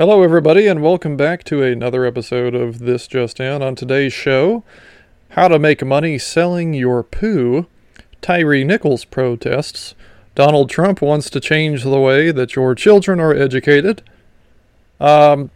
Hello, 0.00 0.22
everybody, 0.22 0.66
and 0.66 0.80
welcome 0.80 1.14
back 1.14 1.44
to 1.44 1.62
another 1.62 2.06
episode 2.06 2.54
of 2.54 2.78
This 2.78 3.06
Just 3.06 3.38
In. 3.38 3.60
On 3.60 3.74
today's 3.74 4.14
show, 4.14 4.64
how 5.32 5.46
to 5.46 5.58
make 5.58 5.84
money 5.84 6.16
selling 6.16 6.72
your 6.72 7.02
poo, 7.02 7.66
Tyree 8.22 8.64
Nichols 8.64 9.04
protests, 9.04 9.94
Donald 10.34 10.70
Trump 10.70 11.02
wants 11.02 11.28
to 11.28 11.38
change 11.38 11.82
the 11.82 12.00
way 12.00 12.32
that 12.32 12.56
your 12.56 12.74
children 12.74 13.20
are 13.20 13.34
educated, 13.34 14.02
um, 15.00 15.50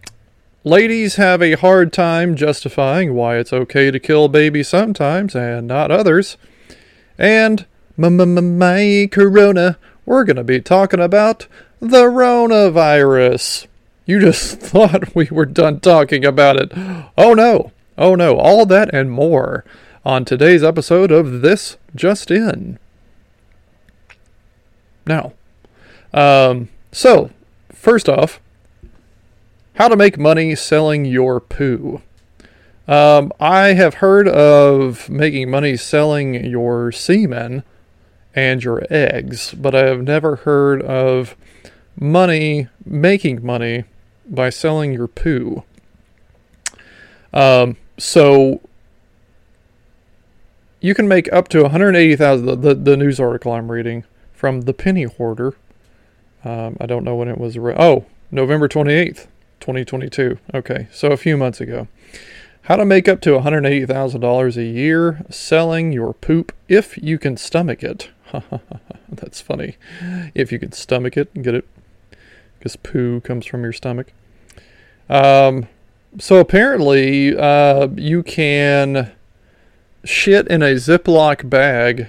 ladies 0.62 1.16
have 1.16 1.40
a 1.40 1.54
hard 1.54 1.90
time 1.90 2.36
justifying 2.36 3.14
why 3.14 3.38
it's 3.38 3.50
okay 3.50 3.90
to 3.90 3.98
kill 3.98 4.28
babies 4.28 4.68
sometimes 4.68 5.34
and 5.34 5.66
not 5.66 5.90
others, 5.90 6.36
and 7.16 7.64
my 7.96 9.08
corona, 9.10 9.78
we're 10.04 10.24
going 10.24 10.36
to 10.36 10.44
be 10.44 10.60
talking 10.60 11.00
about 11.00 11.46
the 11.80 12.02
coronavirus. 12.02 13.68
You 14.06 14.20
just 14.20 14.60
thought 14.60 15.14
we 15.14 15.28
were 15.30 15.46
done 15.46 15.80
talking 15.80 16.24
about 16.24 16.56
it. 16.56 16.72
Oh 17.16 17.34
no. 17.34 17.72
Oh 17.96 18.14
no. 18.14 18.36
All 18.36 18.66
that 18.66 18.92
and 18.94 19.10
more 19.10 19.64
on 20.04 20.24
today's 20.24 20.62
episode 20.62 21.10
of 21.10 21.40
This 21.40 21.76
Just 21.94 22.30
In. 22.30 22.78
Now, 25.06 25.32
um, 26.12 26.68
so, 26.92 27.30
first 27.72 28.08
off, 28.08 28.40
how 29.74 29.88
to 29.88 29.96
make 29.96 30.18
money 30.18 30.54
selling 30.54 31.04
your 31.04 31.40
poo. 31.40 32.00
Um, 32.86 33.32
I 33.40 33.68
have 33.68 33.94
heard 33.94 34.28
of 34.28 35.08
making 35.08 35.50
money 35.50 35.76
selling 35.76 36.44
your 36.44 36.92
semen 36.92 37.64
and 38.34 38.62
your 38.62 38.84
eggs, 38.90 39.54
but 39.54 39.74
I 39.74 39.86
have 39.86 40.02
never 40.02 40.36
heard 40.36 40.82
of 40.82 41.34
money 41.98 42.68
making 42.84 43.44
money 43.44 43.84
by 44.28 44.50
selling 44.50 44.92
your 44.92 45.06
poo. 45.06 45.64
Um, 47.32 47.76
so 47.98 48.60
you 50.80 50.94
can 50.94 51.08
make 51.08 51.32
up 51.32 51.48
to 51.48 51.62
180,000. 51.62 52.60
The, 52.60 52.74
the, 52.74 52.96
news 52.96 53.18
article 53.18 53.52
I'm 53.52 53.70
reading 53.70 54.04
from 54.32 54.62
the 54.62 54.74
Penny 54.74 55.04
Hoarder. 55.04 55.54
Um, 56.44 56.76
I 56.80 56.86
don't 56.86 57.04
know 57.04 57.16
when 57.16 57.28
it 57.28 57.38
was. 57.38 57.58
Re- 57.58 57.74
oh, 57.76 58.06
November 58.30 58.68
28th, 58.68 59.26
2022. 59.60 60.38
Okay, 60.54 60.88
so 60.92 61.10
a 61.10 61.16
few 61.16 61.36
months 61.36 61.60
ago. 61.60 61.88
How 62.62 62.76
to 62.76 62.84
make 62.84 63.08
up 63.08 63.20
to 63.22 63.30
$180,000 63.30 64.56
a 64.56 64.62
year 64.62 65.24
selling 65.28 65.92
your 65.92 66.14
poop 66.14 66.52
if 66.68 66.96
you 66.96 67.18
can 67.18 67.36
stomach 67.36 67.82
it. 67.82 68.10
That's 69.08 69.40
funny. 69.40 69.76
If 70.34 70.50
you 70.50 70.58
can 70.58 70.72
stomach 70.72 71.16
it, 71.16 71.30
and 71.34 71.44
get 71.44 71.54
it 71.54 71.68
because 72.64 72.76
poo 72.76 73.20
comes 73.20 73.44
from 73.44 73.62
your 73.62 73.74
stomach. 73.74 74.10
Um, 75.10 75.68
so 76.18 76.36
apparently, 76.36 77.36
uh, 77.36 77.88
you 77.94 78.22
can 78.22 79.12
shit 80.02 80.48
in 80.48 80.62
a 80.62 80.74
Ziploc 80.76 81.50
bag 81.50 82.08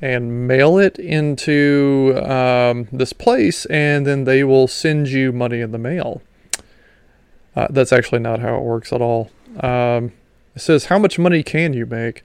and 0.00 0.46
mail 0.46 0.78
it 0.78 1.00
into 1.00 2.14
um, 2.24 2.86
this 2.92 3.12
place, 3.12 3.66
and 3.66 4.06
then 4.06 4.22
they 4.22 4.44
will 4.44 4.68
send 4.68 5.08
you 5.08 5.32
money 5.32 5.60
in 5.60 5.72
the 5.72 5.78
mail. 5.78 6.22
Uh, 7.56 7.66
that's 7.68 7.92
actually 7.92 8.20
not 8.20 8.38
how 8.38 8.56
it 8.56 8.62
works 8.62 8.92
at 8.92 9.02
all. 9.02 9.30
Um, 9.58 10.12
it 10.54 10.60
says, 10.60 10.84
How 10.84 10.98
much 10.98 11.18
money 11.18 11.42
can 11.42 11.72
you 11.72 11.86
make? 11.86 12.22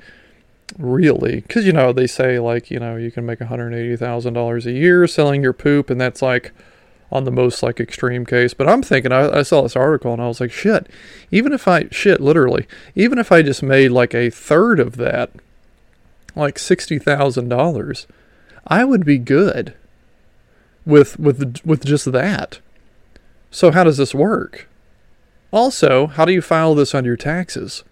Really? 0.78 1.42
Because, 1.42 1.66
you 1.66 1.74
know, 1.74 1.92
they 1.92 2.08
say, 2.08 2.38
like, 2.38 2.70
you 2.70 2.80
know, 2.80 2.98
you 2.98 3.10
can 3.10 3.26
make 3.26 3.40
$180,000 3.40 4.66
a 4.66 4.72
year 4.72 5.08
selling 5.08 5.42
your 5.42 5.54
poop, 5.54 5.90
and 5.90 6.00
that's 6.00 6.22
like 6.22 6.52
on 7.12 7.24
the 7.24 7.32
most 7.32 7.64
like 7.64 7.80
extreme 7.80 8.26
case. 8.26 8.54
But 8.54 8.68
I'm 8.68 8.82
thinking, 8.82 9.12
I, 9.12 9.40
I, 9.40 9.44
saw 9.44 9.62
this 9.62 9.76
article 9.76 10.14
and 10.14 10.22
I 10.22 10.28
was 10.28 10.42
like, 10.42 10.52
shit, 10.52 10.88
even 11.32 11.54
if 11.54 11.68
I, 11.68 11.88
shit, 11.90 12.20
literally, 12.20 12.68
even 12.96 13.18
if 13.18 13.32
I 13.32 13.42
just 13.42 13.64
made 13.64 13.92
like 13.92 14.14
a 14.14 14.30
third 14.30 14.80
of 14.80 14.98
that, 14.98 15.32
like 16.36 16.56
$60,000, 16.56 18.06
I 18.68 18.84
would 18.84 19.06
be 19.06 19.18
good 19.18 19.74
with, 20.86 21.18
with, 21.20 21.62
with 21.66 21.86
just 21.86 22.12
that. 22.12 22.60
So 23.52 23.72
how 23.72 23.84
does 23.84 23.98
this 23.98 24.14
work? 24.14 24.68
Also, 25.52 26.08
how 26.08 26.26
do 26.26 26.34
you 26.34 26.42
file 26.42 26.76
this 26.76 26.94
on 26.94 27.06
your 27.06 27.16
taxes? 27.16 27.84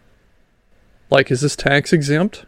Like, 1.09 1.31
is 1.31 1.41
this 1.41 1.55
tax 1.55 1.93
exempt? 1.93 2.45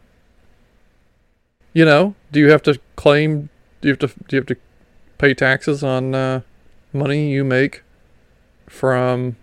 You 1.74 1.86
know, 1.86 2.16
do 2.32 2.40
you 2.40 2.50
have 2.52 2.64
to 2.64 2.80
claim? 2.96 3.50
Do 3.82 3.88
you 3.88 3.92
have 3.94 4.00
to? 4.00 4.08
Do 4.08 4.36
you 4.36 4.40
have 4.40 4.48
to 4.48 4.56
pay 5.18 5.34
taxes 5.34 5.84
on 5.84 6.16
uh, 6.16 6.42
money 6.98 7.32
you 7.32 7.44
make 7.44 7.84
from 8.68 9.36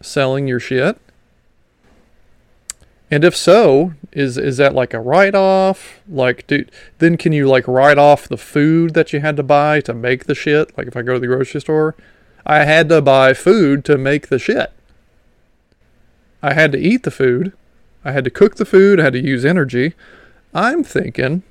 selling 0.00 0.48
your 0.48 0.60
shit? 0.60 0.98
And 3.10 3.24
if 3.24 3.36
so, 3.36 3.92
is 4.12 4.38
is 4.38 4.56
that 4.56 4.74
like 4.74 4.94
a 4.94 5.00
write 5.00 5.34
off? 5.34 6.00
Like, 6.08 6.46
do 6.46 6.64
then 6.98 7.18
can 7.18 7.32
you 7.32 7.46
like 7.46 7.68
write 7.68 7.98
off 7.98 8.26
the 8.26 8.38
food 8.38 8.94
that 8.94 9.12
you 9.12 9.20
had 9.20 9.36
to 9.36 9.42
buy 9.42 9.80
to 9.82 9.92
make 9.92 10.24
the 10.24 10.34
shit? 10.34 10.76
Like, 10.78 10.86
if 10.86 10.96
I 10.96 11.02
go 11.02 11.12
to 11.12 11.20
the 11.20 11.26
grocery 11.26 11.60
store, 11.60 11.94
I 12.46 12.64
had 12.64 12.88
to 12.88 13.02
buy 13.02 13.34
food 13.34 13.84
to 13.84 13.98
make 13.98 14.28
the 14.28 14.38
shit. 14.38 14.72
I 16.42 16.54
had 16.54 16.72
to 16.72 16.78
eat 16.78 17.02
the 17.02 17.10
food. 17.10 17.52
I 18.02 18.12
had 18.12 18.24
to 18.24 18.30
cook 18.30 18.56
the 18.56 18.64
food. 18.64 18.98
I 18.98 19.04
had 19.04 19.12
to 19.12 19.22
use 19.22 19.44
energy. 19.44 19.92
I'm 20.54 20.82
thinking, 20.82 21.42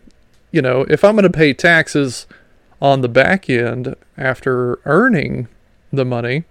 you 0.51 0.61
know, 0.61 0.81
if 0.89 1.03
I'm 1.03 1.16
going 1.16 1.23
to 1.23 1.29
pay 1.29 1.53
taxes 1.53 2.25
on 2.81 3.02
the 3.02 3.09
back 3.09 3.50
end 3.50 3.96
after 4.18 4.80
earning 4.86 5.47
the 5.94 6.06
money, 6.06 6.46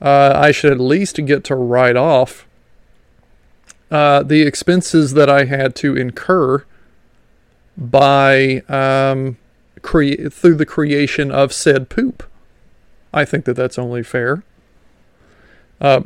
uh, 0.00 0.32
I 0.34 0.52
should 0.52 0.72
at 0.72 0.80
least 0.80 1.16
get 1.26 1.44
to 1.44 1.54
write 1.54 1.96
off 1.96 2.46
uh, 3.90 4.22
the 4.22 4.42
expenses 4.42 5.14
that 5.14 5.28
I 5.28 5.44
had 5.44 5.74
to 5.76 5.96
incur 5.96 6.64
by 7.76 8.62
um, 8.68 9.36
cre- 9.82 10.28
through 10.30 10.54
the 10.54 10.66
creation 10.66 11.30
of 11.30 11.52
said 11.52 11.88
poop. 11.88 12.22
I 13.12 13.24
think 13.24 13.44
that 13.46 13.54
that's 13.54 13.78
only 13.78 14.04
fair. 14.04 14.44
Uh, 15.80 16.02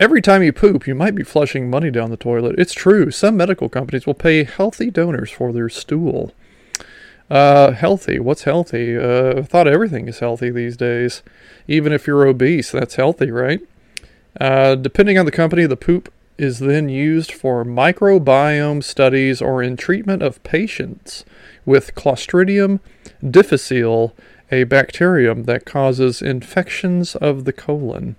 every 0.00 0.20
time 0.20 0.42
you 0.42 0.52
poop, 0.52 0.86
you 0.86 0.94
might 0.94 1.14
be 1.14 1.22
flushing 1.22 1.70
money 1.70 1.90
down 1.90 2.10
the 2.10 2.16
toilet. 2.16 2.58
It's 2.58 2.74
true. 2.74 3.10
Some 3.10 3.36
medical 3.36 3.68
companies 3.68 4.06
will 4.06 4.14
pay 4.14 4.42
healthy 4.42 4.90
donors 4.90 5.30
for 5.30 5.52
their 5.52 5.68
stool. 5.68 6.32
Uh, 7.30 7.72
healthy. 7.72 8.18
What's 8.18 8.44
healthy? 8.44 8.96
Uh, 8.96 9.38
I 9.38 9.42
thought 9.42 9.68
everything 9.68 10.08
is 10.08 10.20
healthy 10.20 10.50
these 10.50 10.76
days. 10.76 11.22
Even 11.66 11.92
if 11.92 12.06
you're 12.06 12.26
obese, 12.26 12.70
that's 12.70 12.94
healthy, 12.94 13.30
right? 13.30 13.60
Uh, 14.40 14.74
depending 14.76 15.18
on 15.18 15.26
the 15.26 15.32
company, 15.32 15.66
the 15.66 15.76
poop 15.76 16.12
is 16.38 16.60
then 16.60 16.88
used 16.88 17.32
for 17.32 17.64
microbiome 17.64 18.82
studies 18.82 19.42
or 19.42 19.62
in 19.62 19.76
treatment 19.76 20.22
of 20.22 20.42
patients 20.42 21.24
with 21.66 21.94
Clostridium 21.94 22.80
difficile, 23.28 24.14
a 24.50 24.64
bacterium 24.64 25.44
that 25.44 25.66
causes 25.66 26.22
infections 26.22 27.16
of 27.16 27.44
the 27.44 27.52
colon. 27.52 28.16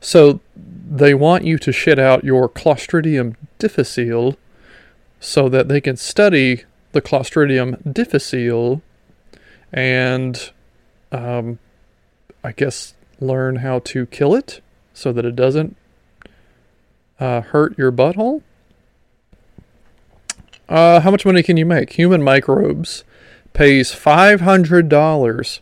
So 0.00 0.40
they 0.56 1.12
want 1.12 1.44
you 1.44 1.58
to 1.58 1.72
shit 1.72 1.98
out 1.98 2.24
your 2.24 2.48
Clostridium 2.48 3.34
difficile 3.58 4.36
so 5.20 5.48
that 5.48 5.68
they 5.68 5.80
can 5.80 5.96
study 5.96 6.64
the 6.96 7.02
Clostridium 7.02 7.92
difficile 7.92 8.80
and 9.70 10.50
um, 11.12 11.58
I 12.42 12.52
guess 12.52 12.94
learn 13.20 13.56
how 13.56 13.80
to 13.80 14.06
kill 14.06 14.34
it 14.34 14.62
so 14.94 15.12
that 15.12 15.26
it 15.26 15.36
doesn't 15.36 15.76
uh, 17.20 17.42
hurt 17.42 17.76
your 17.76 17.92
butthole. 17.92 18.40
Uh, 20.68 21.00
how 21.00 21.10
much 21.10 21.26
money 21.26 21.42
can 21.42 21.58
you 21.58 21.66
make? 21.66 21.92
Human 21.92 22.22
Microbes 22.22 23.04
pays 23.52 23.92
$500 23.92 25.60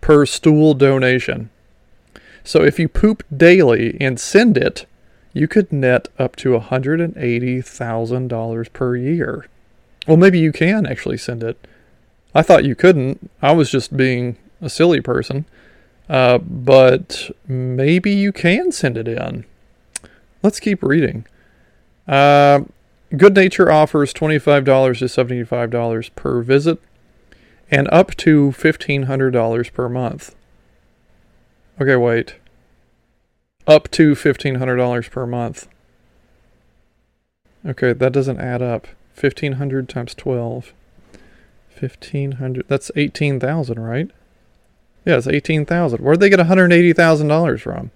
per 0.00 0.26
stool 0.26 0.74
donation. 0.74 1.48
So 2.42 2.64
if 2.64 2.80
you 2.80 2.88
poop 2.88 3.22
daily 3.34 3.96
and 4.00 4.18
send 4.18 4.56
it, 4.56 4.86
you 5.32 5.46
could 5.46 5.72
net 5.72 6.08
up 6.18 6.34
to 6.36 6.58
$180,000 6.58 8.72
per 8.72 8.96
year. 8.96 9.46
Well, 10.06 10.16
maybe 10.16 10.38
you 10.38 10.52
can 10.52 10.86
actually 10.86 11.18
send 11.18 11.42
it. 11.42 11.66
I 12.34 12.42
thought 12.42 12.64
you 12.64 12.74
couldn't. 12.74 13.30
I 13.40 13.52
was 13.52 13.70
just 13.70 13.96
being 13.96 14.36
a 14.60 14.68
silly 14.68 15.00
person. 15.00 15.44
Uh, 16.08 16.38
but 16.38 17.30
maybe 17.46 18.10
you 18.10 18.32
can 18.32 18.72
send 18.72 18.98
it 18.98 19.08
in. 19.08 19.44
Let's 20.42 20.60
keep 20.60 20.82
reading. 20.82 21.26
Uh, 22.06 22.62
Good 23.16 23.34
Nature 23.34 23.70
offers 23.70 24.12
$25 24.12 24.98
to 24.98 25.04
$75 25.04 26.14
per 26.14 26.42
visit 26.42 26.80
and 27.70 27.88
up 27.92 28.14
to 28.16 28.50
$1,500 28.50 29.72
per 29.72 29.88
month. 29.88 30.34
Okay, 31.80 31.96
wait. 31.96 32.36
Up 33.66 33.90
to 33.92 34.12
$1,500 34.12 35.10
per 35.10 35.26
month. 35.26 35.68
Okay, 37.64 37.92
that 37.92 38.12
doesn't 38.12 38.40
add 38.40 38.60
up. 38.60 38.88
1500 39.14 39.88
times 39.88 40.14
12. 40.14 40.72
1500. 41.78 42.64
That's 42.68 42.90
18,000, 42.96 43.78
right? 43.78 44.10
Yeah, 45.04 45.16
it's 45.16 45.26
eighteen 45.26 45.66
thousand. 45.66 46.00
Where'd 46.00 46.20
they 46.20 46.28
get 46.30 46.38
one 46.38 46.46
hundred 46.46 46.72
eighty 46.72 46.92
thousand 46.92 47.28
dollars 47.28 47.62
from? 47.62 47.90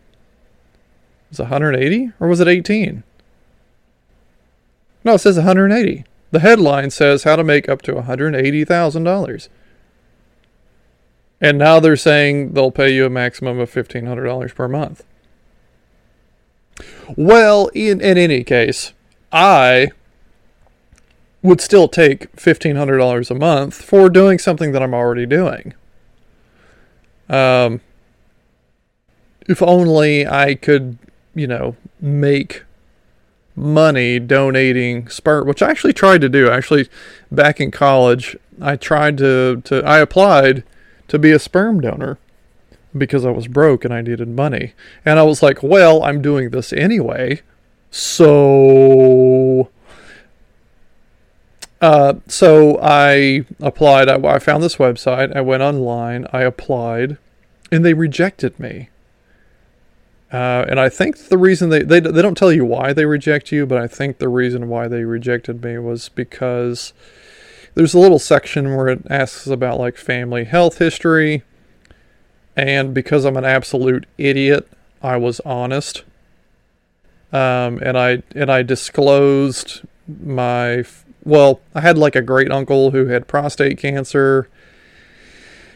Was 1.30 1.38
it 1.38 1.44
one 1.44 1.52
hundred 1.52 1.76
eighty 1.76 2.12
or 2.18 2.28
was 2.28 2.40
it 2.40 2.48
eighteen? 2.48 3.04
No, 5.04 5.14
it 5.14 5.18
says 5.18 5.36
one 5.36 5.46
hundred 5.46 5.72
eighty. 5.72 6.04
The 6.32 6.40
headline 6.40 6.90
says 6.90 7.22
how 7.22 7.36
to 7.36 7.44
make 7.44 7.68
up 7.68 7.82
to 7.82 7.94
one 7.94 8.04
hundred 8.04 8.34
eighty 8.34 8.64
thousand 8.64 9.04
dollars. 9.04 9.48
And 11.40 11.58
now 11.58 11.80
they're 11.80 11.96
saying 11.96 12.54
they'll 12.54 12.70
pay 12.70 12.92
you 12.92 13.06
a 13.06 13.10
maximum 13.10 13.60
of 13.60 13.70
fifteen 13.70 14.06
hundred 14.06 14.24
dollars 14.24 14.52
per 14.52 14.66
month. 14.66 15.04
Well, 17.16 17.68
in 17.68 18.00
in 18.00 18.18
any 18.18 18.42
case, 18.42 18.92
I 19.30 19.90
would 21.46 21.60
still 21.60 21.88
take 21.88 22.34
$1,500 22.36 23.30
a 23.30 23.34
month 23.34 23.74
for 23.74 24.10
doing 24.10 24.38
something 24.38 24.72
that 24.72 24.82
I'm 24.82 24.94
already 24.94 25.26
doing. 25.26 25.74
Um, 27.28 27.80
if 29.48 29.62
only 29.62 30.26
I 30.26 30.54
could, 30.54 30.98
you 31.34 31.46
know, 31.46 31.76
make 32.00 32.64
money 33.54 34.18
donating 34.18 35.08
sperm, 35.08 35.46
which 35.46 35.62
I 35.62 35.70
actually 35.70 35.92
tried 35.92 36.20
to 36.20 36.28
do. 36.28 36.50
Actually, 36.50 36.88
back 37.30 37.60
in 37.60 37.70
college, 37.70 38.36
I 38.60 38.76
tried 38.76 39.16
to, 39.18 39.62
to 39.64 39.82
I 39.84 39.98
applied 39.98 40.64
to 41.08 41.18
be 41.18 41.32
a 41.32 41.38
sperm 41.38 41.80
donor 41.80 42.18
because 42.96 43.24
I 43.24 43.30
was 43.30 43.48
broke 43.48 43.84
and 43.84 43.94
I 43.94 44.00
needed 44.00 44.28
money. 44.28 44.72
And 45.04 45.18
I 45.18 45.22
was 45.22 45.42
like, 45.42 45.62
well, 45.62 46.02
I'm 46.02 46.20
doing 46.20 46.50
this 46.50 46.72
anyway. 46.72 47.40
So 47.90 49.70
uh, 51.80 52.14
so 52.26 52.78
I 52.80 53.44
applied. 53.60 54.08
I, 54.08 54.16
I, 54.16 54.38
found 54.38 54.62
this 54.62 54.76
website. 54.76 55.34
I 55.36 55.42
went 55.42 55.62
online. 55.62 56.26
I 56.32 56.42
applied, 56.42 57.18
and 57.70 57.84
they 57.84 57.94
rejected 57.94 58.58
me. 58.58 58.88
Uh, 60.32 60.64
and 60.68 60.80
I 60.80 60.88
think 60.88 61.28
the 61.28 61.38
reason 61.38 61.68
they, 61.68 61.82
they 61.82 62.00
they 62.00 62.22
don't 62.22 62.36
tell 62.36 62.50
you 62.50 62.64
why 62.64 62.92
they 62.92 63.04
reject 63.04 63.52
you, 63.52 63.66
but 63.66 63.78
I 63.78 63.86
think 63.86 64.18
the 64.18 64.28
reason 64.28 64.68
why 64.68 64.88
they 64.88 65.04
rejected 65.04 65.62
me 65.62 65.78
was 65.78 66.08
because 66.08 66.92
there's 67.74 67.94
a 67.94 67.98
little 67.98 68.18
section 68.18 68.74
where 68.74 68.88
it 68.88 69.06
asks 69.10 69.46
about 69.46 69.78
like 69.78 69.96
family 69.96 70.44
health 70.44 70.78
history, 70.78 71.42
and 72.56 72.94
because 72.94 73.24
I'm 73.24 73.36
an 73.36 73.44
absolute 73.44 74.06
idiot, 74.16 74.66
I 75.02 75.16
was 75.18 75.40
honest. 75.40 76.04
Um, 77.32 77.78
and 77.82 77.98
I 77.98 78.22
and 78.34 78.50
I 78.50 78.62
disclosed 78.62 79.82
my 80.08 80.84
well, 81.26 81.60
I 81.74 81.80
had 81.80 81.98
like 81.98 82.14
a 82.14 82.22
great 82.22 82.52
uncle 82.52 82.92
who 82.92 83.06
had 83.06 83.26
prostate 83.26 83.78
cancer. 83.78 84.48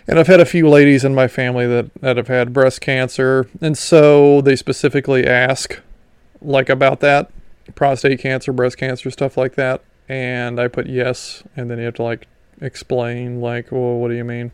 And 0.06 0.18
I've 0.18 0.28
had 0.28 0.40
a 0.40 0.44
few 0.44 0.68
ladies 0.68 1.04
in 1.04 1.14
my 1.14 1.26
family 1.26 1.66
that, 1.66 1.92
that 2.00 2.16
have 2.16 2.28
had 2.28 2.52
breast 2.52 2.80
cancer. 2.80 3.48
And 3.60 3.76
so 3.76 4.40
they 4.40 4.54
specifically 4.54 5.26
ask 5.26 5.80
like 6.40 6.68
about 6.68 7.00
that 7.00 7.30
prostate 7.74 8.20
cancer, 8.20 8.52
breast 8.52 8.78
cancer, 8.78 9.10
stuff 9.10 9.36
like 9.36 9.56
that. 9.56 9.82
And 10.08 10.60
I 10.60 10.68
put 10.68 10.86
yes. 10.86 11.42
And 11.56 11.68
then 11.68 11.78
you 11.78 11.84
have 11.86 11.94
to 11.94 12.04
like 12.04 12.28
explain, 12.60 13.40
like, 13.40 13.72
well, 13.72 13.96
what 13.96 14.08
do 14.08 14.14
you 14.14 14.24
mean? 14.24 14.52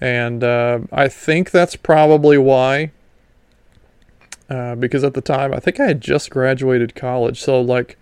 And 0.00 0.42
uh, 0.42 0.80
I 0.92 1.06
think 1.06 1.52
that's 1.52 1.76
probably 1.76 2.36
why. 2.36 2.90
Uh, 4.48 4.74
because 4.74 5.04
at 5.04 5.14
the 5.14 5.20
time, 5.20 5.54
I 5.54 5.60
think 5.60 5.78
I 5.78 5.86
had 5.86 6.00
just 6.00 6.30
graduated 6.30 6.96
college. 6.96 7.40
So, 7.40 7.60
like, 7.60 7.96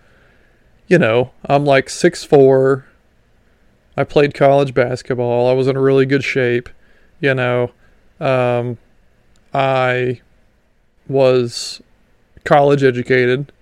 you 0.89 0.99
know, 0.99 1.31
I'm 1.45 1.65
like 1.65 1.89
six 1.91 2.25
four. 2.25 2.87
I 3.97 4.05
played 4.05 4.35
college 4.35 4.75
basketball. 4.75 5.49
I 5.49 5.53
was 5.53 5.69
in 5.69 5.77
really 5.77 6.07
good 6.07 6.25
shape. 6.25 6.69
You 7.21 7.35
know, 7.35 7.73
um, 8.21 8.79
I 9.53 10.21
was 11.07 11.83
college 12.45 12.83
educated. 12.83 13.53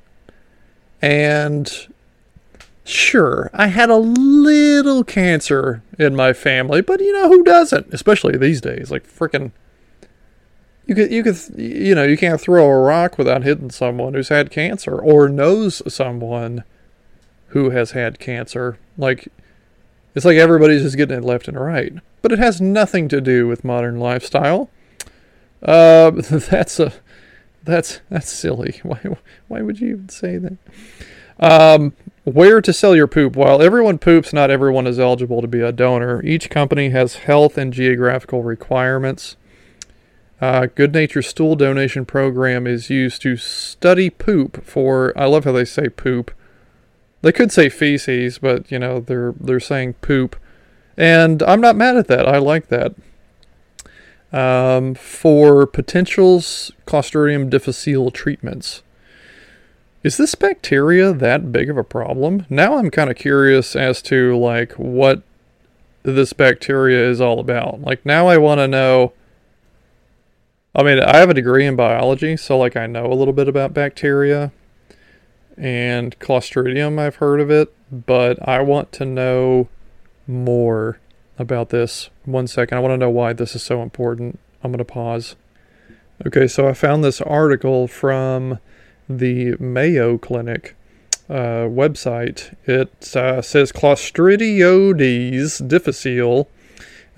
And 1.02 1.88
sure, 2.84 3.50
I 3.52 3.66
had 3.66 3.90
a 3.90 3.96
little 3.96 5.04
cancer 5.04 5.82
in 5.98 6.14
my 6.14 6.32
family, 6.32 6.80
but 6.80 7.00
you 7.00 7.12
know, 7.12 7.28
who 7.28 7.42
doesn't? 7.42 7.92
Especially 7.92 8.36
these 8.38 8.60
days. 8.60 8.90
Like, 8.90 9.06
freaking. 9.06 9.52
You 10.86 10.94
could, 10.94 11.10
you 11.10 11.24
could, 11.24 11.36
you 11.56 11.96
know, 11.96 12.04
you 12.04 12.16
can't 12.16 12.40
throw 12.40 12.64
a 12.64 12.78
rock 12.78 13.18
without 13.18 13.42
hitting 13.42 13.70
someone 13.70 14.14
who's 14.14 14.28
had 14.28 14.52
cancer 14.52 14.96
or 14.96 15.28
knows 15.28 15.82
someone 15.92 16.62
who 17.56 17.70
has 17.70 17.92
had 17.92 18.18
cancer. 18.18 18.78
Like, 18.98 19.28
it's 20.14 20.26
like 20.26 20.36
everybody's 20.36 20.82
just 20.82 20.98
getting 20.98 21.16
it 21.16 21.24
left 21.24 21.48
and 21.48 21.58
right. 21.58 21.94
But 22.20 22.32
it 22.32 22.38
has 22.38 22.60
nothing 22.60 23.08
to 23.08 23.18
do 23.18 23.48
with 23.48 23.64
modern 23.64 23.98
lifestyle. 23.98 24.68
Uh, 25.62 26.10
that's 26.10 26.78
a 26.78 26.92
that's 27.64 28.00
that's 28.10 28.30
silly. 28.30 28.78
Why 28.82 29.00
why 29.48 29.62
would 29.62 29.80
you 29.80 29.88
even 29.88 30.10
say 30.10 30.36
that? 30.36 30.58
Um, 31.40 31.94
where 32.24 32.60
to 32.60 32.72
sell 32.74 32.94
your 32.94 33.06
poop? 33.06 33.36
While 33.36 33.62
everyone 33.62 33.98
poops, 33.98 34.34
not 34.34 34.50
everyone 34.50 34.86
is 34.86 34.98
eligible 34.98 35.40
to 35.40 35.48
be 35.48 35.60
a 35.60 35.72
donor. 35.72 36.22
Each 36.24 36.50
company 36.50 36.90
has 36.90 37.16
health 37.16 37.56
and 37.56 37.72
geographical 37.72 38.42
requirements. 38.42 39.36
Uh, 40.42 40.66
Good 40.74 40.92
Nature 40.92 41.22
Stool 41.22 41.56
Donation 41.56 42.04
Program 42.04 42.66
is 42.66 42.90
used 42.90 43.22
to 43.22 43.38
study 43.38 44.10
poop 44.10 44.62
for. 44.62 45.14
I 45.16 45.24
love 45.24 45.44
how 45.44 45.52
they 45.52 45.64
say 45.64 45.88
poop 45.88 46.30
they 47.22 47.32
could 47.32 47.52
say 47.52 47.68
feces, 47.68 48.38
but 48.38 48.70
you 48.70 48.78
know 48.78 49.00
they're 49.00 49.34
they're 49.38 49.60
saying 49.60 49.94
poop, 49.94 50.36
and 50.96 51.42
I'm 51.42 51.60
not 51.60 51.76
mad 51.76 51.96
at 51.96 52.08
that. 52.08 52.28
I 52.28 52.38
like 52.38 52.68
that. 52.68 52.94
Um, 54.32 54.94
for 54.94 55.66
potentials 55.66 56.72
Clostridium 56.86 57.48
difficile 57.48 58.10
treatments. 58.10 58.82
Is 60.02 60.16
this 60.18 60.34
bacteria 60.34 61.12
that 61.12 61.50
big 61.50 61.70
of 61.70 61.76
a 61.76 61.84
problem? 61.84 62.46
Now 62.48 62.76
I'm 62.76 62.90
kind 62.90 63.10
of 63.10 63.16
curious 63.16 63.74
as 63.74 64.02
to 64.02 64.36
like 64.36 64.72
what 64.72 65.22
this 66.02 66.32
bacteria 66.32 67.08
is 67.08 67.20
all 67.20 67.40
about. 67.40 67.80
Like 67.80 68.04
now 68.04 68.28
I 68.28 68.36
want 68.36 68.60
to 68.60 68.68
know 68.68 69.12
I 70.76 70.82
mean, 70.82 71.00
I 71.00 71.16
have 71.16 71.30
a 71.30 71.34
degree 71.34 71.64
in 71.64 71.74
biology, 71.74 72.36
so 72.36 72.58
like 72.58 72.76
I 72.76 72.86
know 72.86 73.06
a 73.06 73.14
little 73.14 73.32
bit 73.32 73.48
about 73.48 73.72
bacteria, 73.72 74.52
and 75.56 76.18
Clostridium, 76.18 76.98
I've 76.98 77.16
heard 77.16 77.40
of 77.40 77.50
it, 77.50 77.72
but 77.90 78.38
I 78.46 78.60
want 78.60 78.92
to 78.92 79.04
know 79.04 79.68
more 80.26 80.98
about 81.38 81.70
this. 81.70 82.10
One 82.24 82.46
second, 82.46 82.78
I 82.78 82.80
want 82.80 82.92
to 82.92 82.98
know 82.98 83.10
why 83.10 83.32
this 83.32 83.54
is 83.54 83.62
so 83.62 83.82
important. 83.82 84.38
I'm 84.62 84.70
going 84.70 84.78
to 84.78 84.84
pause. 84.84 85.36
Okay, 86.26 86.46
so 86.46 86.66
I 86.68 86.72
found 86.72 87.04
this 87.04 87.20
article 87.20 87.86
from 87.86 88.58
the 89.08 89.56
Mayo 89.58 90.18
Clinic 90.18 90.74
uh, 91.28 91.68
website. 91.68 92.54
It 92.64 93.16
uh, 93.16 93.42
says 93.42 93.72
Clostridioides 93.72 95.68
difficile 95.68 96.48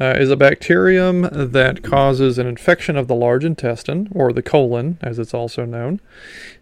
uh, 0.01 0.15
is 0.17 0.31
a 0.31 0.37
bacterium 0.37 1.29
that 1.33 1.83
causes 1.83 2.39
an 2.39 2.47
infection 2.47 2.97
of 2.97 3.09
the 3.09 3.15
large 3.15 3.45
intestine, 3.45 4.09
or 4.13 4.33
the 4.33 4.43
colon, 4.43 4.99
as 5.03 5.19
it's 5.19 5.35
also 5.35 5.65
known. 5.65 6.01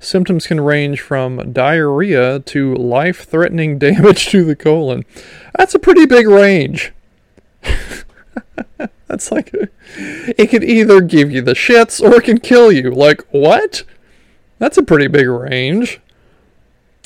Symptoms 0.00 0.46
can 0.46 0.60
range 0.60 1.00
from 1.00 1.52
diarrhea 1.52 2.40
to 2.40 2.74
life 2.74 3.24
threatening 3.24 3.78
damage 3.80 4.28
to 4.28 4.44
the 4.44 4.56
colon. 4.56 5.04
That's 5.56 5.74
a 5.74 5.78
pretty 5.78 6.06
big 6.06 6.26
range. 6.26 6.92
That's 9.06 9.30
like, 9.30 9.52
a, 9.54 9.68
it 10.40 10.48
could 10.48 10.64
either 10.64 11.00
give 11.00 11.30
you 11.30 11.42
the 11.42 11.52
shits 11.52 12.02
or 12.02 12.16
it 12.16 12.24
can 12.24 12.38
kill 12.38 12.72
you. 12.72 12.90
Like, 12.90 13.22
what? 13.30 13.84
That's 14.58 14.78
a 14.78 14.82
pretty 14.82 15.08
big 15.08 15.28
range. 15.28 16.00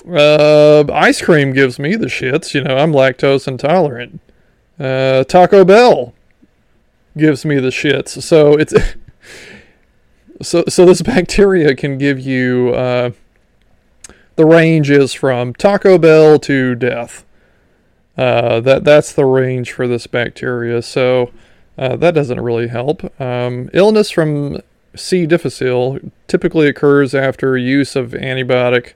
Uh, 0.08 0.84
ice 0.92 1.20
cream 1.20 1.52
gives 1.52 1.78
me 1.78 1.96
the 1.96 2.06
shits. 2.06 2.54
You 2.54 2.62
know, 2.62 2.76
I'm 2.76 2.92
lactose 2.92 3.46
intolerant. 3.46 4.20
Uh, 4.78 5.24
Taco 5.24 5.64
Bell 5.64 6.14
gives 7.16 7.44
me 7.44 7.58
the 7.58 7.68
shits. 7.68 8.22
So 8.22 8.54
it's 8.54 8.74
so 10.42 10.64
so 10.68 10.86
this 10.86 11.02
bacteria 11.14 11.74
can 11.74 11.98
give 11.98 12.18
you 12.20 12.72
uh, 12.74 13.10
the 14.36 14.46
range 14.46 14.90
is 14.90 15.12
from 15.12 15.54
Taco 15.54 15.98
Bell 15.98 16.38
to 16.40 16.74
death. 16.74 17.24
Uh, 18.16 18.60
that 18.60 18.84
that's 18.84 19.12
the 19.12 19.24
range 19.24 19.72
for 19.72 19.86
this 19.86 20.06
bacteria. 20.06 20.82
So 20.82 21.30
uh, 21.78 21.96
that 21.96 22.14
doesn't 22.14 22.40
really 22.40 22.68
help. 22.68 23.20
Um, 23.20 23.70
illness 23.72 24.10
from 24.10 24.60
C. 24.94 25.26
difficile 25.26 25.98
typically 26.26 26.68
occurs 26.68 27.14
after 27.14 27.56
use 27.56 27.96
of 27.96 28.10
antibiotic 28.10 28.92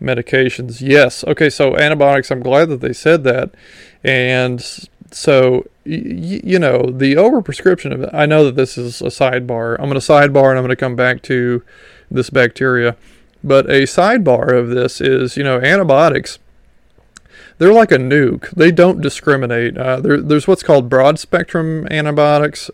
medications. 0.00 0.80
Yes. 0.80 1.24
Okay. 1.24 1.50
So 1.50 1.76
antibiotics. 1.76 2.30
I'm 2.30 2.42
glad 2.42 2.68
that 2.70 2.80
they 2.80 2.92
said 2.92 3.24
that. 3.24 3.50
And 4.04 4.62
so 5.10 5.66
y- 5.84 6.40
you 6.44 6.58
know 6.58 6.82
the 6.90 7.14
overprescription 7.14 7.92
of 7.92 8.02
it. 8.02 8.10
I 8.12 8.26
know 8.26 8.44
that 8.44 8.56
this 8.56 8.76
is 8.78 9.00
a 9.00 9.06
sidebar. 9.06 9.76
I'm 9.78 9.88
going 9.88 10.00
to 10.00 10.06
sidebar 10.06 10.50
and 10.50 10.58
I'm 10.58 10.64
going 10.64 10.68
to 10.68 10.76
come 10.76 10.96
back 10.96 11.22
to 11.22 11.62
this 12.10 12.30
bacteria. 12.30 12.96
But 13.44 13.66
a 13.66 13.82
sidebar 13.82 14.56
of 14.56 14.70
this 14.70 15.00
is 15.00 15.36
you 15.36 15.44
know 15.44 15.60
antibiotics. 15.60 16.38
They're 17.58 17.72
like 17.72 17.92
a 17.92 17.96
nuke. 17.96 18.50
They 18.50 18.72
don't 18.72 19.00
discriminate. 19.00 19.76
Uh, 19.76 20.00
there, 20.00 20.20
there's 20.20 20.48
what's 20.48 20.62
called 20.62 20.88
broad 20.88 21.18
spectrum 21.18 21.86
antibiotics, 21.90 22.70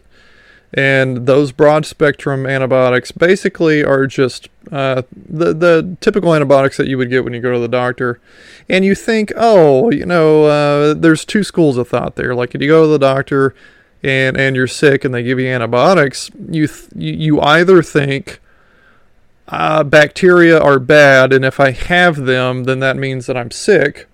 And 0.75 1.27
those 1.27 1.51
broad 1.53 1.87
spectrum 1.87 2.47
antibiotics 2.47 3.11
basically 3.11 3.83
are 3.83 4.07
just 4.07 4.49
uh, 4.71 5.03
the 5.15 5.55
the 5.55 5.97
typical 6.01 6.35
antibiotics 6.35 6.77
that 6.77 6.89
you 6.89 6.99
would 6.99 7.09
get 7.09 7.25
when 7.25 7.33
you 7.33 7.41
go 7.41 7.53
to 7.53 7.59
the 7.59 7.69
doctor. 7.69 8.21
And 8.69 8.85
you 8.85 8.95
think, 8.95 9.33
oh, 9.35 9.91
you 9.91 10.05
know, 10.05 10.45
uh, 10.45 10.95
there's 10.95 11.25
two 11.25 11.43
schools 11.43 11.79
of 11.79 11.89
thought 11.89 12.17
there. 12.17 12.35
Like 12.35 12.55
if 12.55 12.61
you 12.61 12.69
go 12.69 12.83
to 12.83 12.89
the 12.89 12.99
doctor 12.99 13.55
and 14.03 14.37
and 14.37 14.55
you're 14.55 14.67
sick 14.67 15.05
and 15.05 15.15
they 15.15 15.23
give 15.23 15.41
you 15.41 15.49
antibiotics, 15.49 16.31
you 16.51 16.67
th- 16.67 16.91
you 16.95 17.41
either 17.41 17.83
think 17.83 18.39
uh, 19.49 19.83
bacteria 19.85 20.61
are 20.61 20.79
bad, 20.79 21.33
and 21.33 21.45
if 21.45 21.59
I 21.59 21.71
have 21.71 22.17
them, 22.17 22.65
then 22.65 22.81
that 22.81 22.97
means 22.97 23.25
that 23.27 23.37
I'm 23.37 23.51
sick. 23.51 24.07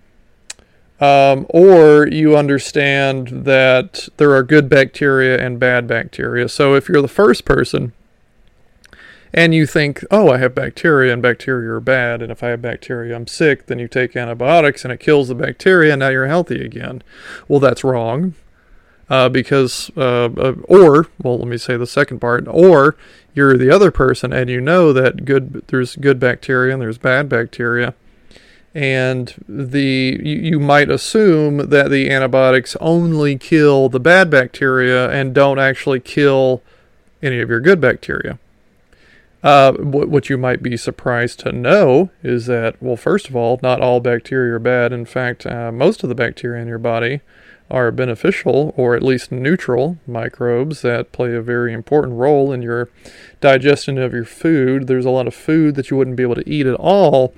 Um, 1.05 1.45
or 1.51 2.07
you 2.07 2.35
understand 2.35 3.45
that 3.45 4.09
there 4.17 4.35
are 4.35 4.43
good 4.43 4.71
bacteria 4.71 5.39
and 5.39 5.61
bad 5.61 5.87
bacteria. 5.87 6.49
So 6.49 6.75
if 6.75 6.89
you're 6.89 7.03
the 7.03 7.09
first 7.09 7.45
person 7.45 7.93
and 9.33 9.55
you 9.55 9.67
think, 9.67 10.03
oh, 10.11 10.31
I 10.31 10.39
have 10.39 10.55
bacteria 10.55 11.13
and 11.13 11.21
bacteria 11.21 11.73
are 11.73 11.81
bad, 11.81 12.23
and 12.23 12.33
if 12.33 12.43
I 12.43 12.49
have 12.49 12.63
bacteria, 12.63 13.15
I'm 13.15 13.27
sick, 13.27 13.67
then 13.67 13.79
you 13.79 13.87
take 13.87 14.17
antibiotics 14.17 14.83
and 14.83 14.93
it 14.93 15.01
kills 15.01 15.29
the 15.29 15.35
bacteria, 15.35 15.93
and 15.93 16.01
now 16.01 16.09
you're 16.09 16.29
healthy 16.29 16.65
again. 16.65 17.03
Well, 17.49 17.61
that's 17.61 17.85
wrong. 17.85 18.35
Uh, 19.11 19.29
because, 19.29 19.91
uh, 19.99 20.31
uh, 20.39 20.55
or, 20.65 21.09
well, 21.23 21.37
let 21.39 21.49
me 21.49 21.59
say 21.59 21.77
the 21.77 21.87
second 21.87 22.21
part, 22.21 22.47
or 22.49 22.97
you're 23.35 23.59
the 23.59 23.71
other 23.71 23.91
person 23.91 24.33
and 24.33 24.49
you 24.49 24.61
know 24.61 24.93
that 24.93 25.27
good 25.27 25.67
there's 25.67 25.97
good 25.97 26.19
bacteria 26.19 26.73
and 26.73 26.81
there's 26.81 26.97
bad 26.97 27.29
bacteria 27.29 27.93
and 28.75 29.35
the 29.49 30.19
you, 30.23 30.37
you 30.37 30.61
might 30.61 30.91
assume 30.91 31.69
that 31.69 31.91
the 31.91 32.11
antibiotics 32.11 32.77
only 32.81 33.39
kill 33.39 33.89
the 33.89 34.01
bad 34.01 34.31
bacteria 34.31 35.11
and 35.11 35.35
don't 35.35 35.59
actually 35.59 36.01
kill 36.01 36.63
any 37.23 37.41
of 37.41 37.49
your 37.49 37.61
good 37.61 37.81
bacteria. 37.81 38.39
Uh, 39.45 39.73
what, 39.73 40.31
you 40.31 40.39
might 40.39 40.63
be 40.63 40.75
surprised 40.75 41.39
to 41.39 41.53
know 41.53 42.09
is 42.23 42.47
that, 42.47 42.83
well, 42.83 42.97
first 42.97 43.29
of 43.29 43.37
all, 43.37 43.61
not 43.63 43.79
all 43.79 44.01
bacteria 44.01 44.55
are 44.55 44.59
bad. 44.59 44.91
In 44.91 45.05
fact, 45.05 45.45
uh, 45.45 45.71
most 45.71 46.03
of 46.03 46.09
the 46.09 46.15
bacteria 46.15 46.63
in 46.63 46.69
your 46.69 46.79
body 46.79 47.21
are 47.71 47.91
beneficial 47.91 48.73
or 48.75 48.97
at 48.97 49.03
least 49.03 49.31
neutral 49.31 49.99
microbes 50.07 50.81
that 50.81 51.13
play 51.13 51.35
a 51.35 51.43
very 51.43 51.75
important 51.75 52.15
role 52.15 52.53
in 52.53 52.63
your 52.63 52.89
digestion 53.43 53.99
of 53.99 54.15
your 54.15 54.25
food. 54.25 54.87
There's 54.87 55.05
a 55.05 55.11
lot 55.11 55.27
of 55.27 55.35
food 55.35 55.75
that 55.75 55.91
you 55.91 55.99
wouldn't 55.99 56.17
be 56.17 56.23
able 56.23 56.37
to 56.37 56.49
eat 56.49 56.67
at 56.67 56.77
all 56.77 57.35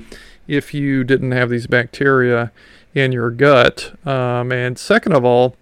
if 0.46 0.74
you 0.74 1.04
didn't 1.04 1.32
have 1.32 1.50
these 1.50 1.66
bacteria 1.66 2.52
in 2.94 3.12
your 3.12 3.30
gut. 3.30 3.92
Um, 4.06 4.52
and 4.52 4.78
second 4.78 5.12
of 5.12 5.24
all, 5.24 5.56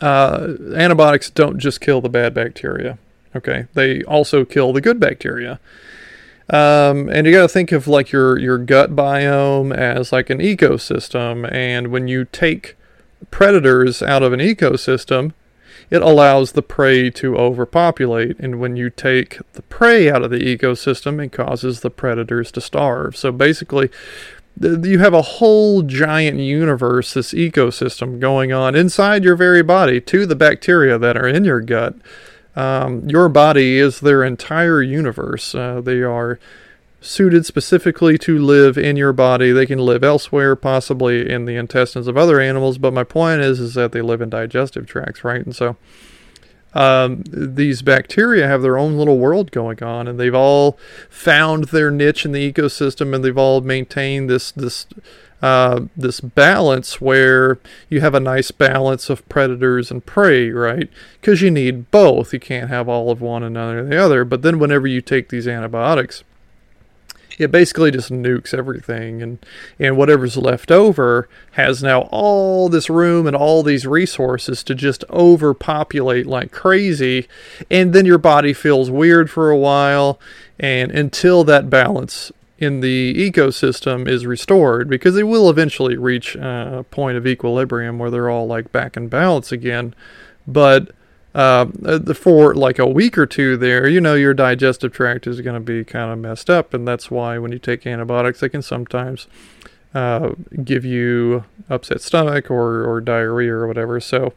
uh, 0.00 0.54
antibiotics 0.74 1.30
don't 1.30 1.58
just 1.58 1.80
kill 1.80 2.00
the 2.00 2.08
bad 2.08 2.34
bacteria. 2.34 2.98
Okay, 3.36 3.66
they 3.74 4.02
also 4.04 4.44
kill 4.44 4.72
the 4.72 4.80
good 4.80 5.00
bacteria. 5.00 5.58
Um, 6.50 7.08
and 7.08 7.26
you 7.26 7.32
got 7.32 7.42
to 7.42 7.48
think 7.48 7.72
of 7.72 7.88
like 7.88 8.12
your 8.12 8.38
your 8.38 8.58
gut 8.58 8.94
biome 8.94 9.74
as 9.74 10.12
like 10.12 10.30
an 10.30 10.38
ecosystem. 10.38 11.50
And 11.50 11.88
when 11.88 12.06
you 12.06 12.26
take 12.26 12.76
predators 13.30 14.02
out 14.02 14.22
of 14.22 14.32
an 14.32 14.40
ecosystem, 14.40 15.32
it 15.90 16.02
allows 16.02 16.52
the 16.52 16.62
prey 16.62 17.10
to 17.10 17.36
overpopulate. 17.36 18.38
And 18.38 18.60
when 18.60 18.76
you 18.76 18.90
take 18.90 19.38
the 19.52 19.62
prey 19.62 20.10
out 20.10 20.22
of 20.22 20.30
the 20.30 20.38
ecosystem, 20.38 21.24
it 21.24 21.32
causes 21.32 21.80
the 21.80 21.90
predators 21.90 22.50
to 22.52 22.60
starve. 22.60 23.16
So 23.16 23.32
basically, 23.32 23.90
you 24.60 25.00
have 25.00 25.14
a 25.14 25.22
whole 25.22 25.82
giant 25.82 26.38
universe, 26.38 27.14
this 27.14 27.32
ecosystem 27.32 28.20
going 28.20 28.52
on 28.52 28.74
inside 28.74 29.24
your 29.24 29.36
very 29.36 29.62
body 29.62 30.00
to 30.02 30.26
the 30.26 30.36
bacteria 30.36 30.96
that 30.98 31.16
are 31.16 31.26
in 31.26 31.44
your 31.44 31.60
gut. 31.60 31.96
Um, 32.56 33.08
your 33.08 33.28
body 33.28 33.78
is 33.78 34.00
their 34.00 34.22
entire 34.22 34.80
universe. 34.80 35.54
Uh, 35.54 35.80
they 35.80 36.02
are 36.02 36.38
suited 37.04 37.44
specifically 37.44 38.16
to 38.18 38.38
live 38.38 38.78
in 38.78 38.96
your 38.96 39.12
body. 39.12 39.52
They 39.52 39.66
can 39.66 39.78
live 39.78 40.02
elsewhere, 40.02 40.56
possibly 40.56 41.30
in 41.30 41.44
the 41.44 41.56
intestines 41.56 42.08
of 42.08 42.16
other 42.16 42.40
animals. 42.40 42.78
But 42.78 42.94
my 42.94 43.04
point 43.04 43.42
is, 43.42 43.60
is 43.60 43.74
that 43.74 43.92
they 43.92 44.00
live 44.00 44.22
in 44.22 44.30
digestive 44.30 44.86
tracts, 44.86 45.22
right? 45.22 45.44
And 45.44 45.54
so 45.54 45.76
um, 46.72 47.22
these 47.26 47.82
bacteria 47.82 48.48
have 48.48 48.62
their 48.62 48.78
own 48.78 48.96
little 48.96 49.18
world 49.18 49.50
going 49.50 49.82
on, 49.82 50.08
and 50.08 50.18
they've 50.18 50.34
all 50.34 50.78
found 51.10 51.64
their 51.64 51.90
niche 51.90 52.24
in 52.24 52.32
the 52.32 52.52
ecosystem, 52.52 53.14
and 53.14 53.24
they've 53.24 53.38
all 53.38 53.60
maintained 53.60 54.30
this 54.30 54.50
this 54.50 54.86
uh, 55.42 55.82
this 55.94 56.20
balance 56.20 57.02
where 57.02 57.58
you 57.90 58.00
have 58.00 58.14
a 58.14 58.20
nice 58.20 58.50
balance 58.50 59.10
of 59.10 59.28
predators 59.28 59.90
and 59.90 60.06
prey, 60.06 60.50
right? 60.50 60.88
Because 61.20 61.42
you 61.42 61.50
need 61.50 61.90
both. 61.90 62.32
You 62.32 62.40
can't 62.40 62.70
have 62.70 62.88
all 62.88 63.10
of 63.10 63.20
one 63.20 63.42
and 63.42 63.52
none 63.52 63.76
of 63.76 63.90
the 63.90 64.02
other. 64.02 64.24
But 64.24 64.40
then 64.40 64.58
whenever 64.58 64.86
you 64.86 65.02
take 65.02 65.28
these 65.28 65.46
antibiotics 65.46 66.24
it 67.38 67.50
basically 67.50 67.90
just 67.90 68.10
nukes 68.10 68.54
everything 68.54 69.22
and 69.22 69.44
and 69.78 69.96
whatever's 69.96 70.36
left 70.36 70.70
over 70.70 71.28
has 71.52 71.82
now 71.82 72.02
all 72.10 72.68
this 72.68 72.88
room 72.88 73.26
and 73.26 73.36
all 73.36 73.62
these 73.62 73.86
resources 73.86 74.62
to 74.62 74.74
just 74.74 75.04
overpopulate 75.10 76.26
like 76.26 76.52
crazy 76.52 77.26
and 77.70 77.92
then 77.92 78.06
your 78.06 78.18
body 78.18 78.52
feels 78.52 78.90
weird 78.90 79.30
for 79.30 79.50
a 79.50 79.58
while 79.58 80.18
and 80.58 80.90
until 80.92 81.44
that 81.44 81.68
balance 81.68 82.30
in 82.58 82.80
the 82.80 83.14
ecosystem 83.14 84.08
is 84.08 84.26
restored 84.26 84.88
because 84.88 85.14
they 85.14 85.24
will 85.24 85.50
eventually 85.50 85.96
reach 85.96 86.36
uh, 86.36 86.70
a 86.78 86.84
point 86.84 87.16
of 87.16 87.26
equilibrium 87.26 87.98
where 87.98 88.10
they're 88.10 88.30
all 88.30 88.46
like 88.46 88.70
back 88.70 88.96
in 88.96 89.08
balance 89.08 89.50
again 89.50 89.94
but 90.46 90.90
uh, 91.34 91.66
for 92.14 92.54
like 92.54 92.78
a 92.78 92.86
week 92.86 93.18
or 93.18 93.26
two 93.26 93.56
there, 93.56 93.88
you 93.88 94.00
know, 94.00 94.14
your 94.14 94.34
digestive 94.34 94.92
tract 94.92 95.26
is 95.26 95.40
going 95.40 95.54
to 95.54 95.60
be 95.60 95.84
kind 95.84 96.12
of 96.12 96.18
messed 96.18 96.48
up. 96.48 96.72
And 96.72 96.86
that's 96.86 97.10
why 97.10 97.38
when 97.38 97.52
you 97.52 97.58
take 97.58 97.86
antibiotics, 97.86 98.40
they 98.40 98.48
can 98.48 98.62
sometimes 98.62 99.26
uh, 99.94 100.30
give 100.62 100.84
you 100.84 101.44
upset 101.68 102.00
stomach 102.00 102.50
or, 102.50 102.84
or 102.84 103.00
diarrhea 103.00 103.52
or 103.52 103.66
whatever. 103.66 104.00
So, 104.00 104.32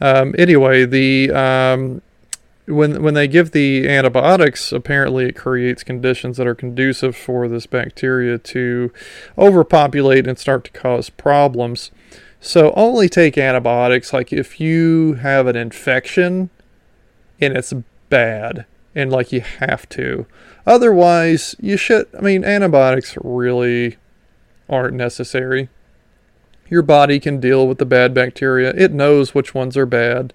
um, 0.00 0.34
anyway, 0.38 0.84
the. 0.84 1.30
Um, 1.30 2.02
when 2.66 3.02
when 3.02 3.14
they 3.14 3.26
give 3.26 3.50
the 3.50 3.88
antibiotics, 3.88 4.70
apparently 4.72 5.26
it 5.26 5.36
creates 5.36 5.82
conditions 5.82 6.36
that 6.36 6.46
are 6.46 6.54
conducive 6.54 7.16
for 7.16 7.48
this 7.48 7.66
bacteria 7.66 8.38
to 8.38 8.92
overpopulate 9.36 10.28
and 10.28 10.38
start 10.38 10.64
to 10.64 10.70
cause 10.70 11.10
problems. 11.10 11.90
So 12.44 12.72
only 12.74 13.08
take 13.08 13.38
antibiotics 13.38 14.12
like 14.12 14.32
if 14.32 14.58
you 14.58 15.14
have 15.14 15.46
an 15.46 15.54
infection 15.54 16.50
and 17.40 17.56
it's 17.56 17.72
bad 18.10 18.66
and 18.96 19.12
like 19.12 19.30
you 19.30 19.42
have 19.42 19.88
to. 19.90 20.26
Otherwise, 20.66 21.54
you 21.60 21.76
should 21.76 22.08
I 22.18 22.20
mean 22.20 22.44
antibiotics 22.44 23.16
really 23.22 23.96
aren't 24.68 24.94
necessary. 24.94 25.68
Your 26.68 26.82
body 26.82 27.20
can 27.20 27.38
deal 27.38 27.68
with 27.68 27.78
the 27.78 27.86
bad 27.86 28.12
bacteria. 28.12 28.72
It 28.76 28.92
knows 28.92 29.34
which 29.34 29.54
ones 29.54 29.76
are 29.76 29.86
bad. 29.86 30.32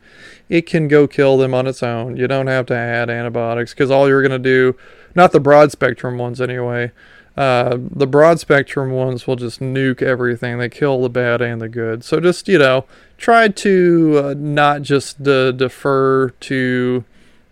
It 0.48 0.66
can 0.66 0.88
go 0.88 1.08
kill 1.08 1.38
them 1.38 1.54
on 1.54 1.68
its 1.68 1.84
own. 1.84 2.16
You 2.16 2.28
don't 2.28 2.48
have 2.48 2.68
to 2.68 2.76
add 2.76 3.10
antibiotics 3.10 3.74
because 3.74 3.92
all 3.92 4.08
you're 4.08 4.22
going 4.22 4.32
to 4.32 4.40
do, 4.40 4.78
not 5.14 5.34
the 5.34 5.42
broad 5.42 5.74
spectrum 5.74 6.18
ones 6.18 6.40
anyway, 6.40 6.92
uh, 7.38 7.78
the 7.80 8.08
broad 8.08 8.40
spectrum 8.40 8.90
ones 8.90 9.28
will 9.28 9.36
just 9.36 9.60
nuke 9.60 10.02
everything. 10.02 10.58
They 10.58 10.70
kill 10.70 11.04
the 11.04 11.10
bad 11.10 11.40
and 11.40 11.62
the 11.62 11.70
good. 11.70 12.04
So 12.04 12.20
just 12.20 12.48
you 12.48 12.58
know, 12.58 12.86
try 13.18 13.48
to 13.48 14.22
uh, 14.24 14.36
not 14.36 14.82
just 14.82 15.22
de- 15.22 15.54
defer 15.54 16.32
to 16.32 17.06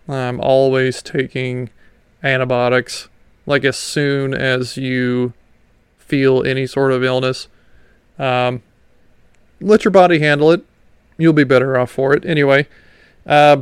um, 0.08 0.40
always 0.42 1.04
taking 1.04 1.70
antibiotics 2.24 3.10
like 3.46 3.64
as 3.64 3.78
soon 3.78 4.34
as 4.34 4.76
you 4.76 5.34
feel 6.00 6.44
any 6.44 6.66
sort 6.66 6.92
of 6.92 7.04
illness. 7.04 7.48
Um, 8.18 8.64
let 9.62 9.86
your 9.86 9.92
body 9.92 10.18
handle 10.18 10.52
it. 10.52 10.66
You'll 11.18 11.34
be 11.34 11.44
better 11.44 11.78
off 11.78 11.92
for 11.92 12.14
it. 12.16 12.26
Anyway, 12.26 12.68
uh, 13.28 13.62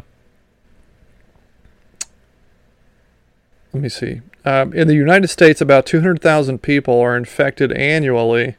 let 3.73 3.83
me 3.83 3.89
see. 3.89 4.21
Um, 4.45 4.73
in 4.73 4.88
the 4.88 4.95
United 4.95 5.29
States, 5.29 5.62
about 5.62 5.85
200,000 5.85 6.62
people 6.62 7.00
are 7.00 7.15
infected 7.15 7.71
annually 7.71 8.55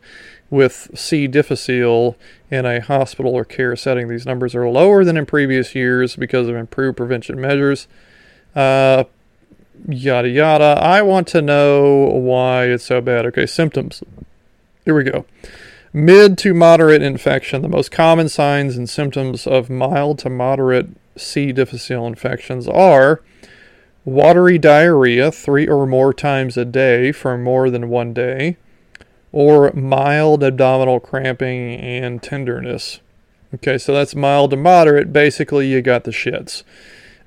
with 0.51 0.91
C. 0.95 1.27
difficile 1.27 2.17
in 2.51 2.65
a 2.65 2.81
hospital 2.81 3.35
or 3.35 3.45
care 3.45 3.77
setting. 3.77 4.09
These 4.09 4.25
numbers 4.25 4.55
are 4.55 4.69
lower 4.69 5.05
than 5.05 5.17
in 5.17 5.27
previous 5.27 5.75
years 5.75 6.17
because 6.17 6.49
of 6.49 6.55
improved 6.55 6.97
prevention 6.97 7.41
measures. 7.41 7.89
Uh, 8.55 9.05
yada 9.89 10.29
yada. 10.29 10.79
I 10.81 11.03
want 11.03 11.27
to 11.29 11.43
know 11.43 12.07
why 12.07 12.67
it's 12.67 12.85
so 12.85 13.01
bad. 13.01 13.27
Okay, 13.27 13.47
symptoms. 13.47 14.03
Here 14.85 14.95
we 14.95 15.05
go. 15.05 15.27
Mid 15.93 16.39
to 16.39 16.55
moderate 16.55 17.03
infection. 17.03 17.63
The 17.63 17.69
most 17.69 17.91
common 17.91 18.29
signs 18.29 18.77
and 18.77 18.89
symptoms 18.89 19.47
of 19.47 19.71
mild 19.71 20.19
to 20.21 20.31
moderate 20.31 20.89
C. 21.17 21.53
difficile 21.53 22.07
infections 22.07 22.69
are 22.69 23.23
watery 24.05 24.59
diarrhea 24.59 25.31
three 25.31 25.67
or 25.67 25.87
more 25.87 26.13
times 26.13 26.57
a 26.57 26.65
day 26.65 27.13
for 27.13 27.37
more 27.39 27.71
than 27.71 27.89
one 27.89 28.13
day, 28.13 28.57
or 29.33 29.73
mild 29.73 30.43
abdominal 30.43 31.01
cramping 31.01 31.75
and 31.75 32.23
tenderness. 32.23 33.01
Okay, 33.55 33.79
so 33.79 33.95
that's 33.95 34.15
mild 34.15 34.51
to 34.51 34.57
moderate. 34.57 35.13
Basically, 35.13 35.69
you 35.69 35.81
got 35.81 36.05
the 36.05 36.11
shits. 36.11 36.63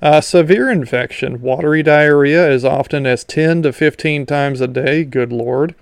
Uh, 0.01 0.21
severe 0.21 0.69
infection, 0.69 1.41
watery 1.41 1.81
diarrhea 1.81 2.49
as 2.49 2.63
often 2.63 3.05
as 3.05 3.23
10 3.23 3.63
to 3.63 3.73
15 3.73 4.25
times 4.25 4.61
a 4.61 4.67
day. 4.67 5.03
Good 5.03 5.31
lord. 5.31 5.73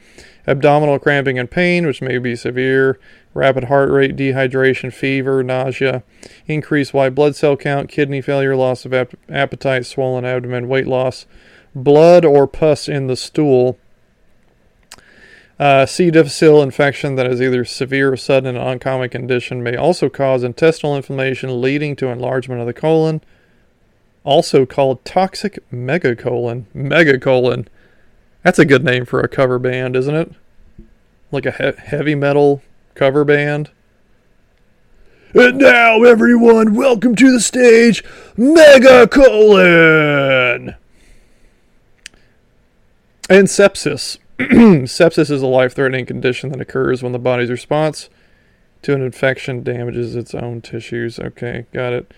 Abdominal 0.48 1.00
cramping 1.00 1.40
and 1.40 1.50
pain, 1.50 1.86
which 1.86 2.02
may 2.02 2.18
be 2.18 2.36
severe. 2.36 3.00
Rapid 3.34 3.66
heart 3.66 3.90
rate, 3.90 4.16
dehydration, 4.16 4.94
fever, 4.94 5.44
nausea, 5.44 6.04
increased 6.48 6.94
white 6.94 7.16
blood 7.16 7.36
cell 7.36 7.58
count, 7.58 7.90
kidney 7.90 8.22
failure, 8.22 8.56
loss 8.56 8.86
of 8.86 8.94
ap- 8.94 9.16
appetite, 9.30 9.86
swollen 9.86 10.24
abdomen, 10.24 10.68
weight 10.68 10.88
loss, 10.88 11.26
blood 11.74 12.24
or 12.24 12.48
pus 12.48 12.88
in 12.88 13.08
the 13.08 13.18
stool. 13.18 13.78
Uh, 15.60 15.86
C. 15.86 16.12
difficile 16.12 16.62
infection 16.62 17.16
that 17.16 17.28
is 17.28 17.42
either 17.42 17.64
severe 17.66 18.14
or 18.14 18.18
sudden 18.18 18.56
and 18.56 18.68
uncommon 18.68 19.10
condition 19.10 19.64
may 19.64 19.76
also 19.76 20.10
cause 20.10 20.44
intestinal 20.44 20.96
inflammation 20.96 21.62
leading 21.62 21.96
to 21.96 22.08
enlargement 22.08 22.60
of 22.60 22.68
the 22.68 22.74
colon 22.74 23.22
also 24.26 24.66
called 24.66 25.06
Toxic 25.06 25.60
Megacolon. 25.72 26.66
Megacolon. 26.76 27.68
That's 28.46 28.60
a 28.60 28.66
good 28.66 28.86
name 28.86 29.06
for 29.06 29.20
a 29.22 29.28
cover 29.28 29.58
band, 29.58 29.96
isn't 29.96 30.14
it? 30.14 30.32
Like 31.32 31.48
a 31.48 31.52
he- 31.52 31.82
heavy 31.82 32.14
metal 32.14 32.62
cover 32.94 33.26
band. 33.26 33.72
And 35.34 35.58
now, 35.58 36.04
everyone, 36.04 36.76
welcome 36.76 37.16
to 37.16 37.32
the 37.32 37.40
stage, 37.40 38.04
Megacolon! 38.38 38.76
And 43.28 43.48
sepsis. 43.48 44.20
sepsis 44.38 45.32
is 45.32 45.42
a 45.42 45.48
life 45.48 45.74
threatening 45.74 46.06
condition 46.06 46.52
that 46.52 46.62
occurs 46.62 47.02
when 47.02 47.14
the 47.14 47.20
body's 47.20 47.50
response 47.50 48.12
to 48.84 48.94
an 48.94 49.02
infection 49.02 49.64
damages 49.64 50.16
its 50.16 50.36
own 50.36 50.62
tissues. 50.62 51.18
Okay, 51.18 51.66
got 51.74 51.94
it 51.94 52.12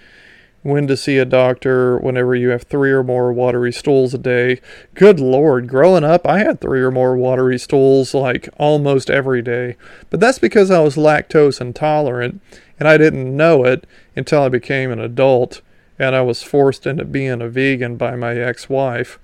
when 0.63 0.87
to 0.87 0.97
see 0.97 1.17
a 1.17 1.25
doctor 1.25 1.97
whenever 1.97 2.35
you 2.35 2.49
have 2.49 2.63
three 2.63 2.91
or 2.91 3.03
more 3.03 3.31
watery 3.31 3.71
stools 3.71 4.13
a 4.13 4.17
day. 4.17 4.59
Good 4.95 5.19
lord, 5.19 5.67
growing 5.67 6.03
up, 6.03 6.27
I 6.27 6.39
had 6.39 6.59
three 6.59 6.81
or 6.81 6.91
more 6.91 7.15
watery 7.15 7.57
stools 7.57 8.13
like 8.13 8.49
almost 8.57 9.09
every 9.09 9.41
day. 9.41 9.75
But 10.09 10.19
that's 10.19 10.39
because 10.39 10.69
I 10.69 10.79
was 10.79 10.95
lactose 10.95 11.61
intolerant 11.61 12.41
and 12.79 12.87
I 12.87 12.97
didn't 12.97 13.35
know 13.35 13.63
it 13.63 13.87
until 14.15 14.43
I 14.43 14.49
became 14.49 14.91
an 14.91 14.99
adult 14.99 15.61
and 15.99 16.15
I 16.15 16.21
was 16.21 16.43
forced 16.43 16.85
into 16.85 17.05
being 17.05 17.41
a 17.41 17.49
vegan 17.49 17.95
by 17.95 18.15
my 18.15 18.35
ex 18.35 18.69
wife. 18.69 19.19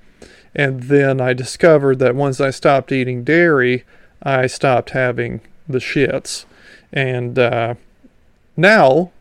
And 0.56 0.84
then 0.84 1.20
I 1.20 1.34
discovered 1.34 2.00
that 2.00 2.16
once 2.16 2.40
I 2.40 2.52
stopped 2.52 2.92
eating 2.92 3.24
dairy, 3.24 3.84
I 4.22 4.48
stopped 4.48 4.92
having 4.92 5.42
the 5.68 5.80
shits. 5.80 6.46
And 6.92 7.40
uh, 7.40 7.76
now 8.56 9.12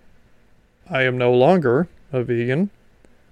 I 0.90 1.02
am 1.02 1.16
no 1.16 1.32
longer 1.32 1.88
a 2.12 2.22
vegan, 2.22 2.70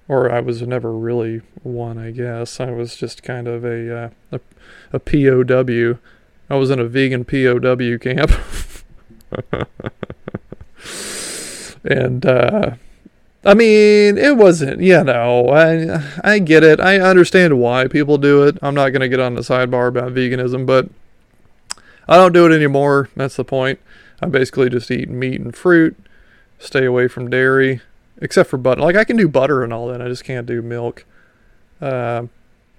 or 0.08 0.30
I 0.30 0.40
was 0.40 0.62
never 0.62 0.92
really 0.92 1.42
one. 1.62 1.99
I 1.99 2.10
guess 2.10 2.60
I 2.60 2.70
was 2.70 2.96
just 2.96 3.22
kind 3.22 3.46
of 3.46 3.64
a 3.64 3.96
uh, 3.96 4.10
a, 4.32 4.40
a 4.92 4.99
POW. 4.99 5.99
I 6.49 6.56
was 6.56 6.70
in 6.70 6.80
a 6.80 6.84
vegan 6.84 7.25
POW 7.25 7.99
camp, 7.99 8.32
and 11.84 12.26
uh, 12.26 12.75
I 13.44 13.54
mean, 13.54 14.18
it 14.18 14.37
wasn't. 14.37 14.80
You 14.80 15.04
know, 15.04 15.49
I 15.49 16.02
I 16.22 16.38
get 16.38 16.62
it. 16.62 16.80
I 16.80 16.99
understand 16.99 17.58
why 17.58 17.87
people 17.87 18.18
do 18.18 18.42
it. 18.42 18.58
I'm 18.62 18.75
not 18.75 18.90
gonna 18.90 19.08
get 19.08 19.20
on 19.20 19.34
the 19.34 19.42
sidebar 19.42 19.88
about 19.88 20.12
veganism, 20.12 20.66
but 20.66 20.88
I 22.08 22.16
don't 22.16 22.32
do 22.32 22.46
it 22.46 22.54
anymore. 22.54 23.08
That's 23.14 23.37
the 23.37 23.44
point. 23.44 23.78
I 24.20 24.26
basically 24.26 24.68
just 24.68 24.90
eat 24.90 25.08
meat 25.08 25.40
and 25.40 25.54
fruit, 25.54 25.96
stay 26.58 26.84
away 26.84 27.08
from 27.08 27.30
dairy, 27.30 27.80
except 28.20 28.50
for 28.50 28.56
butter. 28.56 28.80
Like 28.80 28.96
I 28.96 29.04
can 29.04 29.16
do 29.16 29.28
butter 29.28 29.62
and 29.62 29.72
all 29.72 29.88
that. 29.88 30.02
I 30.02 30.08
just 30.08 30.24
can't 30.24 30.46
do 30.46 30.62
milk. 30.62 31.04
Uh, 31.80 32.26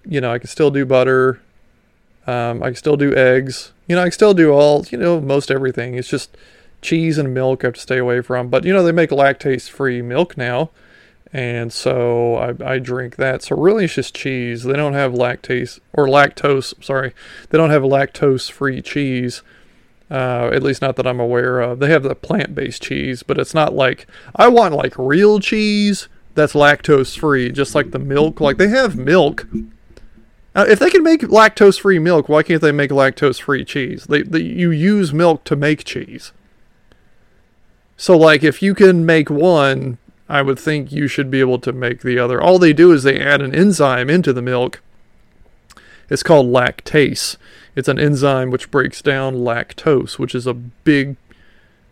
you 0.06 0.22
know, 0.22 0.32
I 0.32 0.40
can 0.40 0.48
still 0.48 0.72
do 0.72 0.86
butter. 0.86 1.42
Um, 2.28 2.62
I 2.62 2.68
can 2.68 2.76
still 2.76 2.98
do 2.98 3.16
eggs. 3.16 3.74
You 3.88 3.96
know, 3.96 4.02
I 4.02 4.06
can 4.06 4.12
still 4.12 4.34
do 4.34 4.52
all. 4.52 4.86
You 4.90 4.98
know, 4.98 5.20
most 5.20 5.52
everything. 5.52 5.96
It's 5.96 6.08
just 6.08 6.38
cheese 6.82 7.18
and 7.18 7.34
milk 7.34 7.64
I 7.64 7.68
have 7.68 7.76
to 7.76 7.82
stay 7.82 7.98
away 7.98 8.22
from. 8.22 8.50
But 8.50 8.64
you 8.64 8.74
know, 8.74 8.84
they 8.84 8.92
make 8.92 9.10
lactase-free 9.10 10.02
milk 10.02 10.38
now, 10.38 10.70
and 11.34 11.72
so 11.72 12.36
I, 12.36 12.74
I 12.74 12.80
drink 12.80 13.16
that. 13.18 13.44
So 13.44 13.56
really, 13.56 13.86
it's 13.86 13.96
just 13.96 14.16
cheese. 14.16 14.64
They 14.64 14.74
don't 14.74 14.94
have 14.94 15.14
lactase 15.14 15.80
or 15.94 16.08
lactose. 16.08 16.84
Sorry, 16.84 17.14
they 17.50 17.58
don't 17.58 17.70
have 17.70 17.84
lactose-free 17.84 18.82
cheese. 18.82 19.42
Uh, 20.12 20.50
at 20.52 20.62
least 20.62 20.82
not 20.82 20.98
that 20.98 21.08
I'm 21.08 21.22
aware 21.22 21.62
of. 21.62 21.80
They 21.80 21.90
have 21.90 22.04
the 22.04 22.16
plant-based 22.16 22.84
cheese, 22.84 23.24
but 23.24 23.38
it's 23.38 23.54
not 23.54 23.74
like 23.74 24.06
I 24.36 24.50
want 24.50 24.76
like 24.76 24.94
real 24.98 25.40
cheese 25.40 26.10
that's 26.36 26.52
lactose-free, 26.52 27.54
just 27.54 27.74
like 27.74 27.92
the 27.92 28.00
milk. 28.00 28.42
Like 28.42 28.58
they 28.58 28.68
have 28.68 28.98
milk. 28.98 29.48
Uh, 30.54 30.66
if 30.68 30.80
they 30.80 30.90
can 30.90 31.02
make 31.02 31.22
lactose-free 31.22 32.00
milk, 32.00 32.28
why 32.28 32.44
can't 32.44 32.62
they 32.62 32.74
make 32.74 32.92
lactose-free 32.92 33.64
cheese? 33.64 34.04
They, 34.04 34.24
they 34.24 34.42
you 34.42 34.70
use 34.70 35.14
milk 35.14 35.46
to 35.46 35.56
make 35.56 35.86
cheese. 35.86 36.34
So 37.96 38.18
like 38.18 38.44
if 38.44 38.62
you 38.62 38.76
can 38.76 39.06
make 39.06 39.30
one, 39.30 39.98
I 40.28 40.42
would 40.42 40.60
think 40.60 40.92
you 40.92 41.08
should 41.08 41.32
be 41.32 41.40
able 41.40 41.60
to 41.60 41.72
make 41.72 42.02
the 42.02 42.20
other. 42.20 42.42
All 42.42 42.60
they 42.60 42.74
do 42.74 42.92
is 42.92 43.04
they 43.04 43.18
add 43.18 43.42
an 43.42 43.56
enzyme 43.56 44.10
into 44.10 44.34
the 44.34 44.42
milk. 44.42 44.82
It's 46.10 46.24
called 46.24 46.48
lactase 46.48 47.38
it's 47.76 47.88
an 47.88 48.00
enzyme 48.00 48.52
which 48.52 48.72
breaks 48.72 49.02
down 49.02 49.36
lactose, 49.36 50.20
which 50.20 50.36
is 50.36 50.48
a 50.48 50.54
big 50.54 51.16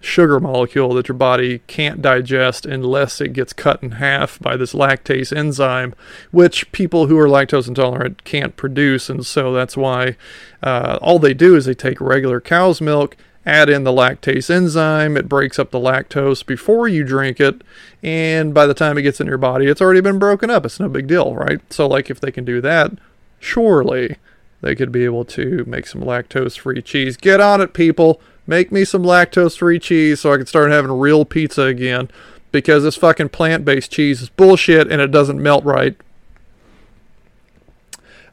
sugar 0.01 0.39
molecule 0.39 0.93
that 0.93 1.07
your 1.07 1.17
body 1.17 1.59
can't 1.67 2.01
digest 2.01 2.65
unless 2.65 3.19
it 3.19 3.33
gets 3.33 3.51
cut 3.51 3.83
in 3.83 3.91
half 3.91 4.39
by 4.39 4.55
this 4.55 4.73
lactase 4.73 5.35
enzyme, 5.35 5.93
which 6.31 6.71
people 6.71 7.07
who 7.07 7.17
are 7.17 7.27
lactose 7.27 7.67
intolerant 7.67 8.23
can't 8.23 8.55
produce. 8.55 9.09
And 9.09 9.25
so 9.25 9.53
that's 9.53 9.75
why 9.75 10.15
uh, 10.63 10.99
all 11.01 11.19
they 11.19 11.33
do 11.33 11.55
is 11.55 11.65
they 11.65 11.73
take 11.73 11.99
regular 11.99 12.39
cow's 12.39 12.79
milk, 12.79 13.17
add 13.45 13.69
in 13.69 13.83
the 13.83 13.91
lactase 13.91 14.49
enzyme, 14.49 15.17
it 15.17 15.27
breaks 15.27 15.59
up 15.59 15.71
the 15.71 15.79
lactose 15.79 16.45
before 16.45 16.87
you 16.87 17.03
drink 17.03 17.39
it, 17.39 17.61
and 18.03 18.53
by 18.53 18.65
the 18.65 18.73
time 18.73 18.97
it 18.97 19.01
gets 19.01 19.19
in 19.19 19.27
your 19.27 19.37
body, 19.37 19.67
it's 19.67 19.81
already 19.81 20.01
been 20.01 20.19
broken 20.19 20.49
up. 20.49 20.65
It's 20.65 20.79
no 20.79 20.87
big 20.87 21.07
deal, 21.07 21.35
right? 21.35 21.59
So, 21.71 21.87
like, 21.87 22.09
if 22.09 22.19
they 22.19 22.31
can 22.31 22.45
do 22.45 22.61
that, 22.61 22.91
surely 23.39 24.17
they 24.61 24.75
could 24.75 24.91
be 24.91 25.05
able 25.05 25.25
to 25.25 25.63
make 25.65 25.87
some 25.87 26.01
lactose 26.01 26.57
free 26.57 26.81
cheese. 26.81 27.17
Get 27.17 27.39
on 27.39 27.61
it, 27.61 27.73
people. 27.73 28.21
Make 28.45 28.71
me 28.71 28.83
some 28.83 29.03
lactose 29.03 29.57
free 29.57 29.79
cheese 29.79 30.21
so 30.21 30.33
I 30.33 30.37
can 30.37 30.45
start 30.45 30.71
having 30.71 30.91
real 30.91 31.23
pizza 31.25 31.63
again. 31.63 32.09
Because 32.51 32.83
this 32.83 32.95
fucking 32.95 33.29
plant 33.29 33.63
based 33.63 33.91
cheese 33.91 34.21
is 34.21 34.29
bullshit 34.29 34.91
and 34.91 35.01
it 35.01 35.11
doesn't 35.11 35.41
melt 35.41 35.63
right. 35.63 35.95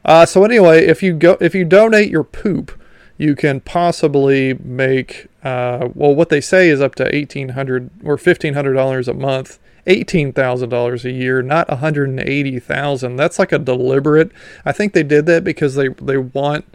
Uh, 0.03 0.25
so 0.25 0.43
anyway, 0.43 0.85
if 0.85 1.03
you 1.03 1.13
go 1.13 1.37
if 1.39 1.53
you 1.53 1.65
donate 1.65 2.09
your 2.09 2.23
poop, 2.23 2.71
you 3.17 3.35
can 3.35 3.59
possibly 3.59 4.55
make 4.55 5.27
uh, 5.43 5.89
well 5.93 6.15
what 6.15 6.29
they 6.29 6.41
say 6.41 6.69
is 6.69 6.81
up 6.81 6.95
to 6.95 7.15
eighteen 7.15 7.49
hundred 7.49 7.91
or 8.03 8.17
fifteen 8.17 8.53
hundred 8.55 8.73
dollars 8.73 9.07
a 9.07 9.13
month 9.13 9.59
$18,000 9.87 11.05
a 11.05 11.11
year, 11.11 11.41
not 11.41 11.69
180,000. 11.69 13.15
That's 13.15 13.39
like 13.39 13.51
a 13.51 13.59
deliberate. 13.59 14.31
I 14.65 14.71
think 14.71 14.93
they 14.93 15.03
did 15.03 15.25
that 15.27 15.43
because 15.43 15.75
they 15.75 15.89
they 15.89 16.17
want 16.17 16.65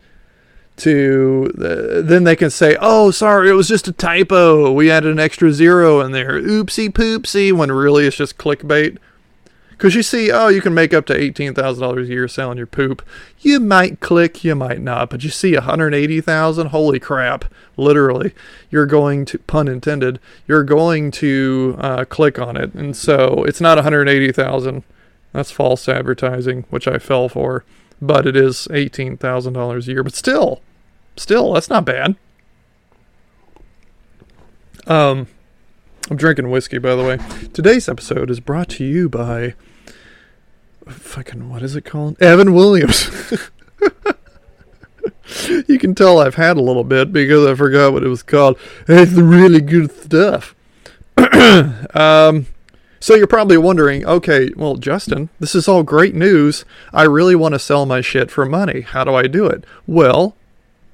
to 0.75 1.53
uh, 1.59 2.01
then 2.03 2.25
they 2.25 2.37
can 2.37 2.51
say, 2.51 2.77
"Oh, 2.81 3.11
sorry, 3.11 3.51
it 3.51 3.55
was 3.55 3.69
just 3.69 3.89
a 3.89 3.93
typo. 3.93 4.73
We 4.73 4.91
added 4.91 5.13
an 5.13 5.21
extra 5.21 5.53
zero 5.53 6.01
in 6.01 6.13
there. 6.13 6.41
Oopsie 6.41 6.89
poopsie." 6.89 7.53
When 7.53 7.71
really 7.71 8.07
it's 8.07 8.17
just 8.17 8.39
clickbait. 8.39 8.99
Because 9.73 9.95
you 9.95 10.03
see, 10.03 10.31
oh, 10.31 10.49
you 10.49 10.61
can 10.61 10.75
make 10.75 10.95
up 10.95 11.07
to 11.07 11.15
$18,000 11.15 12.03
a 12.03 12.07
year 12.07 12.29
selling 12.29 12.57
your 12.57 12.67
poop. 12.67 13.03
You 13.41 13.59
might 13.59 14.01
click, 14.01 14.45
you 14.45 14.55
might 14.55 14.81
not, 14.81 15.11
but 15.11 15.25
you 15.25 15.31
see 15.31 15.55
180,000, 15.55 16.67
holy 16.69 17.01
crap, 17.01 17.47
literally. 17.77 18.33
You're 18.71 18.87
going 18.87 19.25
to, 19.27 19.39
pun 19.39 19.69
intended, 19.69 20.21
you're 20.47 20.65
going 20.65 21.11
to 21.13 21.77
uh, 21.79 22.05
click 22.05 22.39
on 22.39 22.57
it. 22.57 22.73
And 22.75 22.97
so 22.97 23.45
it's 23.45 23.61
not 23.61 23.77
180,000. 23.79 24.85
That's 25.33 25.51
false 25.51 25.89
advertising, 25.89 26.65
which 26.71 26.87
I 26.87 26.99
fell 26.99 27.29
for. 27.29 27.65
But 28.01 28.27
it 28.27 28.37
is 28.37 28.69
$18,000 28.71 29.87
a 29.87 29.91
year. 29.91 30.03
But 30.03 30.15
still, 30.15 30.61
still, 31.17 31.55
that's 31.55 31.71
not 31.71 31.85
bad. 31.85 32.17
Um, 34.87 35.29
I'm 36.13 36.19
drinking 36.19 36.51
whiskey, 36.51 36.77
by 36.77 36.95
the 36.95 37.03
way. 37.03 37.19
Today's 37.55 37.89
episode 37.89 38.31
is 38.31 38.39
brought 38.39 38.69
to 38.69 38.85
you 38.85 39.09
by 39.09 39.55
fucking 40.87 41.49
what 41.49 41.63
is 41.63 41.75
it 41.75 41.87
called? 41.87 42.21
Evan 42.21 42.53
Williams. 42.53 43.33
you 45.67 45.79
can 45.79 45.95
tell 45.95 46.19
I've 46.19 46.35
had 46.35 46.59
a 46.59 46.63
little 46.63 46.85
bit 46.85 47.15
because 47.15 47.47
I 47.47 47.55
forgot 47.55 47.95
what 47.95 48.05
it 48.05 48.09
was 48.09 48.23
called. 48.23 48.59
It's 48.87 49.13
really 49.13 49.63
good 49.63 49.91
stuff. 49.91 50.55
um, 51.97 52.47
so 53.01 53.15
you're 53.15 53.27
probably 53.27 53.57
wondering, 53.57 54.05
okay, 54.05 54.51
well, 54.55 54.77
Justin, 54.77 55.31
this 55.41 55.55
is 55.55 55.67
all 55.67 55.83
great 55.83 56.15
news. 56.15 56.67
I 56.93 57.05
really 57.05 57.35
want 57.35 57.55
to 57.55 57.59
sell 57.59 57.87
my 57.87 58.03
shit 58.03 58.31
for 58.31 58.45
money. 58.45 58.83
How 58.83 59.03
do 59.03 59.15
I 59.15 59.29
do 59.29 59.47
it? 59.47 59.65
Well, 59.87 60.37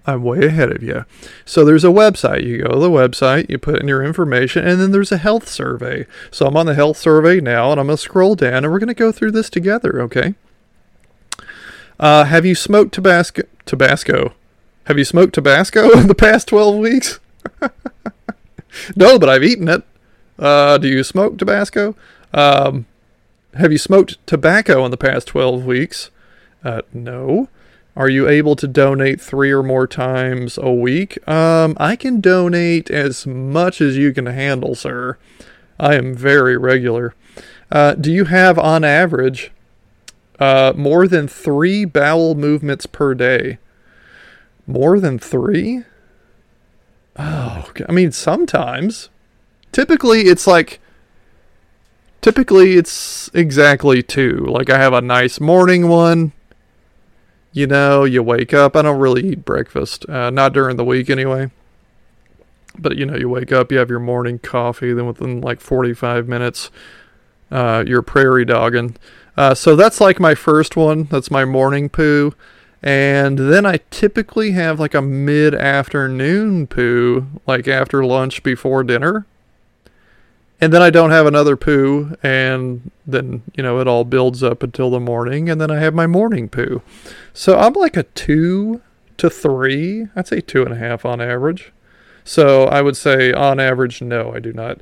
I'm 0.09 0.23
way 0.23 0.47
ahead 0.47 0.73
of 0.73 0.83
you. 0.83 1.05
So 1.45 1.67
there's 1.67 1.85
a 1.85 1.89
website. 1.89 2.43
You 2.43 2.63
go 2.63 2.69
to 2.69 2.79
the 2.79 2.89
website, 2.89 3.51
you 3.51 3.59
put 3.59 3.79
in 3.79 3.89
your 3.89 4.03
information, 4.03 4.67
and 4.67 4.81
then 4.81 4.91
there's 4.91 5.13
a 5.13 5.19
health 5.19 5.47
survey. 5.47 6.07
So 6.31 6.47
I'm 6.47 6.57
on 6.57 6.65
the 6.65 6.75
health 6.75 6.97
survey 6.97 7.41
now, 7.41 7.71
and 7.71 7.79
I'm 7.79 7.89
going 7.89 7.99
to 7.99 8.03
scroll 8.03 8.35
down, 8.35 8.65
and 8.65 8.73
we're 8.73 8.79
going 8.79 8.89
to 8.89 8.95
go 8.95 9.13
through 9.13 9.33
this 9.33 9.51
together, 9.51 10.01
okay? 10.01 10.35
Uh, 12.01 12.25
have 12.25 12.47
you 12.47 12.55
smoked 12.55 12.95
Tabasco? 12.95 13.43
Tabasco. 13.67 14.33
Have 14.85 14.97
you 14.97 15.05
smoked 15.05 15.35
Tabasco 15.35 15.91
in 15.91 16.07
the 16.09 16.15
past 16.15 16.49
12 16.49 16.77
weeks? 16.77 17.21
no, 18.97 19.19
but 19.19 19.29
I've 19.29 19.45
eaten 19.45 19.69
it. 19.69 19.83
Uh, 20.39 20.79
do 20.79 20.89
you 20.89 21.05
smoke 21.05 21.37
Tabasco? 21.37 21.95
Um, 22.33 22.87
have 23.53 23.73
you 23.73 23.79
smoked 23.79 24.25
tobacco 24.27 24.87
in 24.87 24.91
the 24.91 24.97
past 24.97 25.27
12 25.27 25.67
weeks? 25.67 26.11
Uh, 26.65 26.81
no. 26.95 27.49
Are 27.99 28.09
you 28.09 28.29
able 28.29 28.55
to 28.55 28.69
donate 28.69 29.21
three 29.21 29.51
or 29.51 29.65
more 29.65 29.89
times 29.89 30.57
a 30.57 30.71
week? 30.71 31.19
Um, 31.29 31.77
I 31.81 31.97
can 31.97 32.21
donate 32.21 32.93
as 32.93 33.27
much 33.27 33.81
as 33.81 33.97
you 33.97 34.13
can 34.13 34.27
handle, 34.27 34.77
sir. 34.77 35.19
I 35.81 35.97
am 35.97 36.15
very 36.15 36.57
regular. 36.57 37.17
Uh, 37.73 37.95
do 37.95 38.13
you 38.13 38.27
have, 38.27 38.57
on 38.57 38.85
average, 38.85 39.51
uh, 40.39 40.75
more 40.77 41.09
than 41.09 41.27
three 41.27 41.85
bowel 41.85 42.37
movements 42.37 42.87
per 42.87 43.15
day? 43.15 43.59
More 44.65 45.01
than 45.01 45.19
three? 45.19 45.83
Oh, 47.19 47.69
I 47.89 47.91
mean, 47.91 48.13
sometimes. 48.13 49.09
Typically, 49.73 50.21
it's 50.21 50.47
like. 50.47 50.79
Typically, 52.21 52.75
it's 52.75 53.29
exactly 53.35 54.05
two. 54.05 54.47
Like, 54.49 54.71
I 54.71 54.79
have 54.79 54.93
a 54.93 55.01
nice 55.01 55.41
morning 55.41 55.89
one 55.89 56.33
you 57.59 57.67
know, 57.67 58.05
you 58.05 58.23
wake 58.23 58.55
up. 58.55 58.77
I 58.77 58.83
don't 58.83 59.01
really 59.01 59.33
eat 59.33 59.45
breakfast, 59.45 60.09
uh, 60.09 60.31
not 60.31 60.53
during 60.53 60.77
the 60.77 60.85
week 60.85 61.11
anyway. 61.11 61.51
But 62.79 62.97
you 62.97 63.05
know, 63.05 63.17
you 63.17 63.29
wake 63.29 63.51
up, 63.51 63.73
you 63.73 63.79
have 63.79 63.91
your 63.91 63.99
morning 63.99 64.39
coffee, 64.39 64.93
then 64.93 65.07
within 65.07 65.41
like 65.41 65.61
45 65.61 66.29
minutes, 66.29 66.71
uh, 67.51 67.83
you're 67.85 68.03
prairie 68.03 68.45
dogging. 68.45 68.97
Uh, 69.37 69.55
so 69.55 69.75
that's 69.75 70.01
like 70.01 70.21
my 70.21 70.37
first 70.37 70.77
one. 70.77 71.05
That's 71.05 71.33
my 71.33 71.45
morning 71.45 71.89
poo. 71.89 72.33
And 72.81 73.37
then 73.37 73.67
I 73.67 73.81
typically 73.91 74.53
have 74.53 74.79
like 74.79 74.95
a 74.95 75.03
mid 75.03 75.53
afternoon 75.53 76.69
poo, 76.69 77.27
like 77.45 77.67
after 77.67 78.05
lunch 78.05 78.45
before 78.45 78.85
dinner 78.85 79.27
and 80.61 80.73
then 80.73 80.83
I 80.83 80.91
don't 80.91 81.11
have 81.11 81.27
another 81.27 81.57
poo, 81.57 82.17
and 82.23 82.91
then 83.07 83.43
you 83.57 83.63
know 83.63 83.81
it 83.81 83.89
all 83.89 84.05
builds 84.05 84.43
up 84.43 84.63
until 84.63 84.91
the 84.91 85.01
morning, 85.01 85.49
and 85.49 85.61
then 85.61 85.71
I 85.71 85.79
have 85.79 85.95
my 85.95 86.07
morning 86.07 86.49
poo. 86.49 86.83
So 87.33 87.59
I'm 87.59 87.75
like 87.75 87.97
a 87.97 88.03
two 88.03 88.81
to 89.19 89.31
three. 89.31 90.07
I'd 90.17 90.29
say 90.29 90.41
two 90.41 90.63
and 90.63 90.73
a 90.73 90.79
half 90.79 91.05
on 91.05 91.21
average. 91.21 91.73
So 92.25 92.65
I 92.65 92.83
would 92.83 92.97
say 92.97 93.33
on 93.33 93.59
average, 93.59 94.03
no, 94.03 94.33
I 94.35 94.39
do 94.41 94.53
not. 94.53 94.81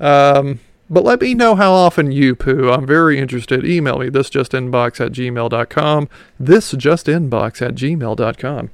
Um, 0.00 0.60
but 0.88 1.04
let 1.04 1.20
me 1.20 1.34
know 1.34 1.54
how 1.54 1.72
often 1.72 2.10
you 2.10 2.34
poo. 2.34 2.70
I'm 2.70 2.84
very 2.84 3.18
interested. 3.18 3.64
Email 3.64 3.98
me 3.98 4.08
thisjustinbox 4.10 5.04
at 5.04 5.12
gmail.com. 5.12 6.08
Thisjustinbox 6.42 7.62
at 7.62 7.74
gmail.com. 7.76 8.70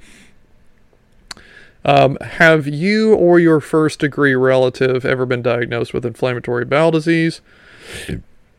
Um, 1.87 2.19
have 2.21 2.67
you 2.67 3.15
or 3.15 3.39
your 3.39 3.61
first 3.61 4.01
degree 4.01 4.35
relative 4.35 5.07
ever 5.07 5.25
been 5.25 5.41
diagnosed 5.41 5.95
with 5.95 6.05
inflammatory 6.05 6.65
bowel 6.65 6.91
disease? 6.91 7.41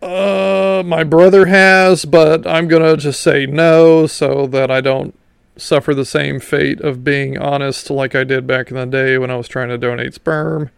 Uh, 0.01 0.81
my 0.85 1.03
brother 1.03 1.47
has, 1.47 2.05
but 2.05 2.47
I'm 2.47 2.69
going 2.69 2.83
to 2.83 2.95
just 2.95 3.19
say 3.19 3.45
no 3.45 4.07
so 4.07 4.47
that 4.47 4.71
I 4.71 4.79
don't 4.79 5.13
suffer 5.57 5.93
the 5.93 6.05
same 6.05 6.39
fate 6.39 6.79
of 6.79 7.03
being 7.03 7.37
honest 7.37 7.89
like 7.89 8.15
I 8.15 8.23
did 8.23 8.47
back 8.47 8.71
in 8.71 8.77
the 8.77 8.85
day 8.85 9.17
when 9.17 9.29
I 9.29 9.35
was 9.35 9.49
trying 9.49 9.69
to 9.69 9.77
donate 9.77 10.13
sperm. 10.13 10.69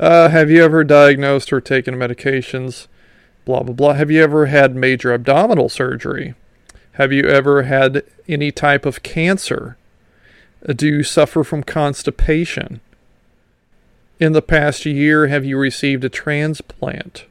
Uh, 0.00 0.28
have 0.28 0.50
you 0.50 0.64
ever 0.64 0.82
diagnosed 0.82 1.52
or 1.52 1.60
taken 1.60 1.94
medications? 1.94 2.88
Blah, 3.44 3.62
blah, 3.62 3.74
blah. 3.74 3.92
Have 3.92 4.10
you 4.10 4.24
ever 4.24 4.46
had 4.46 4.74
major 4.74 5.12
abdominal 5.12 5.68
surgery? 5.68 6.34
Have 6.92 7.12
you 7.12 7.28
ever 7.28 7.62
had 7.62 8.02
any 8.26 8.50
type 8.50 8.84
of 8.84 9.04
cancer? 9.04 9.76
Do 10.66 10.86
you 10.86 11.02
suffer 11.02 11.42
from 11.42 11.62
constipation? 11.62 12.80
In 14.18 14.32
the 14.32 14.42
past 14.42 14.84
year, 14.84 15.28
have 15.28 15.44
you 15.44 15.56
received 15.56 16.04
a 16.04 16.10
transplant? 16.10 17.24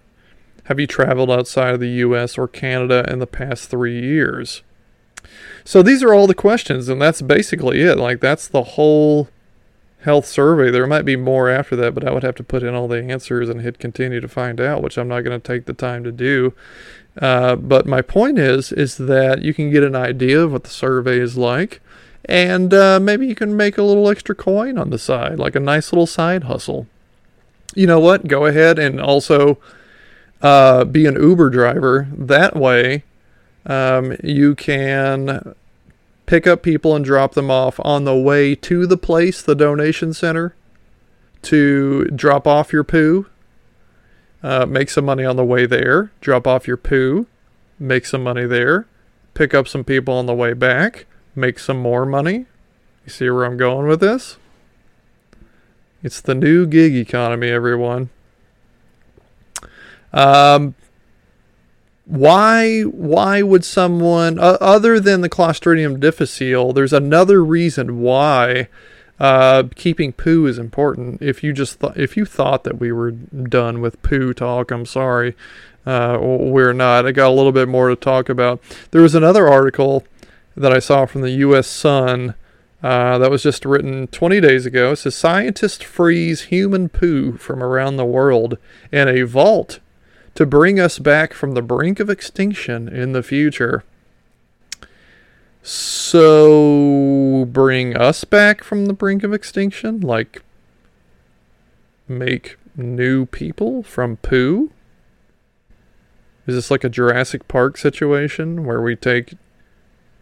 Have 0.66 0.80
you 0.80 0.88
traveled 0.88 1.30
outside 1.30 1.76
of 1.76 1.80
the 1.80 1.90
US 1.90 2.38
or 2.38 2.48
Canada 2.48 3.06
in 3.08 3.20
the 3.20 3.28
past 3.28 3.70
three 3.70 4.02
years? 4.02 4.64
So 5.64 5.84
these 5.84 6.02
are 6.02 6.14
all 6.14 6.26
the 6.26 6.34
questions, 6.34 6.90
and 6.90 7.00
that's 7.00 7.22
basically 7.22 7.82
it. 7.82 7.98
Like, 7.98 8.20
that's 8.20 8.48
the 8.48 8.64
whole 8.64 9.28
health 10.02 10.26
survey. 10.26 10.72
There 10.72 10.88
might 10.88 11.06
be 11.06 11.16
more 11.16 11.50
after 11.50 11.76
that, 11.76 11.94
but 11.94 12.08
I 12.08 12.12
would 12.12 12.24
have 12.24 12.36
to 12.36 12.44
put 12.44 12.64
in 12.64 12.74
all 12.74 12.88
the 12.88 13.04
answers 13.04 13.50
and 13.50 13.62
hit 13.62 13.78
continue 13.78 14.22
to 14.22 14.28
find 14.28 14.60
out, 14.60 14.82
which 14.82 14.98
I'm 14.98 15.08
not 15.08 15.22
going 15.22 15.40
to 15.40 15.48
take 15.48 15.66
the 15.66 15.74
time 15.74 16.04
to 16.06 16.12
do. 16.12 16.54
Uh, 17.22 17.56
but 17.56 17.86
my 17.86 18.02
point 18.02 18.40
is, 18.40 18.72
is 18.72 18.98
that 18.98 19.44
you 19.44 19.54
can 19.54 19.70
get 19.70 19.84
an 19.84 19.96
idea 19.96 20.42
of 20.42 20.54
what 20.54 20.64
the 20.64 20.70
survey 20.70 21.20
is 21.20 21.38
like 21.38 21.82
and 22.26 22.74
uh, 22.74 23.00
maybe 23.00 23.28
you 23.28 23.36
can 23.36 23.56
make 23.56 23.78
a 23.78 23.84
little 23.84 24.10
extra 24.10 24.36
coin 24.36 24.78
on 24.78 24.90
the 24.90 25.00
side, 25.00 25.40
like 25.40 25.56
a 25.56 25.60
nice 25.60 25.92
little 25.92 26.08
side 26.08 26.44
hustle. 26.44 26.88
You 27.76 27.88
know 27.88 28.00
what? 28.00 28.28
Go 28.28 28.46
ahead 28.46 28.80
and 28.80 29.00
also 29.00 29.58
uh, 30.42 30.86
be 30.86 31.06
an 31.06 31.16
Uber 31.16 31.50
driver. 31.50 32.08
That 32.12 32.56
way, 32.56 33.04
um, 33.66 34.16
you 34.24 34.56
can 34.56 35.56
pick 36.26 36.46
up 36.46 36.62
people 36.62 36.96
and 36.96 37.06
drop 37.06 37.34
them 37.34 37.50
off 37.50 37.80
on 37.84 38.04
the 38.04 38.16
way 38.16 38.56
to 38.56 38.86
the 38.86 38.98
place, 38.98 39.42
the 39.42 39.56
donation 39.56 40.14
center, 40.14 40.56
to 41.44 42.06
drop 42.06 42.48
off 42.48 42.74
your 42.74 42.84
poo. 42.84 43.28
Uh, 44.42 44.66
make 44.66 44.90
some 44.90 45.06
money 45.06 45.26
on 45.26 45.36
the 45.36 45.46
way 45.46 45.66
there. 45.66 46.12
Drop 46.22 46.48
off 46.48 46.68
your 46.68 46.78
poo. 46.78 47.28
Make 47.78 48.06
some 48.06 48.24
money 48.24 48.46
there. 48.46 48.88
Pick 49.34 49.54
up 49.54 49.68
some 49.68 49.84
people 49.84 50.14
on 50.14 50.26
the 50.26 50.34
way 50.34 50.54
back 50.54 51.06
make 51.36 51.60
some 51.60 51.80
more 51.80 52.06
money. 52.06 52.46
You 53.06 53.12
see 53.12 53.30
where 53.30 53.46
I'm 53.46 53.58
going 53.58 53.88
with 53.88 54.00
this? 54.00 54.38
It's 56.02 56.22
the 56.22 56.36
new 56.36 56.66
gig 56.66 56.96
economy, 56.96 57.50
everyone. 57.50 58.10
Um, 60.14 60.76
why 62.06 62.82
why 62.82 63.42
would 63.42 63.64
someone 63.64 64.40
uh, 64.40 64.58
other 64.60 65.00
than 65.00 65.22
the 65.22 65.30
Clostridium 65.30 66.00
difficile? 66.00 66.74
There's 66.74 66.94
another 66.94 67.44
reason 67.44 68.02
why 68.02 68.68
uh, 69.20 69.64
keeping 69.76 70.14
poo 70.14 70.46
is 70.48 70.58
important. 70.58 71.22
If 71.22 71.44
you 71.44 71.54
just 71.54 71.82
th- 71.82 71.94
if 71.96 72.18
you 72.18 72.26
thought 72.26 72.64
that 72.64 72.80
we 72.80 72.92
were 72.92 73.12
done 73.12 73.82
with 73.82 74.02
poo 74.02 74.34
talk, 74.34 74.72
I'm 74.72 74.86
sorry, 74.86 75.36
uh, 75.86 76.18
we're 76.20 76.74
not. 76.74 77.06
I 77.06 77.12
got 77.12 77.30
a 77.30 77.36
little 77.36 77.52
bit 77.52 77.68
more 77.68 77.90
to 77.90 77.96
talk 77.96 78.30
about. 78.30 78.62
There 78.92 79.02
was 79.02 79.14
another 79.14 79.48
article 79.48 80.04
that 80.60 80.74
I 80.74 80.80
saw 80.80 81.06
from 81.06 81.22
the 81.22 81.32
U.S. 81.32 81.68
Sun 81.68 82.36
uh, 82.82 83.18
that 83.18 83.32
was 83.32 83.44
just 83.44 83.66
written 83.66 84.08
20 84.08 84.40
days 84.40 84.66
ago. 84.66 84.92
It 84.92 84.98
says 84.98 85.16
scientists 85.16 85.84
freeze 85.84 86.44
human 86.44 86.88
poo 86.90 87.34
from 87.34 87.62
around 87.62 87.98
the 87.98 88.06
world 88.06 88.58
in 88.92 89.08
a 89.08 89.24
vault 89.24 89.80
to 90.36 90.46
bring 90.46 90.80
us 90.80 91.00
back 91.00 91.34
from 91.34 91.54
the 91.54 91.62
brink 91.62 92.00
of 92.00 92.10
extinction 92.10 92.88
in 92.88 93.12
the 93.12 93.24
future. 93.24 93.84
So, 95.62 97.46
bring 97.52 97.98
us 97.98 98.24
back 98.24 98.64
from 98.64 98.86
the 98.86 98.94
brink 98.94 99.24
of 99.24 99.34
extinction? 99.34 100.00
Like, 100.00 100.42
make 102.08 102.58
new 102.78 103.26
people 103.26 103.84
from 103.84 104.16
poo? 104.18 104.72
Is 106.48 106.56
this 106.56 106.72
like 106.72 106.86
a 106.86 106.90
Jurassic 106.90 107.50
Park 107.50 107.78
situation 107.78 108.66
where 108.66 108.82
we 108.82 108.96
take 108.96 109.34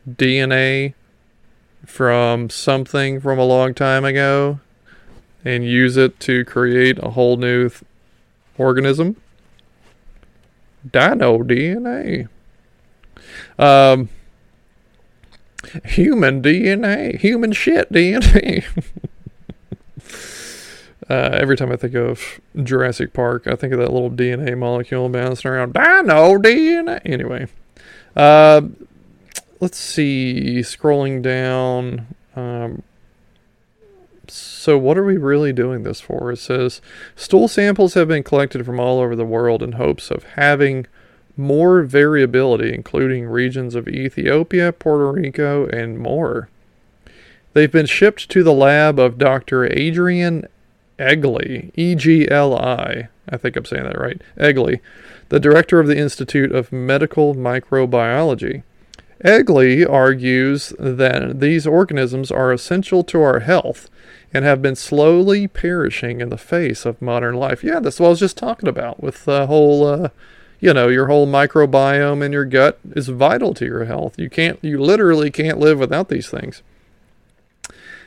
DNA 0.07 0.93
from 1.85 2.49
something 2.49 3.19
from 3.19 3.39
a 3.39 3.45
long 3.45 3.73
time 3.73 4.05
ago 4.05 4.59
and 5.43 5.65
use 5.65 5.97
it 5.97 6.19
to 6.19 6.43
create 6.45 6.97
a 7.01 7.11
whole 7.11 7.37
new 7.37 7.69
th- 7.69 7.83
organism. 8.57 9.15
Dino 10.89 11.39
DNA. 11.39 12.27
Um, 13.57 14.09
human 15.85 16.41
DNA. 16.41 17.17
Human 17.19 17.51
shit 17.51 17.91
DNA. 17.91 18.65
uh, 21.09 21.29
every 21.33 21.55
time 21.55 21.71
I 21.71 21.75
think 21.75 21.95
of 21.95 22.41
Jurassic 22.61 23.13
Park, 23.13 23.47
I 23.47 23.55
think 23.55 23.73
of 23.73 23.79
that 23.79 23.91
little 23.91 24.11
DNA 24.11 24.57
molecule 24.57 25.07
bouncing 25.09 25.51
around. 25.51 25.73
Dino 25.73 26.37
DNA. 26.37 27.01
Anyway. 27.05 27.47
Uh, 28.15 28.61
let's 29.59 29.77
see, 29.77 30.59
scrolling 30.59 31.21
down. 31.21 32.07
Um, 32.35 32.83
so, 34.27 34.77
what 34.77 34.97
are 34.97 35.05
we 35.05 35.17
really 35.17 35.53
doing 35.53 35.83
this 35.83 36.01
for? 36.01 36.31
It 36.31 36.37
says 36.37 36.81
stool 37.15 37.47
samples 37.47 37.93
have 37.93 38.09
been 38.09 38.23
collected 38.23 38.65
from 38.65 38.79
all 38.79 38.99
over 38.99 39.15
the 39.15 39.25
world 39.25 39.63
in 39.63 39.73
hopes 39.73 40.11
of 40.11 40.23
having 40.35 40.85
more 41.37 41.83
variability, 41.83 42.73
including 42.73 43.27
regions 43.27 43.75
of 43.75 43.87
Ethiopia, 43.87 44.73
Puerto 44.73 45.11
Rico, 45.11 45.67
and 45.67 45.99
more. 45.99 46.49
They've 47.53 47.71
been 47.71 47.85
shipped 47.85 48.29
to 48.29 48.43
the 48.43 48.53
lab 48.53 48.99
of 48.99 49.17
Dr. 49.17 49.65
Adrian 49.71 50.45
Egli, 50.99 51.71
E 51.75 51.95
G 51.95 52.29
L 52.29 52.57
I. 52.57 53.07
I 53.29 53.37
think 53.37 53.55
I'm 53.55 53.65
saying 53.65 53.83
that 53.83 53.99
right. 53.99 54.21
Egli, 54.37 54.79
the 55.29 55.39
director 55.39 55.79
of 55.79 55.87
the 55.87 55.97
Institute 55.97 56.51
of 56.51 56.71
Medical 56.71 57.35
Microbiology. 57.35 58.63
Egli 59.23 59.89
argues 59.89 60.73
that 60.77 61.39
these 61.39 61.65
organisms 61.65 62.31
are 62.31 62.51
essential 62.51 63.03
to 63.05 63.21
our 63.21 63.39
health 63.39 63.89
and 64.33 64.45
have 64.45 64.61
been 64.61 64.75
slowly 64.75 65.47
perishing 65.47 66.21
in 66.21 66.29
the 66.29 66.37
face 66.37 66.85
of 66.85 67.01
modern 67.01 67.35
life. 67.35 67.63
Yeah, 67.63 67.79
that's 67.79 67.99
what 67.99 68.07
I 68.07 68.09
was 68.09 68.19
just 68.19 68.37
talking 68.37 68.69
about 68.69 69.01
with 69.01 69.25
the 69.25 69.47
whole, 69.47 69.85
uh, 69.85 70.09
you 70.59 70.73
know, 70.73 70.87
your 70.87 71.07
whole 71.07 71.25
microbiome 71.25 72.23
in 72.23 72.31
your 72.31 72.45
gut 72.45 72.79
is 72.91 73.07
vital 73.07 73.53
to 73.55 73.65
your 73.65 73.85
health. 73.85 74.19
You 74.19 74.29
can't, 74.29 74.59
you 74.61 74.79
literally 74.79 75.31
can't 75.31 75.59
live 75.59 75.79
without 75.79 76.09
these 76.09 76.29
things. 76.29 76.61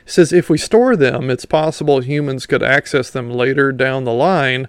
He 0.05 0.11
says 0.11 0.31
if 0.31 0.49
we 0.49 0.57
store 0.57 0.95
them, 0.95 1.29
it's 1.29 1.45
possible 1.45 1.99
humans 1.99 2.45
could 2.45 2.63
access 2.63 3.09
them 3.09 3.29
later 3.29 3.71
down 3.71 4.03
the 4.03 4.13
line 4.13 4.67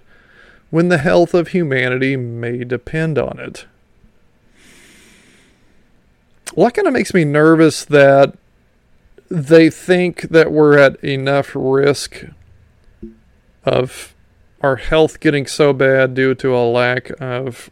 when 0.71 0.89
the 0.89 0.97
health 0.97 1.33
of 1.33 1.49
humanity 1.49 2.15
may 2.17 2.63
depend 2.63 3.17
on 3.17 3.39
it. 3.39 3.65
Well, 6.55 6.67
that 6.67 6.73
kind 6.73 6.87
of 6.87 6.93
makes 6.93 7.13
me 7.13 7.25
nervous 7.25 7.85
that 7.85 8.35
they 9.29 9.69
think 9.69 10.21
that 10.23 10.51
we're 10.51 10.77
at 10.77 11.03
enough 11.03 11.51
risk 11.55 12.25
of 13.63 14.13
our 14.61 14.75
health 14.75 15.19
getting 15.19 15.47
so 15.47 15.73
bad 15.73 16.13
due 16.13 16.35
to 16.35 16.55
a 16.55 16.69
lack 16.69 17.09
of 17.19 17.69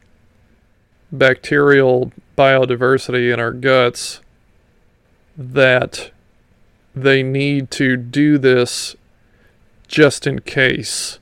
bacterial 1.11 2.11
biodiversity 2.37 3.31
in 3.33 3.39
our 3.39 3.51
guts 3.51 4.21
that 5.37 6.11
they 6.95 7.23
need 7.23 7.71
to 7.71 7.95
do 7.97 8.37
this 8.37 8.95
just 9.87 10.25
in 10.25 10.39
case 10.39 11.19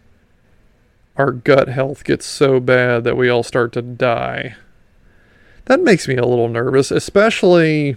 our 1.18 1.32
gut 1.32 1.68
health 1.68 2.04
gets 2.04 2.26
so 2.26 2.60
bad 2.60 3.04
that 3.04 3.18
we 3.18 3.28
all 3.30 3.44
start 3.44 3.74
to 3.74 3.82
die. 3.82 4.56
That 5.70 5.84
makes 5.84 6.08
me 6.08 6.16
a 6.16 6.26
little 6.26 6.48
nervous, 6.48 6.90
especially 6.90 7.96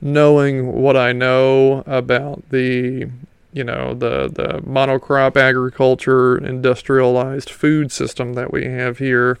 knowing 0.00 0.72
what 0.72 0.96
I 0.96 1.12
know 1.12 1.84
about 1.86 2.42
the 2.50 3.08
you 3.52 3.62
know 3.62 3.94
the 3.94 4.26
the 4.26 4.60
monocrop 4.66 5.36
agriculture 5.36 6.36
industrialized 6.36 7.48
food 7.48 7.92
system 7.92 8.34
that 8.34 8.52
we 8.52 8.64
have 8.64 8.98
here. 8.98 9.38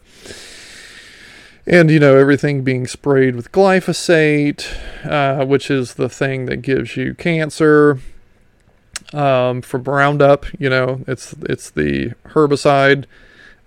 And 1.66 1.90
you 1.90 1.98
know 1.98 2.16
everything 2.16 2.62
being 2.62 2.86
sprayed 2.86 3.34
with 3.34 3.50
glyphosate 3.50 4.64
uh, 5.04 5.44
which 5.44 5.72
is 5.72 5.94
the 5.94 6.08
thing 6.08 6.46
that 6.46 6.58
gives 6.58 6.96
you 6.96 7.14
cancer 7.14 7.98
um, 9.12 9.60
from 9.60 9.82
roundup 9.82 10.46
you 10.60 10.70
know 10.70 11.02
it's 11.08 11.34
it's 11.42 11.68
the 11.70 12.10
herbicide 12.26 13.06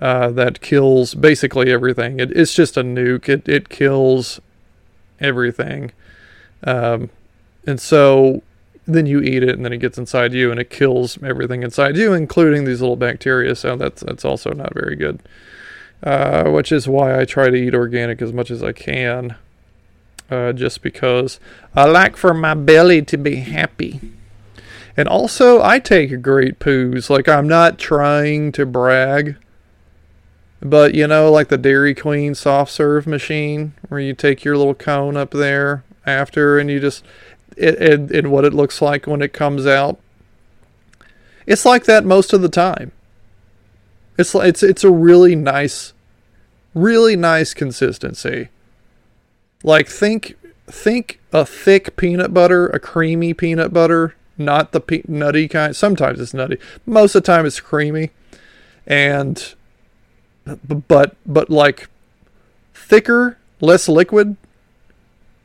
uh, 0.01 0.29
that 0.29 0.62
kills 0.62 1.13
basically 1.15 1.71
everything 1.71 2.19
it, 2.19 2.32
it's 2.32 2.53
just 2.53 2.77
a 2.77 2.84
nuke 2.84 3.29
it, 3.29 3.47
it 3.47 3.69
kills 3.69 4.39
everything 5.19 5.91
um, 6.65 7.10
and 7.65 7.79
so 7.79 8.41
then 8.86 9.06
you 9.06 9.21
eat 9.21 9.43
it 9.43 9.56
and 9.56 9.63
then 9.63 9.73
it 9.73 9.77
gets 9.77 9.97
inside 9.97 10.34
you 10.34 10.51
and 10.51 10.60
it 10.60 10.69
kills 10.69 11.21
everything 11.23 11.63
inside 11.63 11.95
you, 11.95 12.13
including 12.13 12.65
these 12.65 12.82
little 12.82 12.95
bacteria. 12.95 13.56
So 13.56 13.75
that's, 13.75 14.01
that's 14.01 14.25
also 14.25 14.51
not 14.51 14.73
very 14.73 14.95
good. 14.95 15.21
Uh, 16.01 16.49
which 16.49 16.71
is 16.71 16.88
why 16.88 17.17
I 17.17 17.23
try 17.23 17.49
to 17.49 17.56
eat 17.56 17.73
organic 17.73 18.21
as 18.21 18.34
much 18.34 18.51
as 18.51 18.62
I 18.62 18.73
can. 18.73 19.36
Uh, 20.29 20.51
just 20.51 20.82
because 20.82 21.39
I 21.75 21.86
like 21.86 22.17
for 22.17 22.34
my 22.34 22.53
belly 22.56 23.01
to 23.03 23.17
be 23.17 23.36
happy. 23.36 24.01
And 24.97 25.08
also, 25.08 25.62
I 25.62 25.79
take 25.79 26.21
great 26.21 26.60
poos. 26.60 27.10
Like, 27.10 27.27
I'm 27.27 27.47
not 27.47 27.77
trying 27.77 28.51
to 28.53 28.65
brag. 28.65 29.38
But, 30.63 30.95
you 30.95 31.08
know, 31.08 31.30
like 31.30 31.49
the 31.49 31.58
Dairy 31.58 31.93
Queen 31.93 32.36
soft 32.36 32.71
serve 32.71 33.06
machine, 33.06 33.73
where 33.89 33.99
you 33.99 34.13
take 34.13 34.43
your 34.43 34.58
little 34.58 34.73
cone 34.73 35.17
up 35.17 35.32
there 35.32 35.84
after 36.06 36.58
and 36.58 36.69
you 36.69 36.80
just 36.80 37.04
it, 37.58 37.82
it, 37.82 38.12
and 38.12 38.32
what 38.32 38.45
it 38.45 38.54
looks 38.54 38.82
like 38.82 39.06
when 39.06 39.21
it 39.21 39.34
comes 39.34 39.67
out. 39.67 39.99
It's 41.45 41.65
like 41.65 41.84
that 41.86 42.06
most 42.06 42.34
of 42.34 42.41
the 42.41 42.49
time. 42.49 42.91
It's 44.17 44.34
it's 44.36 44.63
it's 44.63 44.84
a 44.84 44.91
really 44.91 45.36
nice 45.36 45.93
really 46.73 47.15
nice 47.15 47.54
consistency. 47.54 48.49
Like 49.63 49.88
think 49.88 50.38
think 50.67 51.19
a 51.34 51.45
thick 51.45 51.95
peanut 51.97 52.34
butter 52.34 52.67
a 52.67 52.80
creamy 52.80 53.34
peanut 53.34 53.73
butter 53.73 54.15
not 54.38 54.71
the 54.71 54.80
pe- 54.80 55.04
nutty 55.08 55.47
kind. 55.47 55.76
Sometimes 55.76 56.19
it's 56.19 56.34
nutty. 56.34 56.58
Most 56.86 57.15
of 57.15 57.23
the 57.23 57.28
time 57.28 57.45
it's 57.45 57.60
creamy. 57.60 58.12
And 58.88 59.54
but 60.45 61.15
but 61.25 61.49
like 61.49 61.89
thicker 62.73 63.38
less 63.62 63.88
liquid 63.88 64.36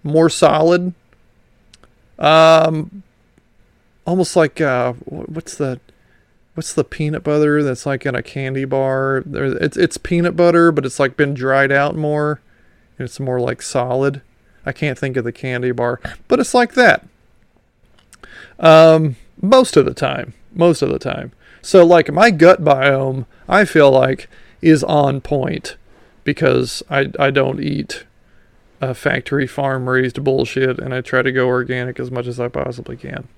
more 0.03 0.31
solid. 0.31 0.95
Um, 2.19 3.03
almost 4.07 4.35
like 4.35 4.61
uh, 4.61 4.95
what's 5.05 5.57
the 5.57 5.81
what's 6.55 6.73
the 6.73 6.85
peanut 6.85 7.23
butter 7.23 7.63
that's 7.63 7.87
like 7.87 8.05
in 8.05 8.15
a 8.15 8.23
candy 8.23 8.65
bar? 8.65 9.23
It's 9.27 9.77
it's 9.77 9.99
peanut 9.99 10.37
butter, 10.37 10.73
but 10.73 10.85
it's 10.85 10.99
like 10.99 11.17
been 11.17 11.35
dried 11.35 11.71
out 11.71 11.97
more. 11.97 12.41
It's 12.99 13.21
more 13.21 13.41
like 13.41 13.63
solid. 13.63 14.23
I 14.67 14.73
can't 14.73 14.99
think 14.99 15.17
of 15.17 15.25
the 15.25 15.33
candy 15.33 15.71
bar, 15.71 16.01
but 16.27 16.41
it's 16.41 16.55
like 16.55 16.75
that. 16.75 17.07
Um, 18.59 19.17
most 19.41 19.77
of 19.77 19.85
the 19.85 19.95
time, 19.95 20.35
most 20.53 20.83
of 20.83 20.89
the 20.89 20.99
time. 20.99 21.33
So 21.63 21.87
like 21.87 22.11
my 22.13 22.31
gut 22.31 22.65
biome, 22.65 23.27
I 23.49 23.65
feel 23.65 23.91
like 23.91 24.29
is 24.61 24.83
on 24.85 25.21
point 25.21 25.77
because 26.25 26.83
I 26.91 27.11
I 27.19 27.31
don't 27.31 27.61
eat 27.61 28.05
uh, 28.81 28.95
factory 28.95 29.47
farm 29.47 29.89
raised 29.89 30.23
bullshit, 30.23 30.79
and 30.79 30.95
I 30.95 31.01
try 31.01 31.23
to 31.23 31.33
go 31.33 31.47
organic 31.47 31.99
as 31.99 32.11
much 32.11 32.27
as 32.27 32.39
I 32.39 32.49
possibly 32.49 32.97
can. 32.97 33.29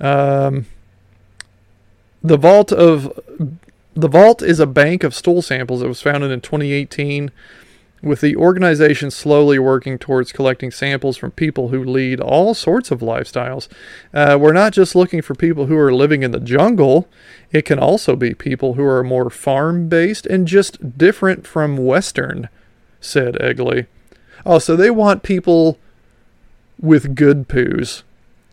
Um, 0.00 0.66
the 2.22 2.36
vault 2.36 2.72
of 2.72 3.18
the 3.94 4.08
vault 4.08 4.42
is 4.42 4.60
a 4.60 4.66
bank 4.66 5.04
of 5.04 5.14
stool 5.14 5.42
samples 5.42 5.80
that 5.80 5.88
was 5.88 6.02
founded 6.02 6.30
in 6.30 6.40
2018 6.40 7.30
with 8.02 8.20
the 8.20 8.34
organization 8.34 9.10
slowly 9.10 9.58
working 9.58 9.96
towards 9.96 10.32
collecting 10.32 10.70
samples 10.70 11.16
from 11.16 11.30
people 11.30 11.68
who 11.68 11.84
lead 11.84 12.20
all 12.20 12.52
sorts 12.52 12.90
of 12.90 13.00
lifestyles. 13.00 13.68
Uh, 14.12 14.36
we're 14.40 14.52
not 14.52 14.72
just 14.72 14.96
looking 14.96 15.22
for 15.22 15.34
people 15.34 15.66
who 15.66 15.78
are 15.78 15.94
living 15.94 16.22
in 16.22 16.32
the 16.32 16.40
jungle, 16.40 17.08
it 17.52 17.64
can 17.64 17.78
also 17.78 18.16
be 18.16 18.34
people 18.34 18.74
who 18.74 18.84
are 18.84 19.04
more 19.04 19.30
farm 19.30 19.88
based 19.88 20.26
and 20.26 20.48
just 20.48 20.98
different 20.98 21.46
from 21.46 21.76
Western, 21.76 22.48
said 23.00 23.34
Egli. 23.34 23.86
Oh, 24.44 24.58
so 24.58 24.74
they 24.74 24.90
want 24.90 25.22
people 25.22 25.78
with 26.80 27.14
good 27.14 27.48
poos. 27.48 28.02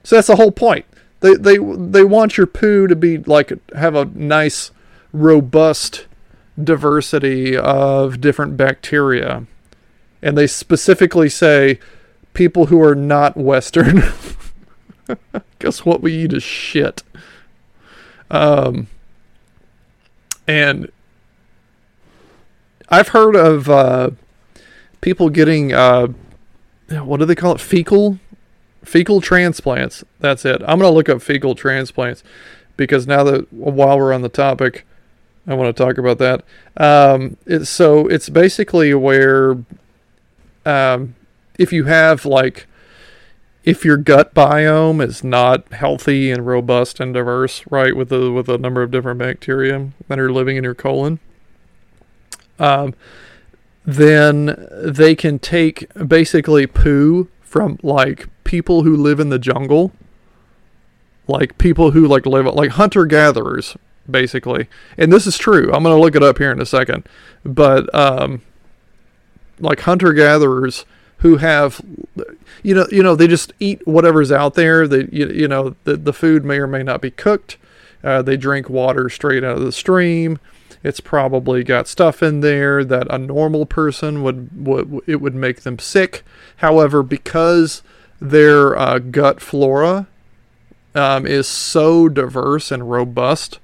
So 0.04 0.16
that's 0.16 0.28
the 0.28 0.36
whole 0.36 0.52
point. 0.52 0.86
They 1.22 1.36
they 1.36 1.58
they 1.58 2.04
want 2.04 2.38
your 2.38 2.48
poo 2.48 2.88
to 2.88 2.96
be 2.96 3.18
like 3.18 3.52
have 3.74 3.96
a 3.96 4.06
nice 4.06 4.72
robust 5.12 6.06
diversity 6.63 7.58
of 7.58 8.22
different 8.22 8.58
bacteria. 8.58 9.45
And 10.22 10.38
they 10.38 10.48
specifically 10.48 11.30
say 11.30 11.80
people 12.34 12.67
who 12.67 12.82
are 12.82 12.95
not 12.95 13.38
western 13.38 14.04
guess 15.60 15.86
what 15.86 16.02
we 16.02 16.13
eat 16.13 16.34
is 16.34 16.43
shit. 16.43 17.04
Um 18.30 18.88
and 20.48 20.91
I've 22.89 23.10
heard 23.10 23.36
of 23.36 23.69
uh 23.69 24.12
people 25.02 25.30
getting 25.30 25.74
uh, 25.74 26.08
what 26.89 27.17
do 27.17 27.26
they 27.26 27.36
call 27.36 27.54
it? 27.54 27.62
Fecal 27.62 28.19
fecal 28.84 29.22
transplants. 29.22 30.04
That's 30.19 30.45
it. 30.45 30.62
I'm 30.62 30.80
gonna 30.80 30.91
look 30.91 31.10
up 31.10 31.22
fecal 31.22 31.56
transplants 31.56 32.24
because 32.78 33.06
now 33.08 33.24
that 33.24 33.52
while 33.52 33.98
we're 33.98 34.13
on 34.13 34.22
the 34.22 34.30
topic, 34.30 34.86
I 35.50 35.56
want 35.56 35.76
to 35.76 35.84
talk 35.84 35.98
about 35.98 36.20
that. 36.20 36.44
Um, 36.78 37.36
it's, 37.48 37.70
so 37.72 38.08
it's 38.08 38.30
basically 38.30 38.94
where 38.94 39.58
um, 40.64 41.16
if 41.58 41.74
you 41.74 41.86
have 41.86 42.24
like 42.24 42.68
if 43.64 43.84
your 43.84 43.98
gut 43.98 44.36
biome 44.36 45.04
is 45.04 45.24
not 45.24 45.74
healthy 45.74 46.32
and 46.32 46.46
robust 46.46 47.00
and 47.00 47.16
diverse, 47.16 47.64
right, 47.72 47.96
with 47.96 48.12
a 48.14 48.32
with 48.32 48.48
a 48.48 48.60
number 48.60 48.84
of 48.84 48.92
different 48.92 49.18
bacteria 49.18 49.90
that 50.08 50.20
are 50.20 50.32
living 50.32 50.56
in 50.56 50.64
your 50.64 50.76
colon, 50.76 51.20
um, 52.60 52.94
then 53.84 54.68
they 54.72 55.16
can 55.16 55.40
take 55.40 55.88
basically 56.08 56.68
poo 56.68 57.28
from 57.42 57.80
like 57.82 58.28
people 58.44 58.84
who 58.84 58.96
live 58.96 59.20
in 59.20 59.30
the 59.30 59.40
jungle, 59.40 59.94
like 61.28 61.58
people 61.58 61.90
who 61.90 62.08
like 62.08 62.28
live 62.28 62.46
like 62.46 62.72
hunter 62.72 63.08
gatherers 63.08 63.76
basically. 64.12 64.67
And 64.98 65.12
this 65.12 65.28
is 65.28 65.38
true. 65.38 65.72
I'm 65.74 65.84
going 65.84 65.95
to 65.95 66.02
look 66.02 66.15
it 66.15 66.24
up 66.24 66.38
here 66.38 66.52
in 66.52 66.62
a 66.62 66.65
second. 66.65 67.08
But 67.43 67.93
um 67.93 68.41
like 69.60 69.82
hunter 69.82 70.13
gatherers 70.13 70.86
who 71.17 71.38
have 71.38 71.82
you 72.63 72.74
know 72.74 72.88
you 72.91 73.04
know 73.04 73.15
they 73.15 73.28
just 73.28 73.54
eat 73.60 73.86
whatever's 73.86 74.32
out 74.32 74.54
there 74.54 74.88
they 74.88 75.08
you, 75.12 75.28
you 75.30 75.48
know 75.48 75.76
the, 75.84 75.98
the 75.98 76.13
food 76.13 76.45
may 76.45 76.58
or 76.58 76.67
may 76.67 76.84
not 76.84 77.02
be 77.02 77.12
cooked 77.12 77.58
uh, 78.04 78.22
they 78.22 78.38
drink 78.38 78.69
water 78.69 79.10
straight 79.10 79.43
out 79.43 79.58
of 79.58 79.63
the 79.63 79.72
stream 79.72 80.39
it's 80.82 81.02
probably 81.02 81.63
got 81.63 81.88
stuff 81.88 82.24
in 82.24 82.39
there 82.39 82.86
that 82.86 83.08
a 83.13 83.17
normal 83.17 83.65
person 83.65 84.24
would 84.24 84.65
would 84.65 85.02
it 85.06 85.17
would 85.17 85.36
make 85.36 85.62
them 85.62 85.78
sick 85.78 86.24
however 86.58 87.04
because 87.04 87.84
their 88.22 88.78
uh, 88.78 89.00
gut 89.00 89.41
flora 89.41 90.08
um, 90.95 91.26
is 91.26 91.48
so 91.48 92.10
diverse 92.10 92.72
and 92.72 92.89
robust 92.89 93.60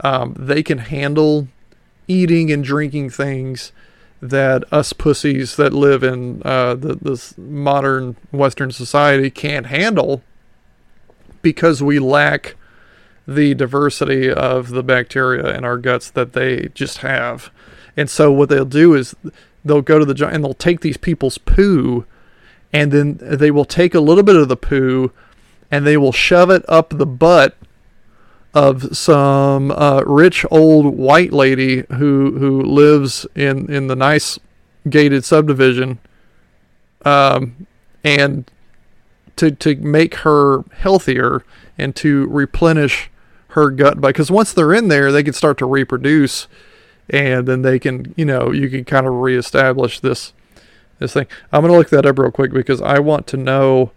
um, 0.00 0.34
they 0.38 0.62
can 0.62 0.78
handle 0.78 1.48
eating 2.06 2.50
and 2.50 2.64
drinking 2.64 3.10
things 3.10 3.72
that 4.20 4.64
us 4.72 4.92
pussies 4.92 5.56
that 5.56 5.72
live 5.72 6.02
in 6.02 6.40
uh, 6.44 6.74
the, 6.74 6.94
this 6.94 7.36
modern 7.36 8.16
Western 8.32 8.70
society 8.70 9.30
can't 9.30 9.66
handle 9.66 10.22
because 11.42 11.82
we 11.82 11.98
lack 11.98 12.56
the 13.28 13.54
diversity 13.54 14.30
of 14.30 14.70
the 14.70 14.82
bacteria 14.82 15.56
in 15.56 15.64
our 15.64 15.78
guts 15.78 16.10
that 16.10 16.32
they 16.32 16.68
just 16.74 16.98
have. 16.98 17.50
And 17.96 18.08
so 18.08 18.32
what 18.32 18.48
they'll 18.48 18.64
do 18.64 18.94
is 18.94 19.14
they'll 19.64 19.82
go 19.82 19.98
to 19.98 20.04
the 20.04 20.14
giant 20.14 20.36
and 20.36 20.44
they'll 20.44 20.54
take 20.54 20.80
these 20.80 20.96
people's 20.96 21.38
poo 21.38 22.06
and 22.72 22.92
then 22.92 23.18
they 23.20 23.50
will 23.50 23.64
take 23.64 23.94
a 23.94 24.00
little 24.00 24.24
bit 24.24 24.36
of 24.36 24.48
the 24.48 24.56
poo 24.56 25.12
and 25.70 25.86
they 25.86 25.96
will 25.96 26.12
shove 26.12 26.50
it 26.50 26.64
up 26.68 26.90
the 26.90 27.06
butt 27.06 27.56
of 28.54 28.96
some 28.96 29.72
uh, 29.72 30.02
rich 30.06 30.46
old 30.50 30.96
white 30.96 31.32
lady 31.32 31.84
who 31.94 32.38
who 32.38 32.62
lives 32.62 33.26
in 33.34 33.70
in 33.70 33.88
the 33.88 33.96
nice 33.96 34.38
gated 34.88 35.24
subdivision, 35.24 35.98
um, 37.04 37.66
and 38.04 38.50
to 39.36 39.50
to 39.50 39.74
make 39.76 40.16
her 40.16 40.62
healthier 40.76 41.44
and 41.76 41.96
to 41.96 42.26
replenish 42.28 43.10
her 43.48 43.70
gut 43.70 44.00
because 44.00 44.30
once 44.30 44.52
they're 44.52 44.72
in 44.72 44.88
there, 44.88 45.10
they 45.10 45.24
can 45.24 45.32
start 45.32 45.58
to 45.58 45.66
reproduce, 45.66 46.46
and 47.10 47.48
then 47.48 47.62
they 47.62 47.80
can 47.80 48.14
you 48.16 48.24
know 48.24 48.52
you 48.52 48.70
can 48.70 48.84
kind 48.84 49.06
of 49.06 49.14
reestablish 49.14 49.98
this 49.98 50.32
this 51.00 51.12
thing. 51.12 51.26
I'm 51.52 51.62
gonna 51.62 51.76
look 51.76 51.90
that 51.90 52.06
up 52.06 52.20
real 52.20 52.30
quick 52.30 52.52
because 52.52 52.80
I 52.80 53.00
want 53.00 53.26
to 53.28 53.36
know 53.36 53.90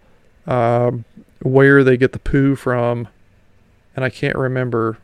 um, 0.48 1.06
where 1.44 1.84
they 1.84 1.96
get 1.96 2.14
the 2.14 2.20
poo 2.20 2.56
from 2.56 3.08
and 3.98 4.06
I 4.06 4.10
can't 4.10 4.38
remember. 4.38 5.00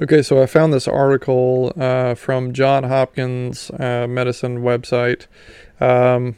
Okay, 0.00 0.22
so 0.22 0.42
I 0.42 0.46
found 0.46 0.72
this 0.72 0.86
article 0.86 1.72
uh, 1.76 2.14
from 2.14 2.52
John 2.52 2.84
Hopkins 2.84 3.70
uh, 3.70 4.06
Medicine 4.08 4.58
website. 4.58 5.26
Um, 5.80 6.36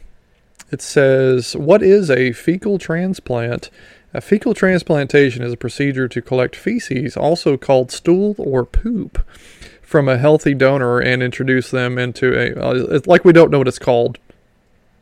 it 0.71 0.81
says, 0.81 1.55
What 1.57 1.83
is 1.83 2.09
a 2.09 2.31
fecal 2.31 2.79
transplant? 2.79 3.69
A 4.13 4.21
fecal 4.21 4.53
transplantation 4.53 5.43
is 5.43 5.51
a 5.51 5.57
procedure 5.57 6.07
to 6.07 6.21
collect 6.21 6.55
feces, 6.55 7.17
also 7.17 7.57
called 7.57 7.91
stool 7.91 8.35
or 8.37 8.65
poop, 8.65 9.19
from 9.81 10.07
a 10.07 10.17
healthy 10.17 10.53
donor 10.53 10.99
and 10.99 11.21
introduce 11.21 11.69
them 11.69 11.97
into 11.97 12.33
a. 12.33 12.55
Uh, 12.55 12.95
it's 12.95 13.07
like 13.07 13.25
we 13.25 13.33
don't 13.33 13.51
know 13.51 13.57
what 13.57 13.67
it's 13.67 13.79
called. 13.79 14.19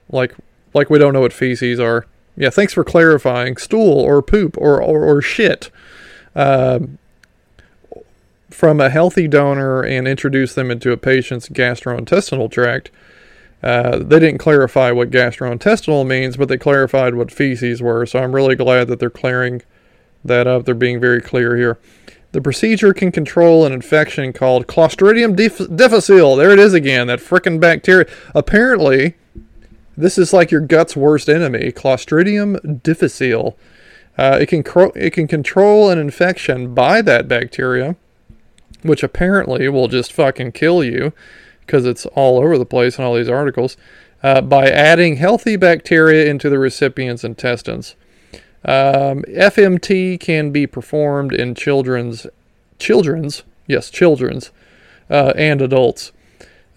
Like, 0.09 0.33
like 0.73 0.89
we 0.89 0.97
don't 0.97 1.13
know 1.13 1.21
what 1.21 1.33
feces 1.33 1.79
are. 1.79 2.07
Yeah, 2.37 2.49
thanks 2.49 2.73
for 2.73 2.83
clarifying. 2.83 3.57
Stool 3.57 3.99
or 3.99 4.21
poop 4.21 4.57
or, 4.57 4.81
or, 4.81 5.05
or 5.05 5.21
shit 5.21 5.71
uh, 6.35 6.79
from 8.49 8.81
a 8.81 8.89
healthy 8.89 9.27
donor 9.27 9.81
and 9.81 10.07
introduce 10.07 10.53
them 10.53 10.69
into 10.69 10.91
a 10.91 10.97
patient's 10.97 11.49
gastrointestinal 11.49 12.51
tract. 12.51 12.91
Uh, 13.63 13.97
they 13.97 14.19
didn't 14.19 14.37
clarify 14.37 14.91
what 14.91 15.09
gastrointestinal 15.09 16.05
means, 16.05 16.37
but 16.37 16.49
they 16.49 16.57
clarified 16.57 17.15
what 17.15 17.31
feces 17.31 17.81
were. 17.81 18.05
So 18.05 18.19
I'm 18.19 18.35
really 18.35 18.55
glad 18.55 18.87
that 18.89 18.99
they're 18.99 19.09
clearing 19.09 19.61
that 20.23 20.45
up. 20.45 20.65
They're 20.65 20.75
being 20.75 20.99
very 20.99 21.21
clear 21.21 21.55
here. 21.55 21.79
The 22.31 22.41
procedure 22.41 22.93
can 22.93 23.13
control 23.13 23.65
an 23.65 23.71
infection 23.71 24.33
called 24.33 24.67
Clostridium 24.67 25.35
difficile. 25.37 26.35
There 26.35 26.51
it 26.51 26.59
is 26.59 26.73
again, 26.73 27.07
that 27.07 27.19
frickin' 27.19 27.61
bacteria. 27.61 28.07
Apparently, 28.35 29.15
this 29.97 30.17
is 30.17 30.33
like 30.33 30.51
your 30.51 30.61
gut's 30.61 30.95
worst 30.95 31.29
enemy, 31.29 31.71
Clostridium 31.71 32.81
difficile. 32.83 33.57
Uh, 34.17 34.37
it 34.41 34.47
can 34.47 34.63
cro- 34.63 34.91
it 34.95 35.11
can 35.11 35.27
control 35.27 35.89
an 35.89 35.97
infection 35.97 36.73
by 36.73 37.01
that 37.01 37.27
bacteria, 37.27 37.95
which 38.81 39.03
apparently 39.03 39.67
will 39.69 39.87
just 39.87 40.13
fucking 40.13 40.51
kill 40.53 40.83
you 40.83 41.13
because 41.61 41.85
it's 41.85 42.05
all 42.07 42.37
over 42.37 42.57
the 42.57 42.65
place 42.65 42.97
in 42.97 43.03
all 43.03 43.15
these 43.15 43.29
articles. 43.29 43.77
Uh, 44.23 44.41
by 44.41 44.67
adding 44.67 45.17
healthy 45.17 45.55
bacteria 45.55 46.25
into 46.25 46.49
the 46.49 46.57
recipient's 46.57 47.23
intestines. 47.23 47.95
Um, 48.63 49.21
FMT 49.29 50.19
can 50.19 50.51
be 50.51 50.65
performed 50.65 51.31
in 51.31 51.53
children's 51.53 52.25
children's 52.79 53.43
yes 53.67 53.91
children's 53.91 54.51
uh, 55.09 55.33
and 55.35 55.61
adults. 55.61 56.11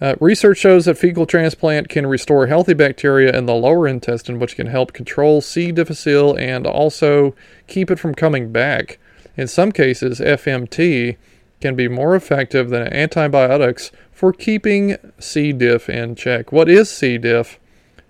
Uh, 0.01 0.15
research 0.21 0.57
shows 0.57 0.85
that 0.85 0.97
fecal 0.97 1.25
transplant 1.25 1.89
can 1.89 2.07
restore 2.07 2.47
healthy 2.47 2.73
bacteria 2.73 3.37
in 3.37 3.45
the 3.45 3.53
lower 3.53 3.87
intestine, 3.87 4.39
which 4.39 4.55
can 4.55 4.67
help 4.67 4.93
control 4.93 5.41
C. 5.41 5.71
difficile 5.71 6.37
and 6.37 6.65
also 6.65 7.35
keep 7.67 7.91
it 7.91 7.99
from 7.99 8.15
coming 8.15 8.51
back. 8.51 8.97
In 9.35 9.47
some 9.47 9.71
cases, 9.71 10.19
FMT 10.19 11.17
can 11.59 11.75
be 11.75 11.89
more 11.89 12.15
effective 12.15 12.69
than 12.69 12.93
antibiotics 12.93 13.91
for 14.11 14.31
keeping 14.31 14.95
C. 15.19 15.51
diff 15.51 15.89
in 15.89 16.15
check. 16.15 16.51
What 16.51 16.69
is 16.69 16.89
C. 16.89 17.17
diff? 17.17 17.59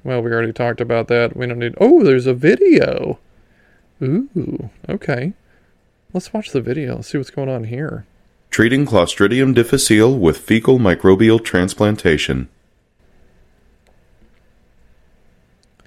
Well, 0.04 0.22
we 0.22 0.32
already 0.32 0.54
talked 0.54 0.82
about 0.82 1.08
that. 1.08 1.36
We 1.36 1.48
don't 1.48 1.60
need. 1.60 1.76
Oh, 1.80 2.04
there's 2.04 2.28
a 2.28 2.34
video. 2.34 3.20
Ooh, 4.02 4.70
okay. 4.88 5.34
Let's 6.14 6.34
watch 6.34 6.52
the 6.52 6.62
video. 6.62 6.96
Let's 6.96 7.10
see 7.10 7.18
what's 7.18 7.30
going 7.30 7.50
on 7.50 7.66
here. 7.66 8.06
Treating 8.50 8.86
Clostridium 8.86 9.54
difficile 9.54 10.18
with 10.18 10.40
fecal 10.40 10.80
microbial 10.80 11.42
transplantation. 11.44 12.50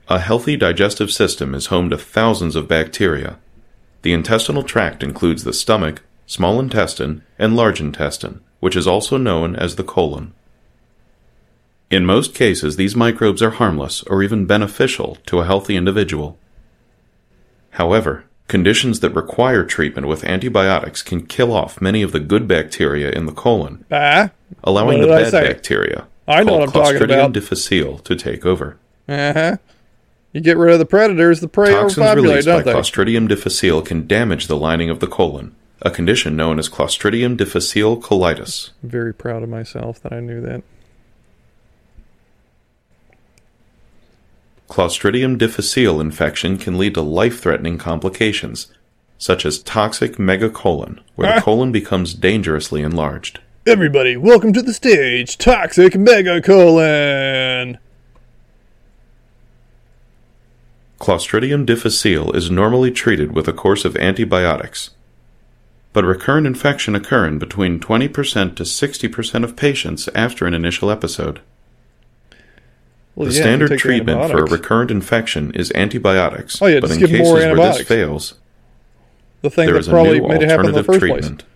A 0.09 0.21
healthy 0.21 0.57
digestive 0.57 1.11
system 1.11 1.57
is 1.57 1.67
home 1.67 1.91
to 1.91 1.99
thousands 1.99 2.55
of 2.55 2.69
bacteria. 2.69 3.39
The 4.03 4.13
intestinal 4.13 4.63
tract 4.63 5.03
includes 5.03 5.43
the 5.43 5.53
stomach, 5.53 6.03
small 6.25 6.61
intestine, 6.61 7.25
and 7.37 7.57
large 7.57 7.81
intestine, 7.81 8.41
which 8.61 8.77
is 8.77 8.87
also 8.87 9.17
known 9.17 9.57
as 9.57 9.75
the 9.75 9.85
colon. 9.85 10.33
In 11.91 12.07
most 12.07 12.33
cases, 12.33 12.77
these 12.77 12.95
microbes 12.95 13.43
are 13.43 13.51
harmless 13.51 14.05
or 14.05 14.23
even 14.23 14.47
beneficial 14.47 15.19
to 15.27 15.41
a 15.41 15.47
healthy 15.47 15.75
individual. 15.75 16.39
However, 17.71 18.25
Conditions 18.53 19.01
that 19.01 19.15
require 19.15 19.65
treatment 19.65 20.07
with 20.07 20.25
antibiotics 20.25 21.01
can 21.01 21.25
kill 21.25 21.55
off 21.55 21.81
many 21.81 22.03
of 22.03 22.13
the 22.13 22.21
good 22.21 22.47
bacteria 22.47 23.11
in 23.11 23.25
the 23.25 23.33
colon, 23.33 23.87
ah, 23.91 24.29
allowing 24.63 25.01
the 25.01 25.07
bad 25.07 25.33
bacteria, 25.33 26.07
I 26.29 26.45
know 26.45 26.59
what 26.59 26.63
I'm 26.65 26.73
talking 26.73 27.03
about. 27.03 27.33
difficile, 27.33 27.97
to 28.01 28.15
take 28.15 28.45
over. 28.45 28.77
Uh 29.09 29.33
huh. 29.33 29.57
You 30.35 30.43
get 30.43 30.59
rid 30.59 30.75
of 30.75 30.79
the 30.79 30.85
predators, 30.85 31.41
the 31.41 31.49
prey 31.49 31.71
Toxins 31.71 31.97
overpopulate, 31.97 32.29
released 32.29 32.47
don't 32.47 32.59
by 32.59 32.73
they? 32.73 32.79
Clostridium 32.79 33.27
difficile 33.27 33.81
can 33.81 34.07
damage 34.07 34.49
the 34.49 34.57
lining 34.59 34.91
of 34.91 35.01
the 35.01 35.07
colon, 35.07 35.57
a 35.81 35.91
condition 35.91 36.37
known 36.37 36.59
as 36.59 36.69
Clostridium 36.69 37.39
difficile 37.39 38.03
colitis. 38.03 38.69
I'm 38.83 38.91
very 38.91 39.15
proud 39.15 39.43
of 39.43 39.49
myself 39.49 40.03
that 40.03 40.13
I 40.13 40.21
knew 40.21 40.43
that. 40.43 40.63
Clostridium 44.73 45.37
difficile 45.37 46.01
infection 46.01 46.57
can 46.57 46.79
lead 46.79 46.95
to 46.95 47.03
life-threatening 47.03 47.77
complications, 47.77 48.69
such 49.19 49.45
as 49.45 49.59
toxic 49.59 50.17
megacolon, 50.17 50.99
where 51.15 51.31
Ah. 51.31 51.35
the 51.35 51.41
colon 51.43 51.73
becomes 51.73 52.15
dangerously 52.15 52.81
enlarged. 52.81 53.41
Everybody, 53.67 54.17
welcome 54.17 54.55
to 54.55 54.63
the 54.63 54.73
stage, 54.73 55.37
Toxic 55.37 55.93
Megacolon. 55.93 57.77
Clostridium 60.99 61.67
difficile 61.67 62.33
is 62.33 62.51
normally 62.51 62.91
treated 62.91 63.33
with 63.33 63.47
a 63.47 63.53
course 63.53 63.85
of 63.85 63.95
antibiotics, 63.99 64.89
but 65.93 66.03
recurrent 66.07 66.47
infection 66.47 66.95
occur 66.95 67.27
in 67.27 67.39
between 67.39 67.79
20% 67.79 68.57
to 68.57 68.65
60% 68.65 69.45
of 69.45 69.55
patients 69.55 70.09
after 70.15 70.47
an 70.47 70.55
initial 70.55 70.91
episode. 70.91 71.41
Well, 73.15 73.29
the 73.29 73.35
yeah, 73.35 73.43
standard 73.43 73.79
treatment 73.79 74.31
for 74.31 74.39
a 74.39 74.51
recurrent 74.51 74.91
infection 74.91 75.51
is 75.53 75.71
antibiotics, 75.75 76.61
Oh, 76.63 76.67
yeah, 76.67 76.81
but 76.81 76.91
in 76.91 76.99
cases 77.01 77.31
where 77.33 77.55
this 77.55 77.83
fails, 77.87 78.35
the 79.43 79.51
thing 79.51 79.67
there 79.67 79.75
that 79.75 79.81
is 79.81 79.89
a 79.89 79.93
new 79.93 80.29
made 80.29 80.43
it 80.43 80.49
happen 80.49 80.67
in 80.67 80.73
the 80.73 80.79
alternative 80.79 80.87
first 80.87 80.99
treatment. 81.01 81.39
place. 81.41 81.49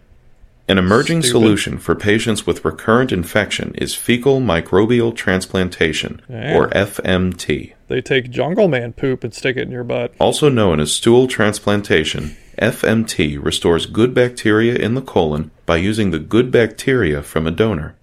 An 0.69 0.79
emerging 0.79 1.23
Stupid. 1.23 1.31
solution 1.33 1.79
for 1.79 1.95
patients 1.95 2.45
with 2.47 2.65
recurrent 2.65 3.13
infection 3.13 3.73
is 3.77 3.95
fecal 3.95 4.41
microbial 4.41 5.15
transplantation, 5.15 6.21
Yeah. 6.29 6.57
or 6.57 6.69
FMT. 6.77 7.73
They 7.89 8.01
take 8.01 8.31
jungle 8.31 8.67
man 8.67 8.93
poop 8.93 9.23
and 9.23 9.33
stick 9.33 9.57
it 9.57 9.63
in 9.63 9.71
your 9.71 9.85
butt. 9.85 10.13
Also 10.19 10.49
known 10.49 10.81
as 10.81 10.91
stool 10.93 11.29
transplantation, 11.29 12.37
FMT 12.59 13.39
restores 13.39 13.87
good 13.87 14.13
bacteria 14.13 14.75
in 14.75 14.95
the 14.95 15.01
colon 15.03 15.53
by 15.67 15.77
using 15.77 16.11
the 16.11 16.19
good 16.19 16.51
bacteria 16.51 17.23
from 17.23 17.47
a 17.47 17.51
donor. 17.53 17.95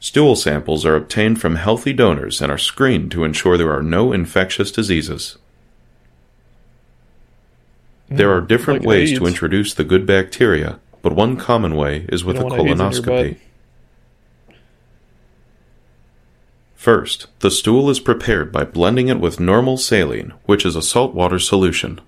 Stool 0.00 0.34
samples 0.34 0.86
are 0.86 0.96
obtained 0.96 1.40
from 1.42 1.56
healthy 1.56 1.92
donors 1.92 2.40
and 2.40 2.50
are 2.50 2.56
screened 2.58 3.10
to 3.12 3.22
ensure 3.22 3.58
there 3.58 3.72
are 3.72 3.82
no 3.82 4.12
infectious 4.12 4.72
diseases. 4.72 5.36
There 8.08 8.32
are 8.34 8.40
hmm, 8.40 8.46
different 8.46 8.80
like 8.80 8.88
ways 8.88 9.10
AIDS. 9.10 9.20
to 9.20 9.26
introduce 9.26 9.74
the 9.74 9.84
good 9.84 10.06
bacteria, 10.06 10.80
but 11.02 11.12
one 11.14 11.36
common 11.36 11.76
way 11.76 12.06
is 12.08 12.24
with 12.24 12.36
a 12.36 12.40
don't 12.40 12.48
want 12.50 12.62
AIDS 12.62 12.72
in 12.72 12.78
your 12.78 12.90
colonoscopy. 12.90 13.36
First, 16.74 17.26
the 17.40 17.50
stool 17.50 17.90
is 17.90 18.00
prepared 18.00 18.50
by 18.50 18.64
blending 18.64 19.08
it 19.08 19.20
with 19.20 19.38
normal 19.38 19.76
saline, 19.76 20.32
which 20.46 20.64
is 20.64 20.76
a 20.76 20.82
saltwater 20.82 21.38
solution. 21.38 22.00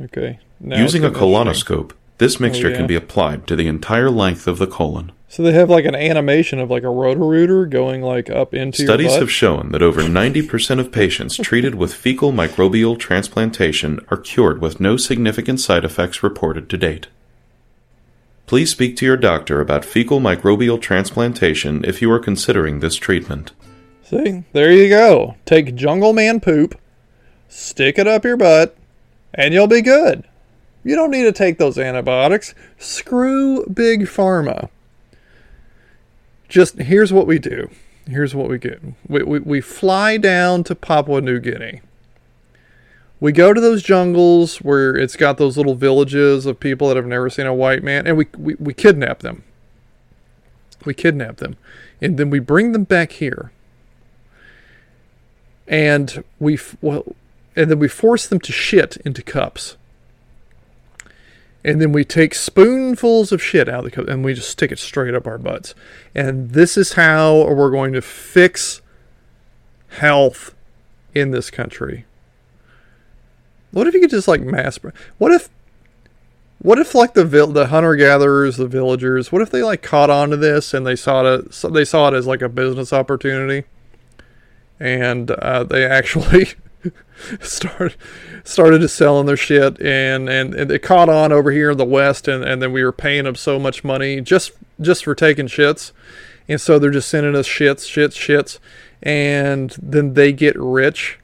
Okay. 0.00 0.38
Now 0.60 0.78
Using 0.78 1.02
a 1.02 1.08
it's 1.08 1.18
getting 1.18 1.32
interesting. 1.32 1.76
colonoscope, 1.76 1.92
this 2.18 2.38
mixture 2.38 2.68
Oh, 2.68 2.70
yeah. 2.70 2.76
can 2.76 2.86
be 2.86 2.94
applied 2.94 3.48
to 3.48 3.56
the 3.56 3.66
entire 3.66 4.08
length 4.08 4.46
of 4.46 4.58
the 4.58 4.68
colon. 4.68 5.10
So 5.32 5.42
they 5.42 5.52
have 5.52 5.70
like 5.70 5.86
an 5.86 5.94
animation 5.94 6.58
of 6.58 6.70
like 6.70 6.82
a 6.82 6.90
Roto-Rooter 6.90 7.64
going 7.64 8.02
like 8.02 8.28
up 8.28 8.52
into 8.52 8.84
Studies 8.84 9.16
have 9.16 9.30
shown 9.30 9.72
that 9.72 9.80
over 9.80 10.02
90% 10.02 10.78
of 10.78 10.92
patients 10.92 11.38
treated 11.38 11.74
with 11.74 11.94
fecal 11.94 12.32
microbial 12.32 12.98
transplantation 12.98 13.98
are 14.10 14.18
cured 14.18 14.60
with 14.60 14.78
no 14.78 14.98
significant 14.98 15.58
side 15.58 15.86
effects 15.86 16.22
reported 16.22 16.68
to 16.68 16.76
date. 16.76 17.06
Please 18.44 18.70
speak 18.70 18.94
to 18.96 19.06
your 19.06 19.16
doctor 19.16 19.62
about 19.62 19.86
fecal 19.86 20.20
microbial 20.20 20.78
transplantation 20.78 21.82
if 21.82 22.02
you 22.02 22.12
are 22.12 22.18
considering 22.18 22.80
this 22.80 22.96
treatment. 22.96 23.52
See, 24.02 24.44
there 24.52 24.70
you 24.70 24.90
go. 24.90 25.36
Take 25.46 25.74
jungle 25.74 26.12
man 26.12 26.40
poop, 26.40 26.78
stick 27.48 27.98
it 27.98 28.06
up 28.06 28.26
your 28.26 28.36
butt, 28.36 28.76
and 29.32 29.54
you'll 29.54 29.66
be 29.66 29.80
good. 29.80 30.24
You 30.84 30.94
don't 30.94 31.10
need 31.10 31.22
to 31.22 31.32
take 31.32 31.56
those 31.56 31.78
antibiotics. 31.78 32.54
Screw 32.76 33.64
big 33.64 34.02
pharma. 34.02 34.68
Just 36.52 36.76
here's 36.76 37.14
what 37.14 37.26
we 37.26 37.38
do. 37.38 37.70
Here's 38.06 38.34
what 38.34 38.46
we 38.46 38.58
get. 38.58 38.82
We, 39.08 39.22
we, 39.22 39.38
we 39.38 39.60
fly 39.62 40.18
down 40.18 40.64
to 40.64 40.74
Papua 40.74 41.22
New 41.22 41.40
Guinea. 41.40 41.80
We 43.20 43.32
go 43.32 43.54
to 43.54 43.60
those 43.60 43.82
jungles 43.82 44.58
where 44.58 44.94
it's 44.94 45.16
got 45.16 45.38
those 45.38 45.56
little 45.56 45.74
villages 45.74 46.44
of 46.44 46.60
people 46.60 46.88
that 46.88 46.96
have 46.98 47.06
never 47.06 47.30
seen 47.30 47.46
a 47.46 47.54
white 47.54 47.82
man, 47.82 48.06
and 48.06 48.18
we, 48.18 48.26
we, 48.36 48.54
we 48.56 48.74
kidnap 48.74 49.20
them. 49.20 49.44
We 50.84 50.92
kidnap 50.92 51.38
them. 51.38 51.56
And 52.02 52.18
then 52.18 52.28
we 52.28 52.38
bring 52.38 52.72
them 52.72 52.84
back 52.84 53.12
here 53.12 53.50
and 55.66 56.22
we 56.38 56.58
well, 56.82 57.16
and 57.56 57.70
then 57.70 57.78
we 57.78 57.88
force 57.88 58.26
them 58.26 58.40
to 58.40 58.52
shit 58.52 58.98
into 58.98 59.22
cups. 59.22 59.78
And 61.64 61.80
then 61.80 61.92
we 61.92 62.04
take 62.04 62.34
spoonfuls 62.34 63.30
of 63.30 63.42
shit 63.42 63.68
out 63.68 63.80
of 63.80 63.84
the 63.84 63.90
cup 63.90 64.08
and 64.08 64.24
we 64.24 64.34
just 64.34 64.50
stick 64.50 64.72
it 64.72 64.78
straight 64.78 65.14
up 65.14 65.26
our 65.26 65.38
butts. 65.38 65.74
And 66.14 66.50
this 66.50 66.76
is 66.76 66.94
how 66.94 67.44
we're 67.44 67.70
going 67.70 67.92
to 67.92 68.02
fix 68.02 68.82
health 69.88 70.54
in 71.14 71.30
this 71.30 71.50
country. 71.50 72.04
What 73.70 73.86
if 73.86 73.94
you 73.94 74.00
could 74.00 74.10
just 74.10 74.28
like 74.28 74.40
mass? 74.40 74.78
What 75.18 75.32
if? 75.32 75.48
What 76.58 76.78
if 76.78 76.94
like 76.94 77.14
the 77.14 77.24
vil- 77.24 77.48
the 77.48 77.68
hunter 77.68 77.96
gatherers, 77.96 78.56
the 78.56 78.68
villagers? 78.68 79.32
What 79.32 79.42
if 79.42 79.50
they 79.50 79.62
like 79.62 79.82
caught 79.82 80.10
on 80.10 80.30
to 80.30 80.36
this 80.36 80.74
and 80.74 80.86
they 80.86 80.96
saw 80.96 81.24
it? 81.34 81.50
They 81.72 81.84
saw 81.84 82.08
it 82.08 82.14
as 82.14 82.26
like 82.26 82.42
a 82.42 82.48
business 82.48 82.92
opportunity 82.92 83.64
and 84.82 85.30
uh, 85.30 85.64
they 85.64 85.84
actually 85.86 86.48
started 87.40 87.96
started 88.44 88.80
to 88.80 88.88
selling 88.88 89.26
their 89.26 89.36
shit 89.36 89.80
and, 89.80 90.28
and 90.28 90.54
and 90.54 90.70
it 90.70 90.80
caught 90.80 91.08
on 91.08 91.32
over 91.32 91.50
here 91.50 91.70
in 91.70 91.78
the 91.78 91.84
west 91.84 92.26
and, 92.28 92.44
and 92.44 92.60
then 92.60 92.72
we 92.72 92.82
were 92.82 92.92
paying 92.92 93.24
them 93.24 93.36
so 93.36 93.58
much 93.58 93.84
money 93.84 94.20
just 94.20 94.52
just 94.80 95.04
for 95.04 95.14
taking 95.14 95.46
shits. 95.46 95.92
And 96.48 96.60
so 96.60 96.78
they're 96.78 96.90
just 96.90 97.08
sending 97.08 97.36
us 97.36 97.48
shits 97.48 97.86
shits 97.86 98.16
shits. 98.16 98.58
And 99.02 99.74
then 99.82 100.14
they 100.14 100.32
get 100.32 100.56
rich 100.58 101.18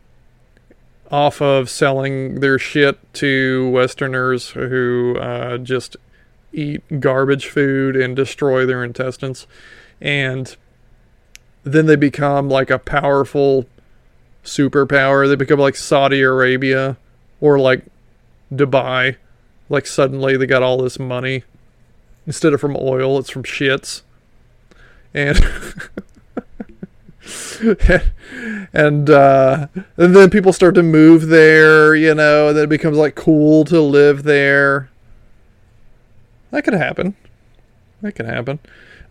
off 1.11 1.41
of 1.41 1.71
selling 1.71 2.41
their 2.41 2.59
shit 2.59 2.99
to 3.15 3.71
westerners 3.71 4.51
who 4.51 5.17
uh, 5.19 5.59
just 5.59 5.97
eat 6.53 7.01
garbage 7.01 7.47
food 7.47 7.97
and 7.97 8.15
destroy 8.15 8.67
their 8.67 8.85
intestines. 8.85 9.47
And 10.01 10.57
then 11.65 11.87
they 11.87 11.97
become 11.97 12.49
like 12.49 12.71
a 12.71 12.79
powerful 12.79 13.67
superpower. 14.49 15.29
They 15.29 15.37
become 15.37 15.59
like 15.59 15.77
Saudi 15.77 16.23
Arabia 16.23 16.97
or 17.41 17.59
like 17.59 17.85
Dubai. 18.53 19.17
Like 19.69 19.87
suddenly 19.87 20.37
they 20.37 20.47
got 20.47 20.63
all 20.63 20.79
this 20.79 20.99
money. 20.99 21.45
Instead 22.27 22.53
of 22.53 22.61
from 22.61 22.77
oil, 22.79 23.19
it's 23.19 23.31
from 23.31 23.45
shits. 23.45 24.03
And 25.15 25.39
and 28.73 29.11
uh, 29.11 29.67
and 29.97 30.17
then 30.17 30.31
people 30.31 30.53
start 30.53 30.75
to 30.75 30.83
move 30.83 31.29
there, 31.29 31.95
you 31.95 32.15
know, 32.15 32.49
and 32.49 32.57
then 32.57 32.65
it 32.65 32.71
becomes 32.71 32.97
like 32.97 33.15
cool 33.15 33.65
to 33.67 33.81
live 33.81 34.23
there. 34.25 34.91
That 36.51 36.65
could 36.65 36.75
happen. 36.75 37.17
That 38.01 38.13
could 38.13 38.27
happen. 38.27 38.59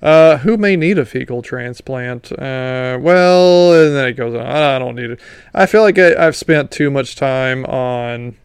Uh, 0.01 0.37
who 0.37 0.57
may 0.57 0.75
need 0.75 0.99
a 0.99 1.05
fecal 1.05 1.41
transplant? 1.41 2.31
Uh, 2.31 2.99
well, 3.01 3.73
and 3.73 3.95
then 3.95 4.07
it 4.07 4.13
goes 4.13 4.35
on. 4.35 4.45
I 4.45 4.77
don't 4.77 4.95
need 4.95 5.11
it. 5.11 5.19
I 5.53 5.65
feel 5.65 5.81
like 5.81 5.97
I, 5.97 6.15
I've 6.15 6.35
spent 6.35 6.69
too 6.69 6.91
much 6.91 7.15
time 7.15 7.65
on 7.65 8.37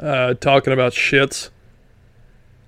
uh, 0.00 0.34
talking 0.34 0.72
about 0.72 0.92
shits. 0.92 1.48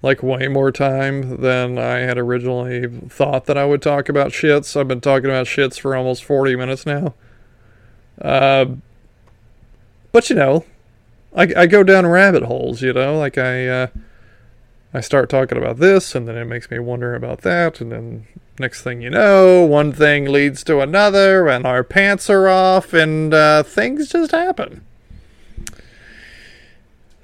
Like 0.00 0.22
way 0.22 0.48
more 0.48 0.70
time 0.70 1.40
than 1.40 1.78
I 1.78 2.00
had 2.00 2.18
originally 2.18 2.86
thought 3.08 3.46
that 3.46 3.56
I 3.56 3.64
would 3.64 3.80
talk 3.80 4.10
about 4.10 4.32
shits. 4.32 4.78
I've 4.78 4.88
been 4.88 5.00
talking 5.00 5.30
about 5.30 5.46
shits 5.46 5.80
for 5.80 5.96
almost 5.96 6.24
40 6.24 6.56
minutes 6.56 6.84
now. 6.84 7.14
Uh, 8.20 8.66
but 10.12 10.28
you 10.28 10.36
know, 10.36 10.66
I, 11.34 11.52
I 11.56 11.66
go 11.66 11.82
down 11.82 12.06
rabbit 12.06 12.42
holes, 12.42 12.82
you 12.82 12.92
know, 12.92 13.18
like 13.18 13.38
I, 13.38 13.66
uh, 13.66 13.86
I 14.96 15.00
start 15.00 15.28
talking 15.28 15.58
about 15.58 15.78
this, 15.78 16.14
and 16.14 16.28
then 16.28 16.36
it 16.36 16.44
makes 16.44 16.70
me 16.70 16.78
wonder 16.78 17.16
about 17.16 17.40
that, 17.40 17.80
and 17.80 17.90
then 17.90 18.26
next 18.60 18.82
thing 18.82 19.02
you 19.02 19.10
know, 19.10 19.64
one 19.64 19.92
thing 19.92 20.26
leads 20.26 20.62
to 20.64 20.78
another, 20.78 21.48
and 21.48 21.66
our 21.66 21.82
pants 21.82 22.30
are 22.30 22.48
off, 22.48 22.94
and 22.94 23.34
uh, 23.34 23.64
things 23.64 24.10
just 24.10 24.30
happen. 24.30 24.84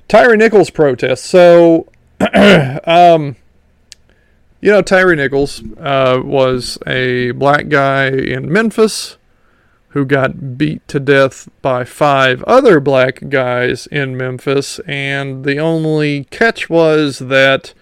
Tyree 0.09 0.37
Nichols 0.37 0.71
protest. 0.71 1.25
So, 1.25 1.87
um, 2.85 3.37
you 4.61 4.73
know, 4.73 4.83
Tyree 4.83 5.15
Nichols 5.15 5.63
uh, 5.79 6.21
was 6.25 6.77
a 6.89 7.31
black 7.31 7.69
guy 7.69 8.09
in 8.09 8.53
Memphis 8.53 9.17
who 9.91 10.05
got 10.05 10.57
beat 10.57 10.87
to 10.89 11.01
death 11.01 11.49
by 11.63 11.85
five 11.85 12.43
other 12.45 12.81
black 12.81 13.29
guys 13.29 13.87
in 13.89 14.17
Memphis, 14.17 14.79
and 14.87 15.45
the 15.45 15.59
only 15.59 16.25
catch 16.25 16.71
was 16.71 17.19
that 17.19 17.75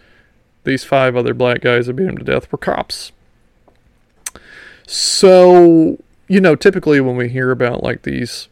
these 0.64 0.84
five 0.84 1.16
other 1.16 1.34
black 1.34 1.60
guys 1.60 1.86
that 1.86 1.94
beat 1.94 2.08
him 2.08 2.18
to 2.18 2.24
death 2.24 2.50
were 2.50 2.58
cops. 2.58 3.12
So, 4.86 5.98
you 6.28 6.40
know, 6.40 6.56
typically 6.56 7.00
when 7.00 7.16
we 7.16 7.28
hear 7.28 7.50
about 7.50 7.82
like 7.82 8.02
these 8.02 8.48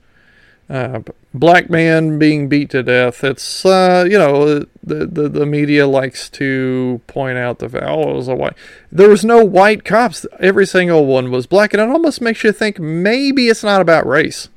uh, 0.68 1.00
black 1.32 1.70
man 1.70 2.18
being 2.18 2.48
beat 2.48 2.70
to 2.70 2.82
death, 2.82 3.22
it's 3.22 3.64
uh, 3.64 4.04
you 4.08 4.18
know 4.18 4.60
the, 4.82 5.06
the 5.06 5.28
the 5.28 5.46
media 5.46 5.86
likes 5.86 6.28
to 6.30 7.00
point 7.06 7.38
out 7.38 7.60
the 7.60 7.84
oh 7.84 8.10
it 8.10 8.14
was 8.14 8.28
a 8.28 8.34
white. 8.34 8.54
There 8.90 9.08
was 9.08 9.24
no 9.24 9.44
white 9.44 9.84
cops. 9.84 10.26
Every 10.40 10.66
single 10.66 11.06
one 11.06 11.30
was 11.30 11.46
black, 11.46 11.72
and 11.72 11.80
it 11.80 11.88
almost 11.88 12.20
makes 12.20 12.42
you 12.42 12.52
think 12.52 12.80
maybe 12.80 13.48
it's 13.48 13.62
not 13.62 13.80
about 13.80 14.06
race. 14.06 14.48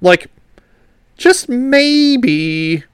Like, 0.00 0.30
just 1.16 1.48
maybe 1.48 2.84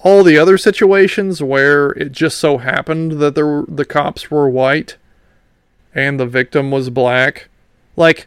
all 0.00 0.22
the 0.22 0.36
other 0.36 0.58
situations 0.58 1.42
where 1.42 1.90
it 1.92 2.12
just 2.12 2.36
so 2.36 2.58
happened 2.58 3.12
that 3.12 3.34
there 3.34 3.46
were, 3.46 3.64
the 3.66 3.86
cops 3.86 4.30
were 4.30 4.50
white 4.50 4.96
and 5.94 6.20
the 6.20 6.26
victim 6.26 6.70
was 6.70 6.90
black, 6.90 7.48
like 7.96 8.26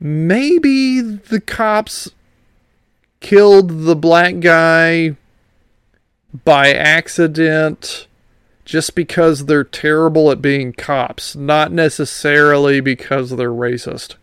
maybe 0.00 1.00
the 1.00 1.40
cops 1.40 2.10
killed 3.20 3.84
the 3.84 3.96
black 3.96 4.40
guy 4.40 5.14
by 6.44 6.72
accident 6.72 8.06
just 8.64 8.94
because 8.94 9.46
they're 9.46 9.64
terrible 9.64 10.30
at 10.30 10.40
being 10.40 10.72
cops, 10.72 11.34
not 11.36 11.72
necessarily 11.72 12.80
because 12.80 13.30
they're 13.30 13.50
racist. 13.50 14.14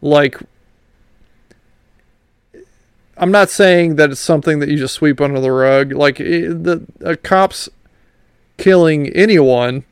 Like, 0.00 0.38
I'm 3.16 3.30
not 3.30 3.50
saying 3.50 3.96
that 3.96 4.10
it's 4.10 4.20
something 4.20 4.58
that 4.58 4.68
you 4.68 4.78
just 4.78 4.94
sweep 4.94 5.20
under 5.20 5.38
the 5.38 5.52
rug. 5.52 5.92
Like, 5.92 6.16
the 6.16 6.86
a 7.00 7.16
cops 7.16 7.68
killing 8.56 9.08
anyone 9.10 9.84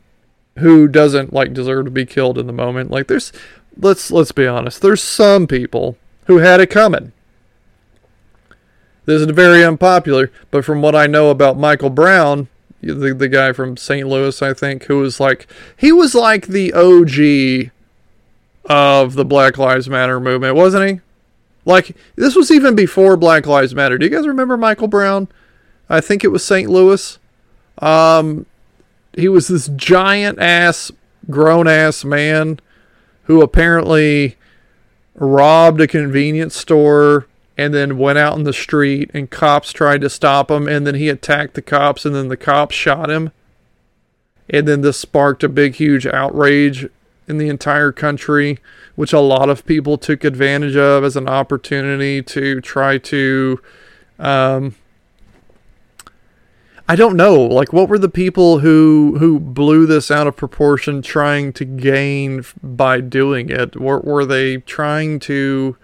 who 0.59 0.89
doesn't 0.89 1.33
like 1.33 1.53
deserve 1.53 1.85
to 1.85 1.91
be 1.91 2.07
killed 2.07 2.39
in 2.39 2.47
the 2.47 2.53
moment. 2.53 2.91
Like, 2.91 3.07
there's 3.07 3.33
let's 3.81 4.11
let's 4.11 4.33
be 4.33 4.47
honest. 4.47 4.83
There's 4.83 5.03
some 5.03 5.47
people 5.47 5.97
who 6.27 6.39
had 6.39 6.61
it 6.61 6.69
coming. 6.69 7.13
This 9.07 9.23
is 9.23 9.31
very 9.31 9.65
unpopular, 9.65 10.31
but 10.51 10.65
from 10.65 10.83
what 10.83 10.95
I 10.95 11.07
know 11.07 11.31
about 11.31 11.59
Michael 11.59 11.91
Brown, 11.91 12.49
the 12.83 13.15
the 13.15 13.29
guy 13.29 13.53
from 13.53 13.77
St. 13.77 14.07
Louis, 14.07 14.41
I 14.43 14.55
think, 14.55 14.85
who 14.85 14.99
was 14.99 15.19
like 15.19 15.47
he 15.77 15.93
was 15.93 16.15
like 16.15 16.47
the 16.47 16.73
OG 16.73 17.73
of 18.67 19.15
the 19.15 19.25
Black 19.25 19.59
Lives 19.59 19.89
Matter 19.89 20.21
movement, 20.21 20.55
wasn't 20.55 20.89
he? 20.89 21.01
Like 21.65 21.97
this 22.17 22.37
was 22.37 22.51
even 22.51 22.75
before 22.75 23.17
Black 23.17 23.47
Lives 23.47 23.75
Matter. 23.75 23.99
Do 23.99 24.07
you 24.07 24.11
guys 24.11 24.27
remember 24.27 24.57
Michael 24.57 24.89
Brown? 24.89 25.29
I 25.89 26.01
think 26.01 26.23
it 26.23 26.29
was 26.29 26.45
St. 26.45 26.71
Louis. 26.71 27.19
Um, 27.79 28.47
he 29.15 29.29
was 29.29 29.49
this 29.49 29.69
giant 29.75 30.39
ass, 30.39 30.93
grown 31.29 31.67
ass 31.67 32.05
man 32.05 32.61
who 33.31 33.43
apparently 33.43 34.37
robbed 35.15 35.81
a 35.81 35.87
convenience 35.87 36.57
store 36.57 37.29
and 37.57 37.73
then 37.73 37.97
went 37.97 38.19
out 38.19 38.37
in 38.37 38.43
the 38.43 38.53
street 38.53 39.09
and 39.15 39.31
cops 39.31 39.73
tried 39.73 40.01
to 40.01 40.11
stop 40.11 40.51
him 40.51 40.67
and 40.67 40.85
then 40.85 40.97
he 40.97 41.09
attacked 41.09 41.55
the 41.55 41.63
cops 41.63 42.05
and 42.05 42.13
then 42.13 42.27
the 42.27 42.37
cops 42.37 42.75
shot 42.75 43.09
him. 43.09 43.31
And 44.49 44.67
then 44.67 44.81
this 44.81 44.99
sparked 44.99 45.45
a 45.45 45.49
big 45.49 45.77
huge 45.77 46.09
outrage 46.09 46.89
in 47.29 47.39
the 47.39 47.49
entire 47.49 47.93
country, 47.93 48.59
which 48.97 49.13
a 49.13 49.21
lot 49.21 49.49
of 49.49 49.65
people 49.65 49.97
took 49.97 50.25
advantage 50.25 50.75
of 50.75 51.05
as 51.05 51.15
an 51.15 51.29
opportunity 51.29 52.23
to 52.23 52.61
try 52.61 52.99
to 52.99 53.61
um, 54.19 54.75
I 56.91 56.97
don't 56.97 57.17
know. 57.17 57.41
Like, 57.41 57.73
what 57.73 57.89
were 57.89 58.01
the 58.01 58.09
people 58.09 58.59
who 58.59 59.15
who 59.21 59.39
blew 59.39 59.87
this 59.87 60.11
out 60.11 60.27
of 60.27 60.35
proportion 60.35 61.03
trying 61.03 61.53
to 61.53 61.65
gain 61.65 62.45
by 62.65 63.01
doing 63.01 63.49
it? 63.49 63.77
Were, 63.77 64.01
were 64.01 64.27
they 64.27 64.57
trying 64.57 65.21
to 65.21 65.77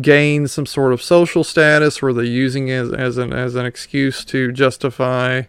gain 0.00 0.48
some 0.48 0.64
sort 0.64 0.94
of 0.94 1.02
social 1.02 1.44
status? 1.44 2.00
Were 2.00 2.14
they 2.14 2.24
using 2.24 2.68
it 2.68 2.84
as, 2.84 2.92
as 2.94 3.18
an 3.18 3.34
as 3.34 3.54
an 3.54 3.66
excuse 3.66 4.24
to 4.24 4.50
justify 4.50 5.42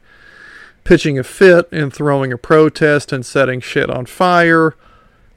pitching 0.83 1.17
a 1.17 1.23
fit 1.23 1.69
and 1.71 1.93
throwing 1.93 2.33
a 2.33 2.37
protest 2.37 3.13
and 3.13 3.25
setting 3.25 3.61
shit 3.61 3.89
on 3.89 4.05
fire? 4.05 4.75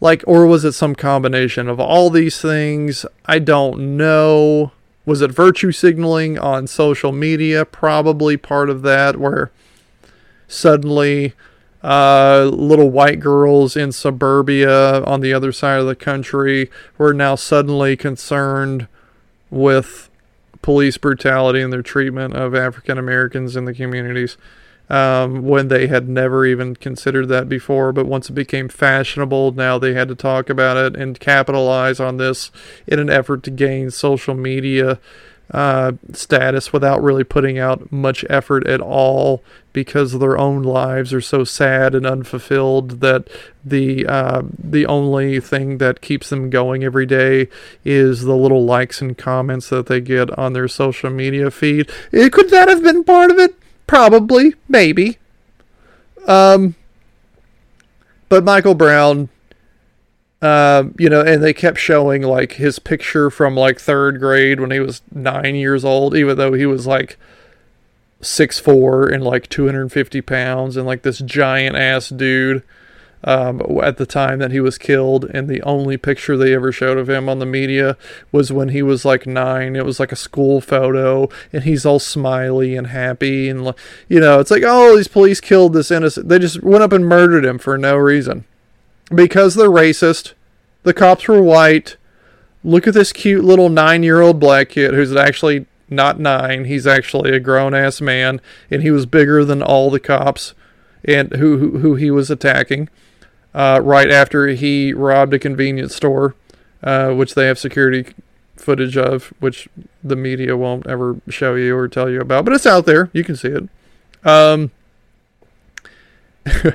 Like, 0.00 0.24
or 0.26 0.46
was 0.46 0.64
it 0.64 0.72
some 0.72 0.96
combination 0.96 1.68
of 1.68 1.78
all 1.78 2.10
these 2.10 2.40
things? 2.40 3.06
I 3.24 3.38
don't 3.38 3.96
know. 3.96 4.72
Was 5.06 5.22
it 5.22 5.30
virtue 5.30 5.72
signaling 5.72 6.38
on 6.38 6.66
social 6.66 7.12
media? 7.12 7.64
Probably 7.64 8.36
part 8.36 8.68
of 8.68 8.82
that, 8.82 9.18
where 9.18 9.52
suddenly 10.48 11.32
uh, 11.82 12.50
little 12.52 12.90
white 12.90 13.20
girls 13.20 13.76
in 13.76 13.92
suburbia 13.92 15.04
on 15.04 15.20
the 15.20 15.32
other 15.32 15.52
side 15.52 15.78
of 15.78 15.86
the 15.86 15.94
country 15.94 16.68
were 16.98 17.14
now 17.14 17.36
suddenly 17.36 17.96
concerned 17.96 18.88
with 19.48 20.10
police 20.60 20.98
brutality 20.98 21.62
and 21.62 21.72
their 21.72 21.82
treatment 21.82 22.34
of 22.34 22.54
African 22.54 22.98
Americans 22.98 23.54
in 23.54 23.66
the 23.66 23.74
communities 23.74 24.36
um, 24.88 25.42
when 25.42 25.68
they 25.68 25.86
had 25.86 26.08
never 26.08 26.46
even 26.46 26.76
considered 26.76 27.26
that 27.28 27.48
before. 27.48 27.92
But 27.92 28.06
once 28.06 28.28
it 28.30 28.34
became 28.34 28.68
fashionable, 28.68 29.52
now 29.52 29.78
they 29.78 29.94
had 29.94 30.08
to 30.08 30.14
talk 30.14 30.48
about 30.48 30.76
it 30.76 30.96
and 30.96 31.18
capitalize 31.18 32.00
on 32.00 32.16
this 32.16 32.50
in 32.86 32.98
an 32.98 33.10
effort 33.10 33.42
to 33.44 33.50
gain 33.50 33.90
social 33.90 34.34
media 34.34 34.98
uh, 35.50 35.92
status 36.12 36.72
without 36.72 37.02
really 37.02 37.24
putting 37.24 37.58
out 37.58 37.92
much 37.92 38.24
effort 38.28 38.66
at 38.66 38.80
all 38.80 39.42
because 39.72 40.18
their 40.18 40.36
own 40.36 40.62
lives 40.62 41.12
are 41.12 41.20
so 41.20 41.44
sad 41.44 41.94
and 41.94 42.06
unfulfilled 42.06 43.00
that 43.00 43.28
the 43.64 44.06
uh, 44.06 44.42
the 44.58 44.86
only 44.86 45.38
thing 45.38 45.78
that 45.78 46.00
keeps 46.00 46.30
them 46.30 46.50
going 46.50 46.82
every 46.82 47.06
day 47.06 47.48
is 47.84 48.22
the 48.22 48.36
little 48.36 48.64
likes 48.64 49.00
and 49.00 49.16
comments 49.16 49.68
that 49.68 49.86
they 49.86 50.00
get 50.00 50.36
on 50.38 50.52
their 50.52 50.68
social 50.68 51.10
media 51.10 51.50
feed. 51.50 51.88
It, 52.10 52.32
could 52.32 52.50
that 52.50 52.68
have 52.68 52.82
been 52.82 53.04
part 53.04 53.30
of 53.30 53.38
it? 53.38 53.54
Probably, 53.86 54.54
maybe. 54.68 55.18
Um, 56.26 56.74
but 58.28 58.44
Michael 58.44 58.74
Brown, 58.74 59.28
uh, 60.42 60.84
you 60.98 61.08
know, 61.08 61.20
and 61.20 61.42
they 61.42 61.52
kept 61.52 61.78
showing 61.78 62.22
like 62.22 62.52
his 62.52 62.78
picture 62.78 63.30
from 63.30 63.54
like 63.54 63.80
third 63.80 64.18
grade 64.18 64.60
when 64.60 64.70
he 64.70 64.80
was 64.80 65.02
nine 65.12 65.54
years 65.54 65.84
old, 65.84 66.16
even 66.16 66.36
though 66.36 66.52
he 66.52 66.66
was 66.66 66.86
like 66.86 67.16
six 68.20 68.58
four 68.58 69.06
and 69.06 69.22
like 69.22 69.48
250 69.48 70.20
pounds 70.22 70.76
and 70.76 70.86
like 70.86 71.02
this 71.02 71.18
giant 71.18 71.76
ass 71.76 72.08
dude 72.08 72.62
um, 73.24 73.60
at 73.82 73.96
the 73.96 74.06
time 74.06 74.38
that 74.38 74.52
he 74.52 74.60
was 74.60 74.78
killed, 74.78 75.24
and 75.24 75.48
the 75.48 75.62
only 75.62 75.96
picture 75.96 76.36
they 76.36 76.54
ever 76.54 76.70
showed 76.70 76.98
of 76.98 77.10
him 77.10 77.28
on 77.28 77.38
the 77.38 77.46
media 77.46 77.96
was 78.30 78.52
when 78.52 78.68
he 78.68 78.82
was 78.82 79.04
like 79.04 79.26
nine. 79.26 79.74
It 79.74 79.84
was 79.84 79.98
like 79.98 80.12
a 80.12 80.16
school 80.16 80.60
photo, 80.60 81.28
and 81.52 81.64
he's 81.64 81.86
all 81.86 81.98
smiley 81.98 82.76
and 82.76 82.88
happy, 82.88 83.48
and 83.48 83.74
you 84.08 84.20
know, 84.20 84.38
it's 84.38 84.50
like, 84.50 84.62
oh, 84.64 84.96
these 84.96 85.08
police 85.08 85.40
killed 85.40 85.72
this 85.72 85.90
innocent. 85.90 86.28
They 86.28 86.38
just 86.38 86.62
went 86.62 86.82
up 86.82 86.92
and 86.92 87.06
murdered 87.06 87.44
him 87.44 87.58
for 87.58 87.76
no 87.76 87.96
reason 87.96 88.44
because 89.14 89.54
they're 89.54 89.68
racist. 89.68 90.34
The 90.82 90.94
cops 90.94 91.26
were 91.26 91.42
white. 91.42 91.96
Look 92.62 92.86
at 92.86 92.94
this 92.94 93.12
cute 93.12 93.44
little 93.44 93.68
nine-year-old 93.68 94.38
black 94.38 94.70
kid 94.70 94.94
who's 94.94 95.14
actually 95.14 95.66
not 95.88 96.18
nine. 96.18 96.64
He's 96.64 96.86
actually 96.86 97.30
a 97.32 97.40
grown-ass 97.40 98.00
man, 98.00 98.40
and 98.70 98.82
he 98.82 98.90
was 98.90 99.06
bigger 99.06 99.44
than 99.44 99.62
all 99.62 99.90
the 99.90 100.00
cops 100.00 100.54
and 101.04 101.32
who 101.34 101.58
who, 101.58 101.78
who 101.78 101.94
he 101.94 102.10
was 102.10 102.30
attacking 102.30 102.88
uh, 103.56 103.80
right 103.82 104.10
after 104.10 104.48
he 104.48 104.92
robbed 104.92 105.32
a 105.32 105.38
convenience 105.38 105.96
store, 105.96 106.34
uh, 106.82 107.10
which 107.12 107.34
they 107.34 107.46
have 107.46 107.58
security 107.58 108.14
footage 108.54 108.98
of, 108.98 109.32
which 109.40 109.66
the 110.04 110.14
media 110.14 110.54
won't 110.56 110.86
ever 110.86 111.16
show 111.28 111.54
you 111.54 111.74
or 111.74 111.88
tell 111.88 112.10
you 112.10 112.20
about, 112.20 112.44
but 112.44 112.52
it's 112.52 112.66
out 112.66 112.84
there. 112.84 113.08
You 113.14 113.24
can 113.24 113.34
see 113.34 113.48
it. 113.48 113.68
Um, 114.28 114.72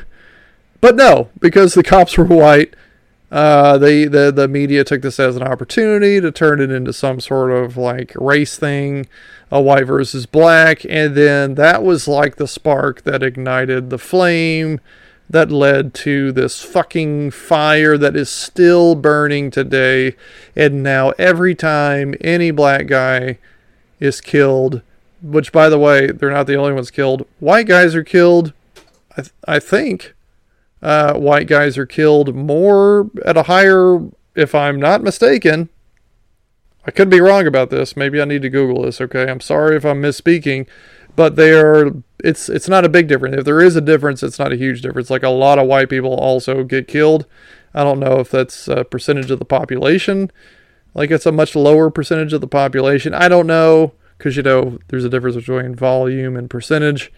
but 0.82 0.96
no, 0.96 1.30
because 1.40 1.76
the 1.76 1.84
cops 1.84 2.18
were 2.18 2.26
white, 2.26 2.74
uh, 3.32 3.78
they 3.78 4.06
the 4.06 4.32
the 4.32 4.48
media 4.48 4.84
took 4.84 5.04
this 5.04 5.20
as 5.20 5.36
an 5.36 5.44
opportunity 5.44 6.20
to 6.20 6.32
turn 6.32 6.60
it 6.60 6.72
into 6.72 6.92
some 6.92 7.20
sort 7.20 7.52
of 7.52 7.78
like 7.78 8.12
race 8.16 8.58
thing, 8.58 9.06
a 9.52 9.62
white 9.62 9.86
versus 9.86 10.26
black, 10.26 10.84
and 10.90 11.14
then 11.14 11.54
that 11.56 11.84
was 11.84 12.08
like 12.08 12.38
the 12.38 12.48
spark 12.48 13.04
that 13.04 13.22
ignited 13.22 13.92
the 13.92 14.00
flame 14.00 14.82
that 15.32 15.50
led 15.50 15.94
to 15.94 16.34
this 16.34 16.62
fucking 16.62 17.32
fire 17.32 17.98
that 17.98 18.18
is 18.18 18.30
still 18.30 18.96
burning 18.96 19.50
today. 19.50 20.16
And 20.58 20.84
now, 20.84 21.12
every 21.12 21.56
time 21.56 22.16
any 22.20 22.52
black 22.52 22.88
guy 22.88 23.38
is 24.00 24.20
killed, 24.20 24.82
which 25.22 25.54
by 25.54 25.70
the 25.70 25.80
way, 25.80 26.08
they're 26.08 26.32
not 26.32 26.48
the 26.48 26.56
only 26.56 26.74
ones 26.74 26.92
killed, 26.92 27.26
white 27.40 27.66
guys 27.66 27.96
are 27.96 28.04
killed. 28.04 28.52
I, 29.18 29.22
th- 29.22 29.34
I 29.48 29.60
think 29.60 30.14
uh, 30.82 31.14
white 31.14 31.48
guys 31.48 31.78
are 31.78 31.86
killed 31.86 32.36
more 32.36 33.10
at 33.24 33.38
a 33.38 33.44
higher, 33.44 34.00
if 34.36 34.54
I'm 34.54 34.80
not 34.80 35.02
mistaken. 35.02 35.70
I 36.86 36.92
could 36.92 37.10
be 37.10 37.22
wrong 37.22 37.48
about 37.48 37.70
this. 37.70 37.96
Maybe 37.96 38.20
I 38.20 38.26
need 38.26 38.42
to 38.42 38.50
Google 38.50 38.84
this. 38.84 39.00
Okay, 39.00 39.30
I'm 39.30 39.40
sorry 39.40 39.78
if 39.78 39.86
I'm 39.86 40.02
misspeaking, 40.02 40.68
but 41.22 41.36
they 41.36 41.54
are 41.54 41.92
it's 42.24 42.50
it's 42.50 42.68
not 42.68 42.84
a 42.84 42.90
big 42.90 43.08
difference. 43.08 43.36
If 43.38 43.46
there 43.46 43.62
is 43.62 43.76
a 43.76 43.82
difference, 43.82 44.24
it's 44.24 44.40
not 44.40 44.52
a 44.52 44.56
huge 44.56 44.82
difference. 44.82 45.12
Like 45.12 45.22
a 45.22 45.30
lot 45.30 45.60
of 45.60 45.68
white 45.68 45.88
people 45.88 46.16
also 46.16 46.64
get 46.64 46.88
killed. 46.88 47.28
I 47.76 47.84
don't 47.84 48.00
know 48.00 48.20
if 48.20 48.32
that's 48.32 48.68
a 48.68 48.84
percentage 48.84 49.30
of 49.30 49.38
the 49.38 49.46
population. 49.46 50.32
Like 50.96 51.12
it's 51.12 51.28
a 51.28 51.32
much 51.32 51.56
lower 51.56 51.92
percentage 51.92 52.34
of 52.34 52.42
the 52.42 52.48
population. 52.48 53.14
I 53.14 53.28
don't 53.28 53.46
know 53.46 53.94
because 54.18 54.36
you 54.36 54.42
know 54.42 54.80
there's 54.88 55.06
a 55.06 55.10
difference 55.10 55.36
between 55.36 55.76
volume 55.76 56.36
and 56.36 56.50
percentage. 56.50 57.14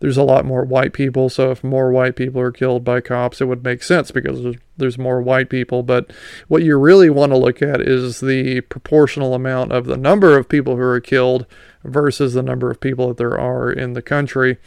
There's 0.00 0.16
a 0.16 0.24
lot 0.24 0.46
more 0.46 0.64
white 0.64 0.94
people, 0.94 1.28
so 1.28 1.50
if 1.50 1.62
more 1.62 1.92
white 1.92 2.16
people 2.16 2.40
are 2.40 2.50
killed 2.50 2.84
by 2.84 3.02
cops, 3.02 3.42
it 3.42 3.44
would 3.44 3.62
make 3.62 3.82
sense 3.82 4.10
because 4.10 4.56
there's 4.78 4.96
more 4.96 5.20
white 5.20 5.50
people. 5.50 5.82
But 5.82 6.10
what 6.48 6.62
you 6.62 6.78
really 6.78 7.10
want 7.10 7.32
to 7.32 7.38
look 7.38 7.60
at 7.60 7.82
is 7.82 8.20
the 8.20 8.62
proportional 8.62 9.34
amount 9.34 9.72
of 9.72 9.84
the 9.84 9.98
number 9.98 10.38
of 10.38 10.48
people 10.48 10.76
who 10.76 10.82
are 10.82 11.00
killed 11.00 11.44
versus 11.84 12.34
the 12.34 12.42
number 12.42 12.70
of 12.70 12.80
people 12.80 13.08
that 13.08 13.16
there 13.16 13.38
are 13.38 13.70
in 13.70 13.92
the 13.92 14.02
country. 14.02 14.58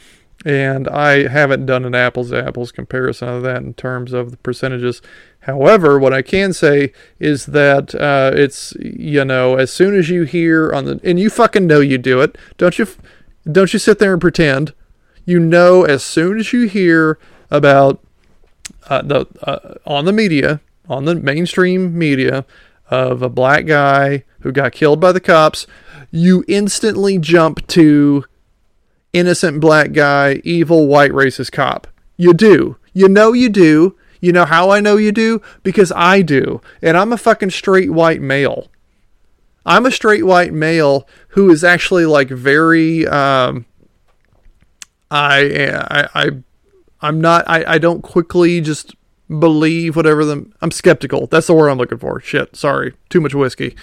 And 0.45 0.88
I 0.88 1.28
haven't 1.28 1.66
done 1.66 1.86
an 1.86 1.95
apples 1.95 2.30
to 2.30 2.45
apples 2.45 2.72
comparison 2.72 3.30
of 3.30 3.43
that 3.43 3.63
in 3.63 3.74
terms 3.74 4.13
of 4.13 4.32
the 4.32 4.38
percentages. 4.38 5.01
However, 5.41 5.97
what 5.97 6.13
I 6.13 6.22
can 6.22 6.53
say 6.53 6.91
is 7.20 7.45
that 7.47 7.95
uh, 7.95 8.32
it's 8.34 8.74
you 8.80 9.24
know 9.24 9.55
as 9.55 9.72
soon 9.72 9.97
as 9.97 10.09
you 10.09 10.24
hear 10.24 10.72
on 10.74 10.86
the 10.86 10.99
and 11.03 11.20
you 11.20 11.30
fucking 11.30 11.66
know 11.66 11.80
you 11.80 11.97
do 11.97 12.22
it, 12.22 12.38
don't 12.57 12.78
you? 12.78 12.88
Don't 13.49 13.72
you 13.74 13.80
sit 13.80 13.99
there 13.99 14.11
and 14.11 14.22
pretend? 14.22 14.74
You 15.24 15.39
know 15.39 15.84
as 15.84 16.03
soon 16.03 16.38
as 16.38 16.51
you 16.51 16.68
hear 16.68 17.18
about 17.49 18.03
uh, 18.88 19.01
the 19.01 19.28
uh, 19.41 19.76
on 19.86 20.05
the 20.05 20.13
media, 20.13 20.59
on 20.89 21.05
the 21.05 21.16
mainstream 21.16 21.97
media, 21.97 22.45
of 22.89 23.22
a 23.22 23.30
black 23.30 23.66
guy 23.66 24.24
who 24.45 24.51
got 24.51 24.71
killed 24.71 24.99
by 24.99 25.11
the 25.11 25.19
cops 25.19 25.65
you 26.11 26.45
instantly 26.47 27.17
jump 27.17 27.65
to 27.67 28.23
innocent 29.11 29.59
black 29.59 29.91
guy, 29.91 30.39
evil 30.43 30.87
white 30.87 31.11
racist 31.11 31.51
cop. 31.51 31.87
You 32.15 32.33
do. 32.33 32.77
You 32.93 33.09
know 33.09 33.33
you 33.33 33.49
do. 33.49 33.97
You 34.21 34.31
know 34.31 34.45
how 34.45 34.69
I 34.69 34.79
know 34.79 34.97
you 34.97 35.11
do? 35.11 35.41
Because 35.61 35.91
I 35.93 36.21
do. 36.21 36.61
And 36.81 36.95
I'm 36.95 37.11
a 37.11 37.17
fucking 37.17 37.49
straight 37.49 37.91
white 37.91 38.21
male. 38.21 38.67
I'm 39.65 39.85
a 39.85 39.91
straight 39.91 40.25
white 40.25 40.53
male 40.53 41.07
who 41.29 41.49
is 41.49 41.63
actually 41.63 42.05
like 42.05 42.29
very 42.29 43.05
um 43.07 43.65
I 45.11 45.69
I, 45.89 46.07
I 46.15 46.29
I'm 47.01 47.19
not 47.19 47.43
I, 47.47 47.73
I 47.73 47.77
don't 47.77 48.03
quickly 48.03 48.61
just 48.61 48.95
believe 49.27 49.95
whatever 49.95 50.23
them 50.23 50.53
I'm 50.61 50.71
skeptical. 50.71 51.27
That's 51.27 51.47
the 51.47 51.55
word 51.55 51.69
I'm 51.69 51.77
looking 51.77 51.97
for. 51.97 52.21
Shit, 52.21 52.55
sorry. 52.55 52.93
Too 53.09 53.19
much 53.19 53.33
whiskey. 53.33 53.75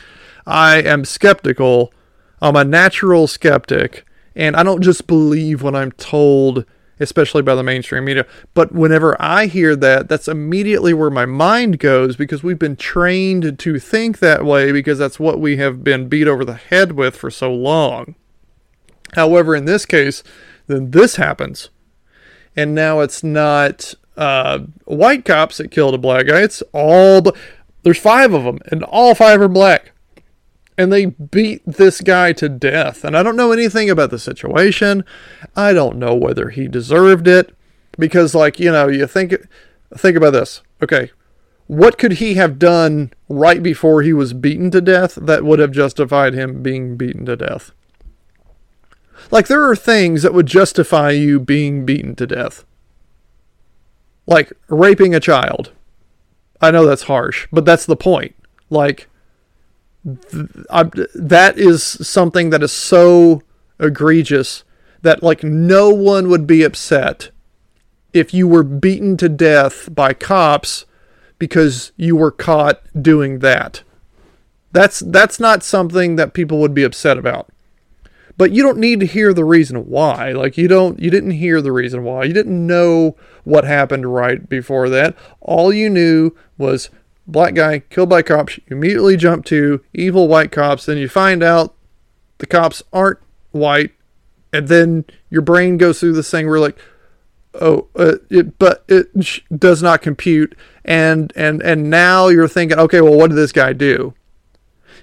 I 0.46 0.76
am 0.82 1.04
skeptical. 1.04 1.92
I'm 2.40 2.56
a 2.56 2.64
natural 2.64 3.26
skeptic 3.26 4.04
and 4.34 4.56
I 4.56 4.62
don't 4.62 4.82
just 4.82 5.06
believe 5.06 5.62
when 5.62 5.74
I'm 5.74 5.92
told 5.92 6.64
especially 7.00 7.42
by 7.42 7.54
the 7.54 7.62
mainstream 7.62 8.04
media. 8.04 8.26
But 8.54 8.72
whenever 8.72 9.20
I 9.20 9.46
hear 9.46 9.74
that, 9.76 10.08
that's 10.08 10.28
immediately 10.28 10.94
where 10.94 11.10
my 11.10 11.26
mind 11.26 11.78
goes 11.78 12.16
because 12.16 12.42
we've 12.42 12.58
been 12.58 12.76
trained 12.76 13.58
to 13.58 13.78
think 13.78 14.20
that 14.20 14.44
way 14.44 14.72
because 14.72 14.98
that's 14.98 15.18
what 15.18 15.40
we 15.40 15.56
have 15.56 15.82
been 15.82 16.08
beat 16.08 16.28
over 16.28 16.44
the 16.44 16.54
head 16.54 16.92
with 16.92 17.16
for 17.16 17.30
so 17.30 17.52
long. 17.52 18.14
However, 19.14 19.54
in 19.54 19.64
this 19.64 19.84
case, 19.84 20.22
then 20.68 20.92
this 20.92 21.16
happens. 21.16 21.70
And 22.54 22.74
now 22.74 23.00
it's 23.00 23.24
not 23.24 23.94
uh, 24.16 24.60
white 24.84 25.24
cops 25.24 25.58
that 25.58 25.70
killed 25.70 25.94
a 25.94 25.98
black 25.98 26.26
guy. 26.26 26.42
It's 26.42 26.62
all. 26.72 27.22
Bl- 27.22 27.30
There's 27.82 27.98
five 27.98 28.32
of 28.32 28.44
them, 28.44 28.58
and 28.70 28.84
all 28.84 29.14
five 29.14 29.40
are 29.40 29.48
black 29.48 29.92
and 30.78 30.92
they 30.92 31.06
beat 31.06 31.62
this 31.66 32.00
guy 32.00 32.32
to 32.34 32.48
death. 32.48 33.04
And 33.04 33.16
I 33.16 33.22
don't 33.22 33.36
know 33.36 33.52
anything 33.52 33.90
about 33.90 34.10
the 34.10 34.18
situation. 34.18 35.04
I 35.54 35.72
don't 35.72 35.98
know 35.98 36.14
whether 36.14 36.50
he 36.50 36.68
deserved 36.68 37.28
it 37.28 37.54
because 37.98 38.34
like, 38.34 38.58
you 38.58 38.72
know, 38.72 38.88
you 38.88 39.06
think 39.06 39.34
think 39.96 40.16
about 40.16 40.32
this. 40.32 40.62
Okay. 40.82 41.10
What 41.66 41.98
could 41.98 42.14
he 42.14 42.34
have 42.34 42.58
done 42.58 43.12
right 43.28 43.62
before 43.62 44.02
he 44.02 44.12
was 44.12 44.32
beaten 44.32 44.70
to 44.72 44.80
death 44.80 45.14
that 45.14 45.44
would 45.44 45.58
have 45.58 45.72
justified 45.72 46.34
him 46.34 46.62
being 46.62 46.96
beaten 46.96 47.24
to 47.26 47.36
death? 47.36 47.72
Like 49.30 49.46
there 49.46 49.68
are 49.68 49.76
things 49.76 50.22
that 50.22 50.34
would 50.34 50.46
justify 50.46 51.10
you 51.10 51.38
being 51.38 51.86
beaten 51.86 52.14
to 52.16 52.26
death. 52.26 52.64
Like 54.26 54.52
raping 54.68 55.14
a 55.14 55.20
child. 55.20 55.72
I 56.60 56.70
know 56.70 56.86
that's 56.86 57.04
harsh, 57.04 57.48
but 57.52 57.64
that's 57.64 57.86
the 57.86 57.96
point. 57.96 58.34
Like 58.70 59.08
I, 60.70 60.84
that 61.14 61.58
is 61.58 61.84
something 61.84 62.50
that 62.50 62.62
is 62.62 62.72
so 62.72 63.42
egregious 63.78 64.64
that 65.02 65.22
like 65.22 65.44
no 65.44 65.90
one 65.90 66.28
would 66.28 66.46
be 66.46 66.62
upset 66.62 67.30
if 68.12 68.34
you 68.34 68.46
were 68.46 68.62
beaten 68.62 69.16
to 69.18 69.28
death 69.28 69.92
by 69.94 70.12
cops 70.12 70.86
because 71.38 71.92
you 71.96 72.16
were 72.16 72.30
caught 72.30 72.80
doing 73.00 73.40
that. 73.40 73.82
That's 74.72 75.00
that's 75.00 75.38
not 75.38 75.62
something 75.62 76.16
that 76.16 76.34
people 76.34 76.58
would 76.58 76.74
be 76.74 76.84
upset 76.84 77.18
about. 77.18 77.48
But 78.38 78.52
you 78.52 78.62
don't 78.62 78.78
need 78.78 79.00
to 79.00 79.06
hear 79.06 79.34
the 79.34 79.44
reason 79.44 79.88
why. 79.88 80.32
Like 80.32 80.56
you 80.56 80.66
don't 80.68 80.98
you 80.98 81.10
didn't 81.10 81.32
hear 81.32 81.60
the 81.60 81.72
reason 81.72 82.04
why. 82.04 82.24
You 82.24 82.32
didn't 82.32 82.66
know 82.66 83.16
what 83.44 83.64
happened 83.64 84.12
right 84.12 84.48
before 84.48 84.88
that. 84.88 85.14
All 85.40 85.72
you 85.72 85.90
knew 85.90 86.34
was 86.56 86.90
black 87.26 87.54
guy 87.54 87.80
killed 87.80 88.08
by 88.08 88.22
cops. 88.22 88.58
You 88.58 88.76
immediately 88.76 89.16
jump 89.16 89.44
to 89.46 89.82
evil 89.92 90.28
white 90.28 90.52
cops. 90.52 90.86
Then 90.86 90.98
you 90.98 91.08
find 91.08 91.42
out 91.42 91.74
the 92.38 92.46
cops 92.46 92.82
aren't 92.92 93.18
white, 93.52 93.92
and 94.52 94.68
then 94.68 95.04
your 95.30 95.42
brain 95.42 95.76
goes 95.76 96.00
through 96.00 96.12
this 96.14 96.30
thing 96.30 96.48
where 96.48 96.60
like, 96.60 96.78
oh, 97.60 97.88
uh, 97.96 98.16
it, 98.30 98.58
but 98.58 98.84
it 98.88 99.08
sh- 99.20 99.40
does 99.56 99.82
not 99.82 100.02
compute, 100.02 100.56
and 100.84 101.32
and 101.36 101.62
and 101.62 101.88
now 101.90 102.28
you're 102.28 102.48
thinking, 102.48 102.78
okay, 102.78 103.00
well, 103.00 103.16
what 103.16 103.28
did 103.28 103.36
this 103.36 103.52
guy 103.52 103.72
do? 103.72 104.14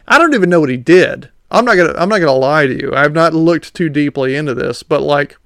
I 0.07 0.17
don't 0.17 0.33
even 0.33 0.49
know 0.49 0.59
what 0.59 0.69
he 0.69 0.77
did. 0.77 1.29
I'm 1.51 1.65
not 1.65 1.75
gonna 1.75 1.93
I'm 1.97 2.09
not 2.09 2.19
gonna 2.19 2.33
lie 2.33 2.67
to 2.67 2.79
you. 2.79 2.93
I've 2.93 3.13
not 3.13 3.33
looked 3.33 3.73
too 3.73 3.89
deeply 3.89 4.35
into 4.35 4.53
this, 4.53 4.83
but 4.83 5.01
like, 5.01 5.37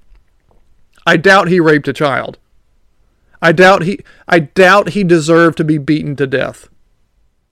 I 1.06 1.16
doubt 1.16 1.48
he 1.48 1.60
raped 1.60 1.88
a 1.88 1.92
child. 1.92 2.38
I 3.44 3.52
doubt 3.52 3.82
he 3.82 4.00
I 4.26 4.38
doubt 4.38 4.90
he 4.90 5.04
deserved 5.04 5.58
to 5.58 5.64
be 5.64 5.76
beaten 5.76 6.16
to 6.16 6.26
death. 6.26 6.70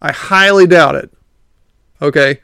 I 0.00 0.10
highly 0.10 0.66
doubt 0.66 0.94
it. 0.94 1.12
Okay? 2.00 2.40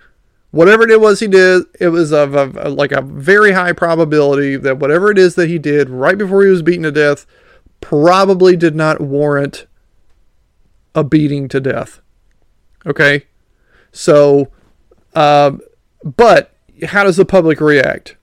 Whatever 0.51 0.87
it 0.87 1.01
was 1.01 1.21
he 1.21 1.29
did, 1.29 1.65
it 1.81 1.89
was 1.89 2.13
of, 2.13 2.35
like 2.55 2.93
a 2.93 3.01
very 3.01 3.53
high 3.53 3.73
probability 3.73 4.57
that 4.57 4.79
whatever 4.79 5.11
it 5.11 5.17
is 5.17 5.35
that 5.37 5.49
he 5.49 5.59
did 5.59 5.89
right 5.89 6.19
before 6.19 6.45
he 6.45 6.51
was 6.51 6.61
beaten 6.61 6.83
to 6.83 6.93
death 6.93 7.25
probably 7.81 8.55
did 8.55 8.77
not 8.77 9.01
warrant 9.01 9.67
a 10.95 11.03
beating 11.03 11.49
to 11.49 11.59
death. 11.59 12.03
Okay? 12.85 13.25
So 13.93 14.53
um, 15.15 15.63
but 16.05 16.55
how 16.89 17.05
does 17.05 17.17
the 17.17 17.25
public 17.25 17.63
react? 17.63 18.18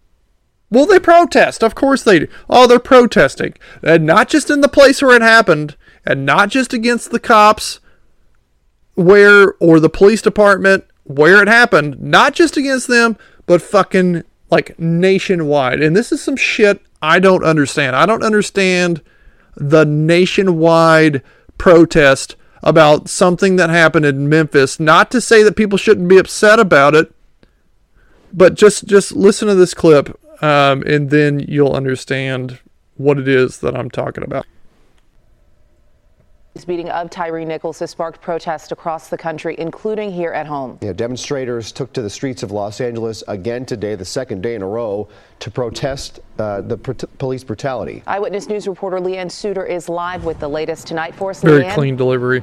Well, 0.69 0.85
they 0.85 0.99
protest. 0.99 1.63
Of 1.63 1.75
course 1.75 2.03
they 2.03 2.19
do. 2.19 2.27
Oh, 2.49 2.67
they're 2.67 2.79
protesting. 2.79 3.53
And 3.83 4.05
not 4.05 4.29
just 4.29 4.49
in 4.49 4.61
the 4.61 4.67
place 4.67 5.01
where 5.01 5.15
it 5.15 5.21
happened, 5.21 5.75
and 6.05 6.25
not 6.25 6.49
just 6.49 6.73
against 6.73 7.11
the 7.11 7.19
cops 7.19 7.79
where, 8.95 9.53
or 9.59 9.79
the 9.79 9.89
police 9.89 10.21
department 10.21 10.85
where 11.03 11.41
it 11.41 11.47
happened. 11.47 12.01
Not 12.01 12.33
just 12.33 12.57
against 12.57 12.87
them, 12.87 13.17
but 13.45 13.61
fucking 13.61 14.23
like 14.49 14.77
nationwide. 14.79 15.81
And 15.81 15.95
this 15.95 16.11
is 16.11 16.21
some 16.21 16.35
shit 16.35 16.81
I 17.01 17.19
don't 17.19 17.43
understand. 17.43 17.95
I 17.95 18.05
don't 18.05 18.23
understand 18.23 19.01
the 19.55 19.85
nationwide 19.85 21.21
protest 21.57 22.35
about 22.63 23.07
something 23.09 23.55
that 23.57 23.69
happened 23.69 24.05
in 24.05 24.27
Memphis. 24.27 24.79
Not 24.79 25.11
to 25.11 25.21
say 25.21 25.43
that 25.43 25.55
people 25.55 25.77
shouldn't 25.77 26.09
be 26.09 26.17
upset 26.17 26.59
about 26.59 26.95
it, 26.95 27.13
but 28.33 28.55
just 28.55 28.85
just 28.85 29.11
listen 29.11 29.47
to 29.47 29.55
this 29.55 29.73
clip 29.73 30.19
um, 30.41 30.83
and 30.83 31.09
then 31.09 31.39
you'll 31.39 31.73
understand 31.73 32.59
what 32.97 33.17
it 33.17 33.27
is 33.27 33.59
that 33.59 33.75
I'm 33.75 33.89
talking 33.89 34.23
about. 34.23 34.45
This 36.55 36.69
meeting 36.69 36.89
of 36.89 37.09
Tyree 37.09 37.43
Nichols 37.43 37.79
has 37.79 37.91
sparked 37.91 38.21
protests 38.21 38.71
across 38.71 39.09
the 39.09 39.17
country, 39.17 39.57
including 39.59 40.09
here 40.09 40.31
at 40.31 40.47
home. 40.47 40.79
Yeah, 40.81 40.93
demonstrators 40.93 41.73
took 41.73 41.91
to 41.91 42.01
the 42.01 42.09
streets 42.09 42.43
of 42.43 42.51
Los 42.51 42.79
Angeles 42.79 43.25
again 43.27 43.65
today, 43.65 43.95
the 43.95 44.05
second 44.05 44.41
day 44.41 44.55
in 44.55 44.61
a 44.61 44.67
row, 44.67 45.09
to 45.39 45.51
protest 45.51 46.21
uh, 46.39 46.61
the 46.61 46.77
pr- 46.77 46.93
police 47.17 47.43
brutality. 47.43 48.03
Eyewitness 48.07 48.47
News 48.47 48.69
reporter 48.69 48.99
Leanne 48.99 49.29
Suter 49.29 49.65
is 49.65 49.89
live 49.89 50.23
with 50.23 50.39
the 50.39 50.47
latest 50.47 50.87
tonight 50.87 51.13
for 51.13 51.31
us. 51.31 51.41
Very 51.41 51.63
Leanne. 51.63 51.73
clean 51.73 51.97
delivery. 51.97 52.41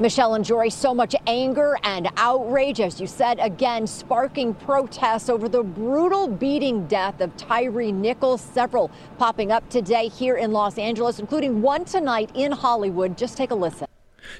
Michelle 0.00 0.34
and 0.34 0.42
Jory, 0.42 0.70
so 0.70 0.94
much 0.94 1.14
anger 1.26 1.76
and 1.82 2.08
outrage, 2.16 2.80
as 2.80 2.98
you 3.02 3.06
said, 3.06 3.38
again, 3.38 3.86
sparking 3.86 4.54
protests 4.54 5.28
over 5.28 5.46
the 5.46 5.62
brutal 5.62 6.26
beating 6.26 6.86
death 6.86 7.20
of 7.20 7.36
Tyree 7.36 7.92
Nichols. 7.92 8.40
Several 8.40 8.90
popping 9.18 9.52
up 9.52 9.68
today 9.68 10.08
here 10.08 10.36
in 10.36 10.52
Los 10.52 10.78
Angeles, 10.78 11.18
including 11.18 11.60
one 11.60 11.84
tonight 11.84 12.30
in 12.34 12.50
Hollywood. 12.50 13.18
Just 13.18 13.36
take 13.36 13.50
a 13.50 13.54
listen. 13.54 13.86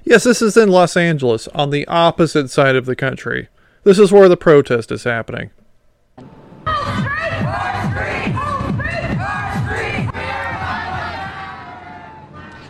Yes, 0.02 0.24
this 0.24 0.40
is 0.40 0.56
in 0.56 0.70
Los 0.70 0.96
Angeles, 0.96 1.46
on 1.48 1.68
the 1.68 1.86
opposite 1.88 2.48
side 2.48 2.74
of 2.74 2.86
the 2.86 2.96
country. 2.96 3.48
This 3.84 3.98
is 3.98 4.10
where 4.10 4.30
the 4.30 4.38
protest 4.38 4.90
is 4.90 5.04
happening. 5.04 5.50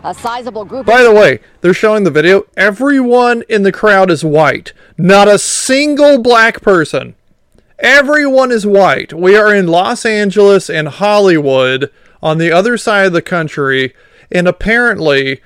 A 0.02 0.14
sizable 0.14 0.64
group. 0.64 0.86
By 0.86 1.02
the 1.02 1.12
way, 1.12 1.40
they're 1.60 1.74
showing 1.74 2.04
the 2.04 2.10
video. 2.10 2.44
Everyone 2.56 3.42
in 3.48 3.62
the 3.62 3.72
crowd 3.72 4.10
is 4.10 4.24
white. 4.24 4.72
Not 4.96 5.28
a 5.28 5.38
single 5.38 6.18
black 6.22 6.62
person. 6.62 7.14
Everyone 7.78 8.50
is 8.50 8.66
white. 8.66 9.12
We 9.12 9.36
are 9.36 9.54
in 9.54 9.66
Los 9.66 10.06
Angeles 10.06 10.70
and 10.70 10.88
Hollywood 10.88 11.90
on 12.22 12.38
the 12.38 12.52
other 12.52 12.76
side 12.76 13.06
of 13.06 13.12
the 13.12 13.22
country, 13.22 13.94
and 14.30 14.46
apparently 14.46 15.40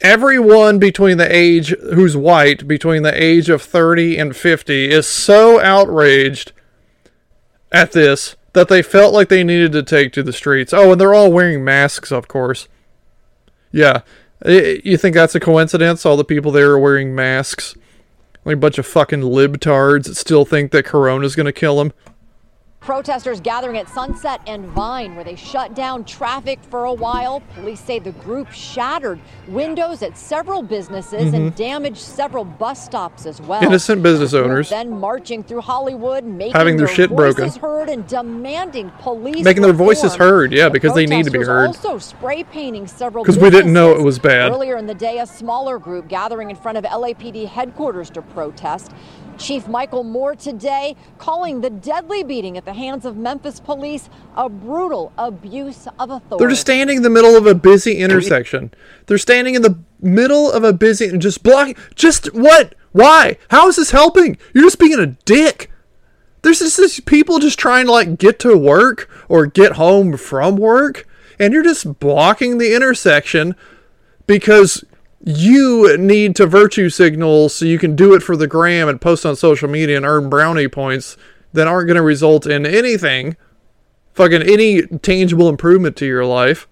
everyone 0.00 0.78
between 0.78 1.18
the 1.18 1.34
age 1.34 1.68
who's 1.94 2.16
white 2.16 2.68
between 2.68 3.02
the 3.02 3.22
age 3.22 3.48
of 3.48 3.62
30 3.62 4.18
and 4.18 4.36
50 4.36 4.90
is 4.90 5.06
so 5.06 5.60
outraged 5.60 6.52
at 7.72 7.92
this 7.92 8.36
that 8.52 8.68
they 8.68 8.82
felt 8.82 9.12
like 9.12 9.28
they 9.28 9.44
needed 9.44 9.72
to 9.72 9.82
take 9.82 10.12
to 10.12 10.22
the 10.22 10.32
streets. 10.32 10.72
Oh, 10.72 10.92
and 10.92 11.00
they're 11.00 11.14
all 11.14 11.32
wearing 11.32 11.64
masks, 11.64 12.10
of 12.10 12.28
course. 12.28 12.68
Yeah. 13.76 14.00
You 14.46 14.96
think 14.96 15.14
that's 15.14 15.34
a 15.34 15.40
coincidence? 15.40 16.06
All 16.06 16.16
the 16.16 16.24
people 16.24 16.50
there 16.50 16.70
are 16.70 16.78
wearing 16.78 17.14
masks? 17.14 17.74
Like 18.44 18.54
a 18.56 18.58
bunch 18.58 18.78
of 18.78 18.86
fucking 18.86 19.20
libtards 19.20 20.04
that 20.04 20.14
still 20.16 20.44
think 20.46 20.72
that 20.72 20.86
Corona's 20.86 21.36
gonna 21.36 21.52
kill 21.52 21.76
them? 21.76 21.92
Protesters 22.86 23.40
gathering 23.40 23.76
at 23.78 23.88
Sunset 23.88 24.40
and 24.46 24.64
Vine, 24.66 25.16
where 25.16 25.24
they 25.24 25.34
shut 25.34 25.74
down 25.74 26.04
traffic 26.04 26.60
for 26.70 26.84
a 26.84 26.92
while. 26.92 27.42
Police 27.56 27.80
say 27.80 27.98
the 27.98 28.12
group 28.12 28.52
shattered 28.52 29.18
windows 29.48 30.04
at 30.04 30.16
several 30.16 30.62
businesses 30.62 31.34
and 31.34 31.52
damaged 31.56 31.96
several 31.96 32.44
bus 32.44 32.84
stops 32.84 33.26
as 33.26 33.40
well. 33.40 33.58
Mm-hmm. 33.60 33.70
Innocent 33.70 34.04
business 34.04 34.34
owners. 34.34 34.70
then 34.70 35.00
marching 35.00 35.42
through 35.42 35.62
Hollywood, 35.62 36.22
making 36.22 36.52
Having 36.52 36.76
their 36.76 36.86
shit 36.86 37.10
broken. 37.10 37.46
voices 37.46 37.56
heard 37.60 37.88
and 37.88 38.06
demanding 38.06 38.92
police 39.00 39.42
Making 39.42 39.64
their 39.64 39.72
voices 39.72 40.14
heard, 40.14 40.52
yeah, 40.52 40.66
The 40.66 40.70
because 40.70 40.94
they 40.94 41.06
need 41.06 41.24
to 41.24 41.32
be 41.32 41.42
heard. 41.42 41.66
Also 41.66 41.98
spray 41.98 42.44
painting 42.44 42.86
several 42.86 43.24
'Cause 43.24 43.36
we 43.36 43.50
didn't 43.50 43.72
know 43.72 43.96
it 43.96 44.02
was 44.02 44.20
bad. 44.20 44.52
Earlier 44.52 44.76
in 44.76 44.86
the 44.86 44.94
day, 44.94 45.18
a 45.18 45.26
smaller 45.26 45.80
group 45.80 46.06
gathering 46.06 46.50
in 46.50 46.56
front 46.56 46.78
of 46.78 46.84
LAPD 46.84 47.46
headquarters 47.46 48.10
to 48.10 48.22
protest. 48.22 48.92
Chief 49.38 49.68
Michel 49.68 50.04
Moore 50.04 50.34
today 50.34 50.96
calling 51.18 51.60
the 51.60 51.70
deadly 51.70 52.22
beating 52.22 52.56
at 52.56 52.64
the 52.64 52.72
hands 52.72 53.04
of 53.04 53.16
Memphis 53.16 53.60
police 53.60 54.08
a 54.36 54.48
brutal 54.48 55.12
abuse 55.18 55.86
of 55.98 56.10
authority. 56.10 56.36
They're 56.38 56.50
just 56.50 56.62
standing 56.62 56.96
in 56.96 57.02
the 57.02 57.10
middle 57.10 57.36
of 57.36 57.46
a 57.46 57.54
busy 57.54 57.98
intersection. 57.98 58.72
They're 59.06 59.18
standing 59.18 59.54
in 59.54 59.62
the 59.62 59.78
middle 60.00 60.50
of 60.50 60.64
a 60.64 60.72
busy, 60.72 61.06
and 61.06 61.20
just 61.20 61.42
blocking. 61.42 61.76
Just 61.94 62.34
what? 62.34 62.74
Why? 62.92 63.38
How 63.50 63.68
is 63.68 63.76
this 63.76 63.90
helping? 63.90 64.38
You're 64.54 64.64
just 64.64 64.78
being 64.78 64.98
a 64.98 65.06
dick. 65.06 65.70
There's 66.42 66.60
just 66.60 66.76
this 66.76 67.00
people 67.00 67.38
just 67.38 67.58
trying 67.58 67.86
to 67.86 67.92
like 67.92 68.18
get 68.18 68.38
to 68.40 68.56
work 68.56 69.10
or 69.28 69.46
get 69.46 69.72
home 69.72 70.16
from 70.16 70.56
work, 70.56 71.06
and 71.38 71.52
you're 71.52 71.62
just 71.62 71.98
blocking 71.98 72.58
the 72.58 72.74
intersection 72.74 73.56
because 74.26 74.84
you 75.28 75.98
need 75.98 76.36
to 76.36 76.46
virtue 76.46 76.88
signal 76.88 77.48
so 77.48 77.64
you 77.64 77.80
can 77.80 77.96
do 77.96 78.14
it 78.14 78.22
for 78.22 78.36
the 78.36 78.46
gram 78.46 78.88
and 78.88 79.00
post 79.00 79.26
on 79.26 79.34
social 79.34 79.68
media 79.68 79.96
and 79.96 80.06
earn 80.06 80.30
brownie 80.30 80.68
points 80.68 81.16
that 81.52 81.66
aren't 81.66 81.88
going 81.88 81.96
to 81.96 82.02
result 82.02 82.46
in 82.46 82.64
anything, 82.64 83.36
fucking 84.14 84.42
any 84.42 84.82
tangible 84.82 85.48
improvement 85.48 85.96
to 85.96 86.06
your 86.06 86.24
life. 86.24 86.68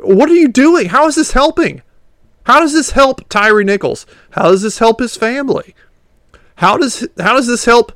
What 0.00 0.28
are 0.28 0.34
you 0.34 0.48
doing? 0.48 0.88
How 0.88 1.06
is 1.06 1.14
this 1.14 1.32
helping? 1.32 1.82
How 2.46 2.58
does 2.58 2.72
this 2.72 2.90
help 2.90 3.28
Tyree 3.28 3.62
Nichols? 3.62 4.06
How 4.30 4.50
does 4.50 4.62
this 4.62 4.80
help 4.80 4.98
his 4.98 5.16
family? 5.16 5.76
How 6.56 6.76
does 6.76 7.06
how 7.16 7.34
does 7.34 7.46
this 7.46 7.64
help 7.64 7.92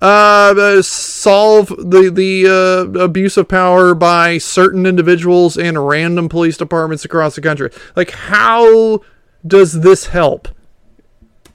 uh, 0.00 0.82
solve 0.82 1.68
the 1.68 2.10
the 2.12 2.46
uh, 2.46 3.00
abuse 3.00 3.36
of 3.36 3.48
power 3.48 3.94
by 3.94 4.38
certain 4.38 4.86
individuals 4.86 5.56
in 5.56 5.78
random 5.78 6.28
police 6.28 6.56
departments 6.56 7.04
across 7.04 7.34
the 7.34 7.40
country. 7.40 7.70
Like, 7.96 8.10
how 8.10 9.02
does 9.46 9.80
this 9.80 10.06
help? 10.06 10.48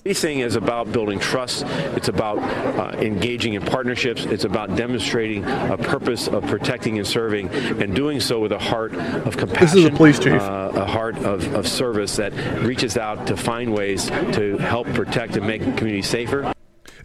Policing 0.04 0.39
is 0.39 0.58
about 0.58 0.91
building 0.91 1.18
trust. 1.18 1.64
It's 1.96 2.10
about 2.10 2.38
uh, 2.39 2.98
engaging 2.98 3.54
in 3.54 3.62
partnerships. 3.62 4.26
It's 4.26 4.44
about 4.44 4.76
demonstrating 4.76 5.46
a 5.46 5.78
purpose 5.78 6.28
of 6.28 6.46
protecting 6.46 6.98
and 6.98 7.08
serving, 7.08 7.48
and 7.48 7.96
doing 7.96 8.20
so 8.20 8.41
with 8.41 8.52
a 8.52 8.60
heart 8.60 8.94
of 8.94 9.38
compassion. 9.38 9.66
This 9.66 9.76
is 9.76 9.86
a 9.86 9.91
police 9.91 10.20
chief. 10.20 10.34
Uh, 10.34 10.72
a 10.76 10.86
heart 10.86 11.16
of, 11.20 11.54
of 11.56 11.66
service 11.66 12.18
that 12.18 12.34
reaches 12.62 12.98
out 12.98 13.28
to 13.28 13.38
find 13.38 13.74
ways 13.74 14.08
to 14.34 14.58
help 14.58 14.88
protect 14.88 15.38
and 15.38 15.48
make 15.48 15.64
the 15.64 15.72
community 15.72 16.02
safer 16.02 16.54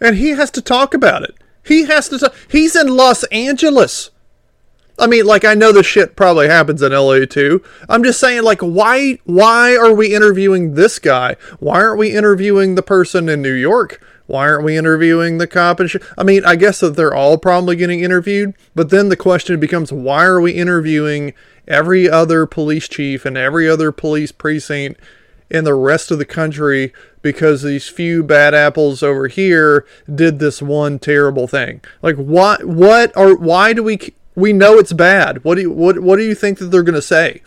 and 0.01 0.15
he 0.15 0.29
has 0.29 0.51
to 0.51 0.61
talk 0.61 0.93
about 0.93 1.23
it. 1.23 1.35
He 1.63 1.85
has 1.85 2.09
to. 2.09 2.19
T- 2.19 2.27
he's 2.49 2.75
in 2.75 2.87
Los 2.95 3.23
Angeles. 3.25 4.11
I 4.97 5.07
mean, 5.07 5.25
like 5.25 5.45
I 5.45 5.53
know 5.53 5.71
this 5.71 5.85
shit 5.85 6.15
probably 6.15 6.47
happens 6.47 6.81
in 6.81 6.91
LA 6.91 7.25
too. 7.25 7.63
I'm 7.87 8.03
just 8.03 8.19
saying, 8.19 8.43
like, 8.43 8.61
why? 8.61 9.19
Why 9.25 9.75
are 9.75 9.93
we 9.93 10.13
interviewing 10.13 10.73
this 10.73 10.99
guy? 10.99 11.35
Why 11.59 11.81
aren't 11.81 11.99
we 11.99 12.15
interviewing 12.15 12.75
the 12.75 12.83
person 12.83 13.29
in 13.29 13.41
New 13.41 13.53
York? 13.53 14.01
Why 14.29 14.47
aren't 14.47 14.63
we 14.63 14.77
interviewing 14.77 15.39
the 15.39 15.47
cop 15.47 15.79
and 15.79 15.89
shit? 15.89 16.03
I 16.15 16.23
mean, 16.23 16.45
I 16.45 16.55
guess 16.55 16.81
that 16.81 16.95
they're 16.95 17.15
all 17.15 17.39
probably 17.39 17.75
getting 17.75 18.01
interviewed, 18.01 18.53
but 18.75 18.91
then 18.91 19.09
the 19.09 19.17
question 19.17 19.59
becomes, 19.59 19.91
why 19.91 20.23
are 20.23 20.39
we 20.39 20.51
interviewing 20.51 21.33
every 21.67 22.07
other 22.07 22.45
police 22.45 22.87
chief 22.87 23.25
and 23.25 23.35
every 23.35 23.67
other 23.67 23.91
police 23.91 24.31
precinct 24.31 24.99
in 25.49 25.63
the 25.63 25.73
rest 25.73 26.11
of 26.11 26.19
the 26.19 26.25
country 26.25 26.93
because 27.21 27.63
these 27.63 27.87
few 27.87 28.23
bad 28.23 28.53
apples 28.53 29.01
over 29.01 29.27
here 29.27 29.85
did 30.13 30.39
this 30.39 30.61
one 30.61 30.99
terrible 30.99 31.47
thing. 31.47 31.81
Like 32.01 32.15
what 32.15 32.65
what 32.65 33.15
are 33.17 33.35
why 33.35 33.73
do 33.73 33.83
we 33.83 33.99
we 34.35 34.53
know 34.53 34.77
it's 34.77 34.93
bad. 34.93 35.43
What 35.43 35.55
do 35.55 35.61
you 35.61 35.71
what 35.71 35.99
what 35.99 36.17
do 36.17 36.23
you 36.23 36.35
think 36.35 36.59
that 36.59 36.65
they're 36.65 36.83
going 36.83 36.95
to 36.95 37.01
say? 37.01 37.41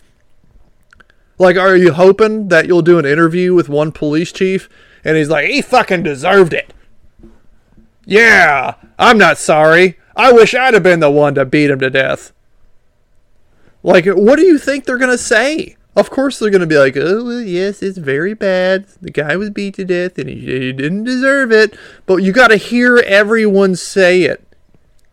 Like 1.37 1.55
are 1.55 1.75
you 1.75 1.93
hoping 1.93 2.49
that 2.49 2.67
you'll 2.67 2.81
do 2.81 2.99
an 2.99 3.05
interview 3.05 3.53
with 3.53 3.69
one 3.69 3.91
police 3.91 4.31
chief 4.31 4.69
and 5.03 5.17
he's 5.17 5.29
like 5.29 5.47
he 5.49 5.61
fucking 5.61 6.03
deserved 6.03 6.53
it. 6.53 6.73
Yeah, 8.05 8.75
I'm 8.99 9.17
not 9.17 9.37
sorry. 9.37 9.97
I 10.15 10.31
wish 10.33 10.53
I'd 10.53 10.73
have 10.73 10.83
been 10.83 10.99
the 10.99 11.09
one 11.09 11.35
to 11.35 11.45
beat 11.45 11.69
him 11.69 11.79
to 11.79 11.89
death. 11.89 12.33
Like 13.81 14.05
what 14.05 14.35
do 14.35 14.43
you 14.43 14.59
think 14.59 14.83
they're 14.83 14.97
going 14.97 15.09
to 15.09 15.17
say? 15.17 15.77
Of 15.95 16.09
course, 16.09 16.39
they're 16.39 16.49
going 16.49 16.61
to 16.61 16.67
be 16.67 16.77
like, 16.77 16.97
oh, 16.97 17.23
well, 17.23 17.41
yes, 17.41 17.83
it's 17.83 17.99
very 17.99 18.33
bad. 18.33 18.87
The 19.01 19.11
guy 19.11 19.35
was 19.35 19.51
beat 19.51 19.75
to 19.75 19.85
death 19.85 20.17
and 20.17 20.27
he, 20.27 20.39
he 20.39 20.73
didn't 20.73 21.03
deserve 21.03 21.51
it. 21.51 21.77
But 22.05 22.17
you 22.17 22.31
got 22.31 22.47
to 22.47 22.57
hear 22.57 22.97
everyone 22.97 23.75
say 23.75 24.23
it. 24.23 24.45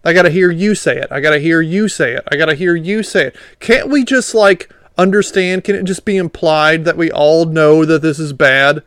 I 0.05 0.15
got 0.15 0.23
to 0.23 0.31
hear 0.31 0.51
you 0.51 0.75
say 0.75 0.97
it. 0.97 1.09
I 1.11 1.21
got 1.21 1.31
to 1.31 1.39
hear 1.39 1.61
you 1.61 1.89
say 1.89 2.15
it. 2.15 2.25
I 2.33 2.37
got 2.37 2.47
to 2.47 2.55
hear 2.55 2.75
you 2.75 3.03
say 3.03 3.27
it. 3.27 3.37
Can't 3.59 3.91
we 3.91 4.05
just 4.05 4.35
like 4.35 4.73
understand? 4.97 5.65
Can 5.65 5.77
it 5.77 5.85
just 5.85 6.07
be 6.07 6.17
implied 6.17 6.87
that 6.87 6.97
we 6.97 7.13
all 7.13 7.45
know 7.45 7.85
that 7.85 8.01
this 8.01 8.19
is 8.19 8.33
bad? 8.33 8.83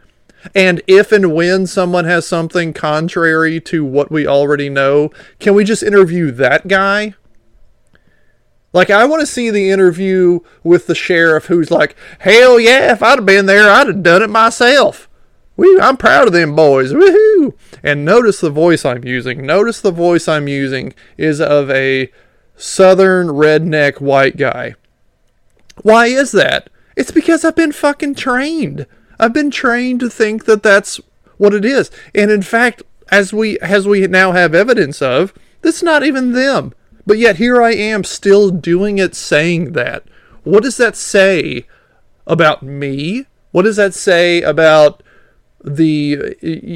And 0.56 0.82
if 0.88 1.12
and 1.12 1.34
when 1.34 1.68
someone 1.68 2.06
has 2.06 2.28
something 2.28 2.74
contrary 2.74 3.62
to 3.62 3.86
what 3.86 4.12
we 4.12 4.26
already 4.28 4.70
know, 4.70 5.12
can 5.40 5.54
we 5.54 5.64
just 5.64 5.84
interview 5.84 6.32
that 6.32 6.68
guy? 6.68 7.14
Like, 8.74 8.90
I 8.90 9.06
want 9.06 9.22
to 9.22 9.28
see 9.28 9.52
the 9.52 9.70
interview 9.70 10.40
with 10.64 10.88
the 10.88 10.96
sheriff 10.96 11.46
who's 11.46 11.70
like, 11.70 11.96
hell 12.20 12.60
yeah, 12.60 12.92
if 12.92 13.04
I'd 13.04 13.20
have 13.20 13.26
been 13.26 13.46
there, 13.46 13.70
I'd 13.70 13.88
have 13.88 14.04
done 14.04 14.24
it 14.24 14.30
myself. 14.30 15.08
Woo, 15.56 15.80
I'm 15.80 15.98
proud 15.98 16.28
of 16.28 16.34
them 16.34 16.56
boys. 16.56 16.92
Woohoo! 16.92 17.54
And 17.84 18.04
notice 18.04 18.42
the 18.42 18.50
voice 18.50 18.84
I'm 18.84 19.06
using. 19.06 19.46
Notice 19.46 19.80
the 19.80 19.92
voice 19.92 20.28
I'm 20.28 20.48
using 20.48 20.94
is 21.18 21.40
of 21.40 21.70
a 21.70 22.12
southern 22.56 23.28
redneck 23.28 24.02
white 24.02 24.38
guy. 24.38 24.74
Why 25.84 26.08
is 26.08 26.32
that? 26.32 26.70
It's 26.96 27.12
because 27.12 27.46
I've 27.46 27.56
been 27.56 27.72
fucking 27.72 28.16
trained. 28.16 28.88
I've 29.20 29.34
been 29.34 29.52
trained 29.52 30.00
to 30.00 30.10
think 30.10 30.46
that 30.46 30.64
that's 30.64 31.00
what 31.38 31.54
it 31.54 31.66
is. 31.66 31.92
And 32.16 32.32
in 32.32 32.42
fact, 32.42 32.82
as 33.10 33.32
we 33.32 33.60
as 33.60 33.88
we 33.88 34.08
now 34.08 34.32
have 34.32 34.56
evidence 34.56 35.02
of, 35.02 35.34
that's 35.62 35.84
not 35.84 36.04
even 36.04 36.32
them. 36.32 36.74
But 37.06 37.18
yet 37.18 37.38
here 37.38 37.62
I 37.62 37.74
am 37.74 38.04
still 38.04 38.50
doing 38.50 38.98
it 38.98 39.16
saying 39.16 39.74
that. 39.74 40.04
What 40.44 40.64
does 40.64 40.78
that 40.78 40.96
say 40.96 41.66
about 42.26 42.64
me? 42.64 43.26
What 43.52 43.64
does 43.64 43.76
that 43.76 43.94
say 43.94 44.42
about 44.42 45.04
the 45.64 46.36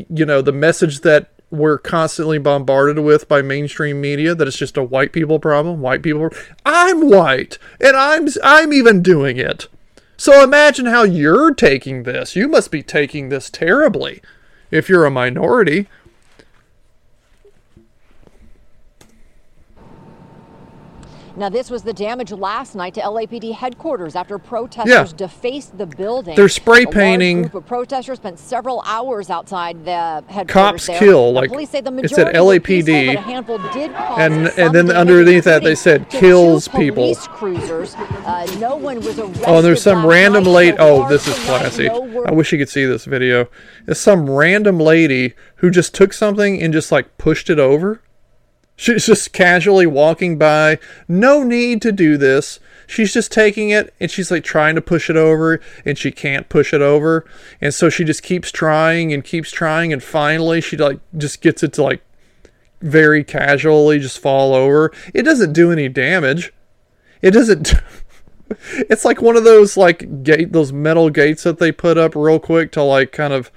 you 0.09 0.25
know, 0.25 0.41
the 0.41 0.51
message 0.51 1.01
that 1.01 1.31
we're 1.49 1.77
constantly 1.77 2.37
bombarded 2.37 2.99
with 2.99 3.27
by 3.27 3.41
mainstream 3.41 4.01
media 4.01 4.35
that 4.35 4.47
it's 4.47 4.57
just 4.57 4.77
a 4.77 4.83
white 4.83 5.13
people 5.13 5.39
problem, 5.39 5.81
white 5.81 6.03
people 6.03 6.29
I'm 6.65 7.09
white 7.09 7.57
and 7.79 7.95
I'm 7.95 8.27
I'm 8.43 8.73
even 8.73 9.01
doing 9.01 9.37
it. 9.37 9.67
So 10.17 10.43
imagine 10.43 10.87
how 10.87 11.03
you're 11.03 11.53
taking 11.53 12.03
this. 12.03 12.35
You 12.35 12.47
must 12.47 12.71
be 12.71 12.81
taking 12.81 13.29
this 13.29 13.49
terribly 13.49 14.21
if 14.71 14.89
you're 14.89 15.05
a 15.05 15.11
minority. 15.11 15.87
Now, 21.37 21.49
this 21.49 21.69
was 21.69 21.83
the 21.83 21.93
damage 21.93 22.31
last 22.31 22.73
night 22.73 22.95
to 22.95 23.01
LAPD 23.01 23.53
headquarters 23.53 24.15
after 24.15 24.39
protesters 24.39 25.11
yeah. 25.11 25.17
defaced 25.17 25.77
the 25.77 25.85
building. 25.85 26.35
They're 26.35 26.49
spray 26.49 26.87
painting. 26.87 27.39
A 27.39 27.41
group 27.43 27.53
of 27.53 27.67
protesters 27.67 28.17
spent 28.17 28.39
several 28.39 28.81
hours 28.87 29.29
outside 29.29 29.85
the 29.85 30.23
headquarters. 30.27 30.51
Cops 30.51 30.87
there. 30.87 30.97
kill. 30.97 31.33
Like 31.33 31.51
police 31.51 31.69
say 31.69 31.81
the 31.81 31.95
it 31.99 32.09
said 32.09 32.33
LAPD, 32.33 32.63
peaceful, 32.63 32.93
a 32.95 33.17
handful 33.17 33.57
did 33.71 33.91
and 33.91 34.47
and 34.57 34.73
then 34.73 34.89
underneath 34.89 35.43
that 35.43 35.61
they 35.61 35.75
said 35.75 36.09
kills 36.09 36.67
people. 36.67 37.13
Cruisers. 37.13 37.93
Uh, 37.93 38.47
no 38.59 38.75
one 38.75 38.97
was 38.97 39.19
arrested. 39.19 39.45
Oh, 39.45 39.57
and 39.57 39.65
there's 39.65 39.83
some 39.83 40.07
random 40.07 40.43
late. 40.43 40.73
Oh, 40.79 41.07
this 41.07 41.27
is 41.27 41.37
classy. 41.45 41.87
I 41.87 42.31
wish 42.31 42.51
you 42.51 42.57
could 42.57 42.69
see 42.69 42.85
this 42.85 43.05
video. 43.05 43.47
It's 43.85 43.99
some 43.99 44.27
random 44.27 44.79
lady 44.79 45.35
who 45.57 45.69
just 45.69 45.93
took 45.93 46.13
something 46.13 46.59
and 46.59 46.73
just 46.73 46.91
like 46.91 47.19
pushed 47.19 47.51
it 47.51 47.59
over 47.59 48.01
She's 48.77 49.07
just 49.07 49.33
casually 49.33 49.87
walking 49.87 50.37
by. 50.37 50.77
No 51.07 51.43
need 51.43 51.81
to 51.81 51.91
do 51.91 52.15
this. 52.15 52.59
She's 52.85 53.11
just 53.11 53.31
taking 53.31 53.71
it 53.71 53.93
and 53.99 54.09
she's 54.09 54.31
like 54.31 54.43
trying 54.43 54.75
to 54.75 54.81
push 54.81 55.09
it 55.09 55.17
over 55.17 55.59
and 55.83 55.97
she 55.97 56.11
can't 56.11 56.47
push 56.47 56.73
it 56.73 56.81
over. 56.81 57.25
And 57.59 57.73
so 57.73 57.89
she 57.89 58.05
just 58.05 58.23
keeps 58.23 58.51
trying 58.51 59.11
and 59.11 59.23
keeps 59.23 59.51
trying 59.51 59.91
and 59.91 60.01
finally 60.01 60.61
she 60.61 60.77
like 60.77 60.99
just 61.17 61.41
gets 61.41 61.63
it 61.63 61.73
to 61.73 61.83
like 61.83 62.01
very 62.79 63.23
casually 63.23 63.99
just 63.99 64.19
fall 64.19 64.53
over. 64.53 64.93
It 65.13 65.23
doesn't 65.23 65.53
do 65.53 65.71
any 65.71 65.89
damage. 65.89 66.53
It 67.21 67.31
doesn't 67.31 67.73
It's 68.71 69.03
like 69.03 69.21
one 69.21 69.35
of 69.35 69.43
those 69.43 69.75
like 69.75 70.23
gate 70.23 70.53
those 70.53 70.71
metal 70.71 71.09
gates 71.09 71.43
that 71.43 71.57
they 71.57 71.71
put 71.71 71.97
up 71.97 72.15
real 72.15 72.39
quick 72.39 72.71
to 72.73 72.83
like 72.83 73.11
kind 73.11 73.33
of 73.33 73.51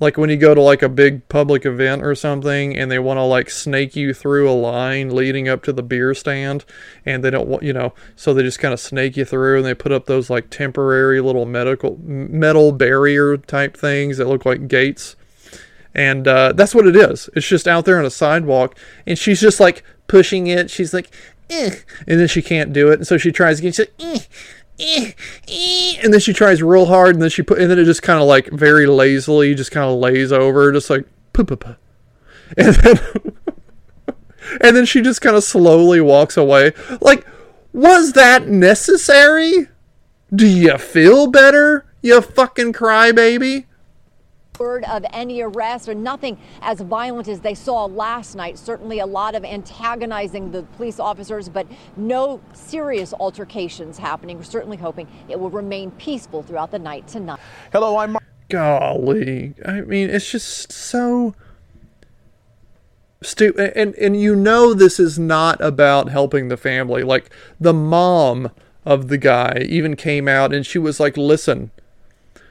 like 0.00 0.16
when 0.16 0.30
you 0.30 0.36
go 0.36 0.54
to 0.54 0.60
like 0.60 0.82
a 0.82 0.88
big 0.88 1.28
public 1.28 1.66
event 1.66 2.02
or 2.04 2.14
something 2.14 2.76
and 2.76 2.90
they 2.90 2.98
want 2.98 3.18
to 3.18 3.22
like 3.22 3.50
snake 3.50 3.96
you 3.96 4.14
through 4.14 4.48
a 4.48 4.52
line 4.52 5.14
leading 5.14 5.48
up 5.48 5.62
to 5.64 5.72
the 5.72 5.82
beer 5.82 6.14
stand 6.14 6.64
and 7.04 7.24
they 7.24 7.30
don't 7.30 7.48
want 7.48 7.62
you 7.62 7.72
know 7.72 7.92
so 8.14 8.32
they 8.32 8.42
just 8.42 8.58
kind 8.58 8.72
of 8.72 8.80
snake 8.80 9.16
you 9.16 9.24
through 9.24 9.58
and 9.58 9.66
they 9.66 9.74
put 9.74 9.92
up 9.92 10.06
those 10.06 10.30
like 10.30 10.50
temporary 10.50 11.20
little 11.20 11.46
medical 11.46 11.98
metal 12.02 12.72
barrier 12.72 13.36
type 13.36 13.76
things 13.76 14.18
that 14.18 14.28
look 14.28 14.46
like 14.46 14.68
gates. 14.68 15.16
And 15.94 16.28
uh, 16.28 16.52
that's 16.52 16.74
what 16.74 16.86
it 16.86 16.94
is. 16.94 17.28
It's 17.34 17.48
just 17.48 17.66
out 17.66 17.84
there 17.84 17.98
on 17.98 18.04
a 18.04 18.10
sidewalk 18.10 18.78
and 19.06 19.18
she's 19.18 19.40
just 19.40 19.58
like 19.58 19.82
pushing 20.06 20.46
it. 20.46 20.70
She's 20.70 20.94
like 20.94 21.10
eh, 21.50 21.76
and 22.06 22.20
then 22.20 22.28
she 22.28 22.42
can't 22.42 22.72
do 22.72 22.90
it 22.90 22.98
and 22.98 23.06
so 23.06 23.16
she 23.16 23.32
tries 23.32 23.58
again 23.58 23.72
she's 23.72 23.86
like 23.86 23.94
eh 24.00 24.18
eh, 24.78 25.12
eh, 25.48 25.94
and 26.02 26.12
then 26.12 26.20
she 26.20 26.32
tries 26.32 26.62
real 26.62 26.86
hard, 26.86 27.14
and 27.14 27.22
then 27.22 27.30
she 27.30 27.42
put, 27.42 27.58
and 27.58 27.70
then 27.70 27.78
it 27.78 27.84
just 27.84 28.02
kind 28.02 28.20
of 28.20 28.26
like 28.26 28.50
very 28.50 28.86
lazily 28.86 29.54
just 29.54 29.70
kind 29.70 29.88
of 29.90 29.98
lays 29.98 30.32
over, 30.32 30.72
just 30.72 30.90
like 30.90 31.04
And 32.56 32.74
then 32.76 32.98
and 34.62 34.74
then 34.76 34.86
she 34.86 35.02
just 35.02 35.20
kind 35.20 35.36
of 35.36 35.44
slowly 35.44 36.00
walks 36.00 36.36
away. 36.36 36.72
Like, 37.00 37.26
was 37.74 38.14
that 38.14 38.48
necessary? 38.48 39.68
Do 40.34 40.46
you 40.46 40.78
feel 40.78 41.26
better, 41.26 41.84
you 42.00 42.20
fucking 42.22 42.72
crybaby? 42.72 43.66
Word 44.58 44.84
of 44.84 45.04
any 45.12 45.40
arrest 45.40 45.88
or 45.88 45.94
nothing 45.94 46.38
as 46.62 46.80
violent 46.80 47.28
as 47.28 47.40
they 47.40 47.54
saw 47.54 47.86
last 47.86 48.34
night. 48.34 48.58
Certainly 48.58 48.98
a 49.00 49.06
lot 49.06 49.34
of 49.34 49.44
antagonizing 49.44 50.50
the 50.50 50.62
police 50.76 51.00
officers, 51.00 51.48
but 51.48 51.66
no 51.96 52.40
serious 52.52 53.12
altercations 53.14 53.98
happening. 53.98 54.36
We're 54.36 54.44
certainly 54.44 54.76
hoping 54.76 55.08
it 55.28 55.38
will 55.38 55.50
remain 55.50 55.90
peaceful 55.92 56.42
throughout 56.42 56.70
the 56.70 56.78
night 56.78 57.06
tonight. 57.08 57.40
Hello, 57.72 57.96
I'm 57.96 58.12
Mark. 58.12 58.24
Golly. 58.48 59.54
I 59.66 59.82
mean, 59.82 60.08
it's 60.08 60.30
just 60.30 60.72
so 60.72 61.34
stupid 63.20 63.72
and 63.74 63.96
and 63.96 64.20
you 64.20 64.36
know 64.36 64.72
this 64.72 65.00
is 65.00 65.18
not 65.18 65.60
about 65.60 66.08
helping 66.08 66.48
the 66.48 66.56
family. 66.56 67.02
Like 67.02 67.30
the 67.60 67.74
mom 67.74 68.50
of 68.84 69.08
the 69.08 69.18
guy 69.18 69.66
even 69.68 69.96
came 69.96 70.28
out 70.28 70.54
and 70.54 70.64
she 70.64 70.78
was 70.78 70.98
like, 70.98 71.16
"Listen, 71.16 71.70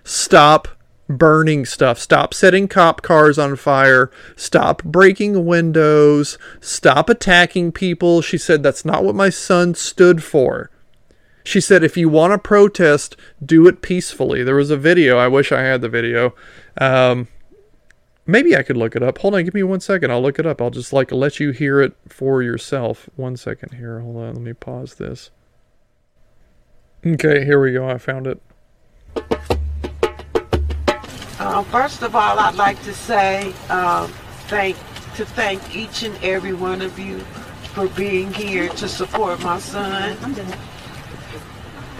stop 0.03 0.67
burning 1.09 1.65
stuff. 1.65 1.99
Stop 1.99 2.33
setting 2.33 2.67
cop 2.67 3.01
cars 3.01 3.37
on 3.37 3.55
fire. 3.55 4.11
Stop 4.35 4.83
breaking 4.83 5.45
windows. 5.45 6.37
Stop 6.59 7.09
attacking 7.09 7.71
people. 7.71 8.21
She 8.21 8.37
said, 8.37 8.63
That's 8.63 8.85
not 8.85 9.03
what 9.03 9.15
my 9.15 9.29
son 9.29 9.75
stood 9.75 10.23
for. 10.23 10.69
She 11.43 11.61
said, 11.61 11.83
If 11.83 11.97
you 11.97 12.09
want 12.09 12.33
to 12.33 12.37
protest, 12.37 13.15
do 13.43 13.67
it 13.67 13.81
peacefully. 13.81 14.43
There 14.43 14.55
was 14.55 14.71
a 14.71 14.77
video. 14.77 15.17
I 15.17 15.27
wish 15.27 15.51
I 15.51 15.61
had 15.61 15.81
the 15.81 15.89
video. 15.89 16.35
Um, 16.79 17.27
maybe 18.25 18.55
I 18.55 18.63
could 18.63 18.77
look 18.77 18.95
it 18.95 19.03
up. 19.03 19.17
Hold 19.19 19.35
on. 19.35 19.43
Give 19.45 19.53
me 19.53 19.63
one 19.63 19.79
second. 19.79 20.11
I'll 20.11 20.21
look 20.21 20.39
it 20.39 20.45
up. 20.45 20.61
I'll 20.61 20.69
just 20.69 20.93
like 20.93 21.11
let 21.11 21.39
you 21.39 21.51
hear 21.51 21.81
it 21.81 21.93
for 22.07 22.43
yourself. 22.43 23.09
One 23.15 23.37
second 23.37 23.75
here. 23.75 23.99
Hold 23.99 24.17
on. 24.17 24.33
Let 24.33 24.43
me 24.43 24.53
pause 24.53 24.95
this. 24.95 25.31
Okay, 27.05 27.45
here 27.45 27.61
we 27.61 27.71
go. 27.71 27.87
I 27.87 27.97
found 27.97 28.27
it. 28.27 28.41
Uh, 31.39 31.61
first 31.65 32.01
of 32.01 32.15
all, 32.15 32.39
I'd 32.39 32.55
like 32.55 32.81
to 32.83 32.93
say 32.93 33.53
um, 33.69 34.09
thank 34.47 34.75
to 35.15 35.25
thank 35.25 35.75
each 35.75 36.01
and 36.01 36.15
every 36.23 36.53
one 36.53 36.81
of 36.81 36.97
you 36.97 37.19
for 37.73 37.87
being 37.89 38.33
here 38.33 38.69
to 38.69 38.87
support 38.87 39.41
my 39.43 39.59
son. 39.59 40.17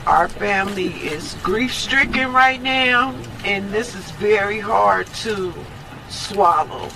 Our 0.08 0.28
family 0.28 0.88
is 0.88 1.36
grief 1.44 1.72
stricken 1.74 2.34
right 2.34 2.62
now, 2.62 3.16
and 3.46 3.72
this 3.72 3.94
is 3.94 4.10
very 4.12 4.60
hard 4.60 5.06
to 5.08 5.54
swallow. 6.10 6.90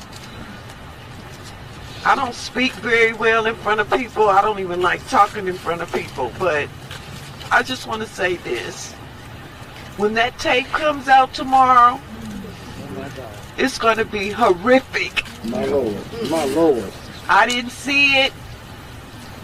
I 2.04 2.16
don't 2.16 2.34
speak 2.34 2.72
very 2.74 3.14
well 3.14 3.46
in 3.46 3.54
front 3.56 3.82
of 3.82 3.92
people. 3.92 4.30
I 4.30 4.42
don't 4.42 4.60
even 4.60 4.82
like 4.82 5.08
talking 5.10 5.48
in 5.48 5.54
front 5.54 5.82
of 5.82 5.94
people, 5.94 6.32
but 6.40 6.68
I 7.52 7.62
just 7.62 7.86
want 7.86 8.02
to 8.02 8.08
say 8.08 8.38
this. 8.38 8.94
When 9.98 10.16
that 10.16 10.40
tape 10.40 10.68
comes 10.68 11.08
out 11.08 11.34
tomorrow, 11.34 12.00
it's 13.58 13.78
going 13.78 13.98
to 13.98 14.06
be 14.06 14.30
horrific. 14.30 15.24
My 15.46 15.66
Lord, 15.66 15.98
my 16.30 16.46
Lord. 16.46 16.92
I 17.28 17.48
didn't 17.48 17.72
see 17.72 18.22
it, 18.22 18.34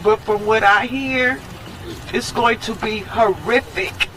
but 0.03 0.19
from 0.21 0.45
what 0.45 0.63
I 0.63 0.85
hear, 0.85 1.39
it's 2.13 2.31
going 2.31 2.59
to 2.61 2.75
be 2.75 2.99
horrific. 2.99 4.09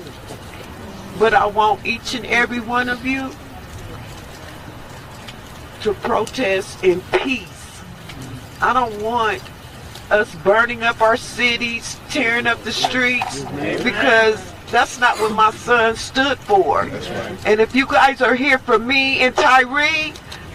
But 1.18 1.34
I 1.34 1.46
want 1.46 1.84
each 1.84 2.14
and 2.14 2.24
every 2.26 2.60
one 2.60 2.88
of 2.88 3.04
you 3.04 3.30
to 5.82 5.94
protest 5.94 6.82
in 6.82 7.00
peace. 7.12 7.82
I 8.60 8.72
don't 8.72 9.02
want 9.02 9.42
us 10.10 10.34
burning 10.36 10.82
up 10.82 11.00
our 11.00 11.16
cities, 11.16 11.98
tearing 12.10 12.46
up 12.46 12.62
the 12.64 12.72
streets, 12.72 13.44
because 13.82 14.49
that's 14.70 14.98
not 15.00 15.18
what 15.18 15.32
my 15.32 15.50
son 15.50 15.96
stood 15.96 16.38
for. 16.38 16.82
And 17.44 17.60
if 17.60 17.74
you 17.74 17.86
guys 17.86 18.20
are 18.20 18.34
here 18.34 18.58
for 18.58 18.78
me 18.78 19.20
and 19.20 19.34
Tyree, 19.34 20.12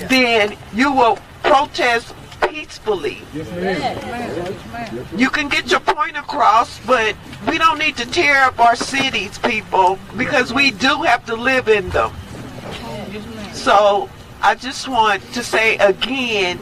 then 0.10 0.56
you 0.74 0.92
will 0.92 1.20
protest 1.44 2.14
peacefully. 2.48 3.22
You 5.16 5.30
can 5.30 5.50
get 5.50 5.70
your 5.70 5.82
point 5.82 6.18
across, 6.18 6.80
but 6.86 7.16
we 7.48 7.58
don't 7.58 7.78
need 7.78 7.98
to 7.98 8.10
tear 8.10 8.44
up 8.44 8.60
our 8.60 8.76
cities, 8.76 9.38
people, 9.40 10.00
because 10.18 10.54
we 10.54 10.72
do 10.72 11.04
have 11.04 11.26
to 11.26 11.36
live 11.36 11.68
in 11.68 11.90
them. 11.90 12.12
So 13.54 14.10
I 14.42 14.56
just 14.56 14.88
want 14.88 15.22
to 15.34 15.44
say 15.44 15.78
again, 15.78 16.60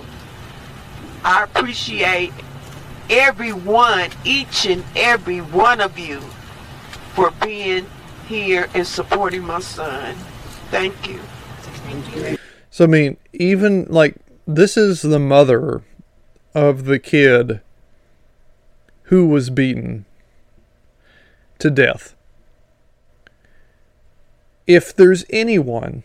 I 1.23 1.43
appreciate 1.43 2.33
everyone, 3.09 4.09
each 4.25 4.65
and 4.65 4.83
every 4.95 5.39
one 5.39 5.81
of 5.81 5.99
you 5.99 6.21
for 7.14 7.32
being 7.41 7.88
here 8.28 8.68
and 8.74 8.86
supporting 8.86 9.43
my 9.43 9.59
son. 9.59 10.16
Thank 10.70 11.07
you. 11.07 11.20
So 12.70 12.86
I 12.86 12.88
mean, 12.88 13.18
even 13.34 13.86
like 13.86 14.16
this 14.47 14.78
is 14.78 15.01
the 15.01 15.20
mother 15.20 15.84
of 16.55 16.86
the 16.86 16.99
kid 16.99 17.61
who 19.03 19.28
was 19.28 19.49
beaten 19.49 20.05
to 21.59 21.70
death. 21.70 22.16
If 24.66 24.95
there's 24.95 25.26
anyone 25.30 26.03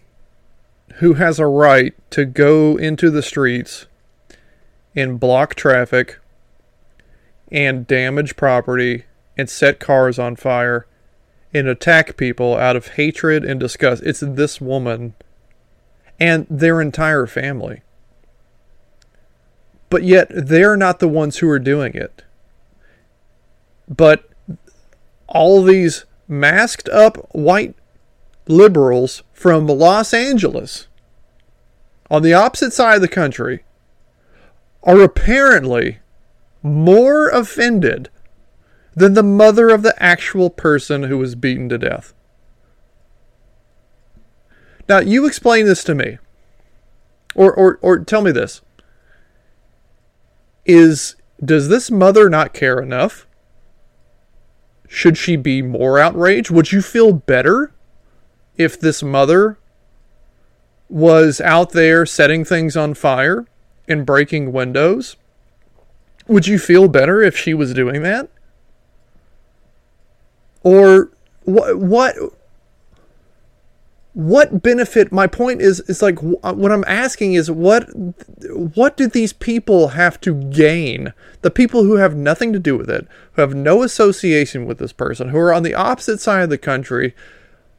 who 0.97 1.15
has 1.15 1.39
a 1.39 1.47
right 1.47 1.95
to 2.11 2.25
go 2.25 2.77
into 2.77 3.11
the 3.11 3.23
streets 3.23 3.87
and 4.95 5.21
block 5.21 5.55
traffic 5.55 6.19
and 7.51 7.87
damage 7.87 8.37
property 8.37 9.05
and 9.37 9.49
set 9.49 9.79
cars 9.79 10.19
on 10.19 10.37
fire 10.37 10.87
and 11.55 11.67
attack 11.67 12.17
people 12.17 12.57
out 12.57 12.77
of 12.77 12.89
hatred 12.89 13.45
and 13.45 13.59
disgust. 13.59 14.03
It's 14.05 14.21
this 14.21 14.61
woman 14.61 15.15
and 16.21 16.47
their 16.51 16.81
entire 16.81 17.27
family. 17.27 17.83
But 19.91 20.03
yet, 20.03 20.29
they're 20.31 20.77
not 20.77 20.99
the 20.99 21.09
ones 21.09 21.39
who 21.39 21.49
are 21.49 21.59
doing 21.59 21.95
it. 21.95 22.23
But 23.89 24.29
all 25.27 25.63
these 25.63 26.05
masked 26.27 26.89
up 26.91 27.17
white 27.35 27.75
liberals 28.47 29.23
from 29.33 29.67
Los 29.67 30.13
Angeles 30.13 30.89
on 32.11 32.23
the 32.23 32.35
opposite 32.35 32.73
side 32.73 32.97
of 32.97 33.01
the 33.01 33.09
country 33.09 33.65
are 34.83 35.01
apparently 35.01 35.99
more 36.63 37.29
offended 37.29 38.11
than 38.99 39.15
the 39.15 39.23
mother 39.23 39.69
of 39.71 39.83
the 39.83 39.95
actual 40.03 40.51
person 40.51 41.05
who 41.05 41.19
was 41.19 41.35
beaten 41.35 41.69
to 41.69 41.79
death. 41.79 42.15
Now, 44.89 44.99
you 44.99 45.27
explain 45.27 45.67
this 45.67 45.85
to 45.85 45.95
me. 45.95 46.19
Or, 47.35 47.53
or, 47.53 47.79
or 47.83 47.99
tell 48.01 48.23
me 48.23 48.33
this. 48.33 48.63
Is 50.65 51.15
does 51.43 51.69
this 51.69 51.91
mother 51.91 52.29
not 52.29 52.53
care 52.53 52.81
enough? 52.81 53.27
Should 54.89 55.17
she 55.17 55.37
be 55.37 55.63
more 55.63 55.99
outraged? 55.99 56.51
Would 56.51 56.73
you 56.73 56.83
feel 56.83 57.13
better 57.13 57.73
if 58.57 58.81
this 58.81 59.03
mother 59.03 59.59
was 60.89 61.41
out 61.41 61.71
there 61.71 62.05
setting 62.05 62.45
things 62.45 62.77
on 62.77 62.95
fire 62.95 63.47
and 63.87 64.05
breaking 64.05 64.53
windows? 64.53 65.17
Would 66.27 66.47
you 66.47 66.59
feel 66.59 66.89
better 66.89 67.23
if 67.23 67.37
she 67.37 67.55
was 67.55 67.73
doing 67.73 68.03
that? 68.03 68.29
Or 70.63 71.11
what 71.45 72.17
what 74.19 74.63
benefit 74.63 75.13
my 75.13 75.29
point 75.29 75.63
is 75.63 75.79
is 75.81 76.03
like 76.03 76.19
uh, 76.43 76.53
what 76.53 76.73
i'm 76.73 76.85
asking 76.89 77.35
is 77.35 77.49
what 77.51 77.89
what 78.75 78.97
do 78.97 79.07
these 79.07 79.33
people 79.33 79.89
have 79.89 80.21
to 80.23 80.35
gain? 80.35 81.13
The 81.43 81.53
people 81.53 81.85
who 81.85 81.97
have 81.97 82.17
nothing 82.17 82.53
to 82.53 82.59
do 82.59 82.77
with 82.77 82.91
it 82.91 83.07
who 83.33 83.43
have 83.43 83.55
no 83.55 83.83
association 83.85 84.67
with 84.67 84.79
this 84.79 84.93
person 84.93 85.29
who 85.29 85.39
are 85.39 85.53
on 85.53 85.63
the 85.63 85.75
opposite 85.75 86.21
side 86.21 86.43
of 86.43 86.51
the 86.51 86.59
country 86.59 87.15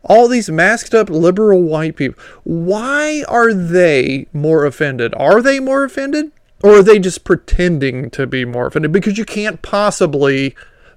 all 0.04 0.30
these 0.30 0.50
masked 0.50 0.94
up 0.94 1.10
liberal 1.10 1.62
white 1.62 1.98
people 1.98 2.24
why 2.46 3.24
are 3.28 3.54
they 3.54 4.28
more 4.32 4.66
offended? 4.66 5.14
Are 5.18 5.42
they 5.42 5.60
more 5.60 5.84
offended? 5.84 6.32
Or 6.64 6.78
are 6.78 6.84
they 6.84 7.00
just 7.00 7.24
pretending 7.26 8.10
to 8.12 8.26
be 8.26 8.46
more 8.46 8.68
offended? 8.68 8.94
Because 8.94 9.18
you 9.18 9.26
can't 9.26 9.62
possibly 9.62 10.56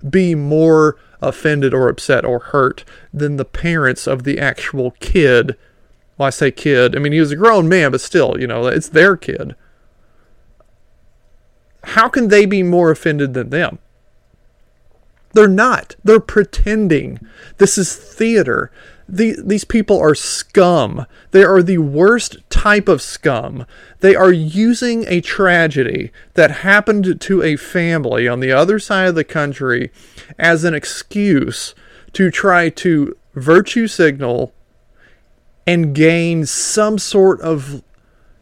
be 0.09 0.35
more 0.35 0.97
offended 1.22 1.72
or 1.72 1.88
upset 1.88 2.24
or 2.24 2.38
hurt 2.40 2.84
than 3.14 3.36
the 3.36 3.44
parents 3.44 4.06
of 4.06 4.24
the 4.24 4.38
actual 4.38 4.90
kid. 5.00 5.56
Well, 6.18 6.26
I 6.26 6.30
say 6.30 6.50
kid, 6.50 6.94
I 6.94 6.98
mean, 6.98 7.12
he 7.12 7.20
was 7.20 7.32
a 7.32 7.36
grown 7.36 7.68
man, 7.68 7.92
but 7.92 8.00
still, 8.00 8.36
you 8.38 8.46
know, 8.46 8.66
it's 8.66 8.90
their 8.90 9.16
kid. 9.16 9.54
How 11.84 12.08
can 12.08 12.28
they 12.28 12.44
be 12.46 12.62
more 12.62 12.90
offended 12.90 13.34
than 13.34 13.50
them? 13.50 13.78
They're 15.32 15.48
not. 15.48 15.96
They're 16.04 16.20
pretending. 16.20 17.18
This 17.56 17.78
is 17.78 17.96
theater. 17.96 18.70
the, 19.08 19.36
these 19.44 19.64
people 19.64 19.98
are 19.98 20.14
scum. 20.14 21.06
They 21.32 21.44
are 21.44 21.62
the 21.62 21.78
worst 21.78 22.38
type 22.48 22.88
of 22.88 23.02
scum. 23.02 23.66
They 24.00 24.14
are 24.14 24.32
using 24.32 25.04
a 25.06 25.20
tragedy 25.20 26.12
that 26.34 26.62
happened 26.62 27.20
to 27.20 27.42
a 27.42 27.56
family 27.56 28.26
on 28.26 28.40
the 28.40 28.52
other 28.52 28.78
side 28.78 29.08
of 29.08 29.14
the 29.14 29.24
country 29.24 29.90
as 30.39 30.64
an 30.64 30.74
excuse 30.74 31.74
to 32.12 32.30
try 32.30 32.68
to 32.68 33.16
virtue 33.35 33.87
signal 33.87 34.53
and 35.66 35.95
gain 35.95 36.45
some 36.45 36.99
sort 36.99 37.41
of 37.41 37.83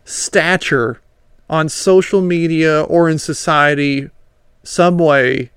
stature 0.04 1.00
on 1.48 1.68
social 1.68 2.20
media 2.20 2.82
or 2.82 3.08
in 3.08 3.18
society 3.18 4.08
some 4.62 4.98
way 4.98 5.50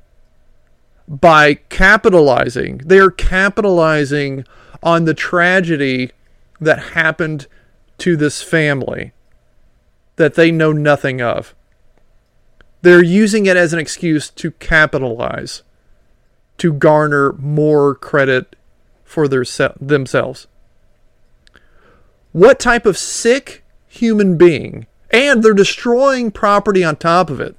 by 1.07 1.55
capitalizing. 1.69 2.79
They 2.79 2.99
are 2.99 3.11
capitalizing 3.11 4.45
on 4.81 5.05
the 5.05 5.13
tragedy 5.13 6.11
that 6.59 6.93
happened 6.93 7.47
to 7.99 8.15
this 8.15 8.41
family 8.41 9.11
that 10.15 10.35
they 10.35 10.51
know 10.51 10.71
nothing 10.71 11.21
of. 11.21 11.55
They're 12.81 13.03
using 13.03 13.45
it 13.45 13.57
as 13.57 13.73
an 13.73 13.79
excuse 13.79 14.29
to 14.31 14.51
capitalize, 14.51 15.63
to 16.57 16.73
garner 16.73 17.33
more 17.33 17.95
credit 17.95 18.55
for 19.03 19.27
their 19.27 19.45
se- 19.45 19.73
themselves. 19.79 20.47
What 22.31 22.59
type 22.59 22.85
of 22.85 22.97
sick 22.97 23.63
human 23.87 24.37
being? 24.37 24.87
And 25.11 25.43
they're 25.43 25.53
destroying 25.53 26.31
property 26.31 26.83
on 26.83 26.95
top 26.95 27.29
of 27.29 27.39
it. 27.39 27.55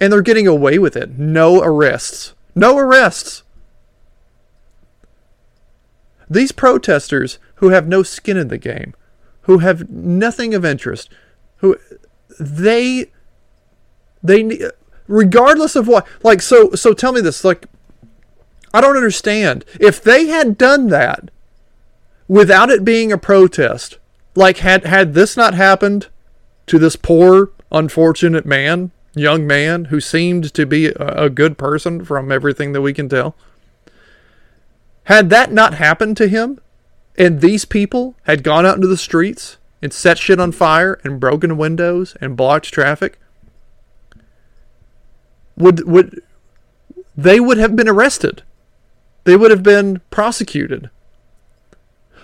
And 0.00 0.12
they're 0.12 0.20
getting 0.20 0.46
away 0.46 0.78
with 0.78 0.96
it. 0.96 1.18
No 1.18 1.62
arrests. 1.62 2.34
No 2.54 2.76
arrests. 2.76 3.42
These 6.28 6.52
protesters 6.52 7.38
who 7.56 7.70
have 7.70 7.86
no 7.86 8.02
skin 8.02 8.36
in 8.36 8.48
the 8.48 8.58
game, 8.58 8.94
who 9.42 9.58
have 9.58 9.90
nothing 9.90 10.54
of 10.54 10.64
interest, 10.64 11.08
who 11.56 11.78
they 12.40 13.10
they 14.22 14.70
regardless 15.06 15.76
of 15.76 15.86
what 15.86 16.06
like 16.22 16.40
so 16.42 16.72
so 16.72 16.92
tell 16.92 17.12
me 17.12 17.20
this 17.20 17.44
like 17.44 17.66
I 18.74 18.80
don't 18.80 18.96
understand. 18.96 19.64
If 19.78 20.02
they 20.02 20.26
had 20.26 20.58
done 20.58 20.88
that 20.88 21.30
without 22.26 22.70
it 22.70 22.84
being 22.84 23.12
a 23.12 23.16
protest, 23.16 23.98
like 24.34 24.58
had 24.58 24.84
had 24.84 25.14
this 25.14 25.36
not 25.36 25.54
happened 25.54 26.08
to 26.66 26.80
this 26.80 26.96
poor 26.96 27.52
unfortunate 27.70 28.44
man, 28.44 28.90
young 29.14 29.46
man 29.46 29.86
who 29.86 30.00
seemed 30.00 30.52
to 30.54 30.66
be 30.66 30.88
a, 30.88 30.94
a 30.96 31.30
good 31.30 31.56
person 31.56 32.04
from 32.04 32.32
everything 32.32 32.72
that 32.72 32.80
we 32.80 32.92
can 32.92 33.08
tell, 33.08 33.36
had 35.04 35.30
that 35.30 35.52
not 35.52 35.74
happened 35.74 36.16
to 36.16 36.26
him, 36.26 36.58
and 37.16 37.40
these 37.40 37.64
people 37.64 38.16
had 38.24 38.42
gone 38.42 38.66
out 38.66 38.74
into 38.74 38.88
the 38.88 38.96
streets 38.96 39.56
and 39.80 39.92
set 39.92 40.18
shit 40.18 40.40
on 40.40 40.50
fire 40.50 40.98
and 41.04 41.20
broken 41.20 41.56
windows 41.56 42.16
and 42.20 42.36
blocked 42.36 42.72
traffic, 42.72 43.20
would 45.56 45.86
would 45.86 46.20
they 47.16 47.38
would 47.38 47.58
have 47.58 47.76
been 47.76 47.88
arrested. 47.88 48.42
They 49.24 49.36
would 49.36 49.50
have 49.50 49.62
been 49.62 50.00
prosecuted. 50.10 50.90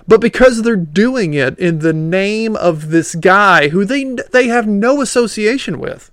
But 0.07 0.21
because 0.21 0.63
they're 0.63 0.77
doing 0.77 1.35
it 1.35 1.59
in 1.59 1.81
the 1.81 1.93
name 1.93 2.57
of 2.57 2.91
this 2.91 3.15
guy 3.15 3.69
who 3.69 3.85
they 3.85 4.05
they 4.33 4.49
have 4.49 4.67
no 4.67 5.01
association 5.01 5.79
with, 5.79 6.11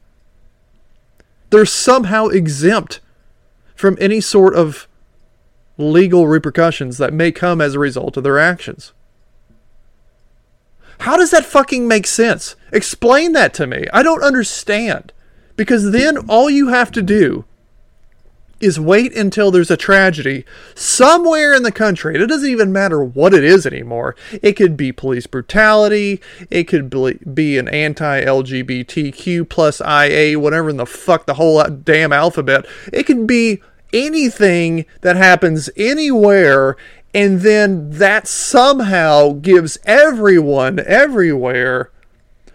they're 1.49 1.65
somehow 1.65 2.27
exempt 2.27 2.99
from 3.75 3.97
any 3.99 4.21
sort 4.21 4.55
of 4.55 4.87
legal 5.77 6.27
repercussions 6.27 6.97
that 6.97 7.13
may 7.13 7.31
come 7.31 7.61
as 7.61 7.75
a 7.75 7.79
result 7.79 8.17
of 8.17 8.23
their 8.23 8.39
actions. 8.39 8.93
How 11.01 11.15
does 11.17 11.31
that 11.31 11.45
fucking 11.45 11.87
make 11.87 12.07
sense? 12.07 12.55
Explain 12.71 13.33
that 13.33 13.53
to 13.55 13.67
me. 13.67 13.85
I 13.93 14.01
don't 14.03 14.23
understand. 14.23 15.13
Because 15.55 15.91
then 15.91 16.17
all 16.27 16.49
you 16.49 16.67
have 16.67 16.91
to 16.91 17.01
do 17.01 17.45
is 18.59 18.79
wait 18.79 19.15
until 19.15 19.51
there's 19.51 19.71
a 19.71 19.77
tragedy 19.77 20.45
somewhere 20.75 21.53
in 21.53 21.63
the 21.63 21.71
country. 21.71 22.15
It 22.15 22.27
doesn't 22.27 22.49
even 22.49 22.71
matter 22.71 23.03
what 23.03 23.33
it 23.33 23.43
is 23.43 23.65
anymore. 23.65 24.15
It 24.41 24.53
could 24.53 24.75
be 24.75 24.91
police 24.91 25.27
brutality. 25.27 26.21
It 26.49 26.65
could 26.65 26.89
be 27.35 27.57
an 27.57 27.67
anti-LGBTQ 27.67 29.49
plus 29.49 29.81
IA, 29.81 30.39
whatever 30.39 30.69
in 30.69 30.77
the 30.77 30.85
fuck 30.85 31.25
the 31.25 31.35
whole 31.35 31.63
damn 31.63 32.13
alphabet. 32.13 32.65
It 32.91 33.03
could 33.03 33.27
be 33.27 33.61
anything 33.93 34.85
that 35.01 35.15
happens 35.15 35.69
anywhere 35.77 36.75
and 37.13 37.41
then 37.41 37.89
that 37.91 38.27
somehow 38.27 39.33
gives 39.33 39.77
everyone 39.85 40.79
everywhere 40.79 41.89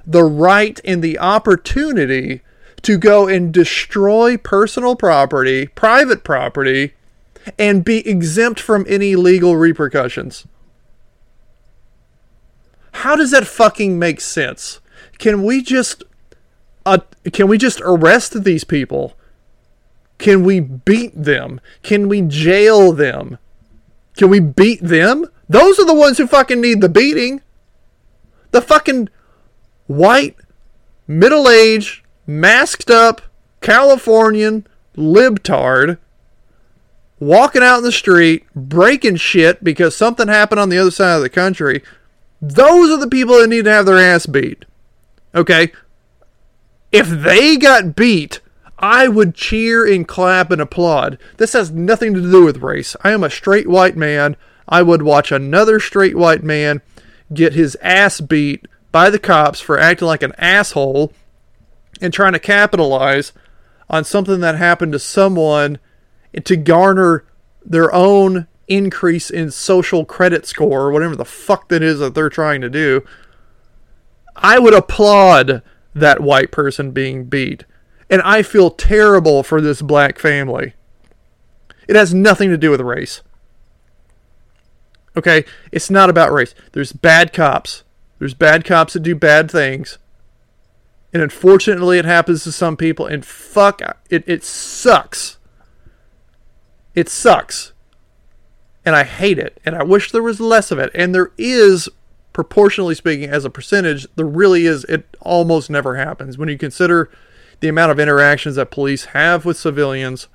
the 0.06 0.24
right 0.24 0.80
and 0.84 1.02
the 1.02 1.18
opportunity 1.18 2.42
to 2.82 2.98
go 2.98 3.28
and 3.28 3.52
destroy 3.52 4.36
personal 4.36 4.96
property, 4.96 5.66
private 5.68 6.24
property, 6.24 6.94
and 7.58 7.84
be 7.84 8.06
exempt 8.08 8.60
from 8.60 8.84
any 8.88 9.16
legal 9.16 9.56
repercussions. 9.56 10.46
How 12.92 13.16
does 13.16 13.30
that 13.30 13.46
fucking 13.46 13.98
make 13.98 14.20
sense? 14.20 14.80
Can 15.18 15.42
we 15.42 15.62
just 15.62 16.04
uh, 16.84 16.98
can 17.32 17.48
we 17.48 17.58
just 17.58 17.80
arrest 17.84 18.44
these 18.44 18.64
people? 18.64 19.16
Can 20.18 20.44
we 20.44 20.60
beat 20.60 21.12
them? 21.14 21.60
Can 21.82 22.08
we 22.08 22.22
jail 22.22 22.92
them? 22.92 23.38
Can 24.16 24.30
we 24.30 24.40
beat 24.40 24.80
them? 24.82 25.26
Those 25.48 25.78
are 25.78 25.86
the 25.86 25.94
ones 25.94 26.18
who 26.18 26.26
fucking 26.26 26.60
need 26.60 26.80
the 26.80 26.88
beating. 26.88 27.40
The 28.50 28.62
fucking 28.62 29.08
white, 29.86 30.36
middle 31.06 31.48
aged, 31.48 32.01
masked 32.40 32.90
up 32.90 33.22
Californian 33.60 34.66
libtard 34.96 35.98
walking 37.20 37.62
out 37.62 37.78
in 37.78 37.84
the 37.84 37.92
street, 37.92 38.44
breaking 38.54 39.16
shit 39.16 39.62
because 39.62 39.96
something 39.96 40.28
happened 40.28 40.60
on 40.60 40.68
the 40.68 40.78
other 40.78 40.90
side 40.90 41.16
of 41.16 41.22
the 41.22 41.28
country. 41.28 41.82
Those 42.40 42.90
are 42.90 42.98
the 42.98 43.08
people 43.08 43.38
that 43.38 43.48
need 43.48 43.64
to 43.64 43.70
have 43.70 43.86
their 43.86 43.98
ass 43.98 44.26
beat. 44.26 44.64
Okay? 45.34 45.72
If 46.90 47.08
they 47.08 47.56
got 47.56 47.94
beat, 47.94 48.40
I 48.78 49.06
would 49.06 49.36
cheer 49.36 49.86
and 49.86 50.06
clap 50.06 50.50
and 50.50 50.60
applaud. 50.60 51.18
This 51.36 51.52
has 51.52 51.70
nothing 51.70 52.14
to 52.14 52.20
do 52.20 52.44
with 52.44 52.58
race. 52.58 52.96
I 53.02 53.12
am 53.12 53.22
a 53.22 53.30
straight 53.30 53.68
white 53.68 53.96
man. 53.96 54.36
I 54.68 54.82
would 54.82 55.02
watch 55.02 55.30
another 55.30 55.78
straight 55.78 56.16
white 56.16 56.42
man 56.42 56.82
get 57.32 57.52
his 57.52 57.76
ass 57.80 58.20
beat 58.20 58.66
by 58.90 59.08
the 59.08 59.18
cops 59.20 59.60
for 59.60 59.78
acting 59.78 60.08
like 60.08 60.22
an 60.22 60.34
asshole 60.36 61.12
and 62.02 62.12
trying 62.12 62.32
to 62.32 62.38
capitalize 62.38 63.32
on 63.88 64.04
something 64.04 64.40
that 64.40 64.56
happened 64.56 64.92
to 64.92 64.98
someone 64.98 65.78
to 66.44 66.56
garner 66.56 67.24
their 67.64 67.92
own 67.94 68.48
increase 68.68 69.30
in 69.30 69.50
social 69.50 70.04
credit 70.04 70.46
score 70.46 70.82
or 70.82 70.92
whatever 70.92 71.16
the 71.16 71.24
fuck 71.24 71.68
that 71.68 71.82
is 71.82 71.98
that 71.98 72.14
they're 72.14 72.28
trying 72.28 72.60
to 72.60 72.70
do. 72.70 73.04
I 74.34 74.58
would 74.58 74.74
applaud 74.74 75.62
that 75.94 76.20
white 76.20 76.50
person 76.50 76.90
being 76.90 77.24
beat. 77.24 77.64
And 78.08 78.22
I 78.22 78.42
feel 78.42 78.70
terrible 78.70 79.42
for 79.42 79.60
this 79.60 79.82
black 79.82 80.18
family. 80.18 80.74
It 81.86 81.96
has 81.96 82.14
nothing 82.14 82.50
to 82.50 82.58
do 82.58 82.70
with 82.70 82.80
race. 82.80 83.22
Okay? 85.16 85.44
It's 85.70 85.90
not 85.90 86.10
about 86.10 86.32
race. 86.32 86.54
There's 86.72 86.92
bad 86.92 87.32
cops. 87.32 87.84
There's 88.18 88.34
bad 88.34 88.64
cops 88.64 88.94
that 88.94 89.00
do 89.00 89.14
bad 89.14 89.50
things. 89.50 89.98
And 91.12 91.22
unfortunately, 91.22 91.98
it 91.98 92.04
happens 92.04 92.44
to 92.44 92.52
some 92.52 92.76
people. 92.76 93.06
And 93.06 93.24
fuck, 93.24 93.82
it, 94.08 94.24
it 94.26 94.42
sucks. 94.44 95.38
It 96.94 97.08
sucks. 97.08 97.72
And 98.84 98.96
I 98.96 99.04
hate 99.04 99.38
it. 99.38 99.60
And 99.64 99.76
I 99.76 99.82
wish 99.82 100.10
there 100.10 100.22
was 100.22 100.40
less 100.40 100.70
of 100.70 100.78
it. 100.78 100.90
And 100.94 101.14
there 101.14 101.32
is, 101.36 101.88
proportionally 102.32 102.94
speaking, 102.94 103.28
as 103.28 103.44
a 103.44 103.50
percentage, 103.50 104.06
there 104.16 104.26
really 104.26 104.66
is. 104.66 104.84
It 104.84 105.16
almost 105.20 105.70
never 105.70 105.96
happens. 105.96 106.38
When 106.38 106.48
you 106.48 106.58
consider 106.58 107.10
the 107.60 107.68
amount 107.68 107.92
of 107.92 108.00
interactions 108.00 108.56
that 108.56 108.70
police 108.70 109.06
have 109.06 109.44
with 109.44 109.56
civilians 109.56 110.28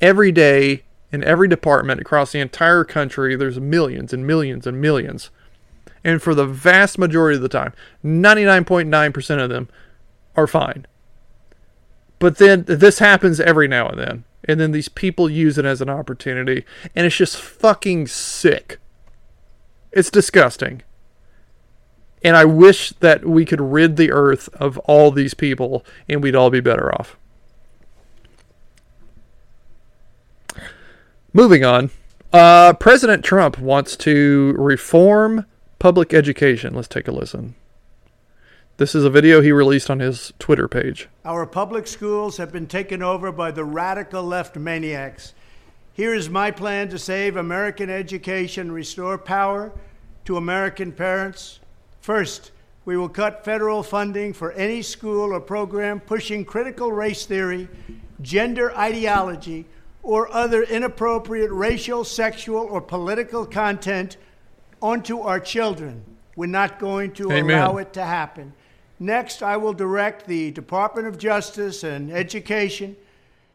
every 0.00 0.30
day 0.30 0.84
in 1.10 1.24
every 1.24 1.48
department 1.48 2.00
across 2.00 2.32
the 2.32 2.40
entire 2.40 2.84
country, 2.84 3.34
there's 3.34 3.58
millions 3.58 4.12
and 4.12 4.26
millions 4.26 4.66
and 4.66 4.80
millions. 4.80 5.30
And 6.04 6.22
for 6.22 6.34
the 6.34 6.46
vast 6.46 6.98
majority 6.98 7.36
of 7.36 7.42
the 7.42 7.48
time, 7.48 7.72
99.9% 8.04 9.42
of 9.42 9.50
them 9.50 9.68
are 10.36 10.46
fine. 10.46 10.86
But 12.18 12.38
then 12.38 12.64
this 12.66 12.98
happens 12.98 13.40
every 13.40 13.68
now 13.68 13.88
and 13.88 13.98
then. 13.98 14.24
And 14.44 14.60
then 14.60 14.72
these 14.72 14.88
people 14.88 15.28
use 15.28 15.58
it 15.58 15.64
as 15.64 15.80
an 15.80 15.90
opportunity. 15.90 16.64
And 16.94 17.06
it's 17.06 17.16
just 17.16 17.36
fucking 17.36 18.06
sick. 18.06 18.78
It's 19.92 20.10
disgusting. 20.10 20.82
And 22.22 22.36
I 22.36 22.44
wish 22.44 22.90
that 23.00 23.24
we 23.24 23.44
could 23.44 23.60
rid 23.60 23.96
the 23.96 24.10
earth 24.12 24.48
of 24.54 24.78
all 24.78 25.10
these 25.10 25.34
people 25.34 25.84
and 26.08 26.22
we'd 26.22 26.36
all 26.36 26.50
be 26.50 26.60
better 26.60 26.94
off. 26.94 27.16
Moving 31.32 31.64
on. 31.64 31.90
Uh, 32.32 32.72
President 32.72 33.24
Trump 33.24 33.58
wants 33.58 33.96
to 33.98 34.54
reform 34.56 35.46
public 35.78 36.14
education. 36.14 36.74
Let's 36.74 36.88
take 36.88 37.08
a 37.08 37.12
listen. 37.12 37.54
This 38.78 38.94
is 38.94 39.04
a 39.04 39.10
video 39.10 39.40
he 39.40 39.52
released 39.52 39.88
on 39.88 40.00
his 40.00 40.34
Twitter 40.38 40.68
page. 40.68 41.08
Our 41.24 41.46
public 41.46 41.86
schools 41.86 42.36
have 42.36 42.52
been 42.52 42.66
taken 42.66 43.02
over 43.02 43.32
by 43.32 43.50
the 43.50 43.64
radical 43.64 44.22
left 44.22 44.54
maniacs. 44.54 45.32
Here 45.94 46.12
is 46.12 46.28
my 46.28 46.50
plan 46.50 46.90
to 46.90 46.98
save 46.98 47.38
American 47.38 47.88
education, 47.88 48.70
restore 48.70 49.16
power 49.16 49.72
to 50.26 50.36
American 50.36 50.92
parents. 50.92 51.60
First, 52.02 52.50
we 52.84 52.98
will 52.98 53.08
cut 53.08 53.46
federal 53.46 53.82
funding 53.82 54.34
for 54.34 54.52
any 54.52 54.82
school 54.82 55.32
or 55.32 55.40
program 55.40 55.98
pushing 55.98 56.44
critical 56.44 56.92
race 56.92 57.24
theory, 57.24 57.68
gender 58.20 58.76
ideology, 58.76 59.64
or 60.02 60.30
other 60.34 60.62
inappropriate 60.62 61.50
racial, 61.50 62.04
sexual, 62.04 62.60
or 62.60 62.82
political 62.82 63.46
content 63.46 64.18
onto 64.82 65.20
our 65.20 65.40
children. 65.40 66.04
We're 66.36 66.44
not 66.44 66.78
going 66.78 67.12
to 67.12 67.32
Amen. 67.32 67.58
allow 67.58 67.78
it 67.78 67.94
to 67.94 68.04
happen. 68.04 68.52
Next, 68.98 69.42
I 69.42 69.56
will 69.56 69.74
direct 69.74 70.26
the 70.26 70.50
Department 70.52 71.06
of 71.06 71.18
Justice 71.18 71.84
and 71.84 72.10
Education 72.10 72.96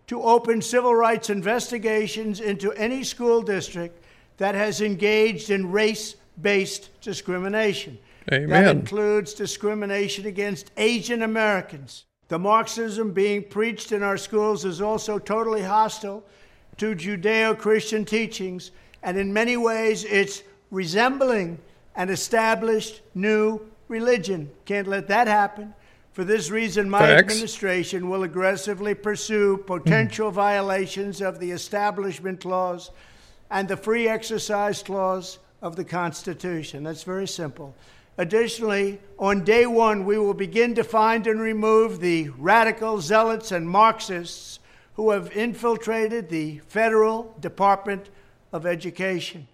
to 0.07 0.21
open 0.21 0.61
civil 0.61 0.93
rights 0.93 1.29
investigations 1.29 2.39
into 2.39 2.73
any 2.73 3.03
school 3.03 3.41
district 3.41 4.03
that 4.37 4.55
has 4.55 4.81
engaged 4.81 5.49
in 5.49 5.71
race 5.71 6.15
based 6.41 6.89
discrimination. 7.01 7.97
That 8.27 8.75
includes 8.75 9.33
discrimination 9.33 10.25
against 10.25 10.71
Asian 10.77 11.23
Americans. 11.23 12.05
The 12.27 12.39
Marxism 12.39 13.11
being 13.11 13.43
preached 13.43 13.91
in 13.91 14.03
our 14.03 14.17
schools 14.17 14.63
is 14.63 14.81
also 14.81 15.17
totally 15.17 15.63
hostile 15.63 16.23
to 16.77 16.95
Judeo 16.95 17.57
Christian 17.57 18.05
teachings, 18.05 18.71
and 19.03 19.17
in 19.17 19.33
many 19.33 19.57
ways 19.57 20.03
it's 20.03 20.43
resembling 20.69 21.57
an 21.95 22.09
established 22.09 23.01
new 23.15 23.70
religion. 23.91 24.49
Can't 24.65 24.87
let 24.87 25.07
that 25.09 25.27
happen. 25.27 25.75
For 26.13 26.23
this 26.23 26.49
reason, 26.49 26.89
my 26.89 26.99
Facts. 26.99 27.19
administration 27.19 28.09
will 28.09 28.23
aggressively 28.23 28.95
pursue 28.95 29.57
potential 29.57 30.29
hmm. 30.29 30.35
violations 30.35 31.21
of 31.21 31.39
the 31.39 31.51
Establishment 31.51 32.41
Clause 32.41 32.89
and 33.51 33.67
the 33.67 33.77
Free 33.77 34.07
Exercise 34.07 34.81
Clause 34.81 35.37
of 35.61 35.75
the 35.75 35.85
Constitution. 35.85 36.83
That's 36.83 37.03
very 37.03 37.27
simple. 37.27 37.75
Additionally, 38.17 38.99
on 39.19 39.43
day 39.43 39.65
one, 39.65 40.05
we 40.05 40.17
will 40.17 40.33
begin 40.33 40.75
to 40.75 40.83
find 40.83 41.27
and 41.27 41.39
remove 41.39 41.99
the 41.99 42.29
radical 42.37 42.99
zealots 42.99 43.51
and 43.51 43.67
Marxists 43.67 44.59
who 44.95 45.11
have 45.11 45.35
infiltrated 45.35 46.29
the 46.29 46.59
federal 46.67 47.35
Department 47.39 48.09
of 48.51 48.65
Education. 48.65 49.47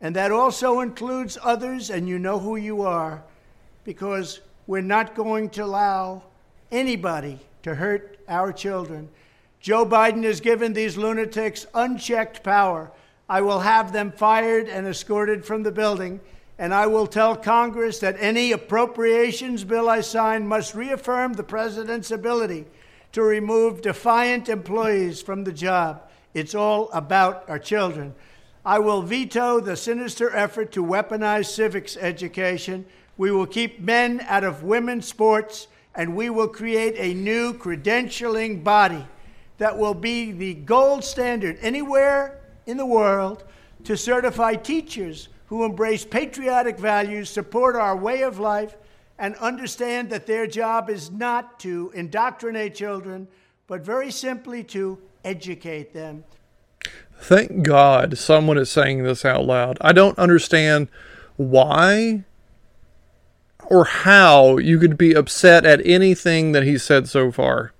And 0.00 0.16
that 0.16 0.32
also 0.32 0.80
includes 0.80 1.38
others, 1.42 1.90
and 1.90 2.08
you 2.08 2.18
know 2.18 2.38
who 2.38 2.56
you 2.56 2.82
are, 2.82 3.22
because 3.84 4.40
we're 4.66 4.80
not 4.80 5.14
going 5.14 5.50
to 5.50 5.64
allow 5.64 6.22
anybody 6.70 7.38
to 7.62 7.74
hurt 7.74 8.18
our 8.28 8.52
children. 8.52 9.08
Joe 9.60 9.84
Biden 9.84 10.24
has 10.24 10.40
given 10.40 10.72
these 10.72 10.96
lunatics 10.96 11.66
unchecked 11.74 12.42
power. 12.42 12.90
I 13.28 13.42
will 13.42 13.60
have 13.60 13.92
them 13.92 14.12
fired 14.12 14.68
and 14.68 14.86
escorted 14.86 15.44
from 15.44 15.62
the 15.62 15.72
building, 15.72 16.20
and 16.58 16.72
I 16.74 16.86
will 16.86 17.06
tell 17.06 17.36
Congress 17.36 17.98
that 18.00 18.16
any 18.18 18.52
appropriations 18.52 19.64
bill 19.64 19.88
I 19.88 20.00
sign 20.00 20.46
must 20.46 20.74
reaffirm 20.74 21.34
the 21.34 21.42
president's 21.42 22.10
ability 22.10 22.66
to 23.12 23.22
remove 23.22 23.82
defiant 23.82 24.48
employees 24.48 25.20
from 25.20 25.44
the 25.44 25.52
job. 25.52 26.02
It's 26.32 26.54
all 26.54 26.90
about 26.92 27.48
our 27.48 27.58
children. 27.58 28.14
I 28.64 28.78
will 28.78 29.02
veto 29.02 29.60
the 29.60 29.76
sinister 29.76 30.34
effort 30.34 30.72
to 30.72 30.84
weaponize 30.84 31.46
civics 31.46 31.96
education. 31.96 32.86
We 33.20 33.32
will 33.32 33.46
keep 33.46 33.80
men 33.80 34.24
out 34.28 34.44
of 34.44 34.62
women's 34.62 35.06
sports, 35.06 35.68
and 35.94 36.16
we 36.16 36.30
will 36.30 36.48
create 36.48 36.94
a 36.96 37.12
new 37.12 37.52
credentialing 37.52 38.64
body 38.64 39.06
that 39.58 39.76
will 39.76 39.92
be 39.92 40.32
the 40.32 40.54
gold 40.54 41.04
standard 41.04 41.58
anywhere 41.60 42.40
in 42.64 42.78
the 42.78 42.86
world 42.86 43.44
to 43.84 43.94
certify 43.94 44.54
teachers 44.54 45.28
who 45.48 45.66
embrace 45.66 46.02
patriotic 46.02 46.78
values, 46.78 47.28
support 47.28 47.76
our 47.76 47.94
way 47.94 48.22
of 48.22 48.38
life, 48.38 48.78
and 49.18 49.34
understand 49.36 50.08
that 50.08 50.26
their 50.26 50.46
job 50.46 50.88
is 50.88 51.10
not 51.10 51.60
to 51.60 51.92
indoctrinate 51.94 52.74
children, 52.74 53.28
but 53.66 53.82
very 53.82 54.10
simply 54.10 54.64
to 54.64 54.98
educate 55.26 55.92
them. 55.92 56.24
Thank 57.18 57.64
God 57.64 58.16
someone 58.16 58.56
is 58.56 58.70
saying 58.70 59.02
this 59.02 59.26
out 59.26 59.44
loud. 59.44 59.76
I 59.82 59.92
don't 59.92 60.18
understand 60.18 60.88
why 61.36 62.24
or 63.70 63.84
how 63.84 64.58
you 64.58 64.78
could 64.78 64.98
be 64.98 65.14
upset 65.14 65.64
at 65.64 65.80
anything 65.86 66.52
that 66.52 66.64
he 66.64 66.76
said 66.76 67.08
so 67.08 67.30
far. 67.30 67.72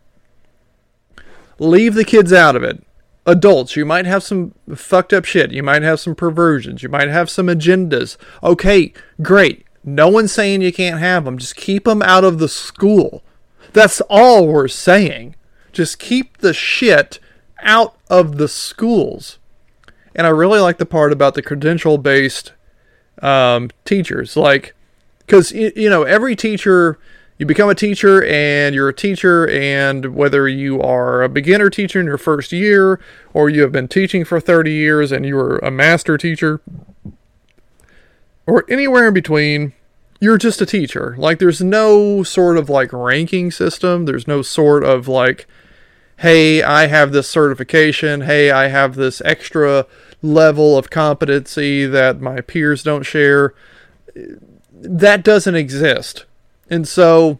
Leave 1.58 1.94
the 1.94 2.04
kids 2.04 2.32
out 2.32 2.56
of 2.56 2.62
it. 2.62 2.82
Adults, 3.26 3.76
you 3.76 3.84
might 3.84 4.06
have 4.06 4.22
some 4.22 4.54
fucked 4.74 5.12
up 5.12 5.26
shit. 5.26 5.52
You 5.52 5.62
might 5.62 5.82
have 5.82 6.00
some 6.00 6.14
perversions. 6.14 6.82
You 6.82 6.88
might 6.88 7.08
have 7.08 7.28
some 7.28 7.48
agendas. 7.48 8.16
Okay, 8.42 8.94
great. 9.20 9.66
No 9.84 10.08
one's 10.08 10.32
saying 10.32 10.62
you 10.62 10.72
can't 10.72 11.00
have 11.00 11.24
them. 11.24 11.36
Just 11.36 11.56
keep 11.56 11.84
them 11.84 12.02
out 12.02 12.24
of 12.24 12.38
the 12.38 12.48
school. 12.48 13.22
That's 13.72 14.00
all 14.02 14.46
we're 14.46 14.68
saying. 14.68 15.34
Just 15.72 15.98
keep 15.98 16.38
the 16.38 16.54
shit 16.54 17.18
out 17.62 17.96
of 18.08 18.38
the 18.38 18.48
schools. 18.48 19.38
And 20.14 20.26
I 20.26 20.30
really 20.30 20.60
like 20.60 20.78
the 20.78 20.86
part 20.86 21.12
about 21.12 21.34
the 21.34 21.42
credential 21.42 21.98
based 21.98 22.52
um, 23.22 23.70
teachers. 23.84 24.36
Like, 24.36 24.74
because, 25.30 25.52
you, 25.52 25.88
know, 25.88 26.02
every 26.02 26.34
teacher, 26.34 26.98
you 27.38 27.46
become 27.46 27.70
a 27.70 27.74
teacher 27.76 28.24
and 28.24 28.74
you're 28.74 28.88
a 28.88 28.92
teacher, 28.92 29.48
and 29.48 30.16
whether 30.16 30.48
you 30.48 30.82
are 30.82 31.22
a 31.22 31.28
beginner 31.28 31.70
teacher 31.70 32.00
in 32.00 32.06
your 32.06 32.18
first 32.18 32.50
year 32.50 32.98
or 33.32 33.48
you 33.48 33.62
have 33.62 33.70
been 33.70 33.86
teaching 33.86 34.24
for 34.24 34.40
30 34.40 34.72
years 34.72 35.12
and 35.12 35.24
you're 35.24 35.58
a 35.58 35.70
master 35.70 36.18
teacher 36.18 36.60
or 38.44 38.64
anywhere 38.68 39.06
in 39.06 39.14
between, 39.14 39.72
you're 40.20 40.36
just 40.36 40.60
a 40.62 40.66
teacher. 40.66 41.14
Like, 41.16 41.38
there's 41.38 41.60
no 41.60 42.24
sort 42.24 42.56
of 42.56 42.68
like 42.68 42.92
ranking 42.92 43.52
system, 43.52 44.06
there's 44.06 44.26
no 44.26 44.42
sort 44.42 44.82
of 44.82 45.06
like, 45.06 45.46
hey, 46.16 46.60
I 46.60 46.88
have 46.88 47.12
this 47.12 47.30
certification, 47.30 48.22
hey, 48.22 48.50
I 48.50 48.66
have 48.66 48.96
this 48.96 49.22
extra 49.24 49.86
level 50.22 50.76
of 50.76 50.90
competency 50.90 51.86
that 51.86 52.20
my 52.20 52.40
peers 52.40 52.82
don't 52.82 53.04
share. 53.04 53.54
That 54.80 55.22
doesn't 55.22 55.54
exist. 55.54 56.24
And 56.68 56.88
so 56.88 57.38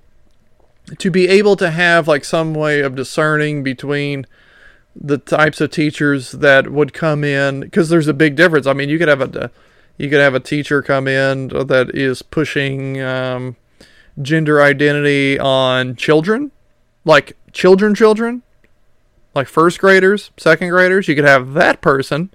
to 0.99 1.11
be 1.11 1.29
able 1.29 1.57
to 1.57 1.71
have 1.71 2.09
like 2.09 2.25
some 2.25 2.55
way 2.55 2.81
of 2.81 2.95
discerning 2.95 3.63
between 3.63 4.27
the 4.95 5.19
types 5.19 5.61
of 5.61 5.71
teachers 5.71 6.33
that 6.33 6.71
would 6.71 6.93
come 6.93 7.23
in 7.23 7.61
because 7.61 7.89
there's 7.89 8.09
a 8.09 8.15
big 8.15 8.37
difference. 8.37 8.67
I 8.67 8.73
mean, 8.73 8.89
you 8.89 8.99
could 8.99 9.09
have 9.09 9.23
a 9.23 9.51
you 9.97 10.09
could 10.09 10.21
have 10.21 10.35
a 10.35 10.41
teacher 10.41 10.83
come 10.83 11.07
in 11.07 11.49
that 11.49 11.91
is 11.95 12.23
pushing 12.23 13.01
um, 13.03 13.57
gender 14.21 14.63
identity 14.63 15.39
on 15.39 15.95
children, 15.95 16.51
like 17.05 17.37
children, 17.53 17.95
children, 17.95 18.43
like 19.35 19.47
first 19.47 19.79
graders, 19.79 20.31
second 20.37 20.71
graders. 20.71 21.07
You 21.07 21.15
could 21.15 21.25
have 21.25 21.53
that 21.53 21.83
person, 21.83 22.31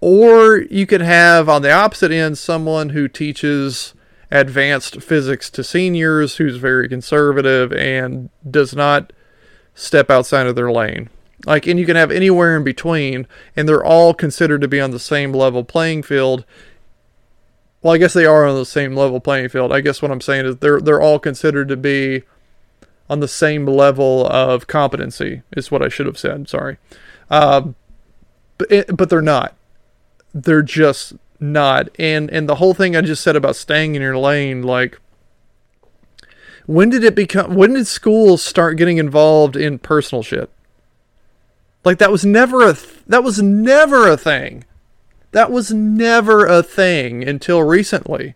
or 0.00 0.58
you 0.58 0.86
could 0.86 1.02
have 1.02 1.48
on 1.48 1.62
the 1.62 1.70
opposite 1.70 2.10
end 2.10 2.38
someone 2.38 2.90
who 2.90 3.08
teaches 3.08 3.94
advanced 4.34 5.00
physics 5.00 5.48
to 5.48 5.62
seniors 5.62 6.36
who's 6.36 6.56
very 6.56 6.88
conservative 6.88 7.72
and 7.72 8.28
does 8.50 8.74
not 8.74 9.12
step 9.74 10.10
outside 10.10 10.46
of 10.46 10.56
their 10.56 10.72
lane. 10.72 11.08
Like, 11.46 11.66
and 11.68 11.78
you 11.78 11.86
can 11.86 11.96
have 11.96 12.10
anywhere 12.10 12.56
in 12.56 12.64
between, 12.64 13.28
and 13.56 13.68
they're 13.68 13.84
all 13.84 14.12
considered 14.12 14.60
to 14.62 14.68
be 14.68 14.80
on 14.80 14.90
the 14.90 14.98
same 14.98 15.32
level 15.32 15.62
playing 15.62 16.02
field. 16.02 16.44
Well, 17.80 17.94
I 17.94 17.98
guess 17.98 18.12
they 18.12 18.26
are 18.26 18.44
on 18.44 18.56
the 18.56 18.66
same 18.66 18.96
level 18.96 19.20
playing 19.20 19.50
field. 19.50 19.72
I 19.72 19.80
guess 19.80 20.02
what 20.02 20.10
I'm 20.10 20.20
saying 20.20 20.46
is 20.46 20.56
they're 20.56 20.80
they're 20.80 21.02
all 21.02 21.18
considered 21.18 21.68
to 21.68 21.76
be 21.76 22.22
on 23.10 23.20
the 23.20 23.28
same 23.28 23.66
level 23.66 24.26
of 24.26 24.66
competency. 24.66 25.42
Is 25.54 25.70
what 25.70 25.82
I 25.82 25.88
should 25.88 26.06
have 26.06 26.18
said. 26.18 26.48
Sorry, 26.48 26.78
um, 27.30 27.74
but 28.56 28.72
it, 28.72 28.96
but 28.96 29.10
they're 29.10 29.20
not. 29.20 29.54
They're 30.32 30.62
just 30.62 31.12
not. 31.52 31.88
And 31.98 32.30
and 32.30 32.48
the 32.48 32.56
whole 32.56 32.74
thing 32.74 32.96
I 32.96 33.00
just 33.00 33.22
said 33.22 33.36
about 33.36 33.56
staying 33.56 33.94
in 33.94 34.02
your 34.02 34.18
lane, 34.18 34.62
like 34.62 35.00
when 36.66 36.88
did 36.90 37.04
it 37.04 37.14
become? 37.14 37.54
When 37.54 37.74
did 37.74 37.86
schools 37.86 38.42
start 38.42 38.76
getting 38.76 38.98
involved 38.98 39.56
in 39.56 39.78
personal 39.78 40.22
shit? 40.22 40.50
Like 41.84 41.98
that 41.98 42.10
was 42.10 42.24
never 42.24 42.62
a 42.62 42.74
th- 42.74 43.02
that 43.06 43.22
was 43.22 43.42
never 43.42 44.08
a 44.08 44.16
thing. 44.16 44.64
That 45.32 45.50
was 45.50 45.72
never 45.72 46.46
a 46.46 46.62
thing 46.62 47.26
until 47.26 47.62
recently. 47.62 48.34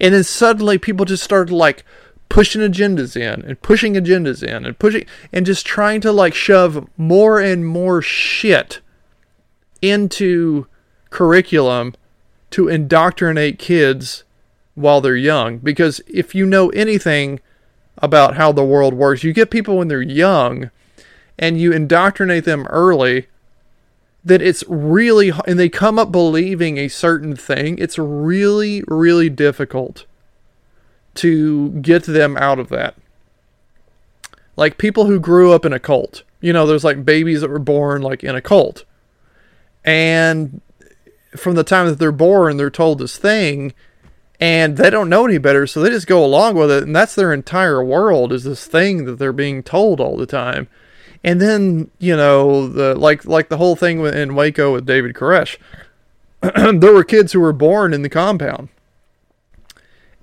And 0.00 0.14
then 0.14 0.24
suddenly 0.24 0.78
people 0.78 1.04
just 1.04 1.22
started 1.22 1.52
like 1.52 1.84
pushing 2.28 2.60
agendas 2.60 3.16
in 3.16 3.42
and 3.42 3.60
pushing 3.62 3.94
agendas 3.94 4.42
in 4.42 4.66
and 4.66 4.78
pushing 4.78 5.06
and 5.32 5.46
just 5.46 5.64
trying 5.64 6.00
to 6.00 6.10
like 6.10 6.34
shove 6.34 6.88
more 6.96 7.38
and 7.38 7.66
more 7.66 8.02
shit 8.02 8.80
into 9.80 10.66
curriculum 11.10 11.94
to 12.56 12.68
indoctrinate 12.68 13.58
kids 13.58 14.24
while 14.74 15.02
they're 15.02 15.14
young. 15.14 15.58
Because 15.58 16.00
if 16.06 16.34
you 16.34 16.46
know 16.46 16.70
anything 16.70 17.38
about 17.98 18.36
how 18.36 18.50
the 18.50 18.64
world 18.64 18.94
works, 18.94 19.22
you 19.22 19.34
get 19.34 19.50
people 19.50 19.76
when 19.76 19.88
they're 19.88 20.00
young 20.00 20.70
and 21.38 21.60
you 21.60 21.70
indoctrinate 21.70 22.46
them 22.46 22.66
early 22.68 23.26
that 24.24 24.40
it's 24.40 24.64
really 24.68 25.30
and 25.46 25.58
they 25.58 25.68
come 25.68 25.98
up 25.98 26.10
believing 26.10 26.78
a 26.78 26.88
certain 26.88 27.36
thing 27.36 27.78
it's 27.78 27.98
really 27.98 28.82
really 28.88 29.28
difficult 29.28 30.06
to 31.14 31.70
get 31.82 32.04
them 32.04 32.38
out 32.38 32.58
of 32.58 32.70
that. 32.70 32.94
Like 34.56 34.78
people 34.78 35.04
who 35.04 35.20
grew 35.20 35.52
up 35.52 35.66
in 35.66 35.74
a 35.74 35.78
cult. 35.78 36.22
You 36.40 36.54
know 36.54 36.66
there's 36.66 36.84
like 36.84 37.04
babies 37.04 37.42
that 37.42 37.50
were 37.50 37.58
born 37.58 38.00
like 38.00 38.24
in 38.24 38.34
a 38.34 38.40
cult. 38.40 38.84
And 39.84 40.62
from 41.38 41.54
the 41.54 41.64
time 41.64 41.86
that 41.86 41.98
they're 41.98 42.12
born 42.12 42.56
they're 42.56 42.70
told 42.70 42.98
this 42.98 43.18
thing 43.18 43.72
and 44.38 44.76
they 44.76 44.90
don't 44.90 45.08
know 45.08 45.24
any 45.24 45.38
better 45.38 45.66
so 45.66 45.80
they 45.80 45.90
just 45.90 46.06
go 46.06 46.24
along 46.24 46.54
with 46.54 46.70
it 46.70 46.82
and 46.82 46.94
that's 46.94 47.14
their 47.14 47.32
entire 47.32 47.82
world 47.82 48.32
is 48.32 48.44
this 48.44 48.66
thing 48.66 49.04
that 49.04 49.18
they're 49.18 49.32
being 49.32 49.62
told 49.62 50.00
all 50.00 50.16
the 50.16 50.26
time 50.26 50.68
and 51.26 51.40
then 51.40 51.90
you 51.98 52.16
know 52.16 52.68
the 52.68 52.94
like 52.94 53.24
like 53.24 53.48
the 53.48 53.56
whole 53.56 53.76
thing 53.76 54.00
in 54.06 54.34
Waco 54.36 54.72
with 54.72 54.86
David 54.86 55.14
Koresh. 55.14 55.58
there 56.40 56.92
were 56.92 57.04
kids 57.04 57.32
who 57.32 57.40
were 57.40 57.52
born 57.52 57.92
in 57.92 58.02
the 58.02 58.08
compound, 58.08 58.68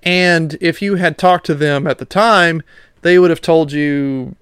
and 0.02 0.58
if 0.62 0.82
you 0.82 0.96
had 0.96 1.18
talked 1.18 1.46
to 1.48 1.56
them 1.56 1.86
at 1.86 1.98
the 1.98 2.06
time, 2.06 2.64
they 3.02 3.20
would 3.20 3.30
have 3.30 3.42
told 3.42 3.74
you 3.74 4.36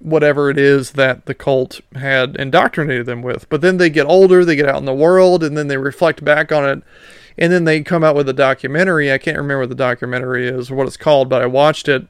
whatever 0.00 0.48
it 0.48 0.58
is 0.58 0.92
that 0.92 1.26
the 1.26 1.34
cult 1.34 1.80
had 1.94 2.36
indoctrinated 2.36 3.06
them 3.06 3.22
with. 3.22 3.48
But 3.48 3.60
then 3.60 3.78
they 3.78 3.90
get 3.90 4.06
older, 4.06 4.44
they 4.44 4.56
get 4.56 4.68
out 4.68 4.78
in 4.78 4.84
the 4.84 4.94
world, 4.94 5.42
and 5.42 5.56
then 5.56 5.68
they 5.68 5.76
reflect 5.76 6.24
back 6.24 6.52
on 6.52 6.68
it. 6.68 6.82
And 7.36 7.52
then 7.52 7.64
they 7.64 7.82
come 7.82 8.02
out 8.02 8.16
with 8.16 8.28
a 8.28 8.32
documentary. 8.32 9.12
I 9.12 9.18
can't 9.18 9.36
remember 9.36 9.60
what 9.60 9.68
the 9.68 9.74
documentary 9.74 10.48
is 10.48 10.70
or 10.70 10.74
what 10.74 10.86
it's 10.86 10.96
called, 10.96 11.28
but 11.28 11.42
I 11.42 11.46
watched 11.46 11.88
it. 11.88 12.06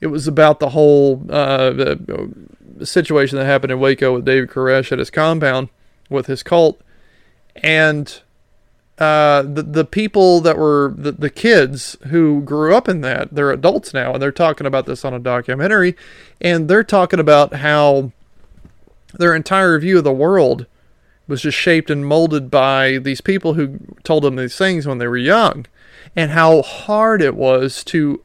It 0.00 0.06
was 0.06 0.26
about 0.26 0.58
the 0.58 0.70
whole 0.70 1.22
uh, 1.28 1.70
the, 1.70 2.32
situation 2.82 3.36
that 3.38 3.44
happened 3.44 3.72
in 3.72 3.80
Waco 3.80 4.14
with 4.14 4.24
David 4.24 4.48
Koresh 4.48 4.90
at 4.90 4.98
his 4.98 5.10
compound 5.10 5.68
with 6.08 6.26
his 6.26 6.42
cult, 6.42 6.80
and 7.56 8.20
uh, 9.00 9.42
the 9.42 9.62
the 9.62 9.84
people 9.84 10.42
that 10.42 10.58
were 10.58 10.94
the, 10.94 11.12
the 11.12 11.30
kids 11.30 11.96
who 12.08 12.42
grew 12.42 12.74
up 12.74 12.86
in 12.86 13.00
that 13.00 13.34
they're 13.34 13.50
adults 13.50 13.94
now 13.94 14.12
and 14.12 14.22
they're 14.22 14.30
talking 14.30 14.66
about 14.66 14.84
this 14.84 15.06
on 15.06 15.14
a 15.14 15.18
documentary, 15.18 15.96
and 16.38 16.68
they're 16.68 16.84
talking 16.84 17.18
about 17.18 17.54
how 17.54 18.12
their 19.14 19.34
entire 19.34 19.78
view 19.78 19.98
of 19.98 20.04
the 20.04 20.12
world 20.12 20.66
was 21.26 21.40
just 21.42 21.56
shaped 21.56 21.88
and 21.88 22.06
molded 22.06 22.50
by 22.50 22.98
these 22.98 23.22
people 23.22 23.54
who 23.54 23.78
told 24.04 24.22
them 24.22 24.36
these 24.36 24.56
things 24.56 24.86
when 24.86 24.98
they 24.98 25.08
were 25.08 25.16
young, 25.16 25.64
and 26.14 26.32
how 26.32 26.60
hard 26.60 27.22
it 27.22 27.34
was 27.34 27.82
to 27.84 28.22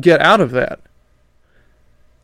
get 0.00 0.20
out 0.20 0.40
of 0.40 0.50
that. 0.50 0.80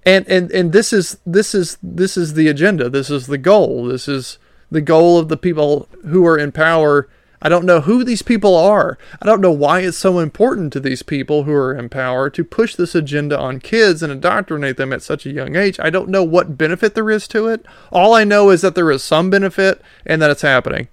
And 0.05 0.29
and 0.29 0.51
and 0.51 0.73
this 0.73 0.93
is 0.93 1.19
this 1.25 1.55
is 1.55 1.79
this 1.81 2.17
is 2.17 2.35
the 2.35 2.49
agenda. 2.49 2.91
This 2.91 3.09
is 3.09 3.29
the 3.29 3.39
goal. 3.39 3.85
This 3.85 4.09
is 4.09 4.39
the 4.69 4.81
goal 4.81 5.17
of 5.17 5.29
the 5.29 5.37
people 5.37 5.89
who 6.05 6.27
are 6.27 6.37
in 6.37 6.51
power 6.51 7.09
i 7.45 7.49
don't 7.49 7.65
know 7.65 7.83
who 7.83 8.03
these 8.03 8.23
people 8.23 8.57
are. 8.57 8.99
I 9.21 9.27
don't 9.27 9.41
know 9.41 9.53
why 9.53 9.81
it's 9.81 9.97
so 9.97 10.19
important 10.19 10.73
to 10.73 10.81
these 10.81 11.03
people 11.03 11.45
who 11.45 11.53
are 11.53 11.75
in 11.75 11.89
power 11.89 12.31
to 12.31 12.45
push 12.45 12.75
this 12.75 12.95
agenda 12.95 13.39
on 13.39 13.61
kids 13.61 14.03
and 14.03 14.11
indoctrinate 14.11 14.77
them 14.77 14.93
at 14.93 15.03
such 15.03 15.27
a 15.27 15.31
young 15.31 15.55
age. 15.55 15.79
I 15.79 15.91
don't 15.91 16.09
know 16.09 16.25
what 16.25 16.59
benefit 16.59 16.95
there 16.95 17.11
is 17.11 17.29
to 17.29 17.47
it. 17.49 17.65
All 17.93 18.15
i 18.15 18.25
know 18.25 18.51
is 18.51 18.63
that 18.63 18.75
there 18.75 18.91
is 18.91 19.05
some 19.05 19.31
benefit 19.31 19.81
and 20.05 20.21
that 20.21 20.31
it's 20.31 20.43
happening. 20.43 20.89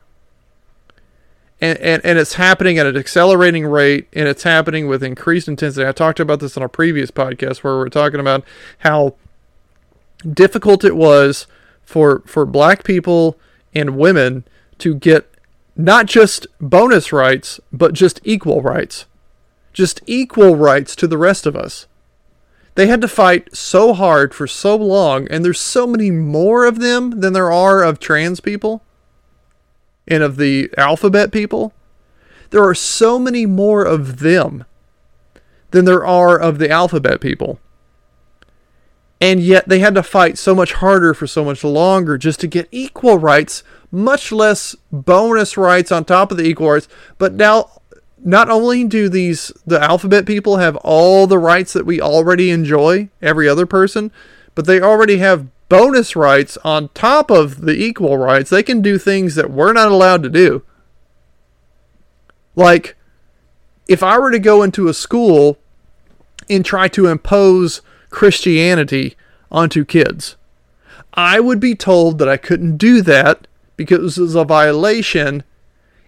And, 1.59 1.77
and, 1.79 2.03
and 2.03 2.17
it's 2.17 2.33
happening 2.33 2.79
at 2.79 2.87
an 2.87 2.97
accelerating 2.97 3.65
rate 3.65 4.07
and 4.13 4.27
it's 4.27 4.43
happening 4.43 4.87
with 4.87 5.03
increased 5.03 5.47
intensity. 5.47 5.87
I 5.87 5.91
talked 5.91 6.19
about 6.19 6.39
this 6.39 6.57
on 6.57 6.63
a 6.63 6.69
previous 6.69 7.11
podcast 7.11 7.57
where 7.57 7.77
we 7.77 7.85
are 7.85 7.89
talking 7.89 8.19
about 8.19 8.43
how 8.79 9.15
difficult 10.27 10.83
it 10.83 10.95
was 10.95 11.47
for 11.83 12.21
for 12.25 12.45
black 12.45 12.83
people 12.83 13.37
and 13.73 13.97
women 13.97 14.43
to 14.77 14.95
get 14.95 15.30
not 15.83 16.05
just 16.05 16.47
bonus 16.59 17.11
rights, 17.11 17.59
but 17.71 17.93
just 17.93 18.19
equal 18.23 18.61
rights. 18.61 19.05
Just 19.73 20.01
equal 20.05 20.55
rights 20.55 20.95
to 20.97 21.07
the 21.07 21.17
rest 21.17 21.45
of 21.45 21.55
us. 21.55 21.87
They 22.75 22.87
had 22.87 23.01
to 23.01 23.07
fight 23.07 23.55
so 23.55 23.93
hard 23.93 24.33
for 24.33 24.47
so 24.47 24.75
long, 24.75 25.27
and 25.29 25.43
there's 25.43 25.59
so 25.59 25.85
many 25.85 26.09
more 26.11 26.65
of 26.65 26.79
them 26.79 27.21
than 27.21 27.33
there 27.33 27.51
are 27.51 27.83
of 27.83 27.99
trans 27.99 28.39
people 28.39 28.83
and 30.07 30.23
of 30.23 30.37
the 30.37 30.69
alphabet 30.77 31.31
people, 31.31 31.73
there 32.49 32.63
are 32.63 32.75
so 32.75 33.17
many 33.17 33.45
more 33.45 33.83
of 33.83 34.19
them 34.19 34.65
than 35.71 35.85
there 35.85 36.05
are 36.05 36.37
of 36.37 36.59
the 36.59 36.69
alphabet 36.69 37.21
people. 37.21 37.59
And 39.21 39.39
yet 39.39 39.69
they 39.69 39.79
had 39.79 39.93
to 39.93 40.03
fight 40.03 40.39
so 40.39 40.55
much 40.55 40.73
harder 40.73 41.13
for 41.13 41.27
so 41.27 41.45
much 41.45 41.63
longer 41.63 42.17
just 42.17 42.39
to 42.39 42.47
get 42.47 42.67
equal 42.71 43.19
rights, 43.19 43.63
much 43.91 44.31
less 44.31 44.75
bonus 44.91 45.55
rights 45.55 45.91
on 45.91 46.03
top 46.03 46.31
of 46.31 46.37
the 46.37 46.43
equal 46.43 46.71
rights. 46.71 46.87
But 47.19 47.33
now, 47.33 47.69
not 48.23 48.49
only 48.49 48.83
do 48.83 49.09
these, 49.09 49.51
the 49.65 49.79
alphabet 49.79 50.25
people 50.25 50.57
have 50.57 50.75
all 50.77 51.27
the 51.27 51.37
rights 51.37 51.73
that 51.73 51.85
we 51.85 52.01
already 52.01 52.49
enjoy, 52.49 53.09
every 53.21 53.47
other 53.47 53.67
person, 53.67 54.11
but 54.55 54.65
they 54.65 54.81
already 54.81 55.17
have 55.17 55.47
bonus 55.69 56.15
rights 56.15 56.57
on 56.63 56.89
top 56.89 57.29
of 57.29 57.61
the 57.61 57.75
equal 57.75 58.17
rights. 58.17 58.49
They 58.49 58.63
can 58.63 58.81
do 58.81 58.97
things 58.97 59.35
that 59.35 59.51
we're 59.51 59.73
not 59.73 59.91
allowed 59.91 60.23
to 60.23 60.29
do. 60.29 60.63
Like, 62.55 62.97
if 63.87 64.01
I 64.01 64.17
were 64.17 64.31
to 64.31 64.39
go 64.39 64.63
into 64.63 64.87
a 64.87 64.93
school 64.93 65.59
and 66.49 66.65
try 66.65 66.87
to 66.89 67.07
impose 67.07 67.81
Christianity 68.11 69.15
onto 69.51 69.83
kids, 69.83 70.35
I 71.13 71.39
would 71.39 71.59
be 71.59 71.75
told 71.75 72.19
that 72.19 72.29
I 72.29 72.37
couldn't 72.37 72.77
do 72.77 73.01
that 73.01 73.47
because 73.75 74.17
it 74.17 74.21
was 74.21 74.35
a 74.35 74.45
violation 74.45 75.43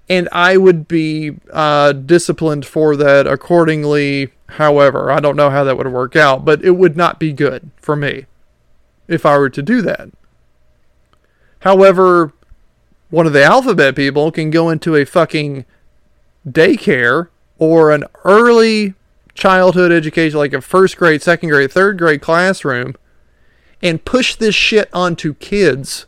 and 0.10 0.30
I 0.32 0.58
would 0.58 0.88
be 0.88 1.38
uh, 1.52 1.94
disciplined 1.94 2.66
for 2.66 2.96
that 2.98 3.26
accordingly. 3.26 4.32
However, 4.48 5.12
I 5.12 5.20
don't 5.20 5.36
know 5.36 5.50
how 5.50 5.64
that 5.64 5.78
would 5.78 5.88
work 5.88 6.16
out, 6.16 6.46
but 6.46 6.64
it 6.64 6.72
would 6.72 6.96
not 6.96 7.20
be 7.20 7.34
good 7.34 7.72
for 7.78 7.96
me 7.96 8.26
if 9.08 9.26
I 9.26 9.38
were 9.38 9.50
to 9.50 9.62
do 9.62 9.82
that. 9.82 10.10
However, 11.60 12.34
one 13.10 13.26
of 13.26 13.34
the 13.34 13.44
alphabet 13.44 13.96
people 13.96 14.32
can 14.32 14.50
go 14.50 14.70
into 14.70 14.96
a 14.96 15.06
fucking 15.06 15.66
daycare 16.48 17.30
or 17.58 17.92
an 17.92 18.04
early 18.26 18.96
childhood 19.34 19.92
education, 19.92 20.38
like 20.38 20.54
a 20.54 20.62
first 20.62 20.98
grade, 20.98 21.22
second 21.22 21.50
grade, 21.50 21.72
third 21.72 21.98
grade 21.98 22.22
classroom, 22.22 22.96
and 23.82 24.06
push 24.06 24.36
this 24.36 24.56
shit 24.56 24.90
onto 24.94 25.34
kids. 25.36 26.06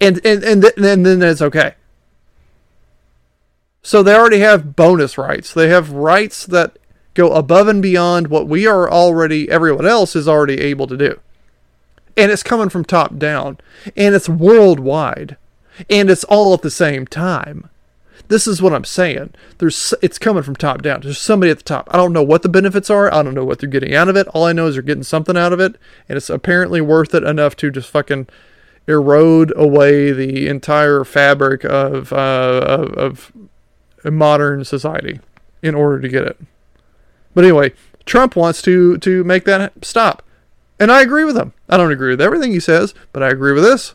And 0.00 0.24
and 0.24 0.42
and, 0.44 0.62
th- 0.62 0.74
and 0.76 1.04
then 1.04 1.22
it's 1.22 1.42
okay. 1.42 1.74
So 3.82 4.02
they 4.02 4.14
already 4.14 4.40
have 4.40 4.76
bonus 4.76 5.16
rights. 5.16 5.52
They 5.52 5.68
have 5.68 5.90
rights 5.90 6.44
that 6.46 6.78
go 7.18 7.32
above 7.32 7.66
and 7.66 7.82
beyond 7.82 8.28
what 8.28 8.46
we 8.46 8.64
are 8.64 8.88
already 8.88 9.50
everyone 9.50 9.84
else 9.84 10.14
is 10.14 10.28
already 10.28 10.60
able 10.60 10.86
to 10.86 10.96
do 10.96 11.18
and 12.16 12.30
it's 12.30 12.44
coming 12.44 12.68
from 12.68 12.84
top 12.84 13.16
down 13.16 13.58
and 13.96 14.14
it's 14.14 14.28
worldwide 14.28 15.36
and 15.90 16.10
it's 16.10 16.22
all 16.22 16.54
at 16.54 16.62
the 16.62 16.70
same 16.70 17.08
time 17.08 17.68
this 18.28 18.46
is 18.46 18.60
what 18.60 18.72
i'm 18.72 18.84
saying. 18.84 19.32
There's 19.58 19.94
it's 20.02 20.18
coming 20.18 20.42
from 20.42 20.56
top 20.56 20.82
down. 20.82 21.02
There's 21.02 21.18
somebody 21.18 21.50
at 21.50 21.58
the 21.58 21.64
top. 21.64 21.88
I 21.90 21.96
don't 21.96 22.12
know 22.12 22.22
what 22.22 22.42
the 22.42 22.48
benefits 22.48 22.90
are. 22.90 23.12
I 23.12 23.22
don't 23.22 23.34
know 23.34 23.44
what 23.44 23.60
they're 23.60 23.68
getting 23.68 23.94
out 23.94 24.08
of 24.08 24.16
it. 24.16 24.26
All 24.28 24.44
i 24.44 24.52
know 24.52 24.66
is 24.66 24.74
they're 24.74 24.82
getting 24.82 25.02
something 25.02 25.36
out 25.36 25.52
of 25.52 25.60
it 25.60 25.76
and 26.08 26.16
it's 26.16 26.30
apparently 26.30 26.80
worth 26.80 27.14
it 27.14 27.22
enough 27.22 27.56
to 27.56 27.70
just 27.70 27.90
fucking 27.90 28.28
erode 28.86 29.52
away 29.56 30.12
the 30.12 30.48
entire 30.48 31.04
fabric 31.04 31.64
of 31.64 32.12
uh, 32.12 32.64
of, 32.66 33.32
of 34.04 34.12
modern 34.12 34.64
society 34.64 35.20
in 35.62 35.74
order 35.74 36.00
to 36.00 36.08
get 36.08 36.24
it. 36.24 36.38
But 37.34 37.44
anyway 37.44 37.72
trump 38.08 38.34
wants 38.34 38.60
to 38.62 38.98
to 38.98 39.22
make 39.22 39.44
that 39.44 39.84
stop. 39.84 40.22
And 40.80 40.90
I 40.90 41.02
agree 41.02 41.24
with 41.24 41.36
him. 41.36 41.52
I 41.68 41.76
don't 41.76 41.92
agree 41.92 42.10
with 42.10 42.20
everything 42.20 42.52
he 42.52 42.60
says, 42.60 42.94
but 43.12 43.22
I 43.22 43.28
agree 43.28 43.52
with 43.52 43.64
this. 43.64 43.94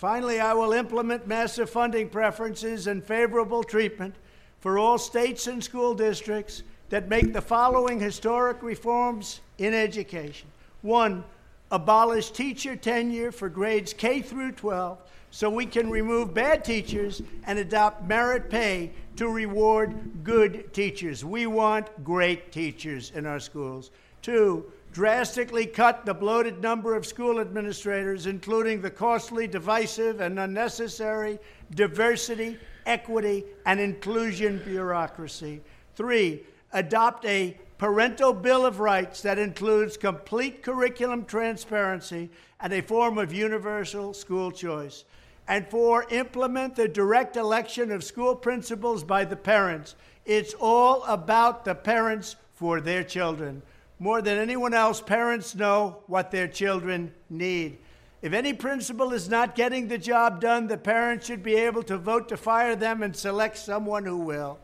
Finally, 0.00 0.40
I 0.40 0.54
will 0.54 0.72
implement 0.72 1.26
massive 1.26 1.68
funding 1.68 2.08
preferences 2.08 2.86
and 2.86 3.04
favorable 3.04 3.62
treatment 3.62 4.14
for 4.58 4.78
all 4.78 4.96
states 4.96 5.46
and 5.46 5.62
school 5.62 5.92
districts 5.92 6.62
that 6.88 7.10
make 7.10 7.34
the 7.34 7.42
following 7.42 8.00
historic 8.00 8.62
reforms 8.62 9.42
in 9.58 9.74
education. 9.74 10.48
One, 10.80 11.22
abolish 11.70 12.30
teacher 12.30 12.76
tenure 12.76 13.30
for 13.30 13.50
grades 13.50 13.92
K 13.92 14.22
through 14.22 14.52
12 14.52 14.98
so 15.30 15.50
we 15.50 15.66
can 15.66 15.90
remove 15.90 16.32
bad 16.32 16.64
teachers 16.64 17.20
and 17.46 17.58
adopt 17.58 18.08
merit 18.08 18.48
pay 18.48 18.92
to 19.16 19.28
reward 19.28 20.24
good 20.24 20.72
teachers. 20.72 21.26
We 21.26 21.46
want 21.46 22.02
great 22.02 22.52
teachers 22.52 23.12
in 23.14 23.26
our 23.26 23.38
schools. 23.38 23.90
Two, 24.22 24.64
drastically 24.92 25.66
cut 25.66 26.04
the 26.04 26.14
bloated 26.14 26.60
number 26.60 26.96
of 26.96 27.06
school 27.06 27.40
administrators, 27.40 28.26
including 28.26 28.80
the 28.80 28.90
costly, 28.90 29.46
divisive, 29.46 30.20
and 30.20 30.38
unnecessary 30.38 31.38
diversity, 31.74 32.58
equity, 32.86 33.44
and 33.66 33.78
inclusion 33.78 34.60
bureaucracy. 34.64 35.60
Three, 35.94 36.42
adopt 36.72 37.24
a 37.24 37.56
parental 37.78 38.32
bill 38.32 38.66
of 38.66 38.80
rights 38.80 39.22
that 39.22 39.38
includes 39.38 39.96
complete 39.96 40.62
curriculum 40.62 41.24
transparency 41.24 42.30
and 42.60 42.72
a 42.72 42.82
form 42.82 43.16
of 43.18 43.32
universal 43.32 44.12
school 44.12 44.50
choice. 44.50 45.04
And 45.48 45.66
four, 45.68 46.06
implement 46.10 46.76
the 46.76 46.88
direct 46.88 47.36
election 47.36 47.90
of 47.90 48.04
school 48.04 48.36
principals 48.36 49.02
by 49.02 49.24
the 49.24 49.36
parents. 49.36 49.96
It's 50.26 50.54
all 50.60 51.02
about 51.04 51.64
the 51.64 51.74
parents 51.74 52.36
for 52.54 52.80
their 52.80 53.02
children. 53.02 53.62
More 54.02 54.22
than 54.22 54.38
anyone 54.38 54.72
else, 54.72 55.02
parents 55.02 55.54
know 55.54 55.98
what 56.06 56.30
their 56.30 56.48
children 56.48 57.12
need. 57.28 57.76
If 58.22 58.32
any 58.32 58.54
principal 58.54 59.12
is 59.12 59.28
not 59.28 59.54
getting 59.54 59.88
the 59.88 59.98
job 59.98 60.40
done, 60.40 60.68
the 60.68 60.78
parents 60.78 61.26
should 61.26 61.42
be 61.42 61.54
able 61.54 61.82
to 61.82 61.98
vote 61.98 62.26
to 62.30 62.38
fire 62.38 62.74
them 62.74 63.02
and 63.02 63.14
select 63.14 63.58
someone 63.58 64.06
who 64.06 64.16
will. 64.16 64.58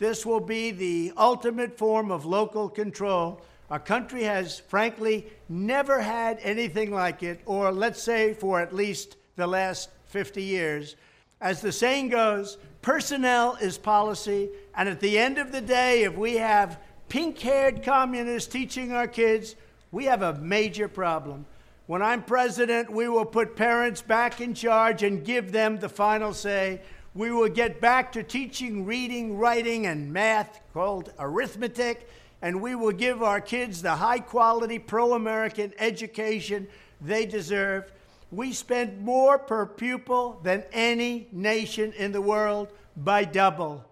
This 0.00 0.26
will 0.26 0.40
be 0.40 0.72
the 0.72 1.12
ultimate 1.16 1.78
form 1.78 2.10
of 2.10 2.26
local 2.26 2.68
control. 2.68 3.40
Our 3.70 3.78
country 3.78 4.24
has, 4.24 4.58
frankly, 4.58 5.28
never 5.48 6.00
had 6.00 6.40
anything 6.42 6.90
like 6.90 7.22
it, 7.22 7.40
or 7.46 7.70
let's 7.70 8.02
say 8.02 8.34
for 8.34 8.60
at 8.60 8.74
least 8.74 9.16
the 9.36 9.46
last 9.46 9.90
50 10.06 10.42
years. 10.42 10.96
As 11.40 11.60
the 11.60 11.70
saying 11.70 12.08
goes, 12.08 12.58
personnel 12.82 13.56
is 13.60 13.78
policy, 13.78 14.50
and 14.74 14.88
at 14.88 14.98
the 14.98 15.20
end 15.20 15.38
of 15.38 15.52
the 15.52 15.60
day, 15.60 16.02
if 16.02 16.16
we 16.16 16.34
have 16.36 16.80
pink 17.12 17.38
haired 17.40 17.82
communists 17.82 18.50
teaching 18.50 18.90
our 18.90 19.06
kids, 19.06 19.54
we 19.90 20.06
have 20.06 20.22
a 20.22 20.32
major 20.38 20.88
problem. 20.88 21.44
When 21.86 22.00
I'm 22.00 22.22
president, 22.22 22.90
we 22.90 23.06
will 23.06 23.26
put 23.26 23.54
parents 23.54 24.00
back 24.00 24.40
in 24.40 24.54
charge 24.54 25.02
and 25.02 25.22
give 25.22 25.52
them 25.52 25.78
the 25.78 25.90
final 25.90 26.32
say. 26.32 26.80
We 27.14 27.30
will 27.30 27.50
get 27.50 27.82
back 27.82 28.12
to 28.12 28.22
teaching 28.22 28.86
reading, 28.86 29.36
writing, 29.36 29.84
and 29.84 30.10
math 30.10 30.62
called 30.72 31.12
arithmetic, 31.18 32.08
and 32.40 32.62
we 32.62 32.74
will 32.74 32.92
give 32.92 33.22
our 33.22 33.42
kids 33.42 33.82
the 33.82 33.96
high 33.96 34.20
quality 34.20 34.78
pro 34.78 35.12
American 35.12 35.74
education 35.78 36.66
they 37.02 37.26
deserve. 37.26 37.92
We 38.30 38.54
spend 38.54 39.02
more 39.02 39.38
per 39.38 39.66
pupil 39.66 40.40
than 40.42 40.64
any 40.72 41.28
nation 41.30 41.92
in 41.92 42.12
the 42.12 42.22
world 42.22 42.68
by 42.96 43.26
double. 43.26 43.84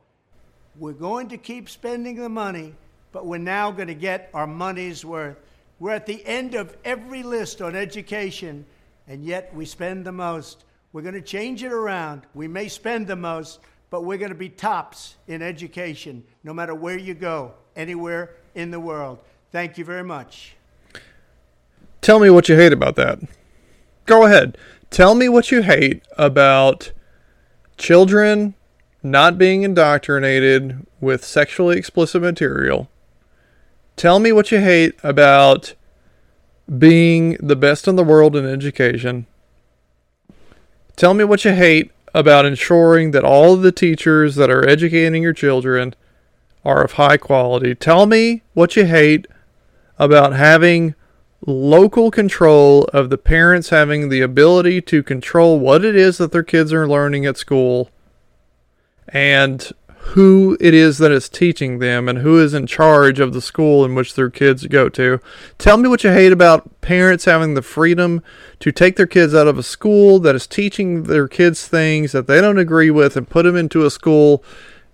We're 0.74 0.94
going 0.94 1.28
to 1.28 1.36
keep 1.36 1.68
spending 1.68 2.16
the 2.16 2.30
money, 2.30 2.76
but 3.12 3.26
we're 3.26 3.38
now 3.38 3.70
going 3.70 3.88
to 3.88 3.94
get 3.94 4.30
our 4.34 4.46
money's 4.46 5.04
worth. 5.04 5.36
We're 5.78 5.92
at 5.92 6.06
the 6.06 6.24
end 6.26 6.54
of 6.54 6.76
every 6.84 7.22
list 7.22 7.62
on 7.62 7.74
education, 7.74 8.66
and 9.08 9.24
yet 9.24 9.54
we 9.54 9.64
spend 9.64 10.04
the 10.04 10.12
most. 10.12 10.64
We're 10.92 11.02
going 11.02 11.14
to 11.14 11.22
change 11.22 11.62
it 11.62 11.72
around. 11.72 12.22
We 12.34 12.48
may 12.48 12.68
spend 12.68 13.06
the 13.06 13.16
most, 13.16 13.60
but 13.88 14.04
we're 14.04 14.18
going 14.18 14.30
to 14.30 14.36
be 14.36 14.48
tops 14.48 15.16
in 15.26 15.42
education, 15.42 16.24
no 16.44 16.52
matter 16.52 16.74
where 16.74 16.98
you 16.98 17.14
go, 17.14 17.54
anywhere 17.76 18.36
in 18.54 18.70
the 18.70 18.80
world. 18.80 19.20
Thank 19.52 19.78
you 19.78 19.84
very 19.84 20.04
much. 20.04 20.54
Tell 22.00 22.18
me 22.18 22.30
what 22.30 22.48
you 22.48 22.56
hate 22.56 22.72
about 22.72 22.96
that. 22.96 23.18
Go 24.06 24.24
ahead. 24.26 24.58
Tell 24.90 25.14
me 25.14 25.28
what 25.28 25.50
you 25.50 25.62
hate 25.62 26.02
about 26.18 26.92
children 27.76 28.54
not 29.02 29.38
being 29.38 29.62
indoctrinated 29.62 30.86
with 31.00 31.24
sexually 31.24 31.78
explicit 31.78 32.20
material 32.20 32.88
Tell 33.96 34.18
me 34.18 34.32
what 34.32 34.50
you 34.50 34.60
hate 34.60 34.94
about 35.02 35.74
being 36.78 37.36
the 37.40 37.56
best 37.56 37.88
in 37.88 37.96
the 37.96 38.04
world 38.04 38.36
in 38.36 38.46
education. 38.46 39.26
Tell 40.96 41.14
me 41.14 41.24
what 41.24 41.44
you 41.44 41.52
hate 41.52 41.90
about 42.14 42.44
ensuring 42.44 43.12
that 43.12 43.24
all 43.24 43.54
of 43.54 43.62
the 43.62 43.72
teachers 43.72 44.34
that 44.36 44.50
are 44.50 44.66
educating 44.68 45.22
your 45.22 45.32
children 45.32 45.94
are 46.64 46.82
of 46.82 46.92
high 46.92 47.16
quality. 47.16 47.74
Tell 47.74 48.06
me 48.06 48.42
what 48.54 48.76
you 48.76 48.84
hate 48.84 49.26
about 49.98 50.32
having 50.32 50.94
local 51.46 52.10
control 52.10 52.84
of 52.92 53.08
the 53.08 53.18
parents 53.18 53.70
having 53.70 54.08
the 54.08 54.20
ability 54.20 54.80
to 54.82 55.02
control 55.02 55.58
what 55.58 55.84
it 55.84 55.96
is 55.96 56.18
that 56.18 56.32
their 56.32 56.42
kids 56.42 56.72
are 56.72 56.86
learning 56.86 57.24
at 57.24 57.36
school 57.38 57.90
and 59.08 59.72
who 60.00 60.56
it 60.60 60.74
is 60.74 60.98
that 60.98 61.12
is 61.12 61.28
teaching 61.28 61.78
them 61.78 62.08
and 62.08 62.18
who 62.18 62.38
is 62.40 62.54
in 62.54 62.66
charge 62.66 63.20
of 63.20 63.32
the 63.32 63.40
school 63.40 63.84
in 63.84 63.94
which 63.94 64.14
their 64.14 64.30
kids 64.30 64.66
go 64.66 64.88
to. 64.88 65.20
Tell 65.58 65.76
me 65.76 65.88
what 65.88 66.02
you 66.02 66.10
hate 66.10 66.32
about 66.32 66.80
parents 66.80 67.26
having 67.26 67.54
the 67.54 67.62
freedom 67.62 68.22
to 68.58 68.72
take 68.72 68.96
their 68.96 69.06
kids 69.06 69.34
out 69.34 69.46
of 69.46 69.58
a 69.58 69.62
school 69.62 70.18
that 70.20 70.34
is 70.34 70.46
teaching 70.46 71.04
their 71.04 71.28
kids 71.28 71.68
things 71.68 72.12
that 72.12 72.26
they 72.26 72.40
don't 72.40 72.58
agree 72.58 72.90
with 72.90 73.16
and 73.16 73.28
put 73.28 73.44
them 73.44 73.56
into 73.56 73.84
a 73.84 73.90
school 73.90 74.42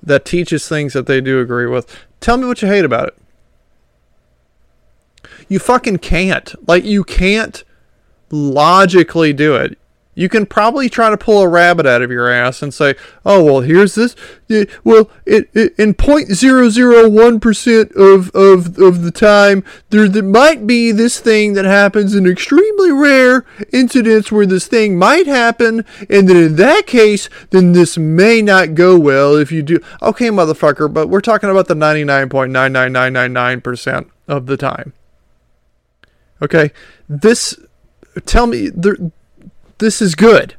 that 0.02 0.24
teaches 0.24 0.68
things 0.68 0.92
that 0.92 1.06
they 1.06 1.20
do 1.20 1.40
agree 1.40 1.66
with. 1.66 2.04
Tell 2.20 2.36
me 2.36 2.46
what 2.46 2.60
you 2.60 2.68
hate 2.68 2.84
about 2.84 3.08
it. 3.08 3.18
You 5.48 5.58
fucking 5.58 5.98
can't. 5.98 6.54
Like, 6.68 6.84
you 6.84 7.04
can't 7.04 7.64
logically 8.30 9.32
do 9.32 9.54
it 9.54 9.78
you 10.16 10.30
can 10.30 10.46
probably 10.46 10.88
try 10.88 11.10
to 11.10 11.16
pull 11.18 11.42
a 11.42 11.48
rabbit 11.48 11.84
out 11.84 12.00
of 12.00 12.10
your 12.10 12.30
ass 12.30 12.62
and 12.62 12.72
say, 12.72 12.94
"Oh, 13.24 13.44
well, 13.44 13.60
here's 13.60 13.94
this. 13.94 14.16
Well, 14.82 15.10
it, 15.26 15.50
it, 15.52 15.78
in 15.78 15.92
0.001 15.92 17.40
percent 17.40 17.92
of, 17.92 18.30
of 18.30 18.78
of 18.78 19.02
the 19.02 19.10
time, 19.10 19.62
there, 19.90 20.08
there 20.08 20.22
might 20.22 20.66
be 20.66 20.90
this 20.90 21.20
thing 21.20 21.52
that 21.52 21.66
happens 21.66 22.14
in 22.14 22.26
extremely 22.26 22.90
rare 22.90 23.44
incidents 23.74 24.32
where 24.32 24.46
this 24.46 24.66
thing 24.66 24.98
might 24.98 25.26
happen, 25.26 25.84
and 26.08 26.28
then 26.28 26.36
in 26.36 26.56
that 26.56 26.86
case, 26.86 27.28
then 27.50 27.72
this 27.72 27.98
may 27.98 28.40
not 28.40 28.74
go 28.74 28.98
well 28.98 29.36
if 29.36 29.52
you 29.52 29.62
do." 29.62 29.78
Okay, 30.00 30.28
motherfucker, 30.28 30.92
but 30.92 31.10
we're 31.10 31.20
talking 31.20 31.50
about 31.50 31.68
the 31.68 31.74
99.99999 31.74 33.62
percent 33.62 34.10
of 34.26 34.46
the 34.46 34.56
time. 34.56 34.94
Okay, 36.40 36.72
this. 37.06 37.54
Tell 38.24 38.46
me 38.46 38.70
there 38.70 38.96
this 39.78 40.00
is 40.00 40.14
good. 40.14 40.56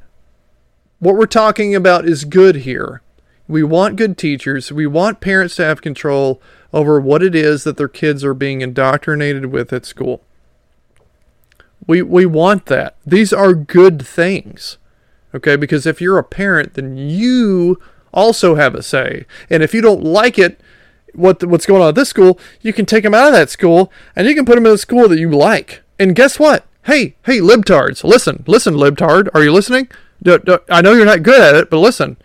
What 0.99 1.15
we're 1.15 1.26
talking 1.26 1.76
about 1.76 2.07
is 2.07 2.26
good 2.26 2.57
here. 2.57 3.02
We 3.48 3.64
want 3.64 3.95
good 3.95 4.18
teachers. 4.18 4.72
We 4.72 4.88
want 4.88 5.22
parents 5.22 5.56
to 5.56 5.65
have 5.65 5.81
control 5.81 6.41
over 6.73 6.99
what 6.99 7.23
it 7.23 7.34
is 7.34 7.64
that 7.64 7.77
their 7.77 7.88
kids 7.88 8.23
are 8.23 8.34
being 8.34 8.61
indoctrinated 8.61 9.48
with 9.48 9.72
at 9.72 9.85
school. 9.85 10.23
We 11.85 12.02
we 12.02 12.26
want 12.26 12.65
that. 12.65 12.98
These 13.06 13.31
are 13.31 13.53
good 13.53 14.06
things. 14.06 14.77
Okay? 15.34 15.56
Because 15.56 15.85
if 15.85 16.02
you're 16.02 16.18
a 16.18 16.23
parent, 16.23 16.73
then 16.73 16.98
you 16.98 17.80
also 18.14 18.56
have 18.56 18.76
a 18.76 18.84
say. 18.84 19.26
And 19.49 19.64
if 19.64 19.73
you 19.73 19.81
don't 19.81 20.03
like 20.03 20.38
it, 20.38 20.60
what 21.14 21.44
what's 21.44 21.65
going 21.65 21.81
on 21.81 21.89
at 21.89 21.95
this 21.95 22.10
school, 22.10 22.39
you 22.61 22.73
can 22.73 22.85
take 22.85 23.03
them 23.03 23.14
out 23.14 23.27
of 23.27 23.34
that 23.34 23.49
school 23.49 23.91
and 24.15 24.27
you 24.27 24.35
can 24.35 24.45
put 24.45 24.56
them 24.56 24.65
in 24.65 24.73
a 24.73 24.77
school 24.77 25.07
that 25.07 25.19
you 25.19 25.31
like. 25.31 25.81
And 25.98 26.15
guess 26.15 26.38
what? 26.38 26.65
Hey, 26.88 27.15
hey, 27.26 27.39
libtards, 27.39 28.05
listen, 28.05 28.45
listen, 28.47 28.76
libtard, 28.76 29.27
are 29.34 29.43
you 29.43 29.51
listening? 29.51 29.89
Do, 30.23 30.39
do, 30.39 30.59
I 30.69 30.80
know 30.81 30.93
you're 30.93 31.05
not 31.05 31.22
good 31.22 31.41
at 31.41 31.53
it, 31.53 31.69
but 31.69 31.80
listen. 31.80 32.15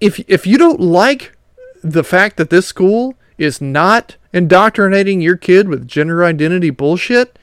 If 0.00 0.18
if 0.26 0.46
you 0.46 0.56
don't 0.56 0.80
like 0.80 1.36
the 1.82 2.02
fact 2.02 2.38
that 2.38 2.48
this 2.48 2.66
school 2.66 3.16
is 3.36 3.60
not 3.60 4.16
indoctrinating 4.32 5.20
your 5.20 5.36
kid 5.36 5.68
with 5.68 5.86
gender 5.86 6.24
identity 6.24 6.70
bullshit, 6.70 7.38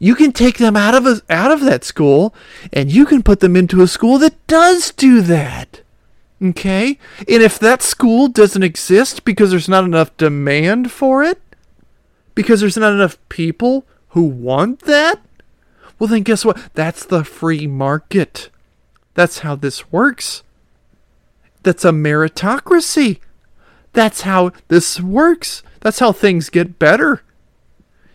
you 0.00 0.16
can 0.16 0.32
take 0.32 0.58
them 0.58 0.74
out 0.76 0.96
of 0.96 1.06
a, 1.06 1.22
out 1.30 1.52
of 1.52 1.60
that 1.60 1.84
school 1.84 2.34
and 2.72 2.90
you 2.90 3.06
can 3.06 3.22
put 3.22 3.38
them 3.38 3.54
into 3.54 3.82
a 3.82 3.86
school 3.86 4.18
that 4.18 4.44
does 4.48 4.90
do 4.90 5.20
that. 5.20 5.82
Okay? 6.42 6.98
And 7.20 7.40
if 7.40 7.60
that 7.60 7.82
school 7.82 8.26
doesn't 8.26 8.64
exist 8.64 9.24
because 9.24 9.52
there's 9.52 9.68
not 9.68 9.84
enough 9.84 10.16
demand 10.16 10.90
for 10.90 11.22
it, 11.22 11.40
because 12.34 12.58
there's 12.58 12.76
not 12.76 12.92
enough 12.92 13.16
people 13.28 13.86
who 14.16 14.22
want 14.22 14.80
that? 14.80 15.20
Well, 15.98 16.08
then 16.08 16.22
guess 16.22 16.42
what? 16.42 16.58
That's 16.72 17.04
the 17.04 17.22
free 17.22 17.66
market. 17.66 18.48
That's 19.12 19.40
how 19.40 19.56
this 19.56 19.92
works. 19.92 20.42
That's 21.62 21.84
a 21.84 21.90
meritocracy. 21.90 23.20
That's 23.92 24.22
how 24.22 24.52
this 24.68 25.02
works. 25.02 25.62
That's 25.80 25.98
how 25.98 26.12
things 26.12 26.48
get 26.48 26.78
better. 26.78 27.24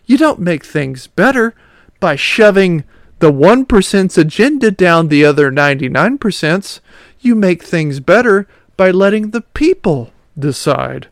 You 0.04 0.18
don't 0.18 0.40
make 0.40 0.64
things 0.64 1.06
better 1.06 1.54
by 2.00 2.16
shoving 2.16 2.82
the 3.20 3.32
1%'s 3.32 4.18
agenda 4.18 4.72
down 4.72 5.06
the 5.06 5.24
other 5.24 5.52
99%'s. 5.52 6.80
You 7.20 7.36
make 7.36 7.62
things 7.62 8.00
better 8.00 8.48
by 8.76 8.90
letting 8.90 9.30
the 9.30 9.42
people 9.42 10.10
decide 10.36 11.06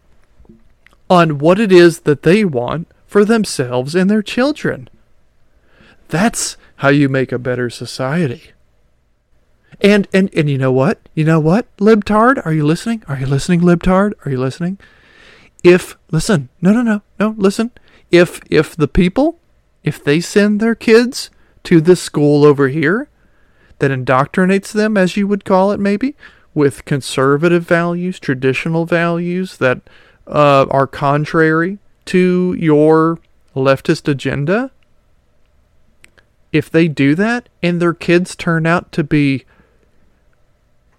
on 1.08 1.38
what 1.38 1.60
it 1.60 1.70
is 1.70 2.00
that 2.00 2.24
they 2.24 2.44
want 2.44 2.88
for 3.10 3.24
themselves 3.24 3.96
and 3.96 4.08
their 4.08 4.22
children. 4.22 4.88
That's 6.10 6.56
how 6.76 6.90
you 6.90 7.08
make 7.08 7.32
a 7.32 7.40
better 7.40 7.68
society. 7.68 8.52
And 9.80 10.06
and 10.14 10.32
and 10.32 10.48
you 10.48 10.56
know 10.56 10.70
what? 10.70 11.08
You 11.14 11.24
know 11.24 11.40
what? 11.40 11.66
Libtard, 11.78 12.40
are 12.46 12.52
you 12.52 12.64
listening? 12.64 13.02
Are 13.08 13.18
you 13.18 13.26
listening, 13.26 13.62
libtard? 13.62 14.12
Are 14.24 14.30
you 14.30 14.38
listening? 14.38 14.78
If 15.64 15.96
listen, 16.12 16.50
no 16.62 16.72
no 16.72 16.82
no, 16.82 17.02
no, 17.18 17.34
listen. 17.36 17.72
If 18.12 18.40
if 18.48 18.76
the 18.76 18.88
people, 18.88 19.40
if 19.82 20.04
they 20.04 20.20
send 20.20 20.60
their 20.60 20.76
kids 20.76 21.30
to 21.64 21.80
this 21.80 22.00
school 22.00 22.44
over 22.44 22.68
here, 22.68 23.08
that 23.80 23.90
indoctrinates 23.90 24.70
them, 24.70 24.96
as 24.96 25.16
you 25.16 25.26
would 25.26 25.44
call 25.44 25.72
it, 25.72 25.80
maybe, 25.80 26.14
with 26.54 26.84
conservative 26.84 27.64
values, 27.64 28.20
traditional 28.20 28.86
values 28.86 29.56
that 29.56 29.80
uh, 30.28 30.66
are 30.70 30.86
contrary 30.86 31.78
to 32.10 32.56
your 32.58 33.20
leftist 33.54 34.08
agenda, 34.08 34.72
if 36.50 36.68
they 36.68 36.88
do 36.88 37.14
that 37.14 37.48
and 37.62 37.80
their 37.80 37.94
kids 37.94 38.34
turn 38.34 38.66
out 38.66 38.90
to 38.90 39.04
be 39.04 39.44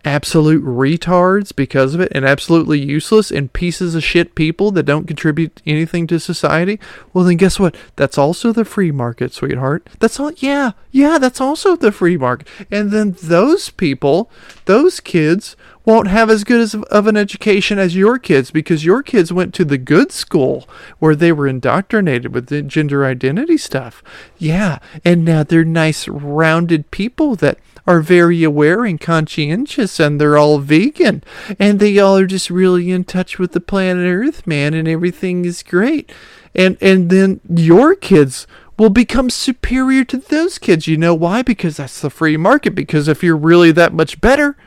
absolute 0.06 0.64
retards 0.64 1.54
because 1.54 1.94
of 1.94 2.00
it 2.00 2.12
and 2.16 2.24
absolutely 2.24 2.80
useless 2.80 3.30
and 3.30 3.52
pieces 3.52 3.94
of 3.94 4.06
shit 4.06 4.36
people 4.36 4.72
that 4.72 4.84
don't 4.84 5.06
contribute 5.06 5.62
anything 5.66 6.08
to 6.08 6.18
society, 6.18 6.80
well 7.14 7.26
then 7.26 7.36
guess 7.36 7.60
what? 7.60 7.76
That's 7.98 8.18
also 8.18 8.54
the 8.54 8.64
free 8.64 8.94
market, 8.94 9.34
sweetheart. 9.34 9.90
That's 10.00 10.18
all 10.18 10.32
yeah, 10.38 10.72
yeah, 10.92 11.18
that's 11.18 11.42
also 11.42 11.76
the 11.76 11.92
free 11.92 12.16
market. 12.16 12.48
And 12.72 12.90
then 12.92 13.18
those 13.22 13.70
people, 13.70 14.32
those 14.64 15.02
kids 15.02 15.58
won't 15.86 16.08
have 16.08 16.30
as 16.30 16.44
good 16.44 16.62
as 16.62 16.76
of 16.76 17.08
an 17.08 17.18
education 17.18 17.80
as 17.80 17.96
your 17.96 18.20
kids 18.20 18.52
because 18.52 18.86
your 18.86 19.02
kids 19.02 19.34
went 19.34 19.54
to 19.54 19.66
the 19.66 19.78
good 19.78 20.12
school 20.12 20.68
where 21.00 21.16
they 21.16 21.32
were 21.32 21.48
indoctrinated 21.48 22.34
with 22.34 22.48
the 22.48 22.62
gender 22.62 23.06
identity 23.06 23.58
stuff. 23.58 24.04
Yeah, 24.38 24.80
and 25.04 25.26
now 25.26 25.44
they're 25.44 25.66
nice 25.66 26.08
rounded 26.08 26.92
people 26.92 27.36
that 27.38 27.58
are 27.88 28.02
very 28.02 28.44
aware 28.44 28.86
and 28.86 29.02
conscientious 29.02 30.00
and 30.00 30.22
they're 30.22 30.38
all 30.38 30.60
vegan 30.60 31.24
and 31.58 31.80
they 31.80 31.98
all 31.98 32.18
are 32.18 32.28
just 32.28 32.50
really 32.50 32.92
in 32.92 33.04
touch 33.04 33.40
with 33.40 33.54
the 33.54 33.60
planet 33.60 34.06
Earth, 34.06 34.46
man, 34.46 34.74
and 34.74 34.88
everything 34.88 35.46
is 35.46 35.64
great. 35.64 36.12
And 36.54 36.78
and 36.82 37.10
then 37.10 37.40
your 37.50 37.96
kids 37.96 38.46
will 38.78 38.90
become 38.90 39.30
superior 39.30 40.04
to 40.04 40.18
those 40.18 40.58
kids. 40.58 40.88
You 40.88 40.98
know 40.98 41.16
why? 41.16 41.42
Because 41.42 41.78
that's 41.78 42.02
the 42.02 42.10
free 42.10 42.38
market. 42.38 42.76
Because 42.76 43.08
if 43.08 43.24
you're 43.24 43.38
really 43.38 43.72
that 43.72 43.94
much 43.94 44.20
better, 44.22 44.58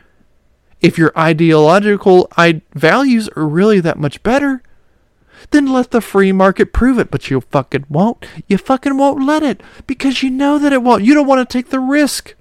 if 0.85 0.99
your 0.99 1.13
ideological 1.17 2.29
I- 2.37 2.61
values 2.75 3.31
are 3.31 3.47
really 3.47 3.81
that 3.81 3.99
much 3.99 4.23
better, 4.23 4.63
then 5.51 5.67
let 5.67 5.93
the 5.93 6.03
free 6.03 6.31
market 6.31 6.75
prove 6.75 6.99
it. 6.99 7.11
But 7.11 7.31
you 7.31 7.41
fucking 7.41 7.87
won't. 7.89 8.27
You 8.49 8.59
fucking 8.59 8.99
won't 8.99 9.25
let 9.25 9.43
it 9.43 9.63
because 9.87 10.23
you 10.23 10.29
know 10.29 10.59
that 10.59 10.75
it 10.75 10.83
won't. 10.83 11.03
You 11.03 11.15
don't 11.15 11.27
want 11.27 11.49
to 11.49 11.51
take 11.51 11.71
the 11.71 11.81
risk. 11.81 12.35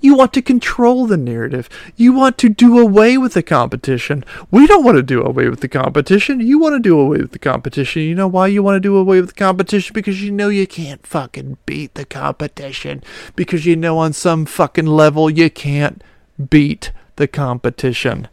You 0.00 0.16
want 0.16 0.32
to 0.32 0.42
control 0.42 1.06
the 1.06 1.16
narrative. 1.16 1.68
You 1.94 2.12
want 2.12 2.38
to 2.38 2.48
do 2.48 2.76
away 2.76 3.16
with 3.18 3.34
the 3.34 3.42
competition. 3.42 4.24
We 4.50 4.66
don't 4.66 4.82
want 4.82 4.96
to 4.96 5.02
do 5.02 5.22
away 5.22 5.48
with 5.48 5.60
the 5.60 5.68
competition. 5.68 6.40
You 6.40 6.58
want 6.58 6.74
to 6.74 6.80
do 6.80 6.98
away 6.98 7.18
with 7.18 7.30
the 7.30 7.38
competition. 7.38 8.02
You 8.02 8.16
know 8.16 8.26
why 8.26 8.48
you 8.48 8.64
want 8.64 8.76
to 8.76 8.80
do 8.80 8.96
away 8.96 9.20
with 9.20 9.28
the 9.28 9.34
competition? 9.36 9.94
Because 9.94 10.20
you 10.24 10.32
know 10.32 10.48
you 10.48 10.66
can't 10.66 11.06
fucking 11.06 11.58
beat 11.66 11.94
the 11.94 12.04
competition. 12.04 13.04
Because 13.36 13.64
you 13.64 13.76
know 13.76 13.98
on 13.98 14.12
some 14.12 14.44
fucking 14.44 14.86
level 14.86 15.30
you 15.30 15.50
can't 15.50 16.02
beat 16.50 16.92
the 17.16 17.26
competition. 17.26 18.28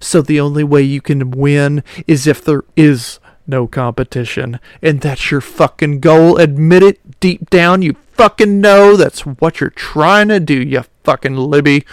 So 0.00 0.20
the 0.20 0.40
only 0.40 0.64
way 0.64 0.82
you 0.82 1.00
can 1.00 1.30
win 1.30 1.84
is 2.06 2.26
if 2.26 2.44
there 2.44 2.64
is 2.76 3.20
no 3.46 3.66
competition. 3.66 4.58
And 4.80 5.00
that's 5.00 5.30
your 5.30 5.40
fucking 5.40 6.00
goal. 6.00 6.38
Admit 6.38 6.82
it 6.82 7.20
deep 7.20 7.50
down. 7.50 7.82
You 7.82 7.96
fucking 8.12 8.60
know 8.60 8.96
that's 8.96 9.20
what 9.20 9.60
you're 9.60 9.70
trying 9.70 10.28
to 10.28 10.40
do, 10.40 10.60
you 10.60 10.84
fucking 11.04 11.36
Libby. 11.36 11.84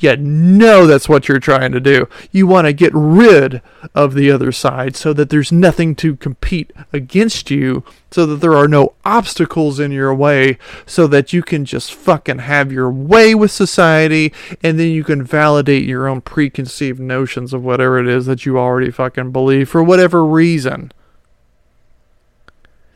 You 0.00 0.16
know 0.16 0.86
that's 0.86 1.08
what 1.08 1.28
you're 1.28 1.38
trying 1.38 1.72
to 1.72 1.80
do. 1.80 2.08
You 2.30 2.46
want 2.46 2.66
to 2.66 2.72
get 2.72 2.92
rid 2.94 3.62
of 3.94 4.14
the 4.14 4.30
other 4.30 4.52
side 4.52 4.96
so 4.96 5.12
that 5.12 5.30
there's 5.30 5.52
nothing 5.52 5.94
to 5.96 6.16
compete 6.16 6.72
against 6.92 7.50
you, 7.50 7.84
so 8.10 8.26
that 8.26 8.36
there 8.36 8.54
are 8.54 8.68
no 8.68 8.94
obstacles 9.04 9.80
in 9.80 9.92
your 9.92 10.14
way, 10.14 10.58
so 10.86 11.06
that 11.06 11.32
you 11.32 11.42
can 11.42 11.64
just 11.64 11.92
fucking 11.92 12.38
have 12.38 12.70
your 12.70 12.90
way 12.90 13.34
with 13.34 13.50
society 13.50 14.32
and 14.62 14.78
then 14.78 14.90
you 14.90 15.04
can 15.04 15.22
validate 15.22 15.84
your 15.84 16.06
own 16.06 16.20
preconceived 16.20 17.00
notions 17.00 17.52
of 17.52 17.64
whatever 17.64 17.98
it 17.98 18.06
is 18.06 18.26
that 18.26 18.46
you 18.46 18.58
already 18.58 18.90
fucking 18.90 19.32
believe 19.32 19.68
for 19.68 19.82
whatever 19.82 20.24
reason. 20.24 20.92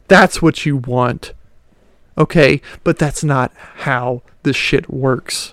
That's 0.09 0.41
what 0.41 0.65
you 0.65 0.77
want. 0.77 1.33
Okay, 2.19 2.63
but 2.85 2.99
that's 2.99 3.23
not 3.23 3.53
how 3.57 4.23
this 4.43 4.57
shit 4.57 4.89
works. 4.89 5.53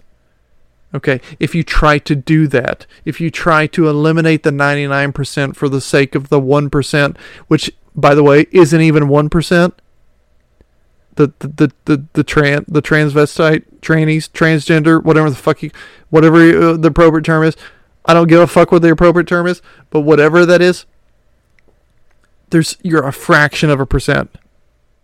Okay, 0.96 1.20
if 1.40 1.56
you 1.56 1.64
try 1.64 1.98
to 1.98 2.16
do 2.16 2.48
that, 2.48 2.86
if 3.04 3.20
you 3.20 3.32
try 3.32 3.66
to 3.68 3.88
eliminate 3.88 4.44
the 4.44 4.52
99% 4.52 5.56
for 5.56 5.68
the 5.68 5.82
sake 5.82 6.14
of 6.14 6.30
the 6.30 6.40
1%, 6.40 7.18
which, 7.48 7.72
by 7.96 8.14
the 8.14 8.22
way, 8.22 8.46
isn't 8.52 8.80
even 8.80 9.06
1%, 9.06 9.74
the 11.16 11.34
the 11.40 11.48
the 11.48 11.72
the, 11.86 12.06
the 12.14 12.24
trans 12.24 12.66
the 12.68 12.82
transvestite 12.82 13.64
trannies 13.82 14.30
transgender 14.32 15.04
whatever 15.04 15.30
the 15.30 15.36
fuck 15.36 15.62
you 15.62 15.72
whatever 16.10 16.38
uh, 16.38 16.78
the 16.78 16.88
appropriate 16.88 17.24
term 17.24 17.44
is 17.44 17.56
i 18.06 18.14
don't 18.14 18.28
give 18.28 18.42
a 18.42 18.48
fuck 18.48 18.72
what 18.72 18.82
the 18.82 18.90
appropriate 18.90 19.28
term 19.28 19.46
is 19.46 19.62
but 19.90 20.02
whatever 20.02 20.46
that 20.46 20.62
is 20.62 20.86
there's 22.50 22.78
you're 22.82 23.06
a 23.06 23.14
fraction 23.14 23.70
of 23.70 23.80
a 23.80 23.86
percent 23.86 24.32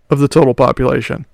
of 0.10 0.20
the 0.20 0.28
total 0.28 0.54
population 0.54 1.26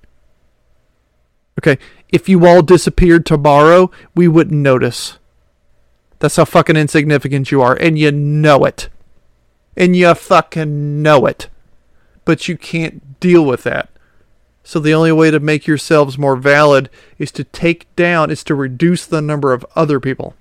Okay, 1.58 1.78
if 2.10 2.28
you 2.28 2.46
all 2.46 2.62
disappeared 2.62 3.24
tomorrow, 3.24 3.90
we 4.14 4.28
wouldn't 4.28 4.60
notice. 4.60 5.18
That's 6.18 6.36
how 6.36 6.44
fucking 6.44 6.76
insignificant 6.76 7.50
you 7.50 7.62
are, 7.62 7.74
and 7.74 7.98
you 7.98 8.12
know 8.12 8.64
it. 8.64 8.88
And 9.76 9.94
you 9.94 10.14
fucking 10.14 11.02
know 11.02 11.26
it. 11.26 11.48
But 12.24 12.48
you 12.48 12.56
can't 12.56 13.20
deal 13.20 13.44
with 13.44 13.62
that. 13.64 13.90
So 14.62 14.80
the 14.80 14.94
only 14.94 15.12
way 15.12 15.30
to 15.30 15.38
make 15.38 15.66
yourselves 15.66 16.18
more 16.18 16.36
valid 16.36 16.90
is 17.18 17.30
to 17.32 17.44
take 17.44 17.94
down, 17.94 18.30
is 18.30 18.42
to 18.44 18.54
reduce 18.54 19.06
the 19.06 19.22
number 19.22 19.52
of 19.52 19.64
other 19.76 20.00
people. 20.00 20.34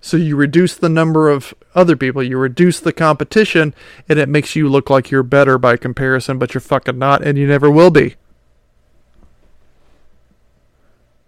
So 0.00 0.16
you 0.16 0.34
reduce 0.34 0.74
the 0.74 0.88
number 0.88 1.28
of 1.28 1.54
other 1.74 1.94
people, 1.94 2.22
you 2.22 2.38
reduce 2.38 2.80
the 2.80 2.92
competition, 2.92 3.74
and 4.08 4.18
it 4.18 4.28
makes 4.28 4.56
you 4.56 4.68
look 4.68 4.90
like 4.90 5.10
you're 5.10 5.22
better 5.22 5.58
by 5.58 5.76
comparison, 5.76 6.38
but 6.38 6.54
you're 6.54 6.60
fucking 6.60 6.98
not, 6.98 7.22
and 7.22 7.38
you 7.38 7.46
never 7.46 7.70
will 7.70 7.90
be. 7.90 8.16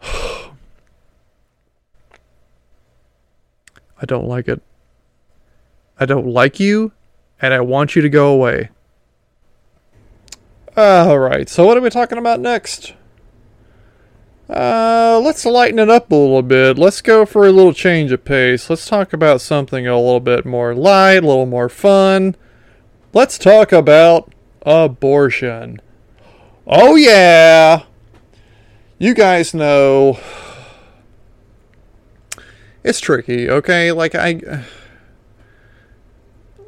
I 4.01 4.07
don't 4.07 4.27
like 4.27 4.49
it. 4.49 4.63
I 5.99 6.07
don't 6.07 6.27
like 6.27 6.59
you, 6.61 6.93
and 7.41 7.55
I 7.55 7.61
want 7.61 7.97
you 7.97 8.03
to 8.03 8.09
go 8.09 8.33
away. 8.33 8.71
Alright, 10.77 11.49
so 11.49 11.65
what 11.65 11.77
are 11.77 11.81
we 11.81 11.91
talking 11.91 12.19
about 12.19 12.41
next? 12.41 12.95
Uh, 14.49 15.21
let's 15.25 15.47
lighten 15.47 15.79
it 15.79 15.89
up 15.89 16.11
a 16.11 16.15
little 16.15 16.43
bit. 16.43 16.77
Let's 16.77 17.01
go 17.01 17.25
for 17.25 17.47
a 17.47 17.53
little 17.53 17.73
change 17.73 18.13
of 18.13 18.25
pace. 18.25 18.69
Let's 18.69 18.87
talk 18.87 19.13
about 19.13 19.41
something 19.41 19.87
a 19.87 19.97
little 19.97 20.21
bit 20.21 20.45
more 20.45 20.75
light, 20.75 21.23
a 21.23 21.27
little 21.27 21.47
more 21.47 21.69
fun. 21.69 22.37
Let's 23.13 23.39
talk 23.39 23.73
about 23.73 24.33
abortion. 24.67 25.81
Oh, 26.67 26.97
yeah! 26.97 27.85
You 29.05 29.13
guys 29.13 29.53
know 29.53 30.19
it's 32.83 33.01
tricky, 33.01 33.51
okay? 33.51 33.93
Like 33.93 34.15
I 34.15 34.65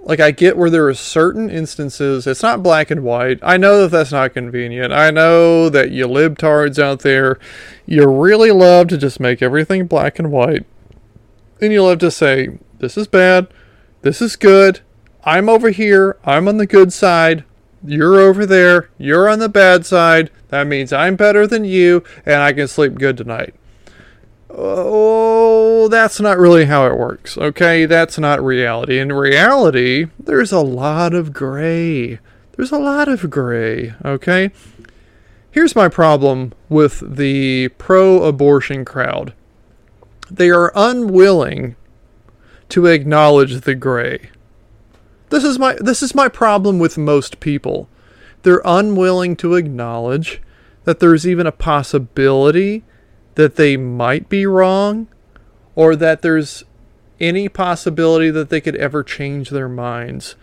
like 0.03 0.21
I 0.21 0.33
get 0.33 0.59
where 0.59 0.69
there 0.69 0.87
are 0.87 0.93
certain 0.93 1.49
instances, 1.49 2.27
it's 2.27 2.43
not 2.43 2.63
black 2.63 2.91
and 2.91 3.03
white. 3.03 3.39
I 3.43 3.57
know 3.57 3.81
that 3.81 3.91
that's 3.91 4.13
not 4.13 4.35
convenient. 4.35 4.93
I 4.93 5.11
know 5.11 5.71
that 5.71 5.93
you 5.93 6.07
libtards 6.07 6.79
out 6.79 7.01
there, 7.01 7.39
you 7.87 8.07
really 8.07 8.51
love 8.51 8.89
to 8.89 8.99
just 8.99 9.19
make 9.19 9.41
everything 9.41 9.87
black 9.87 10.19
and 10.19 10.31
white. 10.31 10.67
And 11.63 11.73
you 11.73 11.85
love 11.85 12.01
to 12.01 12.11
say, 12.11 12.59
this 12.81 12.99
is 12.99 13.09
bad, 13.09 13.49
this 14.03 14.21
is 14.21 14.37
good, 14.37 14.81
I'm 15.25 15.49
over 15.49 15.71
here, 15.71 16.19
I'm 16.23 16.49
on 16.49 16.59
the 16.59 16.67
good 16.67 16.93
side, 16.93 17.45
you're 17.83 18.21
over 18.21 18.45
there, 18.45 18.91
you're 18.99 19.27
on 19.27 19.39
the 19.39 19.49
bad 19.49 19.87
side. 19.87 20.31
That 20.49 20.67
means 20.67 20.93
I'm 20.93 21.17
better 21.17 21.47
than 21.47 21.65
you, 21.65 22.05
and 22.25 22.37
I 22.37 22.53
can 22.53 22.69
sleep 22.69 22.95
good 22.95 23.17
tonight. 23.17 23.55
Oh, 24.49 25.89
that's 25.89 26.21
not 26.21 26.39
really 26.39 26.67
how 26.67 26.87
it 26.87 26.97
works, 26.97 27.37
okay? 27.37 27.85
That's 27.85 28.19
not 28.19 28.43
reality. 28.43 28.99
In 28.99 29.13
reality, 29.13 30.07
there's 30.19 30.53
a 30.53 30.61
lot 30.61 31.15
of 31.15 31.33
gray. 31.33 32.21
There's 32.53 32.73
a 32.73 32.79
lot 32.79 33.09
of 33.09 33.29
gray, 33.29 33.95
okay? 34.05 34.51
Here's 35.51 35.75
my 35.75 35.89
problem 35.89 36.53
with 36.69 37.17
the 37.17 37.69
pro 37.79 38.23
abortion 38.23 38.85
crowd 38.85 39.33
they 40.31 40.51
are 40.51 40.73
unwilling 40.75 41.77
to 42.69 42.87
acknowledge 42.87 43.61
the 43.61 43.75
gray. 43.75 44.31
This 45.31 45.45
is 45.45 45.59
my 45.59 45.75
this 45.81 46.03
is 46.03 46.15
my 46.15 46.29
problem 46.29 46.79
with 46.79 46.99
most 46.99 47.41
people. 47.41 47.89
They're 48.47 48.63
unwilling 48.65 49.35
to 49.39 49.57
acknowledge 49.57 50.41
that 50.85 51.01
there's 51.01 51.27
even 51.27 51.49
a 51.49 51.51
possibility 51.51 52.85
that 53.35 53.57
they 53.57 53.77
might 53.77 54.29
be 54.29 54.47
wrong 54.47 55.09
or 55.75 55.97
that 55.97 56.23
there's 56.23 56.63
any 57.19 57.49
possibility 57.49 58.31
that 58.31 58.49
they 58.49 58.61
could 58.61 58.77
ever 58.77 59.03
change 59.03 59.51
their 59.51 59.69
minds. 59.69 60.37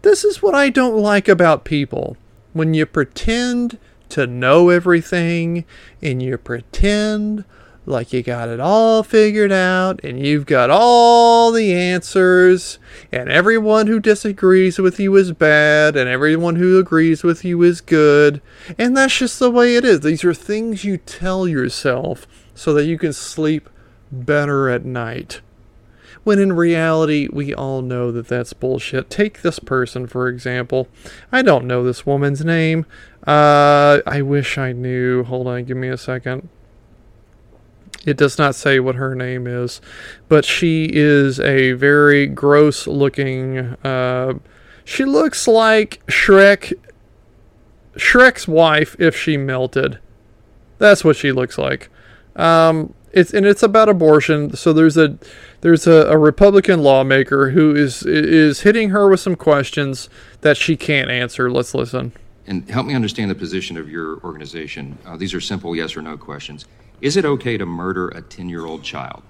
This 0.00 0.24
is 0.24 0.40
what 0.42 0.54
I 0.54 0.70
don't 0.70 0.96
like 0.96 1.28
about 1.28 1.66
people. 1.66 2.16
When 2.54 2.72
you 2.72 2.86
pretend 2.86 3.76
to 4.08 4.26
know 4.26 4.70
everything 4.70 5.66
and 6.00 6.22
you 6.22 6.38
pretend 6.38 7.44
like 7.84 8.12
you 8.12 8.22
got 8.22 8.48
it 8.48 8.60
all 8.60 9.02
figured 9.02 9.50
out 9.50 10.02
and 10.04 10.24
you've 10.24 10.46
got 10.46 10.70
all 10.70 11.50
the 11.50 11.74
answers 11.74 12.78
and 13.10 13.28
everyone 13.28 13.88
who 13.88 13.98
disagrees 13.98 14.78
with 14.78 15.00
you 15.00 15.14
is 15.16 15.32
bad 15.32 15.96
and 15.96 16.08
everyone 16.08 16.56
who 16.56 16.78
agrees 16.78 17.24
with 17.24 17.44
you 17.44 17.62
is 17.62 17.80
good. 17.80 18.40
And 18.78 18.96
that's 18.96 19.18
just 19.18 19.38
the 19.38 19.50
way 19.50 19.74
it 19.74 19.84
is. 19.84 20.00
These 20.00 20.24
are 20.24 20.34
things 20.34 20.84
you 20.84 20.96
tell 20.96 21.48
yourself 21.48 22.26
so 22.54 22.72
that 22.74 22.84
you 22.84 22.98
can 22.98 23.12
sleep 23.12 23.68
better 24.12 24.68
at 24.68 24.84
night. 24.84 25.40
When 26.22 26.38
in 26.38 26.52
reality 26.52 27.28
we 27.32 27.52
all 27.52 27.82
know 27.82 28.12
that 28.12 28.28
that's 28.28 28.52
bullshit. 28.52 29.10
Take 29.10 29.42
this 29.42 29.58
person 29.58 30.06
for 30.06 30.28
example. 30.28 30.86
I 31.32 31.42
don't 31.42 31.64
know 31.64 31.82
this 31.82 32.06
woman's 32.06 32.44
name. 32.44 32.86
Uh 33.26 34.00
i 34.06 34.22
wish 34.22 34.56
i 34.56 34.70
knew. 34.70 35.24
Hold 35.24 35.48
on 35.48 35.64
give 35.64 35.76
me 35.76 35.88
a 35.88 35.96
second 35.96 36.48
it 38.04 38.16
does 38.16 38.38
not 38.38 38.54
say 38.54 38.80
what 38.80 38.96
her 38.96 39.14
name 39.14 39.46
is, 39.46 39.80
but 40.28 40.44
she 40.44 40.90
is 40.92 41.38
a 41.40 41.72
very 41.72 42.26
gross 42.26 42.86
looking. 42.86 43.58
Uh, 43.84 44.34
she 44.84 45.04
looks 45.04 45.46
like 45.46 46.04
Shrek. 46.06 46.72
Shrek's 47.94 48.48
wife 48.48 48.96
if 48.98 49.16
she 49.16 49.36
melted. 49.36 49.98
That's 50.78 51.04
what 51.04 51.16
she 51.16 51.30
looks 51.30 51.58
like. 51.58 51.90
Um, 52.36 52.94
it's 53.12 53.32
and 53.34 53.46
it's 53.46 53.62
about 53.62 53.88
abortion. 53.88 54.56
So 54.56 54.72
there's 54.72 54.96
a 54.96 55.18
there's 55.60 55.86
a, 55.86 56.06
a 56.08 56.16
Republican 56.16 56.82
lawmaker 56.82 57.50
who 57.50 57.74
is 57.74 58.04
is 58.04 58.62
hitting 58.62 58.90
her 58.90 59.08
with 59.08 59.20
some 59.20 59.36
questions 59.36 60.08
that 60.40 60.56
she 60.56 60.76
can't 60.76 61.10
answer. 61.10 61.50
Let's 61.50 61.74
listen. 61.74 62.12
And 62.46 62.68
help 62.68 62.86
me 62.86 62.94
understand 62.94 63.30
the 63.30 63.36
position 63.36 63.76
of 63.76 63.88
your 63.88 64.18
organization. 64.24 64.98
Uh, 65.06 65.16
these 65.16 65.32
are 65.34 65.40
simple 65.40 65.76
yes 65.76 65.96
or 65.96 66.02
no 66.02 66.16
questions. 66.16 66.64
Is 67.02 67.16
it 67.16 67.24
okay 67.24 67.58
to 67.58 67.66
murder 67.66 68.08
a 68.08 68.22
10 68.22 68.48
year 68.48 68.64
old 68.64 68.84
child? 68.84 69.24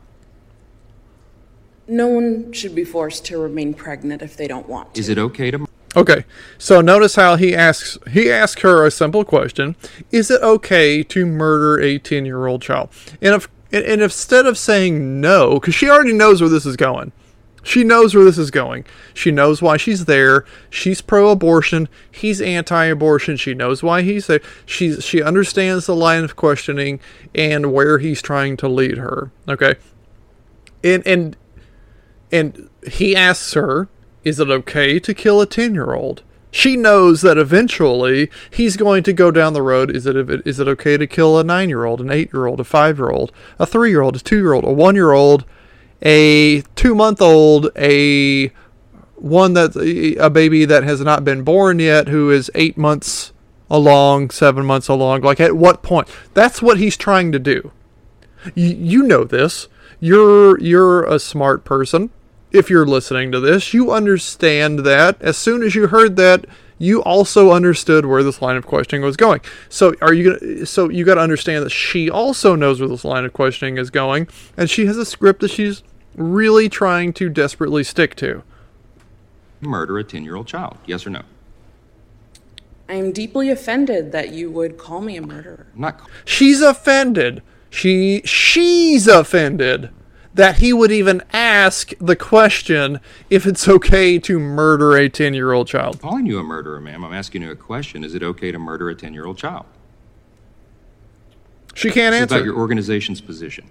No 1.89 2.07
one 2.07 2.53
should 2.53 2.75
be 2.75 2.85
forced 2.85 3.25
to 3.27 3.39
remain 3.39 3.75
pregnant 3.75 4.23
if 4.23 4.37
they 4.37 4.47
don't 4.47 4.69
want 4.69 4.95
to. 4.95 5.01
Is 5.01 5.09
it 5.09 5.19
okay 5.19 5.51
to 5.51 5.67
Okay, 5.95 6.25
so 6.57 6.81
notice 6.81 7.17
how 7.17 7.37
he 7.37 7.55
asks 7.55 7.99
he 8.11 8.31
asks 8.31 8.63
her 8.63 8.87
a 8.87 8.91
simple 8.91 9.25
question: 9.25 9.77
Is 10.11 10.31
it 10.31 10.41
okay 10.41 11.03
to 11.03 11.27
murder 11.27 11.83
a 11.83 11.99
ten 11.99 12.25
year 12.25 12.47
old 12.47 12.63
child? 12.63 12.89
And 13.21 13.35
if 13.35 13.49
and, 13.73 13.85
and 13.85 14.03
instead 14.03 14.47
of 14.47 14.57
saying 14.57 15.21
no, 15.21 15.61
because 15.61 15.75
she 15.75 15.91
already 15.91 16.15
knows 16.15 16.41
where 16.41 16.49
this 16.49 16.65
is 16.65 16.77
going, 16.77 17.13
she 17.63 17.85
knows 17.85 18.15
where 18.15 18.25
this 18.25 18.39
is 18.39 18.51
going. 18.51 18.85
She 19.15 19.31
knows 19.31 19.63
why 19.63 19.77
she's 19.77 20.07
there. 20.07 20.45
She's 20.69 21.01
pro-abortion. 21.01 21.89
He's 22.11 22.41
anti-abortion. 22.41 23.37
She 23.37 23.55
knows 23.55 23.83
why 23.83 24.03
he's 24.03 24.27
there. 24.27 24.41
She's 24.67 25.05
she 25.05 25.23
understands 25.23 25.87
the 25.87 25.95
line 25.95 26.25
of 26.25 26.37
questioning 26.37 27.01
and 27.35 27.73
where 27.73 27.99
he's 27.99 28.21
trying 28.21 28.57
to 28.59 28.69
lead 28.69 28.99
her. 28.99 29.31
Okay, 29.49 29.77
and 30.83 31.07
and 31.07 31.37
and 32.33 32.69
he 32.91 33.15
asks 33.15 33.55
her, 33.55 33.89
"Is 34.25 34.41
it 34.41 34.51
okay 34.51 34.99
to 34.99 35.15
kill 35.15 35.41
a 35.41 35.47
ten-year-old?" 35.47 36.23
She 36.55 36.77
knows 36.77 37.23
that 37.23 37.39
eventually 37.39 38.31
he's 38.51 38.77
going 38.77 39.05
to 39.05 39.15
go 39.15 39.31
down 39.31 39.55
the 39.55 39.63
road. 39.63 39.95
Is 39.95 40.05
it 40.05 40.17
is 40.47 40.61
it 40.61 40.69
okay 40.69 40.97
to 40.99 41.07
kill 41.07 41.39
a 41.39 41.45
nine-year-old, 41.45 42.01
an 42.01 42.11
eight-year-old, 42.11 42.61
a 42.61 42.65
five-year-old, 42.65 43.33
a 43.59 43.65
three-year-old, 43.65 44.17
a 44.17 44.21
two-year-old, 44.21 44.65
a 44.65 44.73
one-year-old? 44.73 45.45
A 46.03 46.63
two 46.75 46.95
month 46.95 47.23
old, 47.23 47.71
a 47.77 48.49
one 49.17 49.55
that 49.55 49.77
a 50.21 50.31
baby 50.31 50.65
that 50.65 50.83
has 50.83 51.01
not 51.01 51.25
been 51.25 51.43
born 51.43 51.79
yet, 51.79 52.09
who 52.09 52.31
is 52.31 52.51
eight 52.55 52.77
months 52.77 53.33
along, 53.71 54.31
seven 54.31 54.67
months 54.67 54.89
along. 54.89 55.23
Like 55.23 55.41
at 55.41 55.57
what 55.57 55.83
point? 55.83 56.09
That's 56.35 56.61
what 56.61 56.79
he's 56.79 56.97
trying 56.97 57.33
to 57.33 57.39
do. 57.39 57.71
You, 58.55 58.69
you 58.69 59.03
know 59.05 59.25
this. 59.25 59.69
You're 60.01 60.59
you're 60.61 61.05
a 61.05 61.19
smart 61.19 61.65
person. 61.65 62.11
If 62.51 62.69
you're 62.69 62.85
listening 62.85 63.33
to 63.33 63.41
this, 63.41 63.73
you 63.73 63.93
understand 63.93 64.81
that. 64.81 65.23
As 65.23 65.39
soon 65.39 65.63
as 65.63 65.75
you 65.75 65.87
heard 65.87 66.17
that, 66.17 66.45
you 66.77 67.03
also 67.03 67.53
understood 67.53 68.05
where 68.05 68.25
this 68.25 68.43
line 68.43 68.57
of 68.57 68.67
questioning 68.67 69.05
was 69.05 69.17
going. 69.17 69.41
So 69.69 69.95
are 70.03 70.13
you 70.13 70.37
gonna, 70.37 70.67
so 70.67 70.91
you 70.91 71.05
got 71.05 71.15
to 71.15 71.21
understand 71.21 71.65
that 71.65 71.71
she 71.71 72.11
also 72.11 72.57
knows 72.57 72.81
where 72.81 72.89
this 72.89 73.05
line 73.05 73.25
of 73.25 73.33
questioning 73.33 73.79
is 73.79 73.89
going, 73.89 74.27
and 74.57 74.69
she 74.69 74.85
has 74.87 74.99
a 74.99 75.07
script 75.07 75.41
that 75.41 75.53
she's 75.53 75.83
really 76.15 76.69
trying 76.69 77.13
to 77.15 77.29
desperately 77.29 77.85
stick 77.85 78.15
to. 78.17 78.43
Murder 79.61 79.99
a 79.99 80.05
10 80.05 80.25
year 80.25 80.37
old 80.37 80.47
child, 80.47 80.77
yes 80.87 81.07
or 81.07 81.11
no? 81.11 81.23
I 82.89 82.95
am 82.95 83.13
deeply 83.13 83.49
offended 83.49 84.13
that 84.13 84.31
you 84.33 84.51
would 84.51 84.77
call 84.77 85.01
me 85.01 85.17
a 85.17 85.23
murderer. 85.23 85.67
not. 85.75 86.01
She's 86.25 86.61
offended. 86.61 87.43
She 87.71 88.21
she's 88.25 89.07
offended 89.07 89.91
that 90.35 90.59
he 90.59 90.73
would 90.73 90.91
even 90.91 91.23
ask 91.33 91.93
the 92.01 92.17
question 92.17 93.01
if 93.31 93.47
it's 93.47 93.69
okay 93.69 94.19
to 94.19 94.39
murder 94.39 94.97
a 94.97 95.09
10-year-old 95.09 95.69
child. 95.69 96.01
calling 96.01 96.25
you 96.27 96.39
a 96.39 96.43
murderer, 96.43 96.81
ma'am. 96.81 97.05
I'm 97.05 97.13
asking 97.13 97.43
you 97.43 97.51
a 97.51 97.57
question. 97.57 98.03
Is 98.03 98.15
it 98.15 98.23
okay 98.23 98.51
to 98.51 98.59
murder 98.59 98.89
a 98.91 98.95
10 98.95 99.15
year 99.15 99.27
old 99.27 99.39
child? 99.39 99.65
She 101.75 101.91
can't 101.91 102.13
This 102.13 102.17
is 102.19 102.23
answer. 102.23 102.35
about 102.37 102.45
your 102.45 102.57
organization's 102.57 103.21
position. 103.21 103.67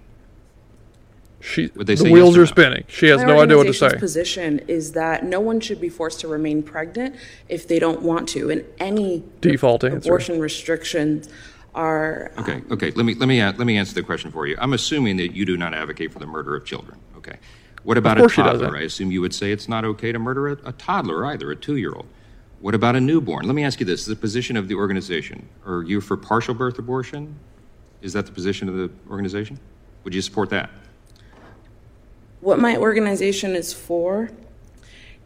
She, 1.42 1.70
Would 1.74 1.88
they 1.88 1.96
the 1.96 2.04
say 2.04 2.10
wheels 2.12 2.30
yes 2.30 2.36
are 2.36 2.40
no? 2.40 2.44
spinning. 2.46 2.84
She 2.86 3.08
has 3.08 3.18
My 3.18 3.24
no 3.26 3.32
idea 3.42 3.56
what 3.56 3.64
to 3.64 3.68
organization's 3.70 3.92
say. 3.94 3.98
position 3.98 4.58
is 4.68 4.92
that 4.92 5.24
no 5.24 5.40
one 5.40 5.58
should 5.58 5.80
be 5.80 5.88
forced 5.88 6.20
to 6.20 6.28
remain 6.28 6.62
pregnant 6.62 7.16
if 7.48 7.66
they 7.66 7.80
don't 7.80 8.00
want 8.02 8.28
to, 8.30 8.50
and 8.50 8.64
any 8.78 9.24
Default 9.40 9.82
answer. 9.82 9.96
abortion 9.98 10.38
restrictions 10.40 11.28
are 11.74 12.30
Okay, 12.38 12.62
okay. 12.70 12.92
Let 12.92 13.04
me 13.06 13.14
let 13.14 13.26
me 13.28 13.40
a- 13.40 13.54
let 13.58 13.66
me 13.66 13.76
answer 13.76 13.94
the 13.94 14.02
question 14.04 14.30
for 14.30 14.46
you. 14.46 14.56
I'm 14.60 14.72
assuming 14.72 15.16
that 15.16 15.34
you 15.34 15.44
do 15.44 15.56
not 15.56 15.74
advocate 15.74 16.12
for 16.12 16.20
the 16.20 16.26
murder 16.26 16.54
of 16.54 16.64
children. 16.64 16.98
Okay. 17.16 17.36
What 17.82 17.98
about 17.98 18.20
a 18.20 18.28
toddler? 18.28 18.76
I 18.76 18.82
assume 18.82 19.10
you 19.10 19.20
would 19.22 19.34
say 19.34 19.50
it's 19.50 19.68
not 19.68 19.84
okay 19.84 20.12
to 20.12 20.18
murder 20.20 20.48
a, 20.48 20.52
a 20.66 20.72
toddler 20.72 21.26
either, 21.26 21.50
a 21.50 21.56
two-year-old. 21.56 22.06
What 22.60 22.76
about 22.76 22.94
a 22.94 23.00
newborn? 23.00 23.46
Let 23.46 23.56
me 23.56 23.64
ask 23.64 23.80
you 23.80 23.86
this: 23.86 24.04
the 24.04 24.14
position 24.14 24.56
of 24.56 24.68
the 24.68 24.76
organization. 24.76 25.48
Are 25.66 25.82
you 25.82 26.00
for 26.00 26.16
partial 26.16 26.54
birth 26.54 26.78
abortion? 26.78 27.34
Is 28.00 28.12
that 28.12 28.26
the 28.26 28.32
position 28.32 28.68
of 28.68 28.76
the 28.76 28.90
organization? 29.10 29.58
Would 30.04 30.14
you 30.14 30.22
support 30.22 30.50
that? 30.50 30.70
What 32.42 32.58
my 32.58 32.76
organization 32.76 33.54
is 33.56 33.72
for 33.72 34.30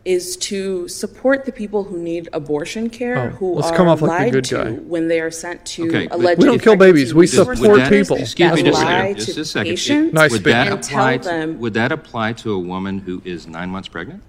is 0.05 0.37
to 0.37 0.87
support 0.87 1.45
the 1.47 1.51
people 1.51 1.83
who 1.85 1.99
need 1.99 2.29
abortion 2.33 2.89
care, 2.91 3.19
Oh, 3.19 3.29
who 3.31 3.55
let's 3.55 3.73
are 3.73 3.77
come 3.77 3.89
off 3.89 4.01
like 4.03 4.11
the 4.19 4.25
lied 4.25 4.33
good 4.33 4.45
to 4.45 4.73
when 4.87 5.09
they 5.09 5.19
are 5.21 5.33
sent 5.33 5.67
to 5.67 5.89
Okay, 5.89 6.07
but- 6.07 6.15
alleged 6.21 6.39
We 6.41 6.45
don't 6.47 6.63
kill 6.63 6.77
babies, 6.77 7.13
we 7.13 7.27
support 7.27 7.59
centers 7.59 7.89
people. 7.89 8.17
Excuse 8.19 8.53
me 8.53 8.63
just 8.63 8.81
a 8.81 8.85
lie 8.85 9.15
second. 9.15 9.17
Just 9.17 9.35
to 9.35 9.41
a 9.41 9.45
second. 9.45 9.71
patients 9.73 10.13
Nice 10.15 10.31
would 10.31 10.41
speaking. 10.43 10.53
that 10.53 10.73
apply? 10.87 11.17
To, 11.17 11.25
them- 11.29 11.59
would 11.59 11.75
that 11.75 11.91
apply 11.91 12.35
to 12.35 12.53
a 12.53 12.59
woman 12.59 12.99
who 13.01 13.21
is 13.25 13.49
nine 13.49 13.71
months 13.71 13.89
pregnant? 13.89 14.23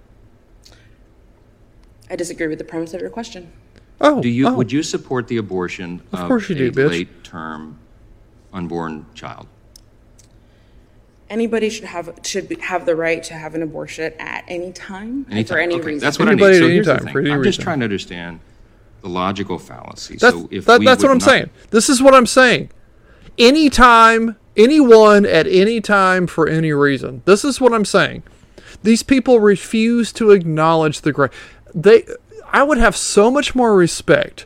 I 2.10 2.16
disagree 2.16 2.48
with 2.48 2.58
the 2.58 2.64
premise 2.64 2.94
of 2.96 3.02
your 3.02 3.10
question. 3.12 3.52
Oh, 4.02 4.22
Do 4.22 4.30
you 4.30 4.48
oh. 4.48 4.54
would 4.56 4.72
you 4.72 4.82
support 4.82 5.28
the 5.28 5.38
abortion 5.38 6.02
Of 6.14 6.22
of, 6.22 6.28
course 6.28 6.50
you 6.50 6.56
a 6.56 6.60
do, 6.60 6.72
bitch. 6.72 6.90
late-term 6.90 7.78
unborn 8.54 9.06
child? 9.14 9.46
Anybody 11.30 11.70
should 11.70 11.86
have 11.86 12.20
should 12.24 12.48
be, 12.48 12.56
have 12.56 12.86
the 12.86 12.96
right 12.96 13.22
to 13.24 13.34
have 13.34 13.54
an 13.54 13.62
abortion 13.62 14.14
at 14.18 14.46
any 14.48 14.72
time 14.72 15.26
and 15.30 15.48
for 15.48 15.58
any 15.58 15.76
okay, 15.76 15.84
reason. 15.84 16.00
that's 16.00 16.18
what 16.20 16.30
Anybody 16.30 16.58
I 16.58 16.60
need. 16.70 16.86
So 16.86 16.92
at 16.94 16.98
any 16.98 17.06
time, 17.06 17.14
for 17.14 17.20
any 17.20 17.32
I'm 17.32 17.44
just 17.44 17.60
trying 17.62 17.80
to 17.80 17.84
understand 17.86 18.40
the 19.02 19.10
logical 19.10 19.60
fallacy. 19.60 20.16
That's, 20.16 20.36
so 20.36 20.48
if 20.52 20.66
that, 20.66 20.80
we 20.80 20.86
that's 20.86 21.04
what 21.04 21.12
I'm 21.12 21.18
not- 21.18 21.30
saying. 21.30 21.50
This 21.72 21.90
is 21.90 22.02
what 22.02 22.14
I'm 22.14 22.26
saying. 22.26 22.70
Anytime, 23.38 24.38
anyone 24.56 25.26
at 25.26 25.48
any 25.48 25.82
time 25.82 26.28
for 26.28 26.48
any 26.48 26.72
reason. 26.74 27.22
This 27.26 27.46
is 27.46 27.62
what 27.62 27.74
I'm 27.74 27.86
saying. 27.86 28.24
These 28.84 29.04
people 29.04 29.40
refuse 29.40 30.12
to 30.14 30.32
acknowledge 30.32 31.02
the 31.02 31.12
great. 31.12 31.32
They, 31.74 32.06
I 32.52 32.64
would 32.64 32.78
have 32.78 32.96
so 32.96 33.30
much 33.30 33.54
more 33.54 33.76
respect 33.76 34.46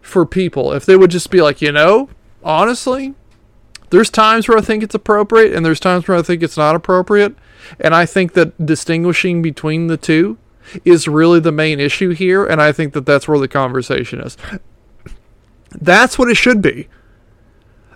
for 0.00 0.26
people 0.26 0.72
if 0.72 0.84
they 0.84 0.96
would 0.96 1.10
just 1.10 1.30
be 1.30 1.40
like, 1.40 1.62
you 1.62 1.72
know, 1.72 2.08
honestly, 2.42 3.14
there's 3.94 4.10
times 4.10 4.48
where 4.48 4.58
I 4.58 4.60
think 4.60 4.82
it's 4.82 4.94
appropriate 4.96 5.52
and 5.52 5.64
there's 5.64 5.78
times 5.78 6.08
where 6.08 6.16
I 6.16 6.22
think 6.22 6.42
it's 6.42 6.56
not 6.56 6.74
appropriate. 6.74 7.36
And 7.78 7.94
I 7.94 8.06
think 8.06 8.32
that 8.32 8.66
distinguishing 8.66 9.40
between 9.40 9.86
the 9.86 9.96
two 9.96 10.36
is 10.84 11.06
really 11.06 11.38
the 11.38 11.52
main 11.52 11.78
issue 11.78 12.10
here. 12.10 12.44
And 12.44 12.60
I 12.60 12.72
think 12.72 12.92
that 12.94 13.06
that's 13.06 13.28
where 13.28 13.38
the 13.38 13.46
conversation 13.46 14.20
is. 14.20 14.36
That's 15.70 16.18
what 16.18 16.28
it 16.28 16.36
should 16.36 16.60
be. 16.60 16.88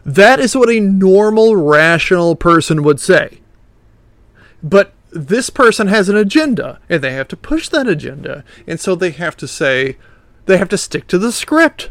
That 0.06 0.38
is 0.38 0.54
what 0.54 0.70
a 0.70 0.78
normal, 0.78 1.56
rational 1.56 2.36
person 2.36 2.84
would 2.84 3.00
say. 3.00 3.40
But 4.62 4.92
this 5.10 5.50
person 5.50 5.88
has 5.88 6.08
an 6.08 6.16
agenda, 6.16 6.78
and 6.88 7.02
they 7.02 7.12
have 7.12 7.26
to 7.28 7.36
push 7.36 7.68
that 7.70 7.88
agenda. 7.88 8.44
And 8.68 8.78
so 8.78 8.94
they 8.94 9.10
have 9.10 9.36
to 9.38 9.48
say, 9.48 9.96
they 10.46 10.58
have 10.58 10.68
to 10.68 10.78
stick 10.78 11.08
to 11.08 11.18
the 11.18 11.32
script. 11.32 11.90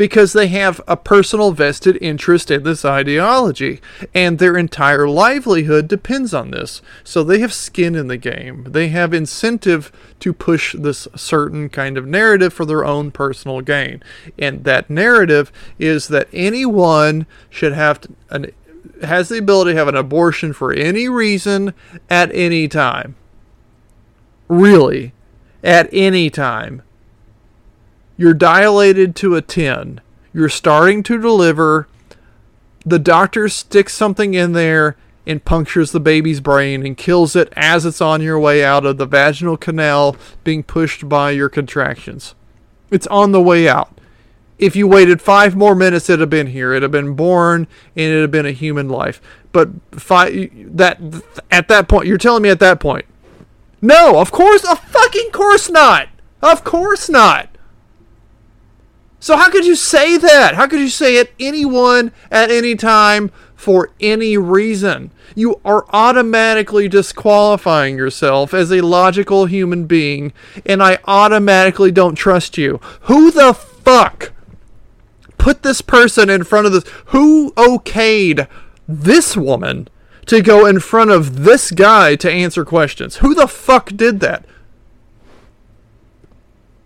Because 0.00 0.32
they 0.32 0.48
have 0.48 0.80
a 0.88 0.96
personal 0.96 1.52
vested 1.52 1.98
interest 2.00 2.50
in 2.50 2.62
this 2.62 2.86
ideology 2.86 3.82
and 4.14 4.38
their 4.38 4.56
entire 4.56 5.06
livelihood 5.06 5.88
depends 5.88 6.32
on 6.32 6.52
this. 6.52 6.80
So 7.04 7.22
they 7.22 7.40
have 7.40 7.52
skin 7.52 7.94
in 7.94 8.06
the 8.06 8.16
game. 8.16 8.64
They 8.66 8.88
have 8.88 9.12
incentive 9.12 9.92
to 10.20 10.32
push 10.32 10.74
this 10.74 11.06
certain 11.14 11.68
kind 11.68 11.98
of 11.98 12.06
narrative 12.06 12.54
for 12.54 12.64
their 12.64 12.82
own 12.82 13.10
personal 13.10 13.60
gain. 13.60 14.02
And 14.38 14.64
that 14.64 14.88
narrative 14.88 15.52
is 15.78 16.08
that 16.08 16.28
anyone 16.32 17.26
should 17.50 17.74
have 17.74 18.00
an 18.30 18.52
has 19.02 19.28
the 19.28 19.36
ability 19.36 19.72
to 19.72 19.76
have 19.76 19.88
an 19.88 19.96
abortion 19.96 20.54
for 20.54 20.72
any 20.72 21.10
reason 21.10 21.74
at 22.08 22.34
any 22.34 22.68
time. 22.68 23.16
Really, 24.48 25.12
at 25.62 25.90
any 25.92 26.30
time. 26.30 26.80
You're 28.20 28.34
dilated 28.34 29.16
to 29.16 29.34
a 29.34 29.40
10. 29.40 30.02
You're 30.34 30.50
starting 30.50 31.02
to 31.04 31.18
deliver. 31.18 31.88
The 32.84 32.98
doctor 32.98 33.48
sticks 33.48 33.94
something 33.94 34.34
in 34.34 34.52
there 34.52 34.98
and 35.26 35.42
punctures 35.42 35.92
the 35.92 36.00
baby's 36.00 36.40
brain 36.40 36.84
and 36.84 36.98
kills 36.98 37.34
it 37.34 37.50
as 37.56 37.86
it's 37.86 38.02
on 38.02 38.20
your 38.20 38.38
way 38.38 38.62
out 38.62 38.84
of 38.84 38.98
the 38.98 39.06
vaginal 39.06 39.56
canal 39.56 40.16
being 40.44 40.62
pushed 40.62 41.08
by 41.08 41.30
your 41.30 41.48
contractions. 41.48 42.34
It's 42.90 43.06
on 43.06 43.32
the 43.32 43.40
way 43.40 43.66
out 43.66 43.98
if 44.58 44.76
you 44.76 44.86
waited 44.86 45.22
five 45.22 45.56
more 45.56 45.74
minutes, 45.74 46.10
it'd 46.10 46.20
have 46.20 46.28
been 46.28 46.48
here. 46.48 46.72
It'd 46.72 46.82
have 46.82 46.92
been 46.92 47.14
born, 47.14 47.66
and 47.96 48.04
it'd 48.04 48.20
have 48.20 48.30
been 48.30 48.44
a 48.44 48.52
human 48.52 48.90
life. 48.90 49.22
But 49.52 49.70
five 49.92 50.50
that 50.76 51.00
at 51.50 51.68
that 51.68 51.88
point, 51.88 52.06
you're 52.06 52.18
telling 52.18 52.42
me 52.42 52.50
at 52.50 52.60
that 52.60 52.80
point, 52.80 53.06
no, 53.80 54.18
of 54.20 54.30
course, 54.30 54.62
a 54.64 54.76
fucking 54.76 55.30
course 55.32 55.70
not, 55.70 56.08
of 56.42 56.62
course 56.62 57.08
not. 57.08 57.49
So 59.20 59.36
how 59.36 59.50
could 59.50 59.66
you 59.66 59.76
say 59.76 60.16
that? 60.16 60.54
How 60.54 60.66
could 60.66 60.80
you 60.80 60.88
say 60.88 61.16
it 61.16 61.32
anyone 61.38 62.12
at 62.30 62.50
any 62.50 62.74
time 62.74 63.30
for 63.54 63.90
any 64.00 64.36
reason? 64.36 65.12
You 65.36 65.60
are 65.64 65.84
automatically 65.90 66.88
disqualifying 66.88 67.96
yourself 67.96 68.52
as 68.52 68.72
a 68.72 68.80
logical 68.80 69.46
human 69.46 69.86
being, 69.86 70.32
and 70.66 70.82
I 70.82 70.98
automatically 71.06 71.92
don't 71.92 72.16
trust 72.16 72.58
you. 72.58 72.80
Who 73.02 73.30
the 73.30 73.54
fuck 73.54 74.32
put 75.40 75.62
this 75.62 75.80
person 75.80 76.30
in 76.30 76.44
front 76.44 76.66
of 76.66 76.72
this. 76.72 76.84
Who 77.06 77.52
okayed 77.52 78.46
this 78.86 79.36
woman 79.36 79.88
to 80.26 80.42
go 80.42 80.66
in 80.66 80.78
front 80.78 81.10
of 81.10 81.44
this 81.44 81.70
guy 81.72 82.14
to 82.16 82.30
answer 82.30 82.64
questions? 82.64 83.16
Who 83.16 83.34
the 83.34 83.48
fuck 83.48 83.90
did 83.96 84.20
that? 84.20 84.44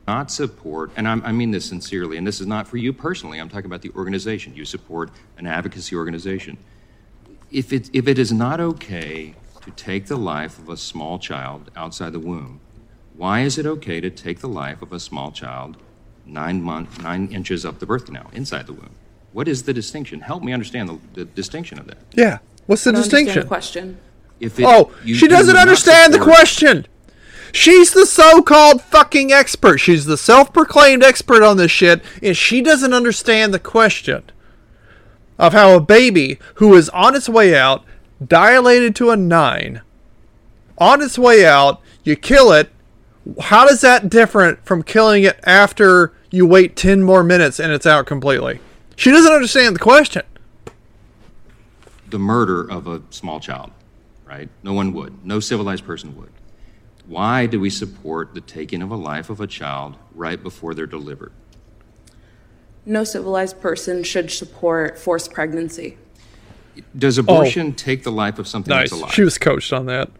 Not 0.06 0.30
support, 0.30 0.90
and 0.96 1.08
I'm, 1.08 1.22
i 1.24 1.32
mean 1.32 1.50
this 1.50 1.64
sincerely, 1.64 2.18
and 2.18 2.26
this 2.26 2.40
is 2.40 2.46
not 2.46 2.68
for 2.68 2.76
you 2.76 2.92
personally. 2.92 3.40
I'm 3.40 3.48
talking 3.48 3.66
about 3.66 3.82
the 3.82 3.90
organization. 3.90 4.54
You 4.54 4.64
support 4.64 5.10
an 5.38 5.46
advocacy 5.46 5.96
organization. 5.96 6.58
If 7.50 7.72
it, 7.72 7.88
if 7.92 8.06
it 8.06 8.18
is 8.18 8.32
not 8.32 8.60
okay 8.60 9.34
to 9.62 9.70
take 9.70 10.06
the 10.06 10.16
life 10.16 10.58
of 10.58 10.68
a 10.68 10.76
small 10.76 11.18
child 11.18 11.70
outside 11.74 12.12
the 12.12 12.20
womb, 12.20 12.60
why 13.16 13.40
is 13.40 13.56
it 13.56 13.64
okay 13.64 14.00
to 14.00 14.10
take 14.10 14.40
the 14.40 14.48
life 14.48 14.82
of 14.82 14.92
a 14.92 15.00
small 15.00 15.30
child 15.30 15.76
nine 16.26 16.62
month, 16.62 17.02
nine 17.02 17.28
inches 17.28 17.64
up 17.64 17.78
the 17.78 17.86
birth 17.86 18.06
canal 18.06 18.30
inside 18.32 18.66
the 18.66 18.72
womb. 18.72 18.94
What 19.32 19.48
is 19.48 19.64
the 19.64 19.72
distinction? 19.72 20.20
Help 20.20 20.42
me 20.42 20.52
understand 20.52 20.88
the, 20.88 20.98
the 21.14 21.24
distinction 21.24 21.78
of 21.78 21.86
that. 21.86 21.98
Yeah. 22.14 22.38
What's 22.66 22.84
the 22.84 22.92
distinction? 22.92 23.42
The 23.42 23.46
question. 23.46 23.98
If 24.40 24.58
it, 24.58 24.64
oh, 24.64 24.92
you, 25.04 25.14
she 25.14 25.28
doesn't 25.28 25.56
understand 25.56 26.14
the 26.14 26.18
question. 26.18 26.86
She's 27.54 27.92
the 27.92 28.04
so-called 28.04 28.82
fucking 28.82 29.30
expert. 29.30 29.78
She's 29.78 30.06
the 30.06 30.18
self-proclaimed 30.18 31.04
expert 31.04 31.44
on 31.44 31.56
this 31.56 31.70
shit, 31.70 32.02
and 32.20 32.36
she 32.36 32.60
doesn't 32.60 32.92
understand 32.92 33.54
the 33.54 33.60
question 33.60 34.24
of 35.38 35.52
how 35.52 35.76
a 35.76 35.80
baby 35.80 36.40
who 36.56 36.74
is 36.74 36.88
on 36.88 37.14
its 37.14 37.28
way 37.28 37.54
out, 37.54 37.84
dilated 38.26 38.96
to 38.96 39.10
a 39.10 39.16
nine, 39.16 39.82
on 40.78 41.00
its 41.00 41.16
way 41.16 41.46
out, 41.46 41.80
you 42.02 42.16
kill 42.16 42.50
it, 42.50 42.70
how 43.42 43.68
does 43.68 43.82
that 43.82 44.10
different 44.10 44.66
from 44.66 44.82
killing 44.82 45.22
it 45.22 45.38
after 45.44 46.12
you 46.32 46.44
wait 46.46 46.74
10 46.74 47.04
more 47.04 47.22
minutes 47.22 47.60
and 47.60 47.70
it's 47.70 47.86
out 47.86 48.04
completely? 48.04 48.58
She 48.96 49.12
doesn't 49.12 49.32
understand 49.32 49.76
the 49.76 49.80
question. 49.80 50.22
The 52.10 52.18
murder 52.18 52.68
of 52.68 52.88
a 52.88 53.00
small 53.10 53.38
child, 53.38 53.70
right? 54.24 54.48
No 54.64 54.72
one 54.72 54.92
would. 54.92 55.24
No 55.24 55.38
civilized 55.38 55.86
person 55.86 56.16
would. 56.16 56.30
Why 57.06 57.46
do 57.46 57.60
we 57.60 57.70
support 57.70 58.34
the 58.34 58.40
taking 58.40 58.82
of 58.82 58.90
a 58.90 58.96
life 58.96 59.28
of 59.28 59.40
a 59.40 59.46
child 59.46 59.96
right 60.14 60.42
before 60.42 60.74
they're 60.74 60.86
delivered? 60.86 61.32
No 62.86 63.04
civilized 63.04 63.60
person 63.60 64.02
should 64.02 64.30
support 64.30 64.98
forced 64.98 65.32
pregnancy. 65.32 65.98
Does 66.96 67.18
abortion 67.18 67.68
oh, 67.68 67.74
take 67.76 68.02
the 68.02 68.12
life 68.12 68.38
of 68.38 68.48
something 68.48 68.74
nice. 68.74 68.90
that's 68.90 69.00
alive? 69.00 69.14
She 69.14 69.22
was 69.22 69.38
coached 69.38 69.72
on 69.72 69.86
that. 69.86 70.10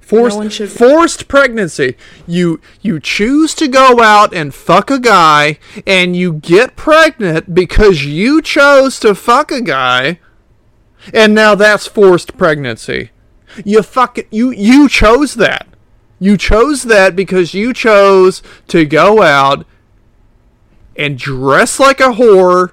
Forced, 0.00 0.38
no 0.38 0.48
should... 0.48 0.70
forced 0.70 1.28
pregnancy. 1.28 1.96
You 2.26 2.60
you 2.80 3.00
choose 3.00 3.54
to 3.56 3.68
go 3.68 4.00
out 4.00 4.34
and 4.34 4.54
fuck 4.54 4.90
a 4.90 4.98
guy, 4.98 5.58
and 5.86 6.16
you 6.16 6.34
get 6.34 6.76
pregnant 6.76 7.54
because 7.54 8.04
you 8.04 8.42
chose 8.42 8.98
to 9.00 9.14
fuck 9.14 9.50
a 9.52 9.60
guy, 9.60 10.20
and 11.12 11.34
now 11.34 11.54
that's 11.54 11.86
forced 11.86 12.36
pregnancy. 12.36 13.10
You 13.64 13.82
fuck 13.82 14.18
it. 14.18 14.28
You 14.30 14.50
you 14.50 14.88
chose 14.88 15.34
that. 15.34 15.69
You 16.20 16.36
chose 16.36 16.82
that 16.82 17.16
because 17.16 17.54
you 17.54 17.72
chose 17.72 18.42
to 18.68 18.84
go 18.84 19.22
out 19.22 19.66
and 20.94 21.18
dress 21.18 21.80
like 21.80 21.98
a 21.98 22.12
whore 22.12 22.72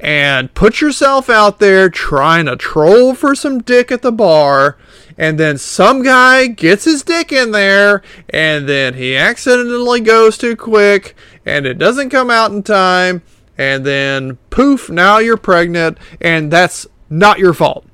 and 0.00 0.52
put 0.54 0.80
yourself 0.80 1.30
out 1.30 1.60
there 1.60 1.88
trying 1.88 2.46
to 2.46 2.56
troll 2.56 3.14
for 3.14 3.36
some 3.36 3.60
dick 3.60 3.92
at 3.92 4.02
the 4.02 4.10
bar. 4.10 4.76
And 5.16 5.38
then 5.38 5.56
some 5.56 6.02
guy 6.02 6.48
gets 6.48 6.84
his 6.84 7.02
dick 7.02 7.30
in 7.30 7.52
there 7.52 8.02
and 8.30 8.68
then 8.68 8.94
he 8.94 9.16
accidentally 9.16 10.00
goes 10.00 10.36
too 10.36 10.56
quick 10.56 11.14
and 11.46 11.64
it 11.64 11.78
doesn't 11.78 12.10
come 12.10 12.30
out 12.30 12.50
in 12.50 12.64
time. 12.64 13.22
And 13.56 13.86
then 13.86 14.36
poof 14.50 14.90
now 14.90 15.18
you're 15.18 15.36
pregnant 15.36 15.98
and 16.20 16.52
that's 16.52 16.88
not 17.08 17.38
your 17.38 17.54
fault. 17.54 17.86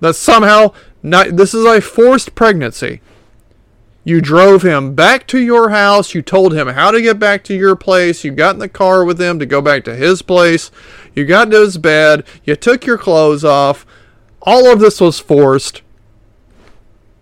That's 0.00 0.18
somehow 0.18 0.72
not 1.02 1.36
this 1.36 1.54
is 1.54 1.64
a 1.64 1.80
forced 1.80 2.34
pregnancy 2.34 3.00
you 4.10 4.20
drove 4.20 4.62
him 4.62 4.94
back 4.94 5.26
to 5.28 5.38
your 5.38 5.70
house. 5.70 6.14
You 6.14 6.20
told 6.20 6.52
him 6.52 6.68
how 6.68 6.90
to 6.90 7.00
get 7.00 7.18
back 7.18 7.44
to 7.44 7.54
your 7.54 7.76
place. 7.76 8.24
You 8.24 8.32
got 8.32 8.54
in 8.54 8.58
the 8.58 8.68
car 8.68 9.04
with 9.04 9.20
him 9.20 9.38
to 9.38 9.46
go 9.46 9.62
back 9.62 9.84
to 9.84 9.96
his 9.96 10.20
place. 10.20 10.70
You 11.14 11.24
got 11.24 11.46
into 11.46 11.60
his 11.60 11.78
bed. 11.78 12.24
You 12.44 12.56
took 12.56 12.84
your 12.84 12.98
clothes 12.98 13.44
off. 13.44 13.86
All 14.42 14.70
of 14.70 14.80
this 14.80 15.00
was 15.00 15.20
forced. 15.20 15.82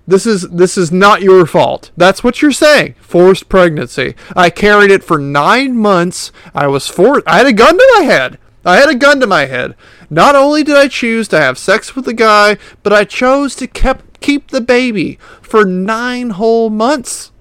This 0.06 0.24
is 0.24 0.48
this 0.48 0.78
is 0.78 0.90
not 0.90 1.20
your 1.20 1.44
fault. 1.44 1.90
That's 1.94 2.24
what 2.24 2.40
you're 2.40 2.50
saying. 2.50 2.94
Forced 2.98 3.50
pregnancy. 3.50 4.14
I 4.34 4.48
carried 4.48 4.90
it 4.90 5.04
for 5.04 5.18
nine 5.18 5.76
months. 5.76 6.32
I 6.54 6.66
was 6.66 6.88
forced. 6.88 7.28
I 7.28 7.36
had 7.36 7.46
a 7.46 7.52
gun 7.52 7.76
to 7.76 7.94
my 7.98 8.04
head. 8.04 8.38
I 8.64 8.76
had 8.76 8.88
a 8.88 8.94
gun 8.94 9.20
to 9.20 9.26
my 9.26 9.44
head. 9.44 9.76
Not 10.08 10.34
only 10.34 10.64
did 10.64 10.76
I 10.76 10.88
choose 10.88 11.28
to 11.28 11.40
have 11.40 11.58
sex 11.58 11.94
with 11.94 12.06
the 12.06 12.14
guy, 12.14 12.56
but 12.82 12.92
I 12.92 13.04
chose 13.04 13.54
to 13.56 13.66
kept, 13.66 14.07
keep 14.20 14.50
the 14.50 14.60
baby 14.60 15.18
for 15.42 15.64
nine 15.64 16.30
whole 16.30 16.70
months. 16.70 17.32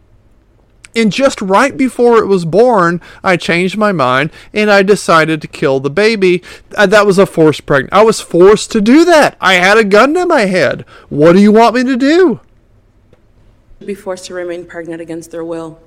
And 0.95 1.11
just 1.11 1.41
right 1.41 1.77
before 1.77 2.17
it 2.17 2.25
was 2.25 2.43
born, 2.43 3.01
I 3.23 3.37
changed 3.37 3.77
my 3.77 3.91
mind 3.91 4.31
and 4.51 4.71
I 4.71 4.81
decided 4.81 5.41
to 5.41 5.47
kill 5.47 5.79
the 5.79 5.91
baby. 5.91 6.41
Uh, 6.75 6.87
that 6.87 7.05
was 7.05 7.19
a 7.19 7.27
forced 7.27 7.67
pregnancy. 7.67 7.93
I 7.93 8.03
was 8.03 8.19
forced 8.19 8.71
to 8.71 8.81
do 8.81 9.05
that. 9.05 9.37
I 9.39 9.55
had 9.55 9.77
a 9.77 9.83
gun 9.83 10.15
to 10.15 10.25
my 10.25 10.41
head. 10.41 10.85
What 11.09 11.33
do 11.33 11.39
you 11.39 11.51
want 11.51 11.75
me 11.75 11.83
to 11.83 11.95
do? 11.95 12.39
be 13.85 13.93
forced 13.93 14.25
to 14.25 14.33
remain 14.33 14.65
pregnant 14.65 15.01
against 15.01 15.29
their 15.29 15.45
will. 15.45 15.79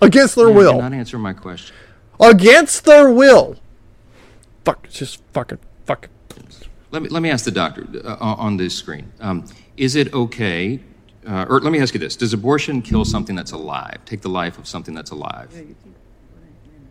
Against 0.00 0.34
their 0.34 0.48
yeah, 0.48 0.56
will. 0.56 0.80
Not 0.80 0.94
answer 0.94 1.18
my 1.18 1.34
question. 1.34 1.76
Against 2.18 2.84
their 2.84 3.10
will. 3.10 3.56
Fuck, 4.64 4.88
just 4.88 5.20
fucking, 5.32 5.58
fucking. 5.84 6.10
Let 6.90 7.02
me 7.02 7.08
let 7.08 7.22
me 7.22 7.30
ask 7.30 7.44
the 7.44 7.50
doctor 7.50 7.86
uh, 8.04 8.16
on 8.20 8.56
this 8.56 8.74
screen. 8.74 9.12
Um, 9.18 9.44
is 9.76 9.96
it 9.96 10.12
okay, 10.12 10.80
uh, 11.26 11.46
or 11.48 11.60
let 11.60 11.72
me 11.72 11.80
ask 11.80 11.94
you 11.94 12.00
this: 12.00 12.16
Does 12.16 12.32
abortion 12.32 12.82
kill 12.82 13.04
something 13.04 13.34
that's 13.36 13.52
alive? 13.52 13.98
Take 14.04 14.22
the 14.22 14.28
life 14.28 14.58
of 14.58 14.66
something 14.66 14.94
that's 14.94 15.10
alive? 15.10 15.50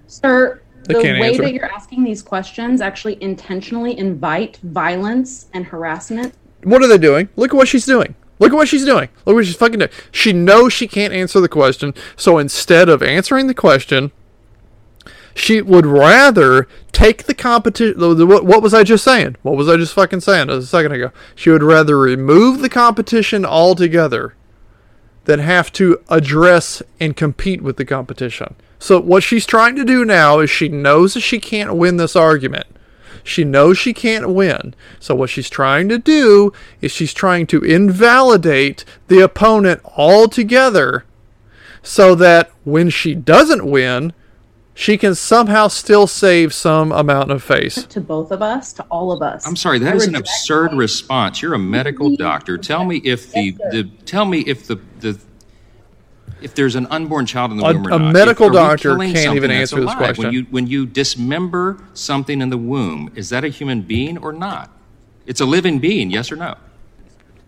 Sir, 0.07 0.61
the 0.84 0.95
way 0.95 1.22
answer. 1.22 1.43
that 1.43 1.53
you're 1.53 1.72
asking 1.72 2.03
these 2.03 2.22
questions 2.22 2.81
actually 2.81 3.22
intentionally 3.22 3.97
invite 3.97 4.57
violence 4.64 5.47
and 5.53 5.65
harassment. 5.65 6.34
What 6.64 6.81
are 6.81 6.88
they 6.88 6.97
doing? 6.97 7.30
Look 7.35 7.53
at 7.53 7.57
what 7.57 7.68
she's 7.68 7.85
doing. 7.85 8.15
Look 8.39 8.51
at 8.51 8.55
what 8.55 8.68
she's 8.68 8.85
doing. 8.85 9.10
Look 9.26 9.35
what 9.35 9.45
she's 9.45 9.55
fucking 9.55 9.80
doing. 9.80 9.91
She 10.11 10.34
knows 10.34 10.73
she 10.73 10.88
can't 10.88 11.14
answer 11.14 11.39
the 11.39 11.49
question, 11.49 11.93
so 12.15 12.38
instead 12.38 12.89
of 12.89 13.01
answering 13.01 13.47
the 13.47 13.53
question, 13.53 14.11
she 15.35 15.61
would 15.61 15.85
rather 15.85 16.68
take 17.03 17.23
the 17.23 17.34
competition. 17.34 17.99
What 17.99 18.63
was 18.63 18.73
I 18.73 18.84
just 18.84 19.03
saying? 19.03 19.35
What 19.41 19.57
was 19.57 19.67
I 19.67 19.75
just 19.75 19.93
fucking 19.93 20.21
saying 20.21 20.49
a 20.49 20.61
second 20.61 20.93
ago? 20.93 21.11
She 21.35 21.49
would 21.49 21.63
rather 21.63 21.99
remove 21.99 22.61
the 22.61 22.69
competition 22.69 23.45
altogether 23.45 24.35
than 25.25 25.39
have 25.39 25.71
to 25.73 26.01
address 26.09 26.81
and 26.99 27.15
compete 27.15 27.61
with 27.61 27.77
the 27.77 27.85
competition. 27.85 28.55
So 28.80 28.99
what 28.99 29.23
she's 29.23 29.45
trying 29.45 29.75
to 29.77 29.85
do 29.85 30.03
now 30.05 30.39
is 30.39 30.49
she 30.49 30.69
knows 30.69 31.13
that 31.13 31.21
she 31.21 31.39
can't 31.39 31.75
win 31.75 31.97
this 31.97 32.15
argument. 32.15 32.67
She 33.23 33.45
knows 33.45 33.77
she 33.77 33.93
can't 33.93 34.30
win. 34.30 34.75
So 34.99 35.15
what 35.15 35.30
she's 35.30 35.49
trying 35.49 35.88
to 35.89 35.97
do 35.97 36.51
is 36.81 36.91
she's 36.91 37.13
trying 37.13 37.47
to 37.47 37.63
invalidate 37.63 38.84
the 39.07 39.19
opponent 39.19 39.81
altogether 39.97 41.05
so 41.81 42.15
that 42.15 42.51
when 42.65 42.89
she 42.89 43.15
doesn't 43.15 43.65
win, 43.65 44.11
she 44.73 44.97
can 44.97 45.15
somehow 45.15 45.67
still 45.67 46.07
save 46.07 46.53
some 46.53 46.91
amount 46.91 47.31
of 47.31 47.43
face. 47.43 47.85
To 47.85 48.01
both 48.01 48.31
of 48.31 48.41
us, 48.41 48.73
to 48.73 48.83
all 48.83 49.11
of 49.11 49.21
us. 49.21 49.45
I'm 49.47 49.55
sorry, 49.55 49.79
that 49.79 49.93
I 49.93 49.95
is 49.95 50.07
an 50.07 50.13
reject 50.13 50.27
absurd 50.27 50.73
response. 50.73 51.41
You're 51.41 51.53
a 51.53 51.59
medical 51.59 52.15
doctor. 52.15 52.57
Tell 52.57 52.83
me 52.83 52.97
if 52.97 53.31
the, 53.31 53.51
the 53.71 53.89
tell 54.05 54.25
me 54.25 54.39
if 54.41 54.67
the 54.67 54.79
the 54.99 55.19
if 56.41 56.55
there's 56.55 56.75
an 56.75 56.87
unborn 56.87 57.25
child 57.25 57.51
in 57.51 57.57
the 57.57 57.65
A- 57.65 57.73
womb 57.73 57.87
or 57.87 57.91
a 57.91 57.99
medical 57.99 58.47
If- 58.47 58.53
doctor 58.53 58.97
can't 58.97 59.35
even 59.35 59.51
answer 59.51 59.79
this 59.79 59.93
question. 59.95 60.25
When 60.25 60.33
you 60.33 60.43
when 60.49 60.67
you 60.67 60.85
dismember 60.85 61.77
something 61.93 62.41
in 62.41 62.49
the 62.49 62.57
womb, 62.57 63.11
is 63.15 63.29
that 63.29 63.43
a 63.43 63.49
human 63.49 63.81
being 63.83 64.17
or 64.17 64.33
not? 64.33 64.69
It's 65.25 65.39
a 65.39 65.45
living 65.45 65.79
being, 65.79 66.11
yes 66.11 66.31
or 66.31 66.35
no? 66.35 66.55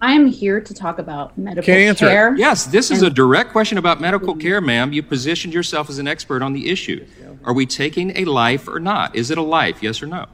I 0.01 0.11
am 0.13 0.27
here 0.27 0.59
to 0.59 0.73
talk 0.73 0.99
about 0.99 1.37
medical 1.37 1.63
Can't 1.63 1.79
answer 1.81 2.05
it. 2.05 2.09
care. 2.09 2.35
Yes, 2.37 2.65
this 2.65 2.91
is 2.91 3.01
a 3.01 3.09
direct 3.09 3.51
question 3.51 3.77
about 3.77 4.01
medical 4.01 4.35
care, 4.35 4.59
ma'am. 4.61 4.93
You 4.93 5.01
positioned 5.01 5.53
yourself 5.53 5.89
as 5.89 5.99
an 5.99 6.07
expert 6.07 6.41
on 6.41 6.53
the 6.53 6.69
issue. 6.69 7.05
Are 7.43 7.53
we 7.53 7.65
taking 7.65 8.15
a 8.17 8.25
life 8.25 8.67
or 8.67 8.79
not? 8.79 9.15
Is 9.15 9.31
it 9.31 9.37
a 9.37 9.41
life, 9.41 9.81
yes 9.81 10.01
or 10.03 10.07
no? 10.07 10.25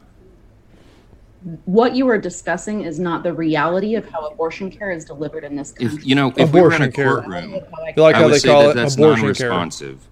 What 1.65 1.95
you 1.95 2.07
are 2.07 2.17
discussing 2.17 2.81
is 2.81 2.99
not 2.99 3.23
the 3.23 3.33
reality 3.33 3.95
of 3.95 4.07
how 4.09 4.27
abortion 4.27 4.69
care 4.69 4.91
is 4.91 5.05
delivered 5.05 5.43
in 5.43 5.55
this 5.55 5.71
country. 5.71 5.97
If 5.97 6.05
you 6.05 6.15
know, 6.15 6.31
if 6.37 6.51
we 6.53 6.61
were 6.61 6.73
in 6.73 6.83
a 6.83 6.85
Abortion 6.85 6.91
care. 6.91 7.15
courtroom, 7.21 7.51
You 7.53 8.03
like 8.03 8.15
I 8.15 8.19
how 8.19 8.25
would 8.25 8.33
they 8.33 8.39
say 8.39 8.47
call 8.49 8.61
that 8.63 8.69
it 8.71 8.75
that's 8.75 8.93
abortion 8.95 9.21
non-responsive. 9.23 10.07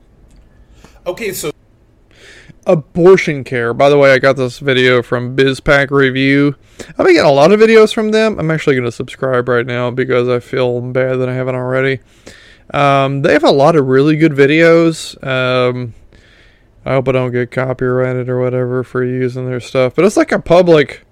Okay, 1.06 1.34
so 1.34 1.52
abortion 2.66 3.44
care. 3.44 3.74
By 3.74 3.90
the 3.90 3.98
way, 3.98 4.12
I 4.12 4.20
got 4.20 4.38
this 4.38 4.60
video 4.60 5.02
from 5.04 5.36
BizPac 5.36 5.92
Review. 5.92 6.56
I've 6.88 7.06
been 7.06 7.16
getting 7.16 7.30
a 7.30 7.32
lot 7.32 7.52
of 7.52 7.60
videos 7.60 7.94
from 7.94 8.12
them. 8.12 8.40
I'm 8.40 8.52
actually 8.52 8.76
going 8.76 8.86
to 8.86 8.92
subscribe 8.92 9.48
right 9.48 9.66
now 9.66 9.92
because 9.92 10.28
I 10.28 10.40
feel 10.40 10.82
bad 10.82 11.16
that 11.18 11.30
I 11.30 11.34
haven't 11.34 11.56
already. 11.56 12.00
Um, 12.74 13.22
they 13.22 13.34
have 13.34 13.44
a 13.44 13.52
lot 13.52 13.76
of 13.76 13.88
really 13.88 14.16
good 14.16 14.34
videos. 14.34 15.22
Um, 15.26 15.94
I 16.86 16.94
hope 16.94 17.08
I 17.08 17.12
don't 17.12 17.32
get 17.32 17.52
copyrighted 17.52 18.30
or 18.30 18.40
whatever 18.40 18.84
for 18.84 19.04
using 19.04 19.46
their 19.46 19.60
stuff, 19.60 19.96
but 19.96 20.06
it's 20.06 20.18
like 20.18 20.32
a 20.32 20.40
public 20.40 21.06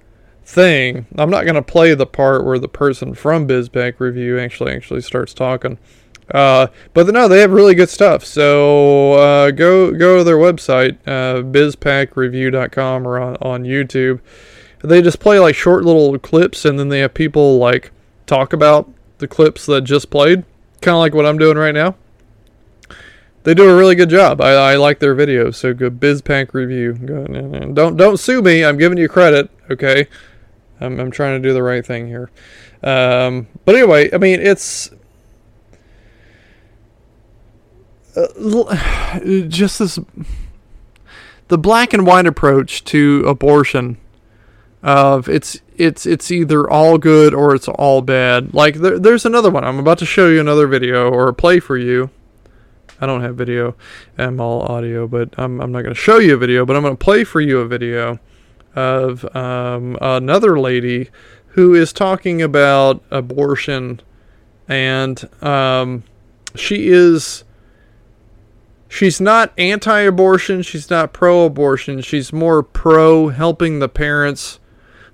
thing. 0.45 1.05
I'm 1.17 1.29
not 1.29 1.43
going 1.43 1.55
to 1.55 1.61
play 1.61 1.93
the 1.93 2.05
part 2.05 2.45
where 2.45 2.59
the 2.59 2.69
person 2.69 3.13
from 3.13 3.47
BizPac 3.47 3.99
Review 3.99 4.39
actually 4.39 4.73
actually 4.73 5.01
starts 5.01 5.33
talking. 5.33 5.77
Uh, 6.33 6.67
but 6.93 7.07
no, 7.07 7.27
they 7.27 7.39
have 7.39 7.51
really 7.51 7.75
good 7.75 7.89
stuff. 7.89 8.25
So 8.25 9.13
uh, 9.13 9.51
go 9.51 9.91
go 9.91 10.17
to 10.17 10.23
their 10.23 10.37
website, 10.37 10.97
uh, 11.05 11.41
bizpacreview.com 11.41 13.07
or 13.07 13.19
on, 13.19 13.37
on 13.41 13.63
YouTube. 13.63 14.19
They 14.83 15.01
just 15.01 15.19
play 15.19 15.39
like 15.39 15.55
short 15.55 15.83
little 15.83 16.17
clips, 16.19 16.65
and 16.65 16.77
then 16.77 16.89
they 16.89 16.99
have 16.99 17.13
people 17.13 17.57
like 17.57 17.91
talk 18.25 18.53
about 18.53 18.89
the 19.17 19.27
clips 19.27 19.65
that 19.65 19.81
just 19.81 20.09
played, 20.09 20.43
kind 20.81 20.95
of 20.95 20.99
like 20.99 21.13
what 21.13 21.25
I'm 21.25 21.37
doing 21.37 21.57
right 21.57 21.73
now. 21.73 21.95
They 23.43 23.53
do 23.53 23.69
a 23.69 23.75
really 23.75 23.95
good 23.95 24.09
job. 24.09 24.41
I, 24.41 24.73
I 24.73 24.75
like 24.75 24.99
their 24.99 25.15
videos. 25.15 25.55
So 25.55 25.73
go 25.73 25.89
BizPac 25.89 26.53
Review. 26.53 26.93
Go, 26.93 27.25
don't 27.73 27.95
don't 27.95 28.17
sue 28.17 28.41
me. 28.41 28.63
I'm 28.63 28.77
giving 28.77 28.97
you 28.97 29.07
credit. 29.07 29.49
Okay, 29.71 30.07
I'm 30.79 30.99
I'm 30.99 31.11
trying 31.11 31.41
to 31.41 31.47
do 31.47 31.53
the 31.53 31.63
right 31.63 31.85
thing 31.85 32.07
here. 32.07 32.29
Um, 32.83 33.47
but 33.65 33.75
anyway, 33.75 34.13
I 34.13 34.17
mean 34.17 34.41
it's 34.41 34.91
uh, 38.15 39.17
just 39.47 39.79
this 39.79 39.97
the 41.47 41.57
black 41.57 41.93
and 41.93 42.05
white 42.05 42.25
approach 42.25 42.83
to 42.85 43.23
abortion 43.25 43.97
of 44.87 45.29
it's 45.29 45.61
it's 45.75 46.05
it's 46.05 46.31
either 46.31 46.67
all 46.67 46.97
good 46.97 47.33
or 47.33 47.53
it's 47.53 47.67
all 47.67 48.01
bad. 48.01 48.53
Like 48.53 48.75
there, 48.75 48.97
there's 48.97 49.25
another 49.25 49.51
one. 49.51 49.63
I'm 49.63 49.77
about 49.77 49.99
to 49.99 50.05
show 50.05 50.27
you 50.29 50.39
another 50.39 50.65
video 50.65 51.09
or 51.11 51.31
play 51.33 51.59
for 51.59 51.77
you. 51.77 52.09
I 52.99 53.05
don't 53.05 53.21
have 53.21 53.35
video 53.35 53.75
i'm 54.17 54.41
all 54.41 54.63
audio 54.63 55.07
but 55.07 55.29
i'm, 55.37 55.61
I'm 55.61 55.71
not 55.71 55.83
going 55.83 55.93
to 55.93 56.01
show 56.01 56.17
you 56.17 56.33
a 56.33 56.37
video 56.37 56.65
but 56.65 56.75
i'm 56.75 56.81
going 56.81 56.97
to 56.97 57.05
play 57.05 57.23
for 57.23 57.39
you 57.39 57.59
a 57.59 57.67
video 57.67 58.17
of 58.77 59.35
um, 59.35 59.97
another 60.01 60.59
lady 60.59 61.09
who 61.57 61.73
is 61.73 61.91
talking 61.91 62.39
about 62.43 63.03
abortion. 63.09 63.99
And 64.67 65.27
um, 65.43 66.03
she 66.53 66.89
is 66.89 67.43
she's 68.87 69.19
not 69.19 69.51
anti-abortion 69.57 70.61
she's 70.61 70.89
not 70.89 71.11
pro-abortion 71.11 71.99
she's 72.01 72.31
more 72.31 72.63
pro 72.63 73.27
helping 73.27 73.79
the 73.79 73.89
parents 73.89 74.59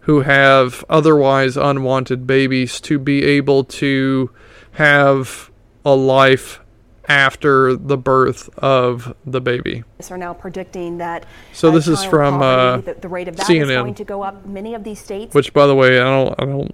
who 0.04 0.22
have 0.22 0.84
otherwise 0.90 1.56
unwanted 1.56 2.28
babies 2.28 2.82
to 2.82 3.00
be 3.00 3.24
able 3.24 3.64
to 3.64 4.30
have 4.74 5.50
a 5.86 5.96
life 5.96 6.60
after 7.08 7.76
the 7.76 7.98
birth 7.98 8.50
of 8.60 9.14
the 9.26 9.42
baby 9.42 9.84
are 10.10 10.18
now 10.18 10.34
predicting 10.34 10.98
that 10.98 11.26
So 11.54 11.72
this 11.72 11.88
is 11.88 12.04
from, 12.04 12.40
poverty, 12.40 12.90
uh, 12.90 12.94
the, 12.94 13.02
the 13.02 13.08
rate 13.10 13.28
of 13.28 13.36
that 13.38 13.50
is 13.50 13.58
CNN. 13.58 13.82
going 13.82 13.96
to 13.96 14.04
go 14.04 14.22
up. 14.22 14.46
Many 14.46 14.74
of 14.74 14.84
these 14.84 15.00
states 15.00 15.34
which 15.34 15.54
by 15.54 15.66
the 15.68 15.76
way 15.76 16.00
i 16.00 16.04
don't 16.04 16.36
i 16.40 16.46
don't 16.46 16.72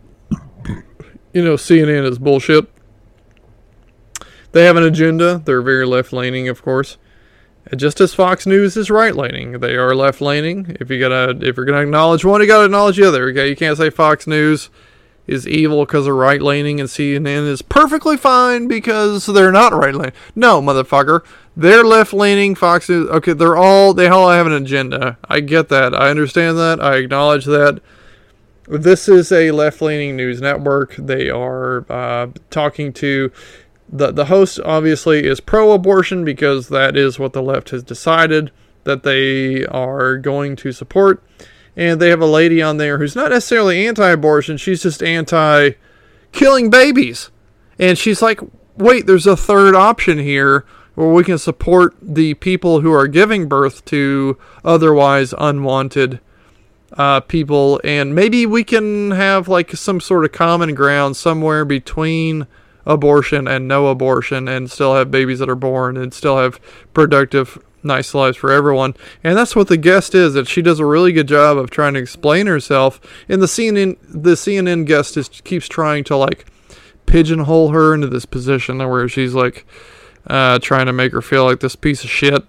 you 1.34 1.44
know 1.44 1.56
cnn 1.56 2.06
is 2.10 2.20
bullshit 2.20 2.68
they 4.52 4.66
have 4.66 4.76
an 4.76 4.84
agenda 4.84 5.40
they're 5.46 5.62
very 5.62 5.86
left-leaning 5.86 6.48
of 6.48 6.62
course 6.62 6.98
just 7.76 8.02
as 8.02 8.14
Fox 8.14 8.46
News 8.46 8.76
is 8.76 8.90
right 8.90 9.16
leaning, 9.16 9.60
they 9.60 9.76
are 9.76 9.96
left 9.96 10.22
leaning. 10.22 10.76
If 10.80 10.90
you 10.90 11.00
gotta, 11.00 11.38
if 11.42 11.58
you're 11.58 11.66
gonna 11.66 11.82
acknowledge 11.82 12.26
one, 12.26 12.42
you 12.42 12.48
gotta 12.48 12.66
acknowledge 12.66 12.98
the 12.98 13.08
other. 13.08 13.30
Okay, 13.30 13.50
you 13.50 13.56
can't 13.56 13.78
say 13.78 13.90
Fox 13.90 14.26
News 14.26 14.70
is 15.28 15.48
evil 15.48 15.86
because 15.86 16.06
they're 16.06 16.16
right 16.16 16.42
leaning 16.42 16.80
and 16.80 16.90
CNN 16.90 17.48
is 17.48 17.62
perfectly 17.62 18.18
fine 18.18 18.68
because 18.68 19.28
they're 19.28 19.52
not 19.52 19.74
right 19.74 19.94
leaning. 19.94 20.14
No, 20.36 20.60
motherfucker, 20.62 21.24
they're 21.56 21.84
left 21.84 22.14
leaning. 22.14 22.56
Fox 22.56 22.90
News, 22.90 23.08
okay, 23.10 23.34
they're 23.34 23.58
all 23.58 23.94
they 23.94 24.08
all 24.08 24.30
have 24.30 24.48
an 24.48 24.54
agenda. 24.54 25.18
I 25.26 25.40
get 25.42 25.70
that. 25.70 25.94
I 25.94 26.10
understand 26.10 26.58
that. 26.58 26.82
I 26.82 26.98
acknowledge 26.98 27.46
that. 27.46 27.82
This 28.68 29.08
is 29.08 29.32
a 29.32 29.52
left 29.52 29.82
leaning 29.82 30.16
news 30.16 30.42
network. 30.42 30.96
They 30.96 31.30
are 31.30 31.86
uh, 31.92 32.28
talking 32.50 32.94
to 32.94 33.32
the 33.92 34.12
the 34.12 34.26
host 34.26 34.60
obviously 34.64 35.26
is 35.26 35.40
pro 35.40 35.72
abortion 35.72 36.24
because 36.24 36.70
that 36.70 36.96
is 36.96 37.20
what 37.20 37.34
the 37.34 37.42
left 37.42 37.72
has 37.72 37.84
decided 37.84 38.52
that 38.84 39.04
they 39.04 39.66
are 39.66 40.18
going 40.18 40.56
to 40.58 40.72
support. 40.72 41.24
And 41.76 42.02
they 42.02 42.10
have 42.10 42.22
a 42.22 42.26
lady 42.26 42.62
on 42.62 42.78
there 42.78 42.98
who's 42.98 43.16
not 43.16 43.32
necessarily 43.32 43.88
anti 43.88 44.10
abortion, 44.10 44.58
she's 44.58 44.84
just 44.84 45.02
anti 45.02 45.72
killing 46.32 46.70
babies. 46.70 47.32
And 47.78 47.98
she's 47.98 48.22
like, 48.22 48.42
wait, 48.76 49.08
there's 49.08 49.28
a 49.28 49.38
third 49.38 49.76
option 49.76 50.18
here 50.18 50.66
where 50.96 51.10
we 51.10 51.24
can 51.24 51.38
support 51.38 51.96
the 52.02 52.34
people 52.36 52.82
who 52.82 52.92
are 52.92 53.08
giving 53.08 53.48
birth 53.48 53.86
to 53.86 54.38
otherwise 54.66 55.34
unwanted 55.38 56.20
uh, 56.94 57.22
people, 57.22 57.80
and 57.84 58.16
maybe 58.16 58.46
we 58.46 58.64
can 58.64 59.12
have 59.12 59.48
like 59.48 59.72
some 59.72 60.02
sort 60.02 60.26
of 60.26 60.32
common 60.32 60.74
ground 60.76 61.16
somewhere 61.16 61.64
between 61.64 62.48
abortion 62.90 63.48
and 63.48 63.68
no 63.68 63.88
abortion, 63.88 64.48
and 64.48 64.70
still 64.70 64.96
have 64.96 65.12
babies 65.12 65.40
that 65.40 65.50
are 65.50 65.56
born 65.56 65.96
and 65.96 66.14
still 66.14 66.38
have 66.38 66.60
productive, 66.94 67.64
nice 67.84 68.14
lives 68.14 68.36
for 68.36 68.52
everyone. 68.52 68.96
And 69.24 69.38
that's 69.38 69.56
what 69.56 69.68
the 69.68 69.78
guest 69.78 70.16
is. 70.16 70.34
That 70.34 70.48
she 70.48 70.62
does 70.62 70.80
a 70.80 70.86
really 70.86 71.14
good 71.14 71.28
job 71.28 71.58
of 71.58 71.70
trying 71.70 71.94
to 71.94 72.02
explain 72.02 72.48
herself. 72.48 73.00
And 73.30 73.42
the 73.42 73.46
CNN, 73.46 73.98
the 74.02 74.32
CNN 74.32 74.86
guest 74.86 75.16
is 75.16 75.30
keeps 75.30 75.68
trying 75.68 76.04
to 76.06 76.18
like 76.18 76.48
pigeonhole 77.06 77.70
her 77.70 77.94
into 77.94 78.08
this 78.08 78.26
position 78.26 78.78
where 78.78 79.08
she's 79.08 79.34
like 79.34 79.66
uh, 80.28 80.60
trying 80.60 80.88
to 80.88 80.94
make 80.94 81.12
her 81.12 81.22
feel 81.22 81.46
like 81.46 81.60
this 81.60 81.76
piece 81.76 82.04
of 82.04 82.10
shit, 82.10 82.44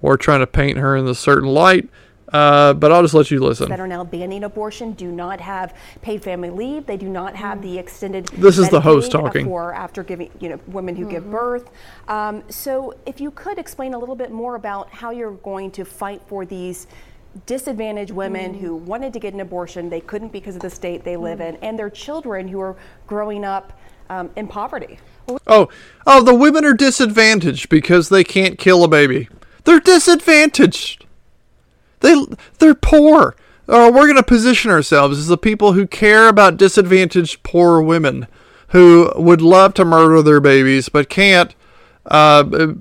or 0.00 0.16
trying 0.16 0.40
to 0.40 0.46
paint 0.46 0.78
her 0.78 0.96
in 0.96 1.06
a 1.06 1.14
certain 1.14 1.48
light. 1.48 1.88
Uh, 2.32 2.74
but 2.74 2.92
I'll 2.92 3.02
just 3.02 3.14
let 3.14 3.30
you 3.30 3.40
listen. 3.40 3.68
that 3.68 3.80
are 3.80 3.88
now 3.88 4.04
banning 4.04 4.44
abortion 4.44 4.92
do 4.92 5.10
not 5.10 5.40
have 5.40 5.76
paid 6.00 6.22
family 6.22 6.50
leave. 6.50 6.86
They 6.86 6.96
do 6.96 7.08
not 7.08 7.34
have 7.34 7.60
the 7.62 7.78
extended. 7.78 8.26
This 8.28 8.58
is 8.58 8.68
the 8.68 8.80
host 8.80 9.10
talking. 9.10 9.46
For 9.46 9.74
after 9.74 10.02
giving, 10.02 10.30
you 10.38 10.50
know, 10.50 10.60
women 10.68 10.94
who 10.94 11.08
give 11.08 11.30
birth. 11.30 11.70
Um, 12.08 12.44
so, 12.48 12.94
if 13.06 13.20
you 13.20 13.30
could 13.30 13.58
explain 13.58 13.94
a 13.94 13.98
little 13.98 14.14
bit 14.14 14.30
more 14.30 14.54
about 14.54 14.90
how 14.90 15.10
you're 15.10 15.32
going 15.32 15.70
to 15.72 15.84
fight 15.84 16.22
for 16.26 16.44
these 16.46 16.86
disadvantaged 17.46 18.10
women 18.10 18.54
who 18.54 18.74
wanted 18.74 19.12
to 19.12 19.18
get 19.18 19.34
an 19.34 19.40
abortion, 19.40 19.88
they 19.88 20.00
couldn't 20.00 20.32
because 20.32 20.56
of 20.56 20.62
the 20.62 20.70
state 20.70 21.04
they 21.04 21.16
live 21.16 21.40
in, 21.40 21.56
and 21.56 21.78
their 21.78 21.90
children 21.90 22.48
who 22.48 22.60
are 22.60 22.76
growing 23.06 23.44
up 23.44 23.72
um, 24.08 24.30
in 24.36 24.48
poverty. 24.48 24.98
Oh, 25.46 25.68
oh, 26.06 26.22
the 26.22 26.34
women 26.34 26.64
are 26.64 26.74
disadvantaged 26.74 27.68
because 27.68 28.08
they 28.08 28.24
can't 28.24 28.58
kill 28.58 28.82
a 28.82 28.88
baby. 28.88 29.28
They're 29.64 29.80
disadvantaged. 29.80 30.99
They 32.00 32.24
they're 32.58 32.74
poor. 32.74 33.36
Uh, 33.68 33.90
we're 33.94 34.06
going 34.06 34.16
to 34.16 34.22
position 34.22 34.70
ourselves 34.70 35.18
as 35.18 35.28
the 35.28 35.38
people 35.38 35.74
who 35.74 35.86
care 35.86 36.28
about 36.28 36.56
disadvantaged 36.56 37.42
poor 37.44 37.80
women 37.80 38.26
who 38.68 39.12
would 39.14 39.40
love 39.40 39.74
to 39.74 39.84
murder 39.84 40.22
their 40.22 40.40
babies 40.40 40.88
but 40.88 41.08
can't. 41.08 41.54
Uh, 42.04 42.74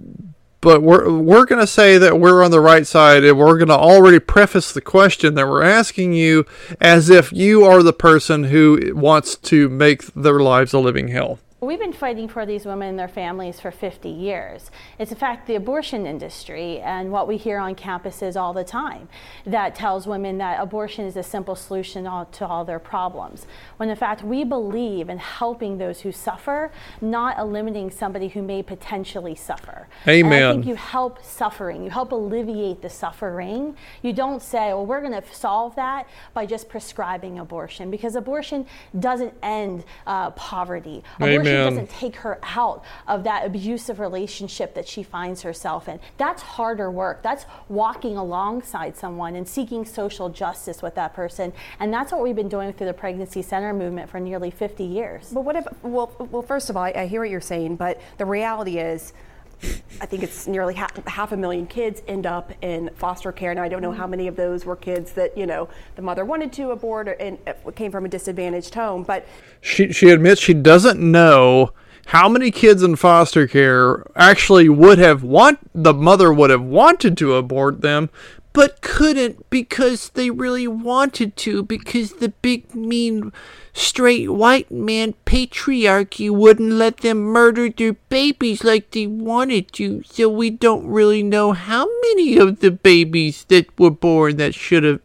but 0.62 0.82
we're 0.82 1.10
we're 1.10 1.46
going 1.46 1.62
to 1.62 1.68
say 1.68 1.98
that 1.98 2.20
we're 2.20 2.44
on 2.44 2.52
the 2.52 2.60
right 2.60 2.86
side, 2.86 3.24
and 3.24 3.38
we're 3.38 3.58
going 3.58 3.70
to 3.70 3.78
already 3.78 4.20
preface 4.20 4.74
the 4.74 4.82
question 4.82 5.36
that 5.36 5.48
we're 5.48 5.64
asking 5.64 6.14
you 6.14 6.46
as 6.82 7.10
if 7.10 7.32
you 7.32 7.64
are 7.64 7.82
the 7.82 7.94
person 7.94 8.46
who 8.46 8.92
wants 8.94 9.36
to 9.36 9.70
make 9.70 10.02
their 10.14 10.40
lives 10.40 10.74
a 10.74 10.80
living 10.80 11.10
hell. 11.10 11.40
We've 11.62 11.80
been 11.80 11.92
fighting 11.92 12.30
for 12.30 12.46
these 12.46 12.66
women 12.66 12.88
and 12.88 12.98
their 12.98 13.10
families 13.10 13.60
for 13.60 13.70
50 13.70 14.08
years. 14.08 14.72
It's 14.98 15.12
in 15.12 15.18
fact 15.18 15.46
the 15.46 15.56
abortion 15.56 16.06
industry 16.06 16.80
and 16.80 17.12
what 17.12 17.28
we 17.28 17.36
hear 17.36 17.60
on 17.60 17.76
campuses 17.76 18.40
all 18.40 18.54
the 18.54 18.64
time 18.64 19.10
that 19.46 19.76
tells 19.76 20.08
women 20.08 20.38
that 20.38 20.62
abortion 20.62 21.06
is 21.06 21.18
a 21.18 21.24
simple 21.24 21.58
solution 21.58 22.06
to 22.06 22.48
all 22.48 22.64
their 22.64 22.80
problems. 22.80 23.46
When 23.76 23.90
in 23.90 23.98
fact 23.98 24.24
we 24.24 24.46
believe 24.46 25.10
in 25.10 25.18
helping 25.18 25.78
those 25.78 26.00
who 26.00 26.14
suffer, 26.14 26.72
not 27.02 27.38
eliminating 27.38 27.92
somebody 27.92 28.30
who 28.30 28.42
may 28.42 28.64
potentially 28.64 29.36
suffer. 29.36 29.90
Amen. 30.08 30.32
And 30.32 30.46
I 30.46 30.52
think 30.54 30.66
you 30.66 30.76
help 30.76 31.22
suffering, 31.22 31.84
you 31.84 31.90
help 31.90 32.14
alleviate 32.14 32.82
the 32.82 32.90
suffering. 32.90 33.76
You 34.02 34.14
don't 34.14 34.42
say, 34.42 34.70
well, 34.70 34.86
we're 34.86 35.02
going 35.02 35.22
to 35.22 35.34
solve 35.34 35.76
that 35.76 36.08
by 36.34 36.46
just 36.46 36.70
prescribing 36.70 37.40
abortion 37.40 37.92
because 37.92 38.16
abortion 38.16 38.66
doesn't 38.98 39.34
end 39.44 39.84
uh, 40.08 40.32
poverty. 40.32 41.04
Abortion 41.18 41.49
Amen. 41.56 41.74
doesn't 41.74 41.90
take 41.90 42.16
her 42.18 42.40
out 42.44 42.84
of 43.08 43.24
that 43.24 43.46
abusive 43.46 44.00
relationship 44.00 44.74
that 44.76 44.88
she 44.88 45.04
finds 45.04 45.42
herself 45.42 45.88
in. 45.88 46.00
That's 46.18 46.42
harder 46.42 46.92
work. 46.92 47.22
That's 47.22 47.46
walking 47.68 48.18
alongside 48.18 48.98
someone 48.98 49.36
and 49.36 49.48
seeking 49.48 49.86
social 49.86 50.30
justice 50.30 50.82
with 50.82 50.96
that 50.96 51.14
person. 51.14 51.54
And 51.80 51.94
that's 51.94 52.12
what 52.12 52.22
we've 52.22 52.36
been 52.36 52.50
doing 52.50 52.74
through 52.74 52.88
the 52.88 52.94
pregnancy 52.94 53.42
center 53.42 53.74
movement 53.74 54.10
for 54.10 54.20
nearly 54.20 54.52
50 54.52 54.84
years. 54.84 55.30
But 55.32 55.42
what 55.42 55.56
if, 55.56 55.68
well, 55.84 56.14
well 56.32 56.42
first 56.42 56.70
of 56.70 56.78
all, 56.78 56.84
I, 56.84 56.94
I 56.96 57.06
hear 57.08 57.22
what 57.22 57.30
you're 57.30 57.42
saying, 57.42 57.76
but 57.76 58.02
the 58.18 58.26
reality 58.26 58.80
is, 58.80 59.14
I 60.02 60.06
think 60.06 60.24
it's 60.24 60.48
nearly 60.48 60.74
half, 60.74 60.96
half, 61.06 61.32
a 61.32 61.38
million 61.38 61.68
kids 61.68 62.02
end 62.08 62.26
up 62.26 62.54
in 62.62 62.90
foster 62.96 63.32
care. 63.32 63.54
Now, 63.54 63.64
I 63.64 63.70
don't 63.70 63.82
know 63.82 63.92
how 63.92 64.04
mm-hmm. 64.04 64.12
many 64.12 64.28
of 64.28 64.36
those 64.36 64.66
were 64.66 64.76
kids 64.76 65.12
that, 65.14 65.38
you 65.38 65.46
know, 65.46 65.68
the 65.96 66.02
mother 66.02 66.24
wanted 66.24 66.54
to 66.54 66.72
abort 66.72 67.10
and 67.20 67.38
uh, 67.46 67.72
came 67.72 67.92
from 67.92 68.06
a 68.06 68.10
disadvantaged 68.10 68.74
home. 68.74 69.04
But 69.04 69.28
she, 69.62 69.92
she 69.92 70.10
admits 70.10 70.42
she 70.42 70.54
doesn't 70.54 71.00
know 71.00 71.74
how 72.08 72.28
many 72.28 72.50
kids 72.50 72.82
in 72.82 72.96
foster 72.96 73.46
care 73.46 74.04
actually 74.16 74.68
would 74.68 74.98
have 74.98 75.22
want 75.22 75.60
the 75.76 75.94
mother 75.94 76.34
would 76.34 76.50
have 76.50 76.64
wanted 76.64 77.16
to 77.18 77.36
abort 77.36 77.82
them 77.82 78.10
but 78.54 78.82
couldn't 78.82 79.50
because 79.50 80.10
they 80.10 80.30
really 80.30 80.68
wanted 80.68 81.36
to 81.38 81.64
because 81.64 82.14
the 82.14 82.30
big 82.30 82.74
mean 82.74 83.32
straight 83.74 84.30
white 84.30 84.70
man 84.72 85.14
patriarchy 85.26 86.30
wouldn't 86.30 86.74
let 86.74 86.98
them 86.98 87.20
murder 87.20 87.70
their 87.70 87.94
babies 87.94 88.64
like 88.64 88.92
they 88.92 89.08
wanted 89.08 89.72
to, 89.72 90.04
so 90.04 90.28
we 90.28 90.50
don't 90.50 90.86
really 90.88 91.24
know 91.24 91.54
how 91.54 91.88
many 92.02 92.38
of 92.38 92.60
the 92.60 92.72
babies 92.72 93.46
that 93.46 93.68
were 93.80 93.92
born 93.92 94.38
that 94.38 94.54
should 94.54 94.84
have. 94.84 95.02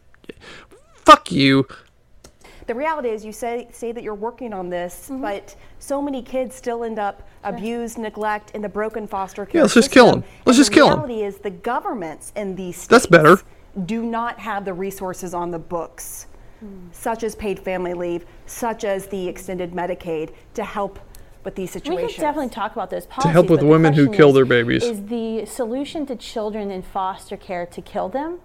Fuck 1.04 1.30
you. 1.30 1.66
The 2.66 2.74
reality 2.74 3.10
is, 3.10 3.24
you 3.24 3.32
say 3.32 3.68
say 3.72 3.92
that 3.92 4.02
you're 4.02 4.14
working 4.14 4.52
on 4.52 4.70
this, 4.70 5.08
mm-hmm. 5.10 5.20
but 5.20 5.56
so 5.78 6.00
many 6.00 6.22
kids 6.22 6.54
still 6.54 6.84
end 6.84 6.98
up 6.98 7.18
sure. 7.18 7.54
abused, 7.54 7.98
neglect 7.98 8.52
in 8.52 8.62
the 8.62 8.68
broken 8.68 9.06
foster 9.06 9.44
care. 9.44 9.58
Yeah, 9.58 9.62
let's 9.62 9.74
system. 9.74 9.88
just 9.90 9.94
kill 9.94 10.10
them. 10.10 10.24
Let's 10.46 10.58
and 10.58 10.64
just 10.64 10.72
kill 10.72 10.88
them. 10.88 11.00
The 11.00 11.06
reality 11.06 11.26
is, 11.26 11.38
the 11.38 11.50
governments 11.50 12.32
in 12.36 12.56
these 12.56 12.76
states 12.76 12.88
that's 12.88 13.06
better. 13.06 13.40
Do 13.86 14.04
not 14.04 14.38
have 14.38 14.64
the 14.64 14.72
resources 14.72 15.34
on 15.34 15.50
the 15.50 15.58
books 15.58 16.28
such 16.92 17.22
as 17.22 17.34
paid 17.34 17.58
family 17.58 17.94
leave, 17.94 18.24
such 18.46 18.84
as 18.84 19.06
the 19.06 19.28
extended 19.28 19.72
Medicaid, 19.72 20.32
to 20.54 20.64
help 20.64 20.98
with 21.44 21.54
these 21.54 21.70
situations. 21.70 22.08
We 22.08 22.14
could 22.14 22.20
definitely 22.20 22.50
talk 22.50 22.72
about 22.72 22.90
those 22.90 23.06
policies. 23.06 23.28
To 23.28 23.32
help 23.32 23.50
with 23.50 23.62
women 23.62 23.92
who 23.92 24.10
kill 24.10 24.28
is, 24.30 24.34
their 24.34 24.44
babies. 24.44 24.82
Is 24.82 25.04
the 25.06 25.44
solution 25.44 26.06
to 26.06 26.16
children 26.16 26.70
in 26.70 26.82
foster 26.82 27.36
care 27.36 27.66
to 27.66 27.82
kill 27.82 28.08
them? 28.08 28.40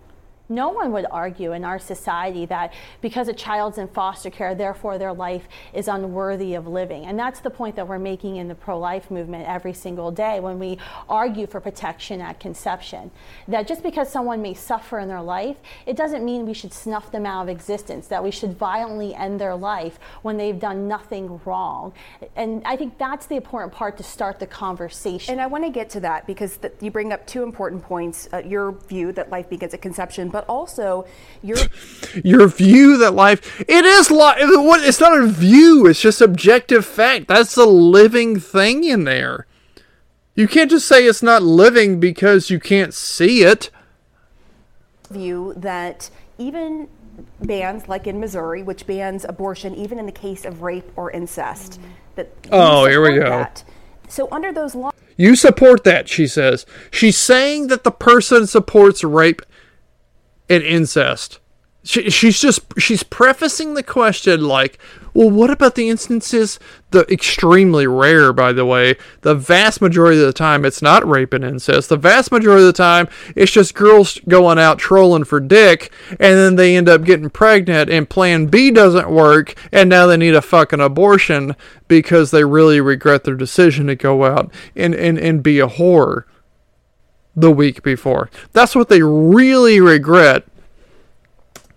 No 0.50 0.70
one 0.70 0.92
would 0.92 1.06
argue 1.12 1.54
in 1.54 1.64
our 1.64 1.80
society 1.80 2.46
that 2.48 2.74
because 3.02 3.28
a 3.28 3.34
child's 3.34 3.78
in 3.78 3.88
foster 3.88 4.30
care, 4.30 4.56
therefore 4.56 4.98
their 4.98 5.14
life 5.14 5.48
is 5.74 5.88
unworthy 5.88 6.56
of 6.56 6.68
living. 6.68 7.06
And 7.06 7.18
that's 7.18 7.40
the 7.40 7.50
point 7.50 7.76
that 7.76 7.88
we're 7.88 8.00
making 8.00 8.38
in 8.38 8.48
the 8.48 8.56
pro 8.56 8.78
life 8.80 9.12
movement 9.12 9.48
every 9.48 9.74
single 9.74 10.12
day 10.12 10.40
when 10.40 10.60
we 10.60 10.78
argue 11.08 11.48
for 11.48 11.60
protection 11.60 12.22
at 12.22 12.40
conception. 12.40 13.12
That 13.48 13.68
just 13.68 13.84
because 13.84 14.10
someone 14.10 14.42
may 14.42 14.54
suffer 14.54 15.00
in 15.00 15.08
their 15.08 15.22
life, 15.22 15.58
it 15.86 15.96
doesn't 15.96 16.26
mean 16.26 16.46
we 16.46 16.54
should 16.54 16.74
snuff 16.74 17.12
them 17.12 17.26
out 17.26 17.44
of 17.44 17.50
existence, 17.50 18.08
that 18.08 18.24
we 18.24 18.32
should 18.32 18.58
violently 18.58 19.14
end 19.14 19.40
their 19.40 19.56
life 19.56 20.00
when 20.22 20.38
they've 20.38 20.60
done 20.60 20.88
nothing 20.88 21.40
wrong. 21.46 21.94
And 22.36 22.62
I 22.66 22.76
think 22.76 22.98
that's 22.98 23.26
the 23.28 23.36
important 23.36 23.74
part 23.74 23.98
to 23.98 24.04
start 24.04 24.40
the 24.40 24.48
conversation. 24.48 25.34
And 25.34 25.42
I 25.42 25.48
want 25.48 25.64
to 25.64 25.70
get 25.70 25.90
to 25.92 26.00
that 26.02 26.26
because 26.26 26.58
th- 26.58 26.74
you 26.82 26.92
bring 26.92 27.14
up 27.14 27.28
two 27.28 27.44
important 27.44 27.84
points 27.84 28.28
uh, 28.34 28.42
your 28.46 28.72
view 28.72 29.12
that 29.12 29.30
life 29.30 29.50
begins 29.50 29.74
at 29.74 29.82
conception, 29.82 30.30
but 30.30 30.39
also 30.48 31.06
your 31.42 31.58
your 32.24 32.48
view 32.48 32.98
that 32.98 33.14
life 33.14 33.62
it 33.62 33.86
is 33.86 34.12
life. 34.12 34.38
It's 34.40 35.00
not 35.00 35.20
a 35.20 35.28
view. 35.28 35.88
It's 35.88 36.02
just 36.02 36.22
objective 36.22 36.86
fact. 36.86 37.28
That's 37.28 37.58
a 37.58 37.66
living 37.66 38.40
thing 38.40 38.84
in 38.84 39.04
there. 39.04 39.46
You 40.36 40.48
can't 40.48 40.70
just 40.70 40.88
say 40.88 41.06
it's 41.06 41.22
not 41.22 41.44
living 41.44 42.00
because 42.00 42.50
you 42.50 42.60
can't 42.60 42.94
see 42.94 43.44
it. 43.44 43.70
View 45.10 45.54
that 45.58 46.10
even 46.38 46.88
bans 47.42 47.90
like 47.90 48.08
in 48.08 48.20
Missouri, 48.20 48.64
which 48.64 48.88
bans 48.88 49.26
abortion 49.26 49.76
even 49.76 50.00
in 50.00 50.06
the 50.06 50.12
case 50.12 50.46
of 50.46 50.62
rape 50.62 50.90
or 50.96 51.12
incest. 51.12 51.80
That 52.16 52.30
oh, 52.52 52.86
here 52.86 53.02
we 53.02 53.20
go. 53.20 53.30
That. 53.30 53.64
So 54.08 54.28
under 54.32 54.52
those 54.52 54.76
laws. 54.76 54.94
You 55.18 55.36
support 55.36 55.84
that, 55.84 56.08
she 56.08 56.28
says. 56.28 56.66
She's 56.92 57.18
saying 57.18 57.68
that 57.68 57.84
the 57.84 57.92
person 57.92 58.48
supports 58.48 59.04
rape 59.04 59.42
and 60.50 60.64
incest. 60.64 61.40
She, 61.82 62.10
she's 62.10 62.42
just 62.42 62.60
she's 62.78 63.04
prefacing 63.04 63.74
the 63.74 63.84
question 63.84 64.46
like, 64.46 64.78
well, 65.14 65.30
what 65.30 65.50
about 65.50 65.76
the 65.76 65.90
instances, 65.90 66.60
the 66.92 67.10
extremely 67.12 67.88
rare, 67.88 68.34
by 68.34 68.52
the 68.52 68.66
way, 68.66 68.98
the 69.22 69.34
vast 69.34 69.82
majority 69.82 70.20
of 70.20 70.26
the 70.28 70.34
time 70.34 70.66
it's 70.66 70.82
not 70.82 71.08
rape 71.08 71.34
and 71.34 71.44
incest. 71.46 71.88
The 71.88 71.96
vast 71.96 72.34
majority 72.34 72.64
of 72.64 72.68
the 72.68 72.74
time 72.74 73.08
it's 73.34 73.54
just 73.54 73.76
girls 73.76 74.20
going 74.28 74.60
out 74.60 74.78
trolling 74.78 75.24
for 75.24 75.40
dick, 75.40 75.92
and 76.12 76.20
then 76.20 76.58
they 76.58 76.76
end 76.76 76.90
up 76.90 77.06
getting 77.06 77.30
pregnant, 77.30 77.90
and 77.90 78.10
Plan 78.10 78.48
B 78.48 78.72
doesn't 78.72 79.10
work, 79.10 79.56
and 79.72 79.90
now 79.90 80.06
they 80.06 80.18
need 80.18 80.36
a 80.36 80.42
fucking 80.42 80.82
abortion 80.82 81.56
because 81.88 82.32
they 82.32 82.44
really 82.44 82.82
regret 82.82 83.24
their 83.24 83.36
decision 83.36 83.88
to 83.88 83.96
go 83.96 84.26
out 84.26 84.52
and 84.76 84.94
and, 84.94 85.18
and 85.18 85.42
be 85.42 85.62
a 85.62 85.68
whore 85.68 86.26
the 87.40 87.52
week 87.52 87.84
before. 87.84 88.30
That's 88.54 88.76
what 88.76 88.90
they 88.90 89.02
really 89.02 89.80
regret. 89.80 90.46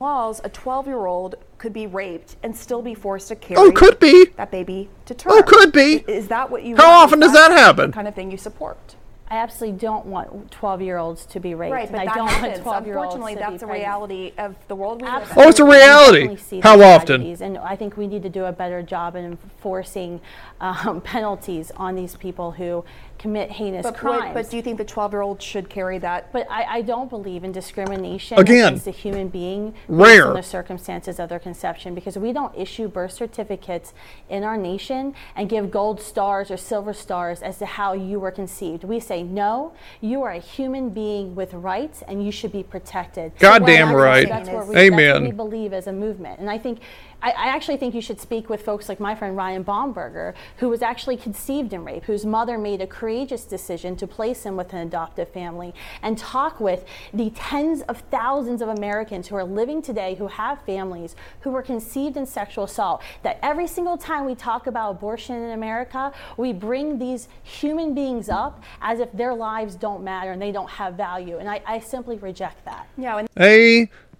Laws, 0.01 0.41
a 0.43 0.49
12 0.49 0.87
year 0.87 1.07
old 1.07 1.37
could 1.59 1.73
be 1.73 1.87
raped 1.87 2.37
and 2.43 2.57
still 2.57 2.83
be 2.83 2.95
forced 2.95 3.29
to 3.29 3.37
carry 3.37 3.61
oh, 3.61 3.71
could 3.71 4.01
be. 4.01 4.27
that 4.37 4.51
baby 4.51 4.91
to 5.07 5.15
term. 5.15 5.33
Oh, 5.33 5.43
could 5.43 5.73
be. 5.73 6.05
Is 6.09 6.27
that 6.29 6.51
what 6.51 6.65
you 6.65 6.75
How 6.75 6.89
want? 6.89 7.05
often 7.05 7.21
does 7.21 7.33
that, 7.33 7.49
that 7.49 7.59
happen? 7.59 7.93
kind 7.93 8.09
of 8.09 8.15
thing 8.15 8.31
you 8.31 8.37
support? 8.37 8.97
I 9.33 9.37
absolutely 9.37 9.79
don't 9.79 10.05
want 10.05 10.51
12 10.51 10.83
year 10.83 10.99
olds 10.99 11.25
to 11.25 11.41
be 11.41 11.55
raped. 11.55 11.73
Right, 11.73 11.91
but 11.91 12.01
I 12.01 12.05
that 12.05 12.15
don't 12.15 12.29
happens. 12.29 12.59
want 12.67 12.85
12 12.85 12.87
year 12.87 12.99
olds 12.99 13.15
Unfortunately, 13.15 13.35
to 13.35 13.51
that's 13.51 13.63
be 13.63 13.71
a 13.71 13.73
reality 13.73 14.33
of 14.37 14.57
the 14.69 14.75
world 14.75 15.01
we 15.01 15.09
live 15.09 15.23
in. 15.23 15.39
Oh, 15.39 15.49
it's 15.49 15.59
a 15.59 15.65
reality. 15.65 16.61
How 16.61 16.83
often? 16.83 17.23
And 17.23 17.57
I 17.57 17.75
think 17.75 17.97
we 17.97 18.07
need 18.07 18.23
to 18.25 18.29
do 18.29 18.45
a 18.45 18.53
better 18.53 18.83
job 18.83 19.17
in 19.17 19.25
enforcing 19.25 20.21
um, 20.61 21.01
penalties 21.05 21.71
on 21.79 21.95
these 21.95 22.15
people 22.15 22.51
who 22.51 22.85
commit 23.23 23.53
heinous 23.53 23.85
but, 23.85 23.95
crimes. 23.97 24.35
But 24.35 24.51
do 24.51 24.57
you 24.57 24.63
think 24.63 24.79
the 24.79 24.85
12 24.85 25.13
year 25.13 25.23
old 25.23 25.41
should 25.41 25.71
carry 25.71 25.99
that? 25.99 26.33
But 26.33 26.51
I, 26.51 26.65
I, 26.65 26.83
don't 26.83 27.09
believe 27.09 27.45
in 27.45 27.53
discrimination 27.53 28.37
Again, 28.37 28.67
against 28.67 28.89
a 28.89 28.91
human 28.91 29.29
being 29.29 29.75
rare. 29.87 30.15
based 30.15 30.27
on 30.27 30.35
the 30.35 30.43
circumstances 30.43 31.21
of 31.21 31.29
their 31.29 31.39
conception 31.39 31.95
because 31.95 32.19
we 32.19 32.33
don't 32.33 32.53
issue 32.59 32.89
birth 32.89 33.13
certificates 33.13 33.95
in 34.29 34.43
our 34.43 34.57
nation 34.57 35.15
and 35.37 35.49
give 35.49 35.71
gold 35.71 36.01
stars 36.01 36.51
or 36.51 36.57
silver 36.57 36.93
stars 36.93 37.43
as 37.43 37.59
to 37.59 37.67
how 37.67 37.93
you 37.93 38.19
were 38.19 38.33
conceived. 38.33 38.83
We 38.83 38.99
say, 38.99 39.23
no, 39.23 39.73
you 40.01 40.23
are 40.25 40.33
a 40.33 40.41
human 40.41 40.91
being 40.91 41.37
with 41.37 41.55
rights 41.55 42.03
and 42.09 42.27
you 42.27 42.33
should 42.33 42.51
be 42.51 42.65
protected. 42.65 43.39
Goddamn 43.39 43.91
so 43.91 43.95
right. 43.95 44.29
That's 44.29 44.49
what 44.49 44.67
we, 44.67 44.77
Amen. 44.77 44.99
That's 44.99 45.15
what 45.21 45.23
we 45.23 45.31
believe 45.31 45.73
as 45.73 45.87
a 45.87 45.93
movement. 45.93 46.41
And 46.41 46.51
I 46.51 46.59
think 46.59 46.81
I, 47.23 47.31
I, 47.31 47.47
actually 47.49 47.77
think 47.77 47.95
you 47.95 48.01
should 48.01 48.21
speak 48.21 48.51
with 48.51 48.63
folks 48.63 48.89
like 48.89 48.99
my 48.99 49.15
friend 49.15 49.37
Ryan 49.37 49.65
Bomberger, 49.65 50.35
who 50.57 50.69
was 50.69 50.83
actually 50.83 51.17
conceived 51.17 51.73
in 51.73 51.85
rape, 51.85 52.05
whose 52.05 52.27
mother 52.27 52.59
made 52.59 52.81
a 52.81 52.87
courageous 52.87 53.45
decision 53.45 53.97
to 53.97 54.07
place 54.07 54.43
him 54.43 54.57
with 54.57 54.73
an 54.73 54.81
adoptive 54.81 55.29
family, 55.29 55.73
and 56.03 56.19
talk 56.19 56.61
with 56.61 56.85
the 57.15 57.31
tens 57.31 57.83
of 57.83 58.01
thousands 58.11 58.61
of 58.61 58.69
Americans 58.69 59.29
who 59.29 59.37
are 59.37 59.45
living 59.45 59.81
today 59.81 60.17
who 60.17 60.27
have 60.27 60.61
families 60.63 61.15
who 61.41 61.51
were 61.51 61.63
conceived 61.63 62.17
in 62.17 62.27
sexual 62.27 62.65
assault. 62.65 63.03
That 63.23 63.39
every 63.43 63.67
single 63.67 63.97
time 63.97 64.25
we 64.25 64.35
talk 64.35 64.67
about 64.67 64.91
abortion 64.91 65.37
in 65.37 65.53
America, 65.53 66.13
we 66.37 66.53
bring 66.53 66.99
these 66.99 67.29
human 67.43 67.95
beings 67.95 68.29
up 68.29 68.63
as 68.81 68.99
if 69.01 69.13
their 69.13 69.35
lives 69.35 69.77
don't 69.77 70.03
matter 70.03 70.33
and 70.33 70.43
they 70.43 70.53
don't 70.53 70.71
have 70.71 70.95
value. 70.95 71.39
And 71.39 71.49
I, 71.49 71.63
I 71.67 71.79
simply 71.79 72.17
reject 72.17 72.65
that. 72.65 72.89
Yeah. 72.97 73.27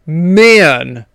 Amen. 0.09 1.07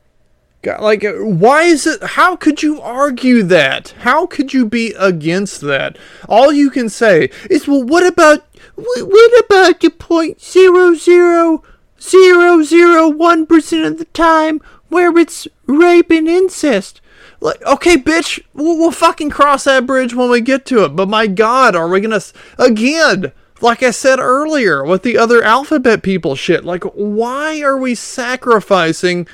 Like, 0.65 1.05
why 1.19 1.63
is 1.63 1.88
it? 1.88 2.03
How 2.03 2.35
could 2.35 2.61
you 2.61 2.81
argue 2.81 3.43
that? 3.43 3.93
How 3.99 4.25
could 4.25 4.53
you 4.53 4.65
be 4.65 4.93
against 4.99 5.61
that? 5.61 5.97
All 6.27 6.51
you 6.51 6.69
can 6.69 6.89
say 6.89 7.29
is, 7.49 7.67
well, 7.67 7.84
what 7.84 8.05
about 8.05 8.45
what 8.75 9.45
about 9.45 9.79
the 9.79 9.89
point 9.89 10.41
zero 10.41 10.93
zero 10.93 11.63
zero 12.01 12.63
zero 12.63 13.07
one 13.07 13.45
percent 13.45 13.85
of 13.85 13.97
the 13.97 14.05
time 14.05 14.59
where 14.89 15.15
it's 15.17 15.47
rape 15.67 16.11
and 16.11 16.27
incest? 16.27 17.01
Like, 17.39 17.61
okay, 17.63 17.97
bitch, 17.97 18.41
we'll, 18.53 18.77
we'll 18.77 18.91
fucking 18.91 19.29
cross 19.29 19.65
that 19.65 19.85
bridge 19.85 20.15
when 20.15 20.29
we 20.29 20.41
get 20.41 20.65
to 20.67 20.84
it. 20.85 20.95
But 20.95 21.07
my 21.07 21.27
God, 21.27 21.75
are 21.75 21.88
we 21.88 22.01
gonna 22.01 22.21
again? 22.57 23.31
Like 23.59 23.81
I 23.81 23.89
said 23.89 24.19
earlier 24.19 24.84
with 24.84 25.01
the 25.01 25.17
other 25.17 25.41
alphabet 25.41 26.03
people 26.03 26.35
shit, 26.35 26.63
like 26.63 26.84
why 26.84 27.61
are 27.61 27.77
we 27.77 27.95
sacrificing 27.95 29.27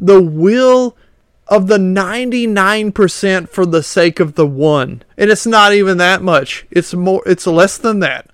the 0.00 0.22
will 0.22 0.96
of 1.46 1.66
the 1.66 1.78
99% 1.78 3.48
for 3.48 3.66
the 3.66 3.82
sake 3.82 4.18
of 4.18 4.34
the 4.34 4.46
one? 4.46 5.02
And 5.16 5.30
it's 5.30 5.46
not 5.46 5.72
even 5.74 5.98
that 5.98 6.22
much. 6.22 6.66
It's 6.70 6.94
more 6.94 7.22
it's 7.26 7.46
less 7.46 7.76
than 7.76 8.00
that. 8.00 8.30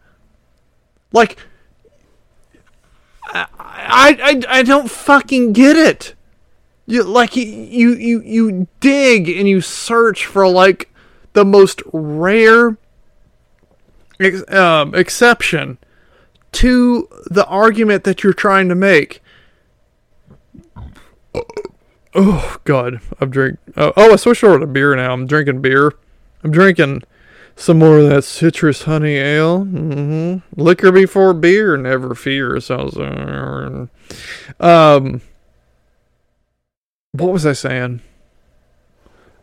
Like 1.12 1.36
I 3.32 3.46
I 4.48 4.58
I 4.58 4.62
don't 4.62 4.90
fucking 4.90 5.52
get 5.52 5.76
it. 5.76 6.14
You 6.86 7.02
like 7.02 7.34
you 7.34 7.44
you 7.44 8.20
you 8.20 8.68
dig 8.80 9.28
and 9.28 9.48
you 9.48 9.60
search 9.60 10.24
for 10.24 10.46
like 10.46 10.92
the 11.32 11.44
most 11.44 11.82
rare 11.92 12.76
ex- 14.20 14.48
um, 14.52 14.94
exception 14.94 15.78
to 16.52 17.08
the 17.26 17.44
argument 17.46 18.04
that 18.04 18.22
you're 18.22 18.32
trying 18.32 18.68
to 18.68 18.74
make. 18.74 19.22
Oh 22.14 22.56
God, 22.64 23.00
I'm 23.20 23.30
drink. 23.30 23.58
Oh, 23.76 23.92
oh, 23.96 24.12
I 24.12 24.16
switched 24.16 24.42
over 24.42 24.58
to 24.58 24.66
beer 24.66 24.96
now. 24.96 25.12
I'm 25.12 25.26
drinking 25.26 25.60
beer. 25.60 25.92
I'm 26.42 26.50
drinking 26.50 27.02
some 27.56 27.78
more 27.78 27.98
of 27.98 28.08
that 28.08 28.24
citrus 28.24 28.82
honey 28.82 29.16
ale. 29.16 29.64
Mm-hmm. 29.64 30.60
Liquor 30.60 30.92
before 30.92 31.34
beer, 31.34 31.76
never 31.76 32.14
fear. 32.14 32.58
Sounds. 32.60 32.96
Um, 34.60 35.20
what 37.12 37.32
was 37.32 37.46
I 37.46 37.52
saying? 37.52 38.00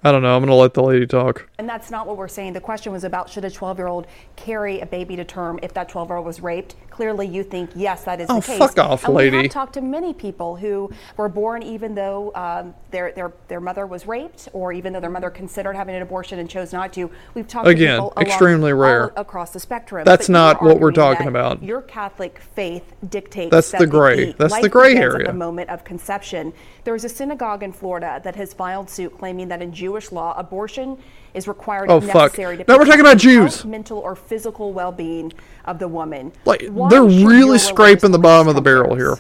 I 0.06 0.12
don't 0.12 0.22
know. 0.22 0.36
I'm 0.36 0.42
going 0.42 0.50
to 0.50 0.56
let 0.56 0.74
the 0.74 0.84
lady 0.84 1.08
talk. 1.08 1.50
And 1.58 1.68
that's 1.68 1.90
not 1.90 2.06
what 2.06 2.18
we're 2.18 2.28
saying. 2.28 2.54
The 2.54 2.62
question 2.62 2.92
was 2.92 3.06
about 3.06 3.30
should 3.30 3.46
a 3.46 3.50
12 3.50 3.78
year 3.78 3.88
old 3.88 4.06
carry 4.36 4.82
a 4.82 4.86
baby 4.86 5.16
to 5.16 5.24
term 5.24 5.60
if 5.64 5.74
that 5.76 5.88
12 5.88 6.10
year 6.10 6.18
old 6.18 6.26
was 6.26 6.42
raped? 6.42 6.76
Clearly, 6.94 7.28
you 7.28 7.44
think 7.44 7.72
yes, 7.74 8.04
that 8.04 8.22
is 8.22 8.28
oh, 8.30 8.36
the 8.36 8.46
case. 8.46 8.58
fuck 8.60 8.78
off, 8.78 9.04
and 9.04 9.16
lady. 9.16 9.38
Have 9.38 9.50
talked 9.50 9.74
to 9.74 9.82
many 9.82 10.14
people 10.14 10.56
who 10.56 10.92
were 11.18 11.28
born 11.28 11.64
even 11.64 11.96
though 11.96 12.32
um, 12.36 12.76
their 12.92 13.12
their 13.14 13.34
their 13.48 13.60
mother 13.60 13.88
was 13.88 14.06
raped, 14.06 14.48
or 14.54 14.72
even 14.72 14.94
though 14.94 15.00
their 15.00 15.10
mother 15.10 15.32
considered 15.32 15.76
having 15.76 15.96
an 15.96 16.04
abortion 16.04 16.38
and 16.38 16.48
chose 16.48 16.72
not 16.72 16.94
to. 16.94 17.10
We've 17.34 17.48
talked 17.48 17.68
again 17.68 18.00
to 18.00 18.10
people 18.10 18.22
extremely 18.22 18.74
along, 18.74 18.82
rare 18.82 19.14
across 19.16 19.50
the 19.50 19.60
spectrum. 19.60 20.06
That's 20.06 20.30
not 20.30 20.62
what 20.62 20.80
we're 20.80 20.92
talking 20.92 21.28
about. 21.28 21.64
Your 21.64 21.82
Catholic 21.82 22.38
faith 22.38 22.94
dictates. 23.10 23.50
That's 23.50 23.72
that 23.72 23.80
the 23.80 23.88
gray- 23.88 24.34
that's 24.34 24.62
the 24.62 24.70
gray 24.70 24.96
area. 24.96 25.26
At 25.26 25.32
the 25.32 25.34
moment 25.34 25.72
of 25.72 25.84
conception, 25.84 26.54
there 26.84 26.94
is 26.94 27.06
a 27.06 27.10
synagogue 27.10 27.64
in 27.64 27.74
Florida 27.74 28.22
that 28.24 28.36
has 28.36 28.54
filed 28.54 28.88
suit 28.88 29.18
claiming 29.18 29.48
that 29.48 29.64
in 29.64 29.74
Jewish 29.74 30.12
law, 30.12 30.36
abortion 30.38 31.00
is 31.34 31.48
required 31.48 31.90
Oh, 31.90 31.98
if 31.98 32.06
fuck. 32.06 32.32
necessary 32.34 32.58
to 32.58 32.66
Now 32.68 32.78
we're 32.78 32.86
talking 32.86 33.02
about 33.02 33.18
protect 33.18 33.24
the 33.24 33.40
health, 33.42 33.52
Jews. 33.62 33.66
mental 33.66 33.98
or 34.00 34.16
physical 34.16 34.72
well-being 34.74 35.34
of 35.66 35.80
the 35.80 35.88
woman. 35.88 36.32
Like 36.46 36.68
Why 36.70 36.90
they're 36.90 37.04
really 37.04 37.58
scraping 37.58 38.12
the 38.12 38.20
bottom 38.20 38.48
of 38.48 38.56
the 38.56 38.62
barrel 38.62 38.96
here. 38.96 39.18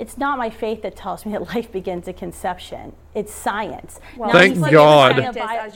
It's 0.00 0.16
not 0.16 0.38
my 0.38 0.48
faith 0.48 0.82
that 0.82 0.96
tells 0.96 1.26
me 1.26 1.32
that 1.32 1.42
life 1.54 1.70
begins 1.70 2.08
at 2.08 2.16
conception. 2.16 2.94
It's 3.14 3.32
science. 3.32 4.00
Well, 4.16 4.30
Thank 4.32 4.58
God. 4.70 5.16
bio- 5.16 5.32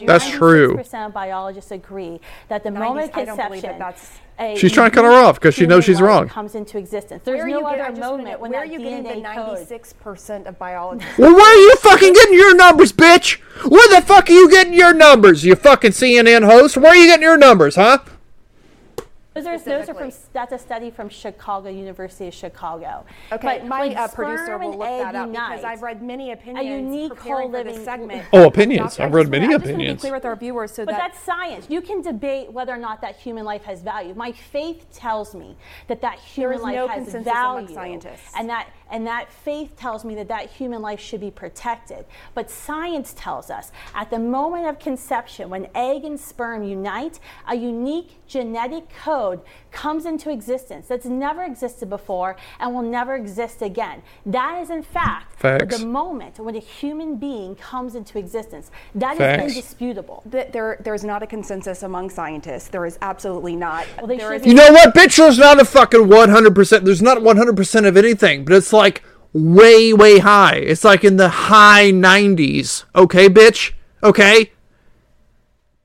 That's 0.06 0.30
true. 0.30 0.76
96% 0.76 1.06
of 1.06 1.12
biologists 1.12 1.70
agree 1.70 2.20
that 2.48 2.62
the 2.62 2.70
90 2.70 2.88
moment 2.88 3.10
of 3.12 3.16
I 3.18 3.24
don't 3.24 3.36
believe 3.36 3.50
conception, 3.62 3.78
that 3.78 3.78
that's- 3.78 4.18
a 4.36 4.56
She's 4.56 4.72
trying 4.72 4.90
to 4.90 4.94
cut 4.96 5.04
her 5.04 5.12
off 5.12 5.36
because 5.38 5.54
she 5.54 5.64
knows 5.64 5.84
she's 5.84 6.00
wrong. 6.00 6.28
Comes 6.28 6.56
into 6.56 6.76
existence. 6.76 7.22
There's 7.24 7.38
Where 7.38 7.46
no 7.48 7.60
you 7.60 7.66
other 7.66 7.76
getting, 7.76 7.84
I 7.86 7.88
just 7.90 8.00
wanna 8.00 8.10
moment 8.16 8.30
know, 8.30 8.38
when 8.42 8.50
where 8.50 8.60
that 8.66 8.68
are 8.68 8.72
you 8.72 8.78
getting 8.80 9.04
the 9.04 9.28
DNA 9.28 9.68
96% 9.68 10.46
of 10.46 10.58
biologists? 10.58 11.18
Well, 11.18 11.32
where 11.34 11.46
are 11.46 11.60
you 11.60 11.76
fucking 11.76 12.12
getting 12.14 12.34
your 12.34 12.56
numbers, 12.56 12.92
bitch? 12.92 13.38
Where 13.70 13.88
the 14.00 14.04
fuck 14.04 14.28
are 14.28 14.32
you 14.32 14.50
getting 14.50 14.74
your 14.74 14.92
numbers, 14.92 15.44
you 15.44 15.54
fucking 15.54 15.92
CNN 15.92 16.44
host? 16.44 16.76
Where 16.76 16.88
are 16.92 16.96
you 16.96 17.06
getting 17.06 17.22
your 17.22 17.36
numbers, 17.38 17.76
huh? 17.76 17.98
Those 19.34 19.46
are, 19.46 19.58
those 19.58 19.88
are 19.88 19.94
from 19.94 20.12
that's 20.32 20.52
a 20.52 20.58
study 20.58 20.92
from 20.92 21.08
Chicago 21.08 21.68
University 21.68 22.28
of 22.28 22.34
Chicago. 22.34 23.04
Okay, 23.32 23.58
But 23.58 23.66
my 23.66 23.92
uh, 23.92 24.06
producer 24.06 24.56
will 24.58 24.70
and 24.70 24.78
look 24.78 24.88
egg 24.88 25.02
that 25.12 25.14
up 25.16 25.30
because 25.32 25.64
I've 25.64 25.82
read 25.82 26.00
many 26.02 26.30
opinions 26.30 26.64
A 26.64 26.70
unique 26.70 27.14
preparing 27.16 27.50
for 27.50 27.64
this 27.64 27.78
whole-living- 27.78 27.84
segment. 27.84 28.28
Oh, 28.32 28.46
opinions. 28.46 28.90
Doctor, 28.90 29.02
I've 29.02 29.12
read 29.14 29.28
many 29.28 29.46
I 29.46 29.48
just 29.48 29.62
wanna 29.64 29.74
opinions. 29.74 29.96
be 29.96 30.00
clear 30.02 30.14
with 30.14 30.24
our 30.24 30.36
viewers 30.36 30.70
so 30.70 30.84
but 30.84 30.92
that 30.92 30.98
that's 30.98 31.18
science. 31.18 31.66
You 31.68 31.80
can 31.80 32.00
debate 32.00 32.52
whether 32.52 32.72
or 32.72 32.76
not 32.78 33.00
that 33.00 33.16
human 33.16 33.44
life 33.44 33.64
has 33.64 33.82
value. 33.82 34.14
My 34.14 34.30
faith 34.30 34.86
tells 34.92 35.34
me 35.34 35.56
that 35.88 36.00
that 36.02 36.20
human 36.20 36.62
life 36.62 36.76
no 36.76 36.86
has 36.86 37.02
consensus 37.02 37.32
among 37.32 37.66
value, 37.66 37.74
scientists. 37.74 38.32
and 38.38 38.48
that 38.48 38.68
and 38.94 39.08
that 39.08 39.32
faith 39.32 39.76
tells 39.76 40.04
me 40.04 40.14
that 40.14 40.28
that 40.28 40.48
human 40.48 40.80
life 40.80 41.00
should 41.00 41.20
be 41.20 41.32
protected. 41.32 42.04
But 42.32 42.48
science 42.48 43.12
tells 43.18 43.50
us 43.50 43.72
at 43.92 44.08
the 44.08 44.20
moment 44.20 44.68
of 44.68 44.78
conception, 44.78 45.50
when 45.50 45.66
egg 45.74 46.04
and 46.04 46.18
sperm 46.18 46.62
unite, 46.62 47.18
a 47.48 47.56
unique 47.56 48.24
genetic 48.28 48.88
code 49.02 49.40
comes 49.74 50.06
into 50.06 50.30
existence 50.30 50.86
that's 50.86 51.04
never 51.04 51.42
existed 51.42 51.90
before 51.90 52.36
and 52.60 52.74
will 52.74 52.82
never 52.82 53.14
exist 53.14 53.60
again. 53.60 54.02
That 54.24 54.62
is, 54.62 54.70
in 54.70 54.82
fact, 54.82 55.38
Facts. 55.38 55.78
the 55.80 55.86
moment 55.86 56.38
when 56.38 56.54
a 56.56 56.60
human 56.60 57.16
being 57.16 57.56
comes 57.56 57.94
into 57.94 58.18
existence. 58.18 58.70
That 58.94 59.12
is 59.14 59.18
Facts. 59.18 59.42
indisputable. 59.42 60.22
Th- 60.30 60.50
there, 60.52 60.78
there's 60.80 61.04
not 61.04 61.22
a 61.22 61.26
consensus 61.26 61.82
among 61.82 62.10
scientists. 62.10 62.68
There 62.68 62.86
is 62.86 62.98
absolutely 63.02 63.56
not. 63.56 63.86
Well, 63.98 64.06
they 64.06 64.16
is- 64.16 64.46
You 64.46 64.54
know 64.54 64.70
what, 64.72 64.94
bitch? 64.94 65.16
There's 65.16 65.38
not 65.38 65.60
a 65.60 65.64
fucking 65.64 66.08
100%. 66.08 66.84
There's 66.84 67.02
not 67.02 67.18
100% 67.18 67.86
of 67.86 67.96
anything, 67.96 68.44
but 68.44 68.54
it's 68.54 68.72
like 68.72 69.02
way, 69.32 69.92
way 69.92 70.20
high. 70.20 70.54
It's 70.56 70.84
like 70.84 71.04
in 71.04 71.16
the 71.16 71.28
high 71.28 71.90
90s. 71.90 72.84
Okay, 72.94 73.28
bitch? 73.28 73.72
Okay? 74.02 74.52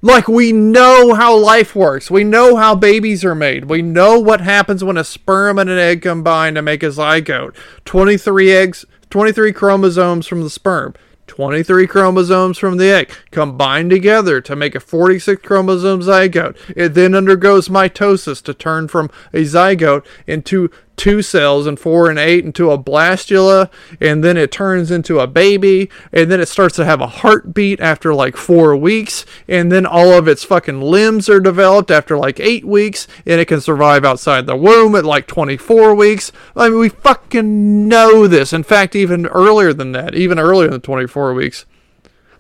Like, 0.02 0.30
we 0.30 0.54
know 0.54 1.14
how 1.14 1.36
life 1.36 1.76
works. 1.76 2.10
We 2.10 2.24
know 2.24 2.56
how 2.56 2.74
babies 2.74 3.26
are 3.26 3.36
made. 3.36 3.66
We 3.66 3.82
know 3.82 4.18
what 4.18 4.40
happens 4.40 4.82
when 4.82 4.96
a 4.96 5.04
sperm 5.04 5.60
and 5.60 5.70
an 5.70 5.78
egg 5.78 6.04
combine 6.04 6.56
to 6.56 6.62
make 6.62 6.84
a 6.84 6.88
zygote. 6.88 7.54
23 7.84 8.50
eggs, 8.50 8.86
23 9.10 9.52
chromosomes 9.52 10.26
from 10.26 10.42
the 10.42 10.50
sperm. 10.50 10.94
23 11.28 11.86
chromosomes 11.86 12.58
from 12.58 12.78
the 12.78 12.90
egg 12.90 13.12
combine 13.30 13.88
together 13.88 14.42
to 14.42 14.56
make 14.56 14.74
a 14.74 14.80
46 14.80 15.46
chromosome 15.46 16.02
zygote. 16.02 16.58
It 16.76 16.96
then 16.96 17.14
undergoes 17.14 17.68
mitosis 17.68 18.42
to 18.44 18.54
turn 18.54 18.88
from 18.88 19.12
a 19.32 19.44
zygote 19.44 20.06
into 20.26 20.72
two 21.00 21.22
cells 21.22 21.66
and 21.66 21.80
four 21.80 22.10
and 22.10 22.20
eight 22.20 22.44
into 22.44 22.70
a 22.72 22.78
blastula 22.78 23.72
and 24.02 24.22
then 24.22 24.36
it 24.36 24.52
turns 24.52 24.92
into 24.92 25.18
a 25.18 25.26
baby 25.26 25.90
and 26.12 26.30
then 26.30 26.42
it 26.42 26.48
starts 26.48 26.76
to 26.76 26.84
have 26.84 27.00
a 27.00 27.08
heartbeat 27.08 27.80
after 27.80 28.14
like 28.14 28.36
four 28.36 28.76
weeks 28.76 29.26
and 29.48 29.72
then 29.72 29.86
all 29.86 30.12
of 30.12 30.28
its 30.28 30.44
fucking 30.44 30.82
limbs 30.82 31.30
are 31.30 31.40
developed 31.40 31.90
after 31.90 32.18
like 32.18 32.38
eight 32.42 32.66
weeks 32.66 33.08
and 33.26 33.40
it 33.40 33.48
can 33.48 33.62
survive 33.62 34.04
outside 34.04 34.46
the 34.46 34.58
womb 34.58 34.94
at 34.94 35.06
like 35.06 35.26
24 35.26 35.96
weeks. 35.96 36.34
I 36.54 36.68
mean 36.68 36.80
we 36.80 36.90
fucking 36.90 37.88
know 37.88 38.28
this. 38.28 38.52
In 38.52 38.64
fact 38.64 38.94
even 38.94 39.26
earlier 39.28 39.72
than 39.72 39.94
that 39.94 40.16
even 40.16 40.38
earlier 40.38 40.68
than 40.70 40.82
24 40.82 41.34
weeks. 41.34 41.66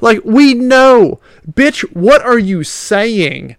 Like 0.01 0.19
we 0.25 0.53
know. 0.53 1.21
Bitch 1.49 1.81
what 1.95 2.21
are 2.23 2.39
you 2.39 2.65
saying 2.65 3.55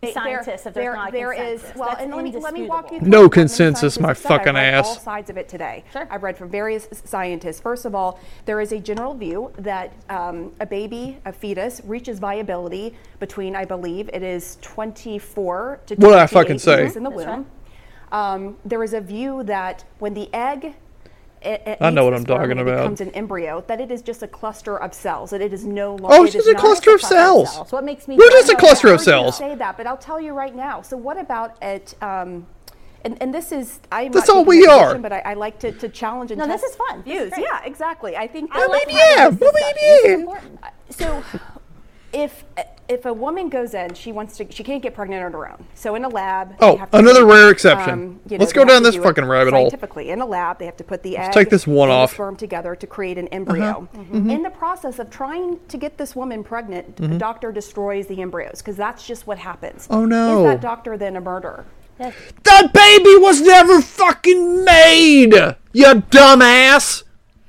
There- 0.00 0.12
scientists 0.12 0.64
if 0.66 0.74
there's 0.74 0.74
there- 0.74 0.94
not 0.94 1.08
a 1.08 1.12
there 1.12 1.32
is- 1.32 1.60
consensus. 1.60 1.76
well, 1.76 1.88
That's 1.88 2.02
and 2.02 2.14
let 2.14 2.24
me, 2.24 2.30
let 2.36 2.54
me 2.54 2.62
walk 2.68 2.90
you 2.92 2.98
indisputable. 2.98 3.00
through 3.00 3.22
No 3.24 3.28
consensus, 3.28 3.98
my 3.98 4.06
scientists 4.06 4.06
have 4.08 4.16
said. 4.18 4.28
fucking 4.28 4.56
I've 4.56 4.72
read 4.74 4.84
all 4.84 4.92
ass. 4.92 5.02
sides 5.02 5.30
of 5.30 5.36
it 5.36 5.48
today. 5.48 5.84
sure. 5.92 6.06
I've 6.08 6.22
read 6.22 6.38
from 6.38 6.50
various 6.50 6.88
scientists. 7.04 7.58
First 7.60 7.84
of 7.84 7.96
all, 7.96 8.20
there 8.44 8.60
is 8.60 8.70
a 8.70 8.78
general 8.78 9.14
view 9.14 9.50
that 9.58 9.92
um, 10.08 10.52
a 10.60 10.66
baby, 10.66 11.18
a 11.24 11.32
fetus, 11.32 11.80
reaches 11.84 12.20
viability 12.20 12.94
between, 13.18 13.56
I 13.56 13.64
believe, 13.64 14.08
it 14.12 14.22
is 14.22 14.56
24 14.60 15.80
to 15.86 15.94
What 15.96 16.00
did 16.10 16.18
I 16.18 16.26
28 16.26 16.30
fucking 16.30 16.58
say? 16.60 16.84
weeks 16.84 16.94
in 16.96 17.02
the 17.02 17.10
That's 17.10 17.24
womb. 17.26 17.46
Um, 18.12 18.56
there 18.64 18.82
is 18.84 18.94
a 18.94 19.00
view 19.00 19.42
that 19.44 19.84
when 19.98 20.14
the 20.14 20.32
egg 20.32 20.74
it, 21.42 21.62
it 21.66 21.78
I 21.80 21.90
know 21.90 22.04
what 22.04 22.14
I'm 22.14 22.24
talking 22.24 22.52
and 22.52 22.60
it 22.60 22.64
becomes 22.64 23.00
an 23.00 23.10
emembryo. 23.10 23.66
That 23.66 23.80
it 23.80 23.90
is 23.90 24.02
just 24.02 24.22
a 24.22 24.28
cluster 24.28 24.76
of 24.78 24.92
cells. 24.94 25.30
That 25.30 25.40
it 25.40 25.52
is 25.52 25.64
no 25.64 25.94
longer. 25.96 26.16
Oh, 26.16 26.24
it's 26.24 26.32
just 26.32 26.48
a 26.48 26.54
cluster 26.54 26.94
of 26.94 27.00
cells. 27.00 27.52
So 27.52 27.64
what 27.70 27.84
makes 27.84 28.08
me 28.08 28.16
We're 28.16 28.30
just 28.30 28.50
a 28.50 28.56
cluster 28.56 28.88
of 28.88 28.94
I 28.94 28.96
heard 28.96 29.00
you 29.00 29.04
cells. 29.04 29.38
Say 29.38 29.54
that, 29.54 29.76
but 29.76 29.86
I'll 29.86 29.96
tell 29.96 30.20
you 30.20 30.32
right 30.32 30.54
now. 30.54 30.82
So 30.82 30.96
what 30.96 31.18
about 31.18 31.56
at? 31.62 31.94
Um, 32.02 32.46
and, 33.04 33.16
and 33.22 33.32
this 33.32 33.52
is 33.52 33.80
I'm 33.92 34.10
That's 34.12 34.28
not 34.28 34.38
all 34.38 34.44
we 34.44 34.66
a 34.66 34.70
are. 34.70 34.84
position, 34.86 35.02
But 35.02 35.12
I, 35.12 35.18
I 35.20 35.34
like 35.34 35.60
to, 35.60 35.72
to 35.72 35.88
challenge 35.88 36.30
and 36.32 36.38
No, 36.38 36.46
this 36.46 36.62
is 36.62 36.74
fun. 36.74 37.02
This 37.04 37.32
is 37.32 37.38
yeah, 37.38 37.62
exactly. 37.64 38.16
I 38.16 38.26
think. 38.26 38.50
I 38.52 38.66
like 38.66 38.86
yeah, 38.88 39.16
having 39.16 39.38
this 39.38 39.40
well, 39.40 39.52
discussion. 39.52 40.04
Yeah. 40.04 40.14
important. 40.14 40.60
so 40.90 41.24
if 42.12 42.44
if 42.88 43.04
a 43.04 43.12
woman 43.12 43.48
goes 43.48 43.74
in, 43.74 43.94
she 43.94 44.12
wants 44.12 44.36
to, 44.38 44.50
she 44.50 44.62
can't 44.64 44.82
get 44.82 44.94
pregnant 44.94 45.22
on 45.24 45.32
her 45.32 45.50
own. 45.50 45.64
So 45.74 45.94
in 45.94 46.04
a 46.04 46.08
lab. 46.08 46.54
Oh, 46.60 46.72
they 46.72 46.78
have 46.78 46.90
to 46.90 46.98
another 46.98 47.20
take, 47.20 47.30
rare 47.30 47.50
exception. 47.50 47.90
um, 47.92 48.20
you 48.28 48.38
know, 48.38 48.42
Let's 48.42 48.52
go 48.52 48.64
down 48.64 48.82
this 48.82 48.94
do 48.94 49.02
fucking 49.02 49.24
rabbit 49.26 49.52
hole. 49.52 49.64
Scientifically, 49.70 50.10
in 50.10 50.20
a 50.20 50.26
lab, 50.26 50.58
they 50.58 50.64
have 50.66 50.76
to 50.78 50.84
put 50.84 51.02
the 51.02 51.16
egg 51.16 51.32
take 51.32 51.50
this 51.50 51.66
one 51.66 51.88
and 51.90 51.98
off. 51.98 52.12
sperm 52.14 52.36
together 52.36 52.74
to 52.74 52.86
create 52.86 53.18
an 53.18 53.28
embryo. 53.28 53.88
Mhm. 53.94 54.30
In 54.32 54.42
the 54.42 54.50
process 54.50 54.98
of 54.98 55.10
trying 55.10 55.58
to 55.68 55.76
get 55.76 55.98
this 55.98 56.16
woman 56.16 56.42
pregnant, 56.42 56.96
the 56.96 57.08
Mhm. 57.08 57.18
doctor 57.18 57.52
destroys 57.52 58.06
the 58.06 58.20
embryos 58.22 58.58
because 58.58 58.76
that's 58.76 59.06
just 59.06 59.26
what 59.26 59.38
happens. 59.38 59.86
Oh, 59.90 60.04
no. 60.04 60.38
Is 60.38 60.44
that 60.52 60.60
doctor 60.60 60.96
then 60.96 61.16
a 61.16 61.20
murderer? 61.20 61.64
That 61.98 62.72
baby 62.72 63.16
was 63.16 63.40
never 63.40 63.80
fucking 63.82 64.64
made! 64.64 65.34
You 65.72 65.84
dumbass! 66.10 67.02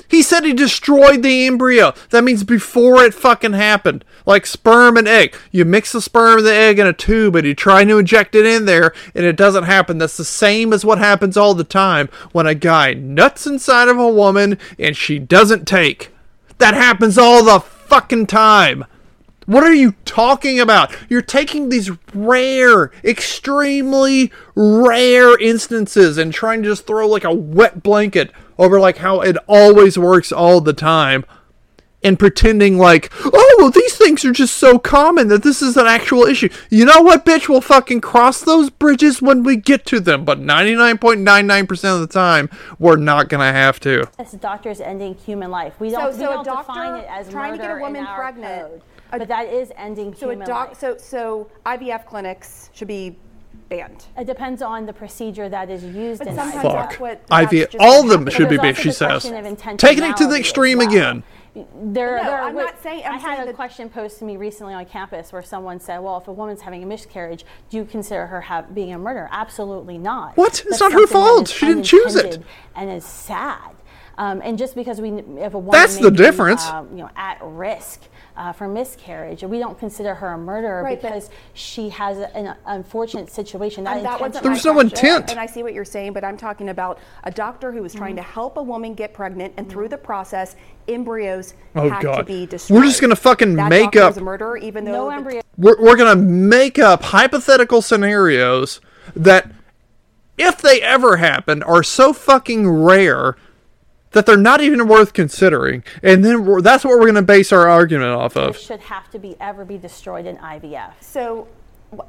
He 0.10 0.24
said 0.24 0.44
he 0.44 0.54
destroyed 0.54 1.22
the 1.22 1.46
embryo. 1.46 1.94
That 2.10 2.24
means 2.24 2.44
before 2.44 3.04
it 3.04 3.14
fucking 3.14 3.54
happened. 3.54 4.04
Like 4.26 4.46
sperm 4.46 4.98
and 4.98 5.08
egg. 5.08 5.36
You 5.52 5.66
mix 5.66 5.92
the 5.92 6.02
sperm 6.02 6.40
and 6.40 6.48
the 6.48 6.54
egg 6.54 6.80
in 6.80 6.88
a 6.88 6.94
tube 6.94 7.36
and 7.36 7.46
you 7.46 7.54
try 7.54 7.86
to 7.86 7.98
inject 7.98 8.34
it 8.34 8.46
in 8.46 8.66
there 8.66 8.94
and 9.14 9.24
it 9.24 9.36
doesn't 9.36 9.66
happen. 9.66 10.00
That's 10.00 10.18
the 10.18 10.26
same 10.26 10.74
as 10.74 10.84
what 10.84 10.98
happens 10.98 11.38
all 11.38 11.54
the 11.54 11.64
time 11.64 12.10
when 12.32 12.48
a 12.48 12.56
guy 12.56 12.94
nuts 12.94 13.46
inside 13.46 13.88
of 13.88 13.98
a 14.00 14.10
woman 14.10 14.58
and 14.80 14.98
she 14.98 15.20
doesn't 15.20 15.68
take. 15.68 16.10
That 16.58 16.74
happens 16.74 17.18
all 17.18 17.44
the 17.44 17.60
fucking 17.60 18.28
time. 18.28 18.86
What 19.50 19.64
are 19.64 19.74
you 19.74 19.94
talking 20.06 20.60
about? 20.60 20.96
You're 21.10 21.24
taking 21.24 21.70
these 21.70 21.90
rare, 22.14 22.92
extremely 23.04 24.32
rare 24.54 25.36
instances 25.40 26.20
and 26.20 26.32
trying 26.32 26.62
to 26.62 26.70
just 26.70 26.86
throw 26.86 27.08
like 27.08 27.24
a 27.24 27.34
wet 27.34 27.82
blanket 27.82 28.32
over 28.60 28.80
like 28.80 28.98
how 28.98 29.22
it 29.22 29.38
always 29.48 29.98
works 29.98 30.32
all 30.32 30.62
the 30.62 30.74
time 30.74 31.26
and 32.04 32.20
pretending 32.20 32.78
like, 32.78 33.12
oh, 33.26 33.56
well, 33.58 33.72
these 33.72 33.98
things 33.98 34.24
are 34.24 34.32
just 34.32 34.56
so 34.56 34.78
common 34.80 35.28
that 35.30 35.44
this 35.44 35.62
is 35.62 35.76
an 35.78 35.88
actual 35.88 36.26
issue. 36.26 36.50
You 36.70 36.86
know 36.86 37.02
what, 37.02 37.26
bitch? 37.26 37.50
We'll 37.50 37.62
fucking 37.62 38.02
cross 38.02 38.42
those 38.42 38.70
bridges 38.70 39.20
when 39.22 39.44
we 39.44 39.56
get 39.56 39.86
to 39.88 40.00
them, 40.00 40.26
but 40.26 40.40
99.99% 40.40 41.94
of 41.96 42.02
the 42.02 42.08
time, 42.08 42.50
we're 42.78 42.98
not 42.98 43.30
going 43.30 43.42
to 43.42 43.52
have 43.52 43.80
to. 43.82 44.08
Yes, 44.18 44.32
doctors 44.34 44.80
ending 44.80 45.16
human 45.16 45.52
life. 45.52 45.80
We 45.80 45.90
don't, 45.90 46.14
so 46.14 46.20
we 46.20 46.24
a 46.26 46.28
don't 46.28 46.46
doctor 46.46 46.74
define 46.74 47.00
it 47.02 47.08
as 47.10 47.30
trying 47.30 47.54
to 47.54 47.58
get 47.58 47.78
a 47.78 47.80
woman 47.80 48.06
pregnant- 48.06 48.70
code, 48.70 48.82
but 49.12 49.28
that 49.28 49.48
is 49.48 49.72
ending 49.78 50.14
So 50.14 50.30
a 50.30 50.34
human 50.34 50.48
doc, 50.48 50.70
life. 50.70 50.80
so 50.80 50.98
so 50.98 51.48
IVF 51.66 52.06
clinics 52.06 52.70
should 52.74 52.88
be 52.88 53.16
banned. 53.70 54.06
It 54.18 54.26
depends 54.26 54.62
on 54.62 54.86
the 54.86 54.94
procedure 54.94 55.48
that 55.50 55.70
is 55.70 55.84
used 55.84 56.20
But 56.20 56.28
in 56.30 56.36
sometimes 56.36 56.64
IVF. 56.66 56.74
that's 56.74 57.00
what 57.00 57.28
IVF, 57.30 57.70
just 57.72 57.78
all 57.80 58.04
of 58.04 58.10
them 58.10 58.20
happens. 58.22 58.36
should 58.36 58.50
be 58.50 58.58
banned, 58.58 58.78
she 58.78 58.92
says. 58.92 59.24
Taking 59.78 60.04
it 60.04 60.18
to 60.18 60.28
the 60.28 60.38
extreme 60.38 60.80
well. 60.80 60.88
again. 60.88 61.24
There, 61.56 62.18
No, 62.18 62.24
there 62.24 62.42
I'm 62.42 62.54
were- 62.56 62.62
not 62.64 62.82
saying- 62.82 63.04
I'm 63.06 63.14
I 63.14 63.18
had 63.18 63.22
saying 63.38 63.42
a 63.42 63.46
that- 63.48 63.56
question 63.56 63.90
posed 63.90 64.20
to 64.20 64.26
me 64.26 64.38
recently 64.38 64.74
on 64.76 64.86
campus 64.86 65.34
where 65.34 65.42
someone 65.42 65.80
said, 65.80 65.98
"Well, 66.00 66.18
if 66.18 66.28
a 66.28 66.32
woman's 66.32 66.62
having 66.62 66.84
a 66.84 66.86
miscarriage, 66.86 67.44
do 67.70 67.78
you 67.78 67.86
consider 67.86 68.28
her 68.28 68.42
have, 68.42 68.74
being 68.74 68.94
a 68.94 69.00
murderer?" 69.00 69.28
Absolutely 69.32 69.98
not. 69.98 70.38
What? 70.38 70.64
It's 70.68 70.80
not 70.80 70.94
her 70.94 71.08
fault. 71.08 71.48
She 71.50 71.66
didn't 71.66 71.84
choose 71.84 72.16
it. 72.16 72.42
And 72.76 72.90
is 72.92 73.04
sad. 73.04 73.72
Um, 74.18 74.42
and 74.44 74.58
just 74.58 74.76
because 74.76 75.02
we, 75.02 75.10
if 75.12 75.54
a 75.54 75.58
woman 75.58 75.72
That's 75.72 75.96
may 75.98 76.04
the 76.04 76.12
be, 76.12 76.18
difference. 76.18 76.68
uh, 76.68 76.84
you 76.92 76.98
know, 76.98 77.10
at 77.16 77.40
risk 77.42 78.02
uh, 78.40 78.54
for 78.54 78.70
miscarriage, 78.70 79.44
we 79.44 79.60
don't 79.60 79.78
consider 79.78 80.16
her 80.16 80.30
a 80.30 80.38
murderer 80.38 80.82
Right, 80.82 81.00
because 81.02 81.30
she 81.54 81.90
has 81.90 82.18
an 82.34 82.56
unfortunate 82.66 83.30
situation. 83.30 83.84
Not 83.84 83.98
And 83.98 84.06
that 84.06 84.22
wasn't 84.22 84.46
intentional. 84.46 84.54
There's 84.54 84.66
no 84.66 84.80
intent. 85.10 85.30
And 85.32 85.40
I 85.40 85.46
see 85.46 85.62
what 85.62 85.74
you're 85.74 85.84
saying, 85.84 86.14
but 86.14 86.24
I'm 86.24 86.38
talking 86.38 86.70
about 86.70 87.00
a 87.26 87.32
doctor 87.32 87.74
who 87.74 87.82
was 87.84 87.94
trying 87.94 88.16
to 88.16 88.22
help 88.22 88.56
a 88.56 88.64
woman 88.64 88.94
get 88.94 89.14
pregnant, 89.14 89.54
and 89.58 89.70
through 89.70 89.90
the 89.90 89.98
process, 89.98 90.56
embryos 90.88 91.54
Oh, 91.76 91.90
had 91.90 92.00
to 92.02 92.24
be 92.24 92.46
destroyed. 92.46 92.80
We're 92.80 92.86
just 92.86 93.02
going 93.02 93.10
to 93.10 93.16
fucking 93.18 93.56
that 93.56 93.70
make 93.70 93.84
doctor 93.92 94.02
up. 94.04 94.10
was 94.12 94.18
a 94.18 94.22
murderer, 94.22 94.58
even 94.58 94.86
though 94.86 94.92
No 94.94 95.10
the- 95.10 95.16
embryo. 95.16 95.42
we're, 95.58 95.80
we're 95.82 95.98
going 95.98 96.18
to 96.18 96.24
make 96.24 96.80
up 96.80 97.04
hypothetical 97.04 97.82
scenarios 97.82 98.80
that, 99.18 99.52
if 100.38 100.62
they 100.62 100.82
ever 100.82 101.18
happened, 101.18 101.62
are 101.66 101.84
so 101.84 102.14
fucking 102.14 102.70
rare 102.70 103.36
that 104.12 104.26
they're 104.26 104.38
not 104.38 104.62
even 104.62 104.88
worth 104.88 105.14
considering. 105.14 105.84
And 106.02 106.24
then 106.24 106.46
we're, 106.46 106.62
that's 106.62 106.84
what 106.84 106.92
we're 106.98 107.06
going 107.06 107.16
to 107.16 107.22
base 107.22 107.52
our 107.52 107.68
argument 107.68 108.12
off 108.12 108.36
of. 108.36 108.58
should 108.58 108.82
have 108.82 109.10
to 109.12 109.20
be 109.20 109.36
ever 109.40 109.66
be 109.66 109.78
destroyed 109.78 110.26
in 110.26 110.38
IVF. 110.38 110.94
So, 111.02 111.48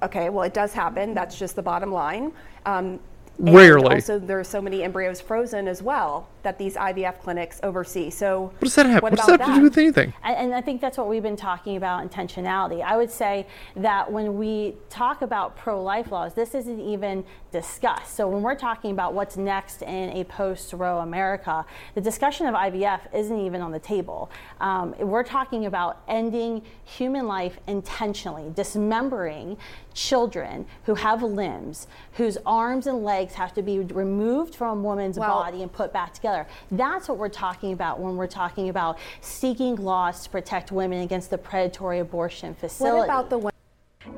okay, 0.03 0.31
well, 0.31 0.45
it 0.45 0.55
does 0.55 0.73
happen. 0.73 1.15
That's 1.15 1.39
just 1.39 1.57
the 1.57 1.63
bottom 1.63 1.93
line. 1.93 2.33
Um, 2.65 3.01
and 3.39 3.55
Rarely. 3.55 3.95
Also, 3.95 4.19
there 4.19 4.39
are 4.39 4.45
so 4.45 4.61
many 4.61 4.83
embryos 4.83 5.21
frozen 5.21 5.67
as 5.67 5.83
well 5.83 6.29
that 6.43 6.59
these 6.59 6.75
IVF 6.75 7.21
clinics 7.21 7.59
oversee. 7.63 8.11
So, 8.11 8.53
What 8.59 8.61
does 8.61 8.75
that 8.75 8.87
have? 8.87 9.03
What, 9.03 9.13
What, 9.13 9.17
does 9.17 9.29
about 9.29 9.39
that 9.39 9.47
have 9.47 9.55
to 9.55 9.61
do 9.61 9.65
with 9.65 9.79
anything? 9.79 10.13
And, 10.23 10.37
and 10.37 10.55
I 10.55 10.61
think 10.61 10.81
that's 10.81 10.99
what 10.99 11.09
we've 11.09 11.23
been 11.23 11.37
talking 11.37 11.77
about 11.77 12.09
intentionality. 12.09 12.83
I 12.83 12.97
would 12.97 13.11
say 13.11 13.47
that 13.77 14.13
when 14.13 14.37
we 14.37 14.75
talk 14.91 15.23
about 15.23 15.57
pro 15.57 15.83
life 15.83 16.13
laws, 16.13 16.35
this 16.35 16.55
isn't 16.55 16.81
even 16.81 17.25
discussed. 17.51 18.15
So 18.15 18.29
when 18.29 18.43
we're 18.43 18.55
talking 18.55 18.91
about 18.93 19.15
what's 19.15 19.37
next 19.37 19.83
in 19.83 20.11
a 20.11 20.25
post 20.25 20.73
Roe 20.73 20.99
America, 20.99 21.65
the 21.95 22.01
discussion 22.01 22.47
of 22.47 22.55
IVF 22.55 23.01
isn't 23.15 23.39
even 23.39 23.61
on 23.61 23.73
the 23.73 23.79
table. 23.79 24.31
Um, 24.61 24.95
we're 24.99 25.25
talking 25.25 25.67
about 25.67 26.03
ending 26.09 26.63
human 26.85 27.27
life 27.27 27.59
intentionally, 27.67 28.51
dismembering 28.55 29.57
children 29.95 30.67
who 30.85 30.95
have 30.95 31.23
limbs, 31.23 31.87
whose 32.13 32.39
arms 32.47 32.87
and 32.87 33.03
legs 33.05 33.35
have 33.35 33.53
to 33.55 33.63
be 33.63 33.81
removed 33.81 34.55
from 34.55 34.79
a 34.79 34.83
woman's 34.83 35.19
Well- 35.19 35.43
body 35.43 35.63
and 35.63 35.73
put 35.73 35.93
back 35.93 36.15
together. 36.15 36.47
That's 36.71 37.09
what 37.09 37.19
we're 37.19 37.29
talking 37.29 37.73
about 37.73 37.99
when 38.01 38.17
we're 38.17 38.27
talking 38.27 38.69
about 38.69 38.99
seeking 39.21 39.77
laws 39.77 40.25
to 40.25 40.31
protect 40.31 40.71
women 40.73 41.01
against 41.03 41.31
the 41.31 41.39
predatory 41.39 41.99
abortion 41.99 42.55
facility. 42.55 42.99
what 42.99 43.05
about 43.05 43.31
the 43.31 43.39
one? 43.39 43.53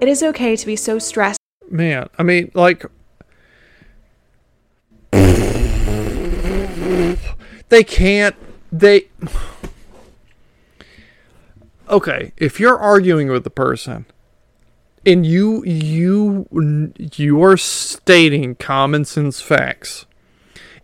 It 0.01 0.09
is 0.09 0.23
okay 0.23 0.57
to 0.57 0.67
be 0.67 0.77
so 0.77 0.99
stressed. 0.99 1.39
Man, 1.71 2.09
I 2.19 2.23
mean, 2.23 2.51
like. 2.55 2.85
They 7.73 7.85
can't. 7.85 8.37
They. 8.71 9.09
Okay, 11.89 12.33
if 12.37 12.61
you're 12.61 12.77
arguing 12.77 13.29
with 13.29 13.45
the 13.45 13.51
person 13.51 14.05
and 15.07 15.25
you 15.25 15.65
you 15.65 16.47
you 17.17 17.43
are 17.43 17.57
stating 17.57 18.57
common 18.57 19.07
sense 19.07 19.41
facts 19.41 20.05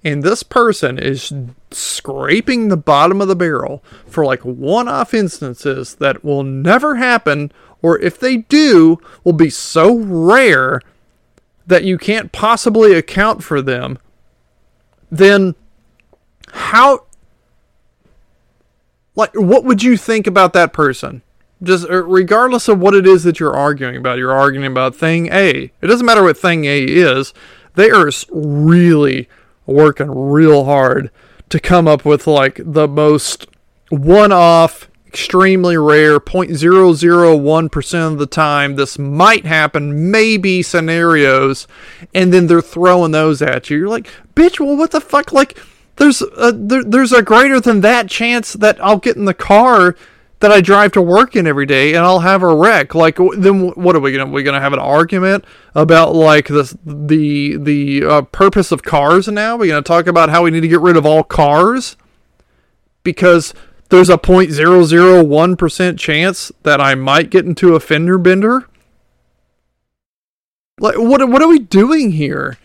and 0.02 0.22
this 0.22 0.42
person 0.42 0.98
is 0.98 1.30
scraping 1.72 2.68
the 2.68 2.76
bottom 2.78 3.20
of 3.20 3.28
the 3.28 3.36
barrel 3.36 3.84
for 4.06 4.24
like 4.24 4.40
one-off 4.40 5.12
instances 5.12 5.96
that 5.96 6.24
will 6.24 6.42
never 6.42 6.96
happen 6.96 7.52
or 7.82 7.98
if 7.98 8.18
they 8.18 8.38
do 8.38 8.98
will 9.24 9.34
be 9.34 9.50
so 9.50 9.94
rare 9.94 10.80
that 11.66 11.84
you 11.84 11.98
can't 11.98 12.32
possibly 12.32 12.94
account 12.94 13.44
for 13.44 13.60
them 13.60 13.98
then 15.10 15.54
how 16.58 17.06
like 19.14 19.32
what 19.34 19.64
would 19.64 19.82
you 19.82 19.96
think 19.96 20.26
about 20.26 20.52
that 20.52 20.72
person? 20.72 21.22
Just 21.62 21.88
uh, 21.88 22.04
regardless 22.04 22.68
of 22.68 22.78
what 22.78 22.94
it 22.94 23.06
is 23.06 23.24
that 23.24 23.40
you're 23.40 23.56
arguing 23.56 23.96
about 23.96 24.18
you're 24.18 24.32
arguing 24.32 24.66
about 24.66 24.94
thing 24.94 25.28
a. 25.32 25.72
It 25.80 25.86
doesn't 25.86 26.06
matter 26.06 26.22
what 26.22 26.38
thing 26.38 26.64
a 26.64 26.84
is. 26.84 27.32
They 27.74 27.90
are 27.90 28.10
really 28.30 29.28
working 29.66 30.10
real 30.10 30.64
hard 30.64 31.10
to 31.48 31.60
come 31.60 31.88
up 31.88 32.04
with 32.04 32.26
like 32.26 32.60
the 32.64 32.88
most 32.88 33.46
one-off 33.90 34.88
extremely 35.06 35.76
rare 35.76 36.20
0.001% 36.20 38.12
of 38.12 38.18
the 38.18 38.26
time 38.26 38.76
this 38.76 38.98
might 38.98 39.46
happen 39.46 40.10
maybe 40.10 40.62
scenarios 40.62 41.66
and 42.14 42.32
then 42.32 42.46
they're 42.46 42.60
throwing 42.60 43.12
those 43.12 43.40
at 43.40 43.70
you. 43.70 43.78
You're 43.78 43.88
like 43.88 44.08
bitch 44.34 44.60
well 44.60 44.76
what 44.76 44.90
the 44.90 45.00
fuck? 45.00 45.32
Like 45.32 45.58
there's 45.98 46.22
a, 46.22 46.52
there, 46.52 46.84
there's 46.84 47.12
a 47.12 47.22
greater 47.22 47.60
than 47.60 47.80
that 47.82 48.08
chance 48.08 48.54
that 48.54 48.82
I'll 48.82 48.98
get 48.98 49.16
in 49.16 49.24
the 49.24 49.34
car 49.34 49.94
that 50.40 50.52
I 50.52 50.60
drive 50.60 50.92
to 50.92 51.02
work 51.02 51.34
in 51.34 51.46
every 51.46 51.66
day 51.66 51.94
and 51.94 52.04
I'll 52.04 52.20
have 52.20 52.42
a 52.42 52.54
wreck. 52.54 52.94
Like 52.94 53.18
then 53.36 53.70
what 53.70 53.96
are 53.96 54.00
we 54.00 54.12
gonna 54.12 54.30
we 54.30 54.42
gonna 54.42 54.60
have 54.60 54.72
an 54.72 54.78
argument 54.78 55.44
about 55.74 56.14
like 56.14 56.46
this 56.46 56.76
the 56.84 57.56
the 57.56 58.04
uh, 58.04 58.22
purpose 58.22 58.70
of 58.70 58.82
cars 58.82 59.26
now? 59.28 59.56
We're 59.56 59.68
gonna 59.68 59.82
talk 59.82 60.06
about 60.06 60.30
how 60.30 60.44
we 60.44 60.50
need 60.50 60.60
to 60.60 60.68
get 60.68 60.80
rid 60.80 60.96
of 60.96 61.04
all 61.04 61.24
cars 61.24 61.96
because 63.02 63.52
there's 63.88 64.10
a 64.10 64.18
0.001 64.18 65.58
percent 65.58 65.98
chance 65.98 66.52
that 66.62 66.80
I 66.80 66.94
might 66.94 67.30
get 67.30 67.44
into 67.44 67.74
a 67.74 67.80
fender 67.80 68.18
bender. 68.18 68.68
Like 70.78 70.96
what 70.96 71.28
what 71.28 71.42
are 71.42 71.48
we 71.48 71.58
doing 71.58 72.12
here? 72.12 72.58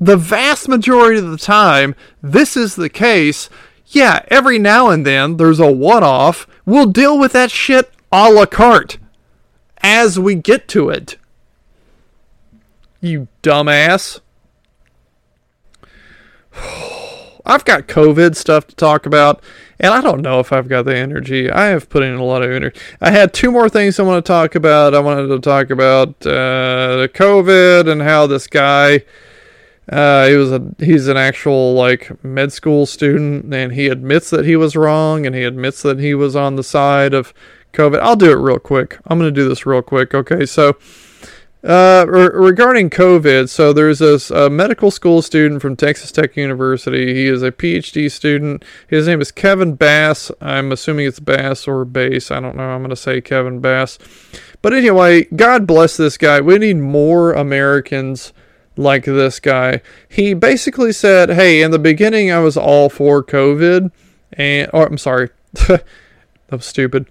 The 0.00 0.16
vast 0.16 0.68
majority 0.68 1.18
of 1.18 1.30
the 1.30 1.38
time, 1.38 1.94
this 2.22 2.56
is 2.56 2.76
the 2.76 2.88
case. 2.88 3.48
Yeah, 3.86 4.24
every 4.28 4.58
now 4.58 4.90
and 4.90 5.06
then 5.06 5.36
there's 5.36 5.60
a 5.60 5.70
one 5.70 6.02
off. 6.02 6.46
We'll 6.64 6.86
deal 6.86 7.18
with 7.18 7.32
that 7.32 7.50
shit 7.50 7.90
a 8.12 8.30
la 8.30 8.46
carte 8.46 8.98
as 9.82 10.18
we 10.18 10.34
get 10.34 10.68
to 10.68 10.88
it. 10.88 11.16
You 13.00 13.28
dumbass. 13.42 14.20
I've 17.48 17.64
got 17.64 17.86
COVID 17.86 18.34
stuff 18.34 18.66
to 18.66 18.74
talk 18.74 19.06
about, 19.06 19.40
and 19.78 19.94
I 19.94 20.00
don't 20.00 20.20
know 20.20 20.40
if 20.40 20.52
I've 20.52 20.68
got 20.68 20.84
the 20.84 20.96
energy. 20.96 21.48
I 21.48 21.66
have 21.66 21.88
put 21.88 22.02
in 22.02 22.14
a 22.14 22.24
lot 22.24 22.42
of 22.42 22.50
energy. 22.50 22.80
I 23.00 23.12
had 23.12 23.32
two 23.32 23.52
more 23.52 23.68
things 23.68 24.00
I 24.00 24.02
want 24.02 24.24
to 24.24 24.28
talk 24.28 24.56
about. 24.56 24.96
I 24.96 24.98
wanted 24.98 25.28
to 25.28 25.38
talk 25.38 25.70
about 25.70 26.08
uh, 26.26 27.06
COVID 27.14 27.88
and 27.88 28.02
how 28.02 28.26
this 28.26 28.48
guy. 28.48 29.04
Uh, 29.88 30.26
he 30.26 30.34
was 30.34 30.50
a 30.50 30.62
he's 30.78 31.06
an 31.06 31.16
actual 31.16 31.74
like 31.74 32.22
med 32.24 32.52
school 32.52 32.86
student, 32.86 33.52
and 33.54 33.72
he 33.72 33.88
admits 33.88 34.30
that 34.30 34.44
he 34.44 34.56
was 34.56 34.74
wrong, 34.76 35.24
and 35.26 35.34
he 35.34 35.44
admits 35.44 35.82
that 35.82 35.98
he 35.98 36.14
was 36.14 36.34
on 36.34 36.56
the 36.56 36.64
side 36.64 37.14
of 37.14 37.32
COVID. 37.72 38.00
I'll 38.00 38.16
do 38.16 38.32
it 38.32 38.36
real 38.36 38.58
quick. 38.58 38.98
I'm 39.06 39.18
going 39.18 39.32
to 39.32 39.40
do 39.40 39.48
this 39.48 39.64
real 39.64 39.82
quick. 39.82 40.14
Okay, 40.14 40.44
so 40.44 40.76
uh, 41.66 42.04
re- 42.08 42.30
regarding 42.32 42.90
COVID, 42.90 43.48
so 43.48 43.72
there's 43.72 43.98
this 43.98 44.30
uh, 44.30 44.48
medical 44.48 44.90
school 44.90 45.20
student 45.20 45.62
from 45.62 45.74
Texas 45.74 46.12
Tech 46.12 46.36
University. 46.36 47.14
He 47.14 47.26
is 47.26 47.42
a 47.42 47.50
PhD 47.50 48.10
student. 48.10 48.64
His 48.86 49.06
name 49.06 49.20
is 49.20 49.32
Kevin 49.32 49.74
Bass. 49.74 50.30
I'm 50.40 50.70
assuming 50.70 51.06
it's 51.06 51.20
Bass 51.20 51.66
or 51.66 51.84
Bass. 51.84 52.30
I 52.30 52.40
don't 52.40 52.56
know. 52.56 52.70
I'm 52.70 52.80
going 52.80 52.90
to 52.90 52.96
say 52.96 53.20
Kevin 53.20 53.60
Bass. 53.60 53.98
But 54.62 54.74
anyway, 54.74 55.24
God 55.24 55.66
bless 55.66 55.96
this 55.96 56.16
guy. 56.16 56.40
We 56.40 56.58
need 56.58 56.76
more 56.76 57.32
Americans 57.32 58.32
like 58.76 59.04
this 59.04 59.40
guy. 59.40 59.80
He 60.08 60.34
basically 60.34 60.92
said, 60.92 61.30
"Hey, 61.30 61.62
in 61.62 61.70
the 61.70 61.78
beginning, 61.78 62.30
I 62.30 62.40
was 62.40 62.56
all 62.56 62.88
for 62.88 63.22
COVID, 63.22 63.90
and 64.32 64.70
or 64.72 64.86
I'm 64.86 64.98
sorry." 64.98 65.30
that 65.52 65.84
was 66.50 66.66
stupid 66.66 67.06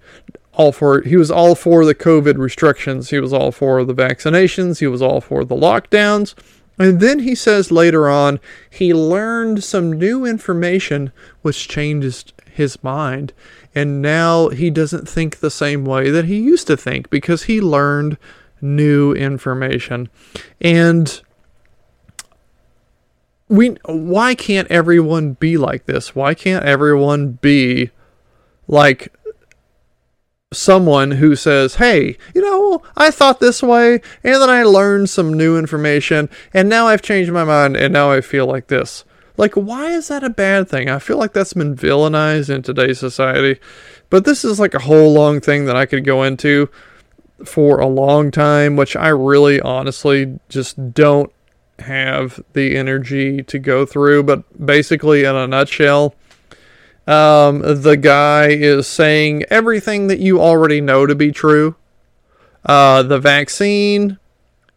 all 0.56 0.72
for 0.72 1.02
he 1.02 1.16
was 1.16 1.30
all 1.30 1.54
for 1.54 1.84
the 1.84 1.94
COVID 1.94 2.38
restrictions. 2.38 3.10
He 3.10 3.20
was 3.20 3.32
all 3.32 3.52
for 3.52 3.84
the 3.84 3.94
vaccinations. 3.94 4.80
He 4.80 4.86
was 4.86 5.02
all 5.02 5.20
for 5.20 5.44
the 5.44 5.54
lockdowns. 5.54 6.34
And 6.78 7.00
then 7.00 7.20
he 7.20 7.34
says 7.34 7.70
later 7.70 8.08
on 8.08 8.40
he 8.68 8.92
learned 8.92 9.62
some 9.62 9.92
new 9.92 10.24
information 10.24 11.12
which 11.42 11.68
changed 11.68 12.32
his 12.50 12.82
mind. 12.82 13.32
And 13.74 14.00
now 14.00 14.48
he 14.48 14.70
doesn't 14.70 15.08
think 15.08 15.38
the 15.38 15.50
same 15.50 15.84
way 15.84 16.10
that 16.10 16.24
he 16.24 16.38
used 16.38 16.66
to 16.68 16.76
think 16.76 17.10
because 17.10 17.44
he 17.44 17.60
learned 17.60 18.16
new 18.60 19.12
information. 19.12 20.08
And 20.60 21.20
we 23.48 23.76
why 23.84 24.34
can't 24.34 24.70
everyone 24.70 25.34
be 25.34 25.56
like 25.56 25.86
this? 25.86 26.14
Why 26.14 26.34
can't 26.34 26.64
everyone 26.64 27.32
be 27.32 27.90
like 28.66 29.12
someone 30.52 31.12
who 31.12 31.36
says, 31.36 31.76
Hey, 31.76 32.16
you 32.34 32.42
know, 32.42 32.82
I 32.96 33.10
thought 33.10 33.40
this 33.40 33.62
way, 33.62 34.00
and 34.24 34.34
then 34.34 34.50
I 34.50 34.62
learned 34.62 35.10
some 35.10 35.34
new 35.34 35.58
information, 35.58 36.28
and 36.52 36.68
now 36.68 36.86
I've 36.86 37.02
changed 37.02 37.32
my 37.32 37.44
mind, 37.44 37.76
and 37.76 37.92
now 37.92 38.10
I 38.10 38.20
feel 38.20 38.46
like 38.46 38.68
this. 38.68 39.04
Like, 39.36 39.54
why 39.54 39.90
is 39.90 40.08
that 40.08 40.24
a 40.24 40.30
bad 40.30 40.68
thing? 40.68 40.88
I 40.88 40.98
feel 40.98 41.18
like 41.18 41.34
that's 41.34 41.52
been 41.52 41.76
villainized 41.76 42.48
in 42.48 42.62
today's 42.62 42.98
society. 42.98 43.60
But 44.08 44.24
this 44.24 44.44
is 44.44 44.58
like 44.58 44.72
a 44.72 44.80
whole 44.80 45.12
long 45.12 45.40
thing 45.40 45.66
that 45.66 45.76
I 45.76 45.84
could 45.84 46.04
go 46.04 46.22
into 46.22 46.70
for 47.44 47.78
a 47.78 47.86
long 47.86 48.30
time, 48.30 48.76
which 48.76 48.96
I 48.96 49.08
really 49.08 49.60
honestly 49.60 50.38
just 50.48 50.94
don't 50.94 51.30
have 51.80 52.40
the 52.52 52.76
energy 52.76 53.42
to 53.42 53.58
go 53.58 53.86
through. 53.86 54.22
But 54.22 54.66
basically, 54.66 55.24
in 55.24 55.34
a 55.34 55.46
nutshell, 55.46 56.14
um, 57.06 57.60
the 57.82 57.96
guy 57.96 58.48
is 58.48 58.86
saying 58.86 59.44
everything 59.50 60.08
that 60.08 60.18
you 60.18 60.40
already 60.40 60.80
know 60.80 61.06
to 61.06 61.14
be 61.14 61.30
true. 61.30 61.76
Uh, 62.64 63.02
the 63.02 63.20
vaccine 63.20 64.18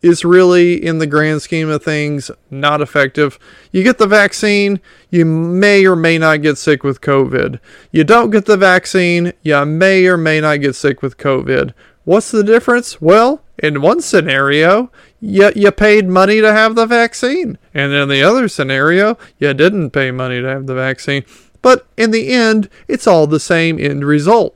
is 0.01 0.23
really, 0.23 0.83
in 0.83 0.99
the 0.99 1.07
grand 1.07 1.41
scheme 1.41 1.69
of 1.69 1.83
things, 1.83 2.31
not 2.49 2.81
effective. 2.81 3.37
You 3.71 3.83
get 3.83 3.97
the 3.97 4.07
vaccine, 4.07 4.79
you 5.09 5.25
may 5.25 5.85
or 5.85 5.95
may 5.95 6.17
not 6.17 6.41
get 6.41 6.57
sick 6.57 6.83
with 6.83 7.01
COVID. 7.01 7.59
You 7.91 8.03
don't 8.03 8.29
get 8.29 8.45
the 8.45 8.55
vaccine, 8.55 9.33
you 9.41 9.65
may 9.65 10.05
or 10.05 10.15
may 10.15 10.39
not 10.39 10.61
get 10.61 10.75
sick 10.75 11.01
with 11.01 11.17
COVID. 11.17 11.73
What's 12.05 12.31
the 12.31 12.43
difference? 12.43 13.01
Well, 13.01 13.41
in 13.57 13.81
one 13.81 14.01
scenario, 14.01 14.89
you, 15.19 15.51
you 15.55 15.71
paid 15.71 16.07
money 16.07 16.41
to 16.41 16.51
have 16.51 16.75
the 16.75 16.85
vaccine. 16.85 17.57
And 17.73 17.91
in 17.91 18.09
the 18.09 18.23
other 18.23 18.47
scenario, 18.47 19.17
you 19.37 19.53
didn't 19.53 19.91
pay 19.91 20.11
money 20.11 20.41
to 20.41 20.47
have 20.47 20.65
the 20.65 20.75
vaccine. 20.75 21.23
But 21.61 21.87
in 21.97 22.11
the 22.11 22.29
end, 22.29 22.69
it's 22.87 23.07
all 23.07 23.27
the 23.27 23.39
same 23.39 23.79
end 23.79 24.05
result. 24.05 24.55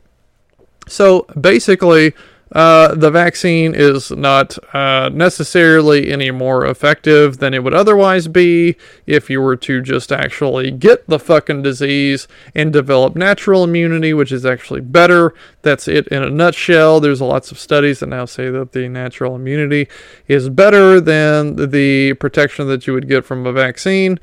So 0.88 1.24
basically, 1.40 2.14
uh, 2.54 2.94
the 2.94 3.10
vaccine 3.10 3.74
is 3.76 4.12
not 4.12 4.58
uh, 4.76 5.10
necessarily 5.12 6.12
any 6.12 6.30
more 6.30 6.68
effective 6.68 7.40
than 7.40 7.52
it 7.52 7.64
would 7.64 7.74
otherwise 7.74 8.28
be 8.28 8.76
if 9.08 9.28
you 9.28 9.42
were 9.42 9.56
to 9.56 9.82
just 9.82 10.12
actually 10.12 10.70
get 10.70 11.08
the 11.08 11.18
fucking 11.18 11.64
disease 11.64 12.28
and 12.54 12.72
develop 12.72 13.16
natural 13.16 13.64
immunity, 13.64 14.14
which 14.14 14.32
is 14.32 14.46
actually 14.46 14.82
better. 14.82 15.34
That's 15.64 15.88
it 15.88 16.08
in 16.10 16.22
a 16.22 16.30
nutshell. 16.30 17.00
There's 17.00 17.22
lots 17.22 17.52
of 17.52 17.58
studies 17.58 18.02
that 18.02 18.08
now 18.08 18.26
say 18.26 18.52
that 18.52 18.72
the 18.72 18.88
natural 18.88 19.36
immunity 19.36 19.88
is 20.28 20.48
better 20.50 21.02
than 21.02 21.72
the 21.72 22.14
protection 22.14 22.68
that 22.68 22.86
you 22.86 22.94
would 22.94 23.08
get 23.08 23.26
from 23.26 23.48
a 23.48 23.52
vaccine. 23.52 24.20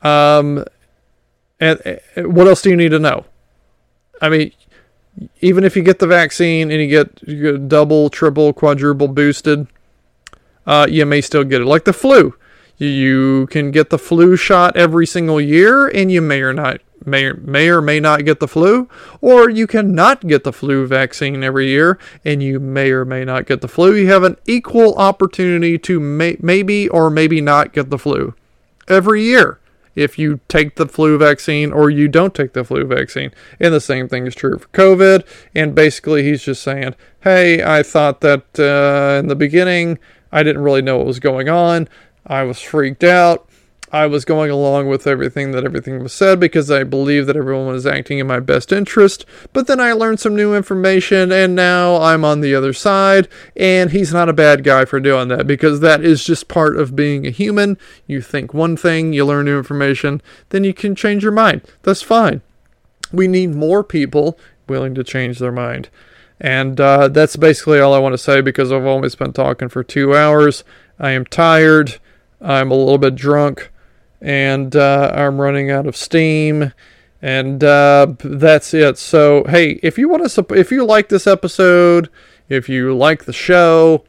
Um, 0.00 0.64
and, 1.60 1.80
and 2.16 2.34
what 2.34 2.46
else 2.46 2.62
do 2.62 2.70
you 2.70 2.76
need 2.76 2.90
to 2.92 2.98
know? 2.98 3.26
I 4.22 4.30
mean, 4.30 4.52
even 5.40 5.64
if 5.64 5.76
you 5.76 5.82
get 5.82 5.98
the 5.98 6.06
vaccine 6.06 6.70
and 6.70 6.80
you 6.80 6.88
get, 6.88 7.22
you 7.26 7.52
get 7.52 7.68
double, 7.68 8.08
triple, 8.10 8.52
quadruple 8.52 9.08
boosted, 9.08 9.66
uh, 10.66 10.86
you 10.88 11.04
may 11.06 11.20
still 11.20 11.44
get 11.44 11.60
it. 11.60 11.66
Like 11.66 11.84
the 11.84 11.92
flu, 11.92 12.34
you 12.78 13.46
can 13.48 13.70
get 13.70 13.90
the 13.90 13.98
flu 13.98 14.36
shot 14.36 14.76
every 14.76 15.06
single 15.06 15.40
year, 15.40 15.88
and 15.88 16.10
you 16.10 16.20
may 16.20 16.40
or 16.40 16.52
not 16.52 16.80
may 17.04 17.32
may 17.32 17.68
or 17.68 17.82
may 17.82 17.98
not 17.98 18.24
get 18.24 18.40
the 18.40 18.48
flu, 18.48 18.88
or 19.20 19.50
you 19.50 19.66
cannot 19.66 20.26
get 20.26 20.44
the 20.44 20.52
flu 20.52 20.86
vaccine 20.86 21.42
every 21.42 21.68
year, 21.68 21.98
and 22.24 22.42
you 22.42 22.60
may 22.60 22.90
or 22.90 23.04
may 23.04 23.24
not 23.24 23.46
get 23.46 23.60
the 23.60 23.68
flu. 23.68 23.94
You 23.94 24.08
have 24.08 24.22
an 24.22 24.36
equal 24.46 24.94
opportunity 24.94 25.78
to 25.78 26.00
may, 26.00 26.36
maybe 26.40 26.88
or 26.88 27.10
maybe 27.10 27.40
not 27.40 27.72
get 27.72 27.90
the 27.90 27.98
flu 27.98 28.34
every 28.88 29.22
year 29.22 29.58
if 29.94 30.18
you 30.18 30.40
take 30.48 30.76
the 30.76 30.86
flu 30.86 31.18
vaccine 31.18 31.72
or 31.72 31.90
you 31.90 32.08
don't 32.08 32.34
take 32.34 32.52
the 32.52 32.64
flu 32.64 32.84
vaccine. 32.84 33.30
And 33.60 33.72
the 33.74 33.80
same 33.80 34.08
thing 34.08 34.26
is 34.26 34.34
true 34.34 34.58
for 34.58 34.68
COVID. 34.68 35.26
And 35.54 35.74
basically, 35.74 36.22
he's 36.22 36.42
just 36.42 36.62
saying, 36.62 36.94
hey, 37.20 37.62
I 37.62 37.82
thought 37.82 38.20
that 38.22 38.58
uh, 38.58 39.18
in 39.20 39.28
the 39.28 39.36
beginning, 39.36 39.98
I 40.30 40.42
didn't 40.42 40.62
really 40.62 40.82
know 40.82 40.98
what 40.98 41.06
was 41.06 41.20
going 41.20 41.48
on. 41.48 41.88
I 42.26 42.42
was 42.44 42.60
freaked 42.60 43.04
out. 43.04 43.48
I 43.92 44.06
was 44.06 44.24
going 44.24 44.50
along 44.50 44.88
with 44.88 45.06
everything 45.06 45.50
that 45.50 45.64
everything 45.64 46.02
was 46.02 46.14
said 46.14 46.40
because 46.40 46.70
I 46.70 46.82
believed 46.82 47.26
that 47.28 47.36
everyone 47.36 47.66
was 47.66 47.86
acting 47.86 48.18
in 48.18 48.26
my 48.26 48.40
best 48.40 48.72
interest. 48.72 49.26
But 49.52 49.66
then 49.66 49.80
I 49.80 49.92
learned 49.92 50.18
some 50.18 50.34
new 50.34 50.54
information 50.54 51.30
and 51.30 51.54
now 51.54 52.00
I'm 52.00 52.24
on 52.24 52.40
the 52.40 52.54
other 52.54 52.72
side. 52.72 53.28
And 53.54 53.90
he's 53.90 54.10
not 54.10 54.30
a 54.30 54.32
bad 54.32 54.64
guy 54.64 54.86
for 54.86 54.98
doing 54.98 55.28
that 55.28 55.46
because 55.46 55.80
that 55.80 56.02
is 56.02 56.24
just 56.24 56.48
part 56.48 56.78
of 56.78 56.96
being 56.96 57.26
a 57.26 57.30
human. 57.30 57.76
You 58.06 58.22
think 58.22 58.54
one 58.54 58.78
thing, 58.78 59.12
you 59.12 59.26
learn 59.26 59.44
new 59.44 59.58
information, 59.58 60.22
then 60.48 60.64
you 60.64 60.72
can 60.72 60.94
change 60.94 61.22
your 61.22 61.32
mind. 61.32 61.60
That's 61.82 62.02
fine. 62.02 62.40
We 63.12 63.28
need 63.28 63.54
more 63.54 63.84
people 63.84 64.38
willing 64.68 64.94
to 64.94 65.04
change 65.04 65.38
their 65.38 65.52
mind. 65.52 65.90
And 66.40 66.80
uh, 66.80 67.08
that's 67.08 67.36
basically 67.36 67.78
all 67.78 67.92
I 67.92 67.98
want 67.98 68.14
to 68.14 68.18
say 68.18 68.40
because 68.40 68.72
I've 68.72 68.86
almost 68.86 69.18
been 69.18 69.34
talking 69.34 69.68
for 69.68 69.84
two 69.84 70.16
hours. 70.16 70.64
I 70.98 71.10
am 71.10 71.26
tired. 71.26 71.98
I'm 72.40 72.70
a 72.70 72.74
little 72.74 72.96
bit 72.96 73.14
drunk 73.16 73.70
and 74.22 74.74
uh, 74.76 75.12
I'm 75.14 75.40
running 75.40 75.70
out 75.70 75.86
of 75.86 75.96
steam. 75.96 76.72
And 77.20 77.62
uh, 77.62 78.14
that's 78.24 78.72
it. 78.74 78.98
So, 78.98 79.44
hey, 79.48 79.78
if 79.82 79.98
you 79.98 80.08
want 80.08 80.28
to, 80.28 80.46
if 80.54 80.72
you 80.72 80.84
like 80.84 81.08
this 81.08 81.26
episode, 81.26 82.08
if 82.48 82.68
you 82.68 82.96
like 82.96 83.24
the 83.24 83.32
show, 83.32 84.04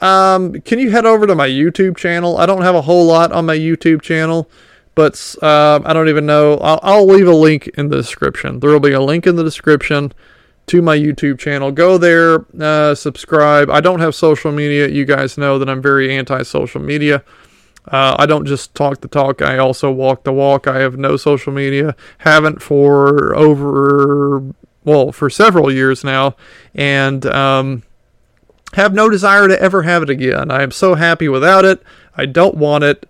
um, 0.00 0.60
can 0.62 0.78
you 0.78 0.90
head 0.90 1.06
over 1.06 1.26
to 1.26 1.34
my 1.34 1.48
YouTube 1.48 1.96
channel? 1.96 2.36
I 2.36 2.46
don't 2.46 2.62
have 2.62 2.74
a 2.74 2.82
whole 2.82 3.06
lot 3.06 3.32
on 3.32 3.46
my 3.46 3.56
YouTube 3.56 4.02
channel, 4.02 4.50
but 4.94 5.34
uh, 5.42 5.80
I 5.84 5.92
don't 5.92 6.08
even 6.08 6.26
know. 6.26 6.58
I'll, 6.58 6.80
I'll 6.82 7.06
leave 7.06 7.28
a 7.28 7.34
link 7.34 7.68
in 7.68 7.88
the 7.88 7.96
description. 7.96 8.60
There 8.60 8.70
will 8.70 8.80
be 8.80 8.92
a 8.92 9.00
link 9.00 9.26
in 9.26 9.36
the 9.36 9.44
description 9.44 10.12
to 10.66 10.82
my 10.82 10.96
YouTube 10.96 11.38
channel. 11.38 11.72
Go 11.72 11.96
there, 11.96 12.44
uh, 12.60 12.94
subscribe. 12.94 13.70
I 13.70 13.80
don't 13.80 14.00
have 14.00 14.14
social 14.14 14.52
media. 14.52 14.88
You 14.88 15.04
guys 15.04 15.38
know 15.38 15.58
that 15.58 15.68
I'm 15.68 15.80
very 15.80 16.14
anti 16.14 16.42
social 16.42 16.80
media. 16.80 17.24
Uh, 17.90 18.16
I 18.18 18.26
don't 18.26 18.46
just 18.46 18.74
talk 18.74 19.00
the 19.00 19.08
talk, 19.08 19.40
I 19.42 19.58
also 19.58 19.90
walk 19.90 20.24
the 20.24 20.32
walk. 20.32 20.66
I 20.66 20.78
have 20.80 20.98
no 20.98 21.16
social 21.16 21.52
media, 21.52 21.96
haven't 22.18 22.60
for 22.62 23.34
over, 23.34 24.42
well, 24.84 25.12
for 25.12 25.30
several 25.30 25.72
years 25.72 26.04
now, 26.04 26.36
and 26.74 27.24
um, 27.26 27.82
have 28.74 28.92
no 28.92 29.08
desire 29.08 29.48
to 29.48 29.60
ever 29.60 29.82
have 29.82 30.02
it 30.02 30.10
again. 30.10 30.50
I 30.50 30.62
am 30.62 30.70
so 30.70 30.94
happy 30.94 31.28
without 31.28 31.64
it. 31.64 31.82
I 32.16 32.26
don't 32.26 32.56
want 32.56 32.84
it. 32.84 33.08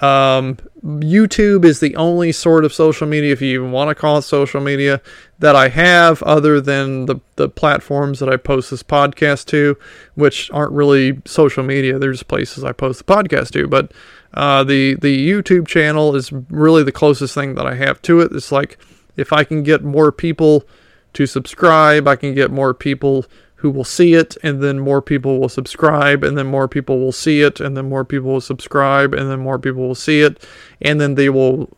Um, 0.00 0.58
YouTube 0.84 1.64
is 1.64 1.78
the 1.78 1.94
only 1.94 2.32
sort 2.32 2.64
of 2.64 2.72
social 2.72 3.06
media, 3.06 3.32
if 3.32 3.40
you 3.40 3.54
even 3.54 3.70
want 3.70 3.88
to 3.88 3.94
call 3.94 4.18
it 4.18 4.22
social 4.22 4.60
media, 4.60 5.00
that 5.38 5.54
I 5.54 5.68
have 5.68 6.22
other 6.24 6.60
than 6.60 7.06
the, 7.06 7.20
the 7.36 7.48
platforms 7.48 8.18
that 8.18 8.28
I 8.28 8.36
post 8.36 8.70
this 8.70 8.82
podcast 8.82 9.46
to, 9.46 9.78
which 10.14 10.50
aren't 10.50 10.72
really 10.72 11.20
social 11.24 11.62
media. 11.62 11.98
There's 11.98 12.24
places 12.24 12.64
I 12.64 12.72
post 12.72 12.98
the 12.98 13.12
podcast 13.12 13.52
to, 13.52 13.68
but 13.68 13.92
uh, 14.34 14.64
the 14.64 14.96
the 14.96 15.30
YouTube 15.30 15.68
channel 15.68 16.16
is 16.16 16.32
really 16.32 16.82
the 16.82 16.92
closest 16.92 17.34
thing 17.34 17.54
that 17.54 17.66
I 17.66 17.74
have 17.74 18.02
to 18.02 18.20
it. 18.20 18.32
It's 18.32 18.50
like 18.50 18.78
if 19.16 19.32
I 19.32 19.44
can 19.44 19.62
get 19.62 19.84
more 19.84 20.10
people 20.10 20.64
to 21.12 21.26
subscribe, 21.26 22.08
I 22.08 22.16
can 22.16 22.34
get 22.34 22.50
more 22.50 22.74
people 22.74 23.26
who 23.62 23.70
will 23.70 23.84
see 23.84 24.14
it, 24.14 24.36
and 24.42 24.62
then 24.62 24.78
more 24.78 25.00
people 25.00 25.40
will 25.40 25.48
subscribe, 25.48 26.22
and 26.22 26.36
then 26.36 26.46
more 26.46 26.68
people 26.68 26.98
will 26.98 27.12
see 27.12 27.40
it, 27.42 27.60
and 27.60 27.76
then 27.76 27.88
more 27.88 28.04
people 28.04 28.32
will 28.32 28.40
subscribe, 28.40 29.14
and 29.14 29.30
then 29.30 29.40
more 29.40 29.58
people 29.58 29.86
will 29.86 29.94
see 29.94 30.20
it, 30.20 30.46
and 30.80 31.00
then 31.00 31.14
they 31.14 31.28
will 31.28 31.70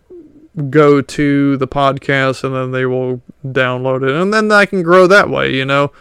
go 0.71 1.01
to 1.01 1.57
the 1.59 1.69
podcast, 1.69 2.43
and 2.43 2.55
then 2.55 2.73
they 2.73 2.87
will 2.87 3.21
download 3.45 4.03
it, 4.03 4.15
and 4.21 4.33
then 4.33 4.51
I 4.51 4.67
can 4.67 4.83
grow 4.83 5.07
that 5.07 5.31
way, 5.31 5.55
you 5.55 5.65
know. 5.65 5.93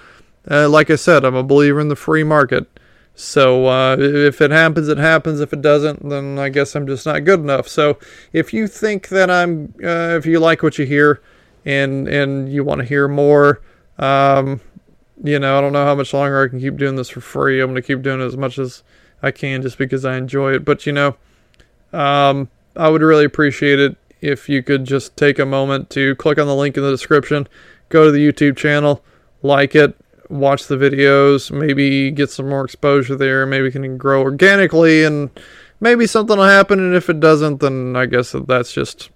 Uh, 0.50 0.68
like 0.68 0.90
I 0.90 0.96
said, 0.96 1.24
I'm 1.24 1.36
a 1.36 1.44
believer 1.44 1.80
in 1.80 1.88
the 1.90 1.96
free 1.96 2.24
market. 2.24 2.68
So 3.16 3.68
uh, 3.68 3.96
if 4.00 4.42
it 4.42 4.52
happens, 4.52 4.88
it 4.88 4.98
happens. 4.98 5.40
If 5.40 5.54
it 5.54 5.62
doesn't, 5.62 6.10
then 6.10 6.40
I 6.40 6.50
guess 6.50 6.76
I'm 6.76 6.88
just 6.88 7.06
not 7.06 7.24
good 7.24 7.40
enough. 7.40 7.68
So 7.68 8.00
if 8.34 8.54
you 8.54 8.68
think 8.68 9.10
that 9.10 9.30
I'm, 9.30 9.74
uh, 9.84 10.18
if 10.18 10.26
you 10.26 10.40
like 10.40 10.64
what 10.64 10.80
you 10.80 10.86
hear, 10.86 11.22
and 11.66 12.08
and 12.08 12.52
you 12.52 12.64
want 12.64 12.80
to 12.80 12.86
hear 12.86 13.08
more, 13.08 13.62
um, 14.00 14.60
you 15.24 15.40
know, 15.40 15.58
I 15.58 15.62
don't 15.62 15.74
know 15.74 15.86
how 15.86 15.96
much 15.96 16.14
longer 16.14 16.44
I 16.44 16.50
can 16.50 16.60
keep 16.60 16.78
doing 16.78 16.98
this 16.98 17.10
for 17.10 17.22
free. 17.22 17.62
I'm 17.62 17.68
going 17.72 17.82
to 17.82 17.82
keep 17.82 18.02
doing 18.02 18.22
it 18.22 18.26
as 18.26 18.38
much 18.38 18.60
as 18.60 18.84
I 19.22 19.32
can 19.32 19.62
just 19.62 19.78
because 19.78 20.04
I 20.04 20.18
enjoy 20.18 20.54
it. 20.54 20.66
But, 20.66 20.86
you 20.86 20.92
know, 20.92 21.16
um, 21.94 22.50
I 22.76 22.90
would 22.90 23.02
really 23.02 23.24
appreciate 23.24 23.80
it 23.80 23.96
if 24.22 24.50
you 24.50 24.62
could 24.62 24.86
just 24.86 25.16
take 25.16 25.40
a 25.40 25.46
moment 25.46 25.90
to 25.92 26.16
click 26.16 26.38
on 26.38 26.48
the 26.48 26.56
link 26.56 26.76
in 26.76 26.84
the 26.84 26.92
description, 26.92 27.48
go 27.90 28.06
to 28.06 28.12
the 28.12 28.20
YouTube 28.20 28.58
channel, 28.58 29.04
like 29.42 29.76
it, 29.76 29.96
watch 30.30 30.68
the 30.68 30.76
videos, 30.76 31.52
maybe 31.52 32.12
get 32.12 32.30
some 32.30 32.50
more 32.50 32.66
exposure 32.66 33.16
there, 33.16 33.46
maybe 33.46 33.72
can 33.72 33.98
grow 33.98 34.22
organically, 34.22 35.04
and 35.04 35.30
maybe 35.80 36.06
something 36.06 36.38
will 36.38 36.46
happen. 36.46 36.80
And 36.80 36.96
if 36.96 37.10
it 37.10 37.20
doesn't, 37.20 37.60
then 37.60 37.96
I 37.96 38.08
guess 38.08 38.36
that's 38.48 38.74
just 38.74 39.10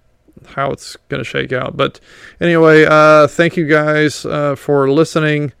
how 0.46 0.70
it's 0.70 0.96
going 1.08 1.20
to 1.20 1.24
shake 1.24 1.52
out. 1.52 1.76
But 1.76 2.00
anyway, 2.40 2.84
uh, 2.88 3.26
thank 3.26 3.56
you 3.56 3.66
guys 3.66 4.24
uh, 4.24 4.54
for 4.54 4.90
listening. 4.90 5.52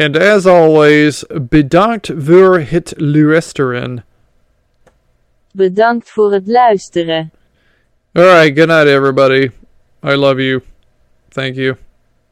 And 0.00 0.16
as 0.16 0.46
always, 0.46 1.24
bedankt 1.48 2.10
voor 2.16 2.60
het 2.60 2.94
luisteren. 2.96 4.04
Bedankt 5.52 6.10
voor 6.10 6.32
het 6.32 6.46
luisteren. 6.46 7.30
Alright, 8.12 8.58
good 8.58 8.68
night 8.68 8.86
everybody. 8.86 9.50
I 10.02 10.14
love 10.14 10.40
you. 10.42 10.62
Thank 11.28 11.54
you. 11.56 11.76